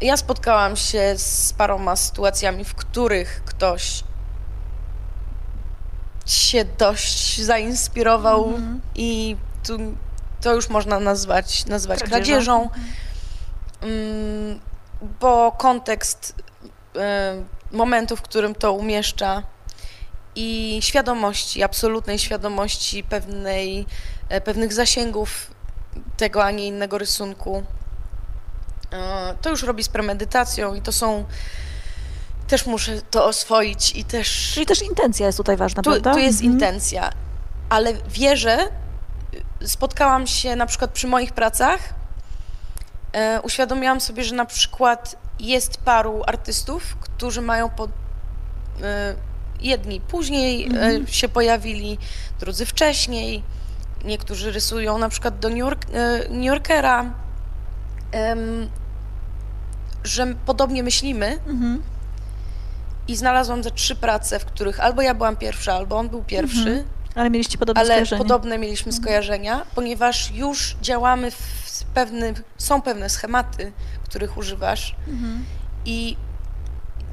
Ja 0.00 0.16
spotkałam 0.16 0.76
się 0.76 1.14
z 1.16 1.52
paroma 1.52 1.96
sytuacjami, 1.96 2.64
w 2.64 2.74
których 2.74 3.42
ktoś 3.44 4.04
się 6.32 6.64
dość 6.64 7.40
zainspirował 7.40 8.44
mhm. 8.48 8.80
i 8.94 9.36
tu, 9.66 9.78
to 10.40 10.54
już 10.54 10.68
można 10.68 11.00
nazwać, 11.00 11.66
nazwać 11.66 11.98
kradzieżą, 12.02 12.68
kradzieżą. 12.68 12.70
Mm, 13.80 14.60
bo 15.20 15.52
kontekst 15.52 16.34
y, 16.96 17.76
momentu, 17.76 18.16
w 18.16 18.22
którym 18.22 18.54
to 18.54 18.72
umieszcza 18.72 19.42
i 20.34 20.78
świadomości, 20.82 21.62
absolutnej 21.62 22.18
świadomości 22.18 23.04
pewnej, 23.04 23.86
e, 24.28 24.40
pewnych 24.40 24.72
zasięgów 24.72 25.50
tego, 26.16 26.44
a 26.44 26.50
nie 26.50 26.66
innego 26.66 26.98
rysunku, 26.98 27.62
e, 28.92 29.34
to 29.40 29.50
już 29.50 29.62
robi 29.62 29.84
z 29.84 29.88
premedytacją 29.88 30.74
i 30.74 30.82
to 30.82 30.92
są 30.92 31.24
też 32.50 32.66
muszę 32.66 33.02
to 33.10 33.26
oswoić 33.26 33.96
i 33.96 34.04
też... 34.04 34.50
Czyli 34.54 34.66
też 34.66 34.82
intencja 34.82 35.26
jest 35.26 35.38
tutaj 35.38 35.56
ważna, 35.56 35.82
tu, 35.82 35.90
prawda? 35.90 36.12
Tu 36.12 36.18
jest 36.18 36.40
mhm. 36.40 36.52
intencja, 36.52 37.10
ale 37.68 37.92
wierzę, 38.08 38.58
spotkałam 39.64 40.26
się 40.26 40.56
na 40.56 40.66
przykład 40.66 40.90
przy 40.90 41.06
moich 41.06 41.32
pracach, 41.32 41.80
e, 43.12 43.40
uświadomiłam 43.40 44.00
sobie, 44.00 44.24
że 44.24 44.34
na 44.34 44.44
przykład 44.44 45.16
jest 45.40 45.76
paru 45.76 46.22
artystów, 46.26 46.96
którzy 46.96 47.40
mają 47.40 47.68
po, 47.68 47.88
e, 48.82 49.14
jedni 49.60 50.00
później 50.00 50.66
mhm. 50.66 51.04
e, 51.04 51.06
się 51.06 51.28
pojawili, 51.28 51.98
drudzy 52.40 52.66
wcześniej, 52.66 53.42
niektórzy 54.04 54.52
rysują 54.52 54.98
na 54.98 55.08
przykład 55.08 55.38
do 55.38 55.48
New, 55.48 55.58
York, 55.58 55.86
e, 55.92 56.28
New 56.28 56.44
Yorkera, 56.44 57.04
że 60.04 60.34
podobnie 60.46 60.82
myślimy, 60.82 61.38
mhm 61.46 61.82
i 63.10 63.16
znalazłam 63.16 63.62
ze 63.62 63.70
trzy 63.70 63.96
prace, 63.96 64.38
w 64.38 64.44
których 64.44 64.80
albo 64.80 65.02
ja 65.02 65.14
byłam 65.14 65.36
pierwsza, 65.36 65.74
albo 65.74 65.98
on 65.98 66.08
był 66.08 66.22
pierwszy. 66.22 66.58
Mhm. 66.58 66.84
Ale 67.14 67.30
mieliście 67.30 67.58
podobne 67.58 67.80
ale 67.80 67.90
skojarzenia. 67.90 68.22
podobne 68.22 68.58
mieliśmy 68.58 68.90
mhm. 68.90 69.02
skojarzenia, 69.02 69.62
ponieważ 69.74 70.30
już 70.30 70.76
działamy 70.82 71.30
w 71.30 71.84
pewnym, 71.94 72.34
są 72.58 72.82
pewne 72.82 73.08
schematy, 73.08 73.72
których 74.04 74.36
używasz 74.36 74.96
mhm. 75.08 75.44
i 75.84 76.16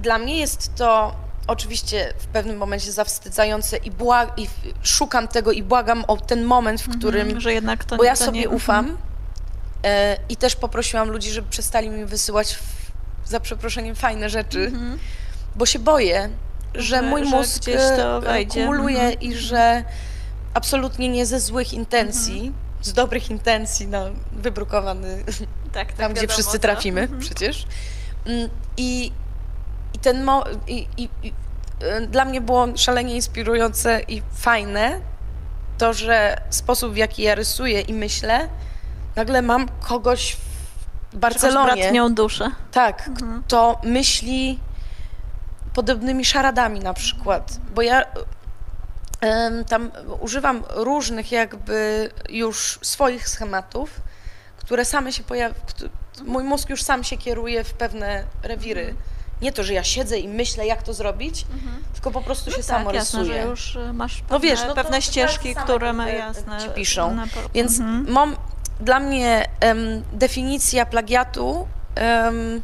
dla 0.02 0.18
mnie 0.18 0.40
jest 0.40 0.76
to 0.76 1.15
oczywiście 1.48 2.14
w 2.18 2.26
pewnym 2.26 2.57
momencie 2.57 2.91
zawstydzające 2.91 3.78
i, 3.78 3.91
błag, 3.91 4.40
i 4.40 4.48
szukam 4.84 5.28
tego 5.28 5.52
i 5.52 5.64
błagam 5.64 6.06
o 6.07 6.18
ten 6.18 6.44
moment, 6.44 6.82
w 6.82 6.88
mhm. 6.88 6.99
którym, 6.99 7.40
że 7.40 7.53
jednak 7.53 7.86
to, 7.86 7.98
bo 7.98 8.03
ja 8.03 8.15
to 8.15 8.26
sobie 8.26 8.40
nie, 8.40 8.49
ufam 8.49 8.86
mhm. 8.86 8.98
e, 9.84 10.18
i 10.30 10.38
też 10.38 10.56
poprosiłam 10.56 11.10
ludzi, 11.10 11.32
żeby 11.32 11.49
przestali 11.49 11.90
mi 11.90 12.06
wysyłać 12.06 12.56
w, 12.56 12.91
za 13.30 13.40
przeproszeniem 13.40 13.95
fajne 13.95 14.30
rzeczy, 14.30 14.65
mhm 14.65 14.99
bo 15.58 15.66
się 15.66 15.80
boję, 15.80 16.30
że, 16.76 17.02
mój 17.02 17.22
mózg 17.22 17.64
że 17.66 18.20
e, 18.28 18.46
kumuluje 18.46 19.02
mhm. 19.02 19.22
i 19.22 19.36
że 19.36 19.84
absolutnie 20.54 21.10
nie 21.10 21.26
ze 21.26 21.40
złych 21.40 21.74
intencji, 21.74 22.38
mhm. 22.40 22.54
z 22.82 22.94
dobrych 22.94 23.30
intencji, 23.30 23.88
no, 23.88 24.06
wybrukowany 24.32 25.24
tak, 25.74 25.94
tam 25.94 26.12
gdzie 26.12 26.22
wiadomo, 26.22 26.34
wszyscy 26.34 26.60
trafimy 26.60 27.02
Mhm. 27.02 27.20
przecież. 27.20 27.66
Mm, 28.26 28.50
I, 28.78 29.12
i 29.94 30.00
ten 30.00 30.24
mo- 30.24 30.44
i, 30.68 30.88
i, 30.98 31.10
i, 31.24 31.34
y, 32.04 32.08
dla 32.08 32.26
mnie 32.26 32.42
było 32.42 32.68
szalenie 32.76 33.16
inspirujące 33.16 34.02
i 34.08 34.22
fajne 34.36 35.00
to, 35.78 35.94
że 35.94 36.42
sposób 36.50 36.94
w 36.94 36.98
jaki 36.98 37.22
ja 37.22 37.36
rysuję 37.36 37.82
i 37.82 37.94
myślę, 37.94 38.50
nagle 39.16 39.42
mam 39.42 39.68
kogoś 39.80 40.38
w 41.14 41.18
Barcelonie, 41.18 41.82
bratnią 41.82 42.14
duszę. 42.16 42.52
tak, 42.72 43.08
Mhm. 43.08 43.44
kto 43.48 43.80
myśli 43.84 44.60
podobnymi 45.82 46.26
szaradami 46.26 46.80
na 46.80 46.94
przykład, 46.94 47.60
bo 47.76 47.82
ja 47.82 48.04
tam 49.70 49.91
używam 50.20 50.64
różnych 50.70 51.32
jakby 51.32 52.10
już 52.30 52.80
swoich 52.82 53.30
schematów, 53.30 53.90
które 54.58 54.86
same 54.86 55.14
się 55.14 55.24
pojawiają, 55.24 55.62
mój 56.26 56.44
mózg 56.44 56.70
już 56.70 56.84
sam 56.84 57.04
się 57.04 57.18
kieruje 57.18 57.64
w 57.64 57.74
pewne 57.74 58.24
rewiry. 58.44 58.95
Nie 59.41 59.52
to, 59.52 59.64
że 59.64 59.74
ja 59.74 59.84
siedzę 59.84 60.20
i 60.20 60.28
myślę, 60.28 60.68
jak 60.68 60.84
to 60.84 60.94
zrobić, 60.94 61.45
tylko 61.94 62.12
po 62.12 62.22
prostu 62.22 62.52
się 62.52 62.64
samo 62.64 62.86
tak, 62.86 62.95
jasne, 62.95 63.20
rysuje. 63.20 63.41
że 63.41 63.48
już 63.49 63.76
y, 63.76 63.94
masz 63.94 64.14
pewne, 64.16 64.28
No 64.36 64.40
wiesz, 64.40 64.60
no 64.68 64.76
pewne 64.76 65.02
ścieżki, 65.02 65.56
które 65.56 65.94
my 65.94 66.14
jasne 66.16 66.58
ci 66.62 66.70
piszą. 66.70 67.14
na 67.16 67.26
Więc 67.54 67.80
Mhm. 67.80 68.06
mam, 68.12 68.36
dla 68.80 68.99
mnie 68.99 69.45
em, 69.60 70.04
definicja 70.14 70.86
plagiatu 70.86 71.68
em, 71.95 72.62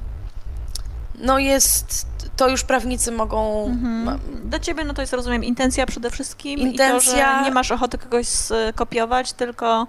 no 1.16 1.40
jest, 1.40 2.13
to 2.38 2.50
już 2.50 2.64
prawnicy 2.64 3.12
mogą, 3.12 3.66
Mhm. 3.66 4.20
Dla 4.50 4.60
ciebie, 4.60 4.84
no 4.84 4.94
to 4.94 5.02
jest, 5.02 5.14
rozumiem, 5.14 5.44
intencja 5.44 5.86
przede 5.86 6.10
wszystkim 6.10 6.60
i 6.60 6.64
to, 6.78 6.84
Intencja- 6.84 7.40
że 7.40 7.44
nie 7.46 7.52
masz 7.52 7.72
ochoty 7.72 7.98
kogoś 7.98 8.28
skopiować, 8.28 9.34
tylko 9.34 9.88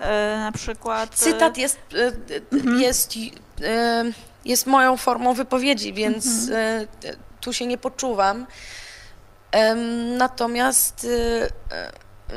e, 0.00 0.36
na 0.38 0.52
przykład... 0.52 1.12
e, 1.14 1.16
cytat 1.16 1.56
jest, 1.58 1.78
e, 1.94 2.80
jest, 2.80 3.14
e, 3.64 4.04
jest 4.44 4.66
moją 4.66 4.96
formą 4.96 5.34
wypowiedzi, 5.34 5.92
więc 5.92 6.50
e, 6.50 6.86
tu 7.40 7.52
się 7.52 7.66
nie 7.66 7.78
poczuwam. 7.78 8.46
Natomiast 10.18 11.06
e, 11.70 11.76
e, 11.76 11.92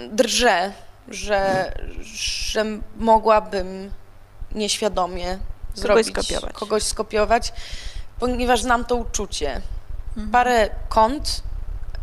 drżę, 0.10 0.72
że, 1.08 1.72
że 2.14 2.66
mogłabym 2.98 3.92
nieświadomie 4.52 5.38
zrobić, 5.76 6.08
skopiować. 6.08 6.54
kogoś 6.54 6.84
skopiować, 6.84 7.54
ponieważ 8.20 8.62
znam 8.62 8.86
to 8.86 8.96
uczucie. 8.96 9.62
Parę 10.32 10.70
kont 10.90 11.44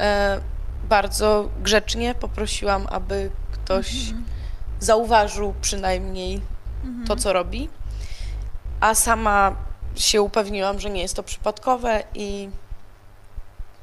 e, 0.01 0.41
bardzo 0.89 1.49
grzecznie 1.63 2.15
poprosiłam, 2.15 2.87
aby 2.91 3.31
ktoś 3.53 3.95
zauważył 4.81 5.55
przynajmniej 5.61 6.41
to, 7.07 7.17
co 7.17 7.33
robi, 7.33 7.69
a 8.81 8.95
sama 8.95 9.57
się 9.95 10.23
upewniłam, 10.23 10.81
że 10.81 10.91
nie 10.91 11.03
jest 11.03 11.17
to 11.17 11.23
przypadkowe 11.23 12.03
i 12.15 12.49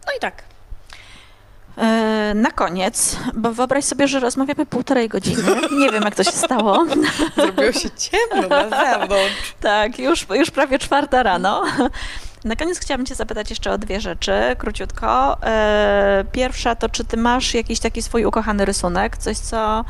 no 0.06 0.12
i 0.18 0.20
tak. 0.20 0.44
E, 1.78 2.34
Na 2.36 2.52
koniec, 2.52 3.18
bo 3.34 3.52
wyobraź 3.54 3.86
sobie, 3.86 4.08
że 4.08 4.20
rozmawiamy 4.20 4.66
półtorej 4.66 5.10
godziny. 5.10 5.44
Nie 5.80 5.90
wiem, 5.92 6.04
jak 6.04 6.16
to 6.16 6.24
się 6.24 6.32
stało. 6.32 6.86
Zrobiło 7.36 7.72
się 7.72 7.90
ciemno 7.92 8.48
na 8.48 8.70
zewnątrz. 8.70 9.54
Tak, 9.62 10.00
już, 10.00 10.26
już 10.30 10.52
prawie 10.52 10.80
czwarta 10.80 11.24
rano. 11.24 11.64
Na 12.44 12.56
koniec 12.56 12.80
chciałabym 12.80 13.06
Cię 13.06 13.16
zapytać 13.16 13.50
jeszcze 13.50 13.72
o 13.72 13.78
dwie 13.78 14.02
rzeczy, 14.02 14.32
króciutko. 14.58 15.38
E, 15.44 16.26
Pierwsza 16.32 16.76
to, 16.76 16.90
czy 16.90 17.06
Ty 17.06 17.18
masz 17.18 17.54
jakiś 17.54 17.80
taki 17.80 18.02
swój 18.02 18.26
ukochany 18.26 18.66
rysunek, 18.66 19.18
coś, 19.18 19.38
co 19.38 19.86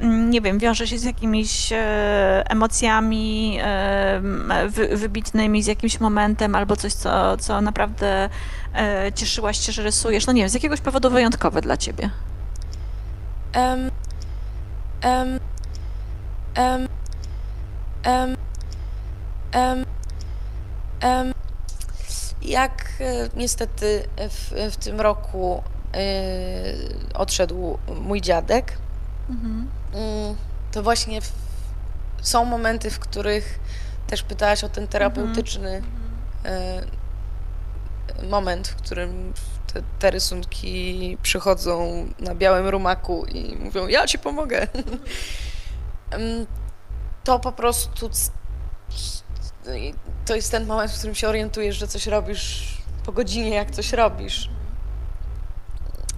nie 0.00 0.40
wiem, 0.40 0.58
wiąże 0.58 0.86
się 0.86 0.98
z 0.98 1.04
jakimiś 1.04 1.72
e, 1.72 2.44
emocjami 2.50 3.58
e, 3.62 4.20
wy, 4.68 4.96
wybitnymi, 4.96 5.62
z 5.62 5.66
jakimś 5.66 6.00
momentem, 6.00 6.54
albo 6.54 6.76
coś, 6.76 6.92
co, 6.92 7.36
co 7.36 7.60
naprawdę 7.60 8.28
e, 8.74 9.12
cieszyłaś 9.14 9.60
się, 9.66 9.72
że 9.72 9.82
rysujesz. 9.82 10.26
No 10.26 10.32
nie 10.32 10.42
wiem, 10.42 10.48
z 10.48 10.54
jakiegoś 10.54 10.80
powodu 10.80 11.10
wyjątkowe 11.10 11.60
dla 11.60 11.76
Ciebie. 11.76 12.10
Em, 13.52 13.90
em, 15.02 15.40
em, 16.54 16.88
em, 18.04 18.36
em, 19.52 19.84
em. 21.00 21.34
Jak 22.42 22.92
niestety 23.36 24.02
w, 24.30 24.72
w 24.72 24.76
tym 24.76 25.00
roku 25.00 25.62
e, 25.94 26.02
odszedł 27.14 27.78
mój 28.00 28.20
dziadek, 28.20 28.76
Mm, 29.30 29.68
to 30.72 30.82
właśnie 30.82 31.20
w, 31.20 31.32
są 32.22 32.44
momenty, 32.44 32.90
w 32.90 32.98
których 32.98 33.58
też 34.06 34.22
pytałaś 34.22 34.64
o 34.64 34.68
ten 34.68 34.88
terapeutyczny 34.88 35.82
e, 36.44 36.82
moment, 38.22 38.68
w 38.68 38.76
którym 38.76 39.32
te, 39.72 39.82
te 39.98 40.10
rysunki 40.10 41.18
przychodzą 41.22 42.06
na 42.20 42.34
białym 42.34 42.68
rumaku 42.68 43.26
i 43.26 43.56
mówią, 43.56 43.86
ja 43.86 44.06
ci 44.06 44.18
pomogę. 44.18 44.66
To 47.24 47.38
po 47.38 47.52
prostu 47.52 48.10
to 50.26 50.34
jest 50.34 50.50
ten 50.50 50.66
moment, 50.66 50.92
w 50.92 50.98
którym 50.98 51.14
się 51.14 51.28
orientujesz, 51.28 51.76
że 51.76 51.88
coś 51.88 52.06
robisz 52.06 52.76
po 53.04 53.12
godzinie, 53.12 53.54
jak 53.54 53.70
coś 53.70 53.92
robisz. 53.92 54.50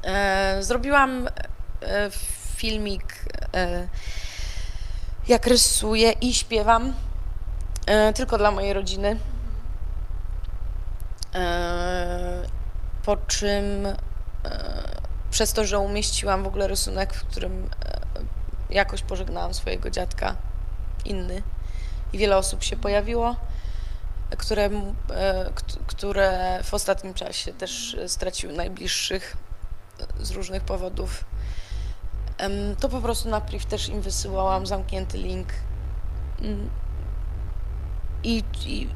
E, 0.04 0.56
zrobiłam 0.60 1.28
e, 1.82 2.10
filmik, 2.62 3.24
e, 3.54 3.88
jak 5.28 5.46
rysuję 5.46 6.12
i 6.12 6.34
śpiewam, 6.34 6.94
e, 7.86 8.12
tylko 8.12 8.38
dla 8.38 8.50
mojej 8.50 8.72
rodziny. 8.72 9.18
E, 11.34 12.42
po 13.04 13.16
czym 13.16 13.64
przez 15.30 15.52
to, 15.52 15.64
że 15.64 15.78
umieściłam 15.78 16.44
w 16.44 16.46
ogóle 16.46 16.68
rysunek, 16.68 17.14
w 17.14 17.24
którym 17.24 17.70
jakoś 18.70 19.02
pożegnałam 19.02 19.54
swojego 19.54 19.90
dziadka, 19.90 20.36
inny, 21.04 21.42
i 22.12 22.18
wiele 22.18 22.36
osób 22.36 22.62
się 22.62 22.76
pojawiło, 22.76 23.36
które, 24.38 24.70
które 25.86 26.60
w 26.64 26.74
ostatnim 26.74 27.14
czasie 27.14 27.52
też 27.52 27.96
straciły 28.06 28.52
najbliższych 28.52 29.36
z 30.20 30.30
różnych 30.30 30.62
powodów. 30.62 31.24
To 32.80 32.88
po 32.88 33.00
prostu 33.00 33.28
na 33.28 33.40
priv 33.40 33.64
też 33.64 33.88
im 33.88 34.00
wysyłałam 34.00 34.66
zamknięty 34.66 35.18
link. 35.18 35.48
Mm. 36.40 36.70
I, 38.24 38.44
i, 38.66 38.88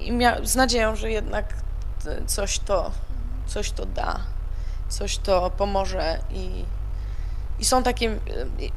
i 0.00 0.12
mia- 0.12 0.46
z 0.46 0.56
nadzieją, 0.56 0.96
że 0.96 1.10
jednak 1.10 1.54
coś 2.26 2.58
to, 2.58 2.90
coś 3.46 3.70
to 3.70 3.86
da, 3.86 4.20
coś 4.88 5.18
to 5.18 5.50
pomoże 5.50 6.18
i, 6.30 6.64
i 7.58 7.64
są 7.64 7.82
takie, 7.82 8.18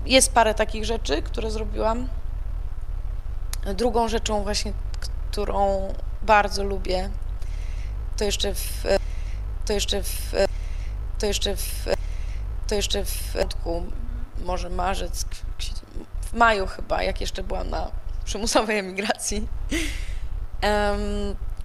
jest 0.06 0.34
parę 0.34 0.54
takich 0.54 0.86
rzeczy, 0.86 1.22
które 1.22 1.52
zrobiłam. 1.52 2.08
Drugą 3.76 4.08
rzeczą 4.08 4.44
właśnie, 4.44 4.74
którą 5.32 5.94
bardzo 6.22 6.64
lubię, 6.64 7.10
to 8.18 8.24
jeszcze 8.24 8.56
w, 8.56 8.84
to 9.66 9.74
jeszcze 9.74 10.04
w, 10.04 10.34
to 11.20 11.26
jeszcze 11.26 11.56
w, 11.56 11.86
to 12.72 12.76
jeszcze 12.76 13.06
w 13.06 13.32
początku, 13.34 13.84
może 14.46 14.70
marzec, 14.70 15.26
w 16.22 16.34
maju 16.34 16.68
chyba, 16.68 17.04
jak 17.04 17.22
jeszcze 17.22 17.44
byłam 17.44 17.70
na 17.70 17.92
przymusowej 18.26 18.78
emigracji, 18.80 19.48
em, 20.62 21.00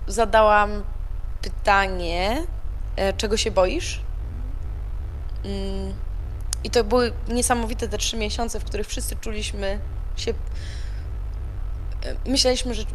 zadałam 0.07 0.85
pytanie, 1.43 2.43
e, 2.97 3.13
czego 3.13 3.37
się 3.37 3.51
boisz? 3.51 4.01
Mm, 5.45 5.95
I 6.65 6.71
to 6.71 6.85
były 6.85 7.13
niesamowite 7.29 7.89
te 7.89 7.99
trzy 7.99 8.17
miesiące, 8.17 8.61
w 8.61 8.65
których 8.65 8.87
wszyscy 8.87 9.17
czuliśmy 9.17 9.79
się. 10.17 10.31
e, 10.31 10.35
Myśleliśmy, 12.31 12.75
że 12.75 12.83
e, 12.83 12.87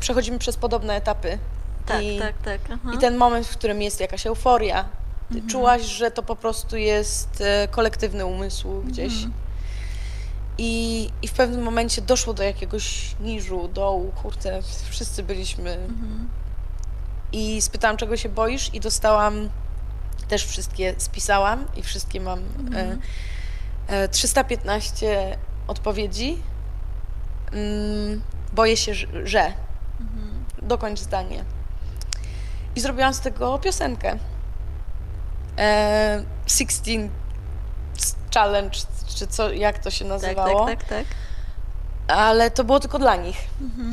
przechodzimy 0.00 0.38
przez 0.38 0.56
podobne 0.56 0.94
etapy. 0.94 1.38
Tak, 1.86 2.02
I, 2.02 2.18
tak, 2.18 2.34
tak. 2.44 2.60
aha. 2.72 2.90
I 2.94 2.98
ten 2.98 3.16
moment, 3.16 3.46
w 3.46 3.56
którym 3.56 3.82
jest 3.82 4.00
jakaś 4.00 4.26
euforia. 4.26 4.88
Ty 5.32 5.42
czułaś, 5.50 5.82
że 5.82 6.10
to 6.10 6.22
po 6.22 6.36
prostu 6.36 6.76
jest 6.76 7.40
e, 7.40 7.68
kolektywny 7.68 8.26
umysł 8.26 8.82
gdzieś. 8.82 9.12
I, 10.58 11.10
I 11.22 11.28
w 11.28 11.32
pewnym 11.32 11.62
momencie 11.62 12.02
doszło 12.02 12.34
do 12.34 12.42
jakiegoś 12.42 13.16
niżu, 13.20 13.68
dołu, 13.68 14.12
kurczę, 14.22 14.60
wszyscy 14.90 15.22
byliśmy. 15.22 15.78
I 17.32 17.62
spytałam, 17.62 17.96
czego 17.96 18.16
się 18.16 18.28
boisz, 18.28 18.74
i 18.74 18.80
dostałam 18.80 19.48
też 20.28 20.44
wszystkie, 20.46 20.94
spisałam 20.98 21.64
i 21.76 21.82
wszystkie 21.82 22.20
mam. 22.20 22.38
E, 22.74 22.96
e, 23.88 24.08
315 24.08 25.38
odpowiedzi. 25.68 26.38
Mm, 27.52 28.22
boję 28.52 28.76
się, 28.76 28.94
że- 28.94 29.26
że. 29.26 29.52
Dokończ 30.62 31.00
zdanie. 31.00 31.44
I 32.76 32.80
zrobiłam 32.80 33.14
z 33.14 33.20
tego 33.20 33.58
piosenkę. 33.58 34.18
E, 35.58 36.22
16 36.46 37.08
Challenge, 38.34 38.78
czy 39.16 39.26
co, 39.26 39.52
jak 39.52 39.78
to 39.78 39.90
się 39.90 40.04
tak, 40.04 40.08
nazywało. 40.08 40.66
tak, 40.66 40.84
tak, 40.84 40.88
tak. 40.88 41.06
ale 42.16 42.50
to 42.50 42.64
było 42.64 42.80
tylko 42.80 42.98
dla 42.98 43.16
nich, 43.16 43.36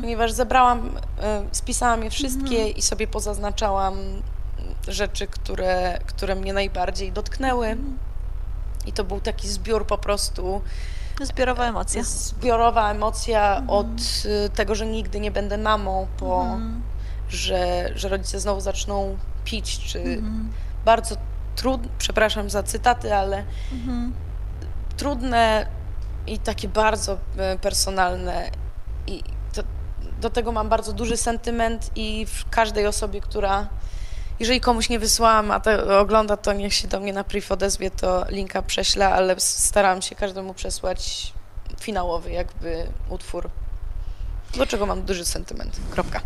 ponieważ 0.01 0.31
zebrałam, 0.31 0.97
e, 1.21 1.43
spisałam 1.51 2.03
je 2.03 2.09
wszystkie 2.09 2.69
i 2.69 2.81
sobie 2.81 3.07
pozaznaczałam 3.07 3.95
rzeczy, 4.87 5.27
które, 5.27 5.99
które 6.05 6.35
mnie 6.35 6.53
najbardziej 6.53 7.11
dotknęły. 7.11 7.77
I 8.85 8.93
to 8.93 9.03
był 9.03 9.21
taki 9.21 9.47
zbiór 9.49 9.87
po 9.87 9.97
prostu, 9.97 10.61
Zbiorowa 11.21 11.65
emocja. 11.65 12.03
zbiorowa 12.03 12.91
emocja 12.91 13.63
od 13.67 13.87
y, 14.25 14.49
tego, 14.49 14.75
że 14.75 14.85
nigdy 14.85 15.19
nie 15.19 15.31
będę 15.31 15.57
mamą, 15.57 16.07
po 16.17 16.41
Mhm. 16.41 16.81
że, 17.29 17.89
że 17.95 18.09
rodzice 18.09 18.39
znowu 18.39 18.61
zaczną 18.61 19.17
pić, 19.45 19.79
czy 19.79 20.21
bardzo 20.85 21.15
trudne, 21.55 21.89
przepraszam 21.97 22.49
za 22.49 22.63
cytaty, 22.63 23.15
ale 23.15 23.43
Mhm. 23.71 24.13
trudne 24.97 25.65
i 26.27 26.39
takie 26.39 26.67
bardzo 26.67 27.17
e, 27.37 27.57
personalne 27.57 28.49
i 29.07 29.23
to, 29.53 29.61
do 30.21 30.29
tego 30.29 30.51
mam 30.51 30.69
bardzo 30.69 30.93
duży 30.93 31.17
sentyment 31.17 31.91
i 31.95 32.25
w 32.25 32.49
każdej 32.49 32.87
osobie, 32.87 33.21
która 33.21 33.67
jeżeli 34.39 34.61
komuś 34.61 34.89
nie 34.89 34.99
wysłałam, 34.99 35.51
a 35.51 35.59
to 35.59 35.99
ogląda, 35.99 36.37
to 36.37 36.53
niech 36.53 36.73
się 36.73 36.87
do 36.87 36.99
mnie 36.99 37.13
na 37.13 37.23
priv 37.23 37.47
odezwie, 37.53 37.91
to 37.91 38.25
linka 38.29 38.61
prześlę, 38.61 39.09
ale 39.09 39.35
staram 39.39 40.01
się 40.01 40.15
każdemu 40.15 40.53
przesłać 40.53 41.33
finałowy 41.79 42.31
jakby 42.31 42.87
utwór, 43.09 43.49
do 44.57 44.65
czego 44.65 44.85
mam 44.85 45.01
duży 45.01 45.25
sentyment. 45.25 45.79
Kropka. 45.91 46.21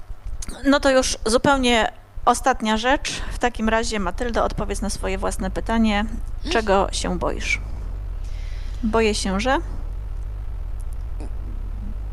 No 0.65 0.79
to 0.79 0.89
już 0.91 1.17
zupełnie 1.25 1.91
ostatnia 2.27 2.77
rzecz. 2.77 3.21
W 3.33 3.39
takim 3.39 3.69
razie, 3.69 3.99
Matyldo, 3.99 4.43
odpowiedz 4.43 4.81
na 4.81 4.89
swoje 4.89 5.17
własne 5.17 5.51
pytanie. 5.51 6.05
Czego 6.49 6.87
się 6.91 7.19
boisz? 7.19 7.61
Boję 8.83 9.15
się, 9.15 9.39
że. 9.39 9.57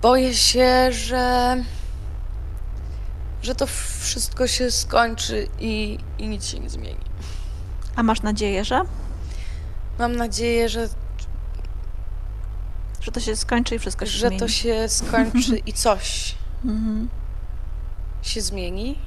Boję 0.02 0.34
się, 0.34 0.92
że, 0.92 1.56
że 3.42 3.54
to 3.54 3.66
wszystko 4.00 4.46
się 4.46 4.70
skończy 4.70 5.48
i, 5.60 5.98
i 6.18 6.28
nic 6.28 6.44
się 6.46 6.58
nie 6.60 6.70
zmieni. 6.70 7.00
A 7.96 8.02
masz 8.02 8.22
nadzieję, 8.22 8.64
że? 8.64 8.80
Mam 9.98 10.16
nadzieję, 10.16 10.68
że, 10.68 10.88
Że 13.00 13.12
to 13.12 13.20
się 13.20 13.36
skończy 13.36 13.74
i 13.74 13.78
wszystko 13.78 14.06
się 14.06 14.12
że 14.12 14.18
zmieni. 14.28 14.40
to 14.40 14.48
się 14.48 14.88
skończy 14.88 15.56
i 15.66 15.72
coś 15.72 16.34
Mhm. 16.64 17.08
się 18.22 18.40
zmieni. 18.42 18.98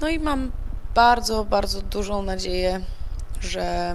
No 0.00 0.08
i 0.08 0.18
mam 0.18 0.52
bardzo, 0.94 1.44
bardzo 1.44 1.82
dużą 1.82 2.22
nadzieję, 2.22 2.80
że 3.40 3.94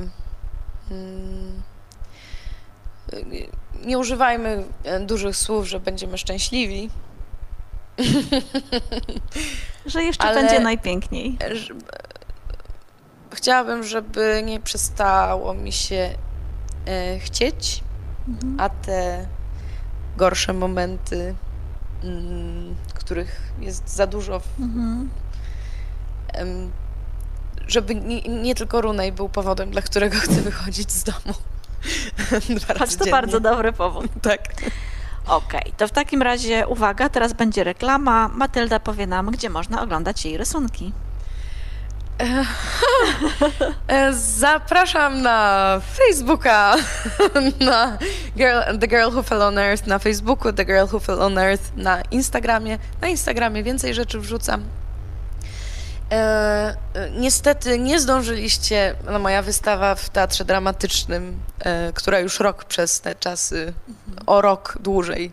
mm, 0.92 1.62
y, 3.14 3.48
nie 3.86 3.98
używajmy 4.00 4.64
e, 4.84 5.00
dużych 5.00 5.36
słów, 5.36 5.68
że 5.68 5.80
będziemy 5.80 6.18
szczęśliwi. 6.18 6.90
Że 9.86 10.04
jeszcze 10.04 10.24
Ale- 10.28 10.42
będzie 10.42 10.60
najpiękniej. 10.60 11.38
że- 11.52 11.74
Chciałabym, 13.34 13.84
żeby 13.84 14.42
nie 14.46 14.60
przestało 14.60 15.54
mi 15.54 15.72
się 15.72 16.10
e, 16.88 17.20
chcieć, 17.20 17.84
Mhm. 18.28 18.60
a 18.60 18.70
te 18.70 19.26
gorsze 20.18 20.54
momenty, 20.54 21.36
mm, 22.04 22.76
których 23.02 23.52
jest 23.60 23.90
za 23.96 24.08
dużo, 24.08 24.40
w- 24.40 24.60
Mhm. 24.60 25.10
żeby 27.68 27.96
nie, 27.96 28.22
nie 28.22 28.56
tylko 28.56 28.82
Runej 28.82 29.12
był 29.12 29.30
powodem, 29.30 29.72
dla 29.72 29.82
którego 29.82 30.18
chcę 30.20 30.42
wychodzić 30.42 30.92
z 30.92 31.04
domu. 31.04 31.36
Choć 32.80 32.96
to 32.96 33.06
bardzo 33.12 33.40
dobry 33.40 33.74
powód. 33.74 34.06
Tak. 34.22 34.42
Okej, 35.28 35.74
to 35.78 35.88
w 35.88 35.92
takim 35.92 36.22
razie 36.22 36.68
uwaga, 36.68 37.10
teraz 37.10 37.34
będzie 37.34 37.64
reklama. 37.64 38.28
Matylda 38.28 38.80
powie 38.80 39.08
nam, 39.08 39.32
gdzie 39.32 39.50
można 39.50 39.82
oglądać 39.82 40.26
jej 40.26 40.38
rysunki. 40.38 40.94
E, 43.88 44.14
Zapraszam 44.14 45.22
na 45.22 45.82
Facebooka, 45.94 46.76
na 47.60 47.98
girl, 48.38 48.78
The 48.80 48.88
Girl 48.88 49.10
Who 49.12 49.24
Fell 49.24 49.42
on 49.42 49.58
Earth 49.58 49.88
na 49.88 50.00
Facebooku, 50.00 50.54
The 50.54 50.66
Girl 50.66 50.86
Who 50.92 51.00
Fell 51.00 51.22
on 51.22 51.38
Earth 51.38 51.72
na 51.76 52.02
Instagramie. 52.02 52.78
Na 53.02 53.08
Instagramie 53.08 53.64
więcej 53.64 53.94
rzeczy 53.94 54.20
wrzucam. 54.20 54.64
E, 56.12 56.76
niestety 57.18 57.80
nie 57.80 58.00
zdążyliście 58.00 58.96
na 59.06 59.20
moja 59.20 59.42
wystawa 59.42 59.96
w 59.96 60.10
Teatrze 60.10 60.46
Dramatycznym, 60.46 61.40
e, 61.60 61.94
która 61.94 62.20
już 62.20 62.40
rok 62.40 62.66
przez 62.66 63.02
te 63.02 63.16
czasy, 63.16 63.74
o 64.26 64.42
rok 64.42 64.78
dłużej 64.80 65.32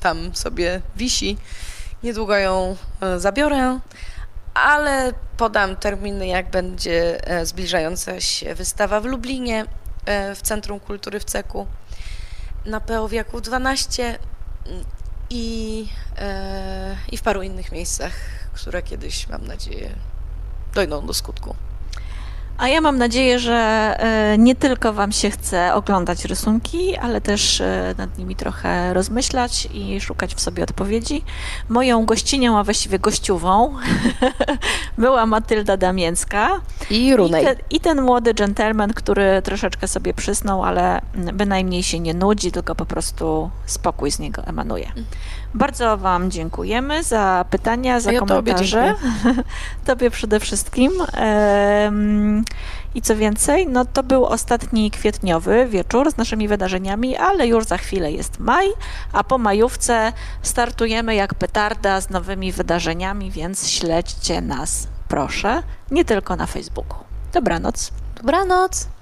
tam 0.00 0.34
sobie 0.34 0.80
wisi. 0.96 1.36
Niedługo 2.02 2.36
ją 2.36 2.76
e, 3.00 3.20
zabiorę, 3.20 3.78
ale 4.54 5.12
podam 5.36 5.76
terminy, 5.76 6.26
jak 6.26 6.50
będzie 6.50 7.28
e, 7.28 7.46
zbliżająca 7.46 8.20
się 8.20 8.54
wystawa 8.54 9.00
w 9.00 9.04
Lublinie, 9.04 9.64
e, 10.06 10.34
w 10.34 10.42
Centrum 10.42 10.80
Kultury 10.80 11.20
w 11.20 11.24
Ceku, 11.24 11.66
na 12.66 12.80
PO 12.80 13.08
Wieku 13.08 13.40
12 13.40 14.18
mm, 14.66 14.84
i, 15.30 15.88
e, 16.18 16.96
i 17.12 17.16
w 17.16 17.22
paru 17.22 17.42
innych 17.42 17.72
miejscach, 17.72 18.12
które 18.52 18.82
kiedyś, 18.82 19.28
mam 19.28 19.46
nadzieję, 19.46 19.94
dojdą 20.74 21.06
do 21.06 21.14
skutku. 21.14 21.56
A 22.62 22.68
ja 22.68 22.80
mam 22.80 22.98
nadzieję, 22.98 23.38
że 23.38 23.54
e, 23.98 24.38
nie 24.38 24.54
tylko 24.54 24.92
Wam 24.92 25.12
się 25.12 25.30
chce 25.30 25.74
oglądać 25.74 26.24
rysunki, 26.24 26.96
ale 26.96 27.20
też 27.20 27.60
e, 27.60 27.94
nad 27.98 28.18
nimi 28.18 28.36
trochę 28.36 28.94
rozmyślać 28.94 29.68
i 29.74 30.00
szukać 30.00 30.34
w 30.34 30.40
sobie 30.40 30.62
odpowiedzi. 30.64 31.24
Moją 31.68 32.06
gościnią, 32.06 32.58
a 32.58 32.64
właściwie 32.64 32.98
gościową 32.98 33.76
była 34.98 35.26
Matylda 35.26 35.76
Damięcka. 35.76 36.60
I 36.90 37.06
I, 37.06 37.16
Runej. 37.16 37.44
te, 37.44 37.56
I 37.70 37.80
ten 37.80 38.02
młody 38.02 38.34
dżentelmen, 38.34 38.92
który 38.92 39.42
troszeczkę 39.42 39.88
sobie 39.88 40.14
przysnął, 40.14 40.64
ale 40.64 41.00
bynajmniej 41.14 41.82
się 41.82 42.00
nie 42.00 42.14
nudzi, 42.14 42.52
tylko 42.52 42.74
po 42.74 42.86
prostu 42.86 43.50
spokój 43.66 44.10
z 44.10 44.18
niego 44.18 44.44
emanuje. 44.44 44.92
Bardzo 45.54 45.96
Wam 45.96 46.30
dziękujemy 46.30 47.02
za 47.02 47.44
pytania, 47.50 48.00
za 48.00 48.12
ja 48.12 48.20
tobie 48.20 48.52
komentarze. 48.52 48.94
Tobie 49.86 50.10
przede 50.10 50.40
wszystkim. 50.40 50.92
I 52.94 53.02
co 53.02 53.16
więcej, 53.16 53.66
no 53.66 53.84
to 53.84 54.02
był 54.02 54.24
ostatni 54.24 54.90
kwietniowy 54.90 55.66
wieczór 55.66 56.12
z 56.12 56.16
naszymi 56.16 56.48
wydarzeniami, 56.48 57.16
ale 57.16 57.46
już 57.46 57.64
za 57.64 57.78
chwilę 57.78 58.12
jest 58.12 58.38
maj, 58.38 58.66
a 59.12 59.24
po 59.24 59.38
majówce 59.38 60.12
startujemy 60.42 61.14
jak 61.14 61.34
petarda 61.34 62.00
z 62.00 62.10
nowymi 62.10 62.52
wydarzeniami, 62.52 63.30
więc 63.30 63.68
śledźcie 63.68 64.40
nas, 64.40 64.88
proszę, 65.08 65.62
nie 65.90 66.04
tylko 66.04 66.36
na 66.36 66.46
Facebooku. 66.46 66.98
Dobranoc. 67.32 67.92
Dobranoc! 68.16 69.01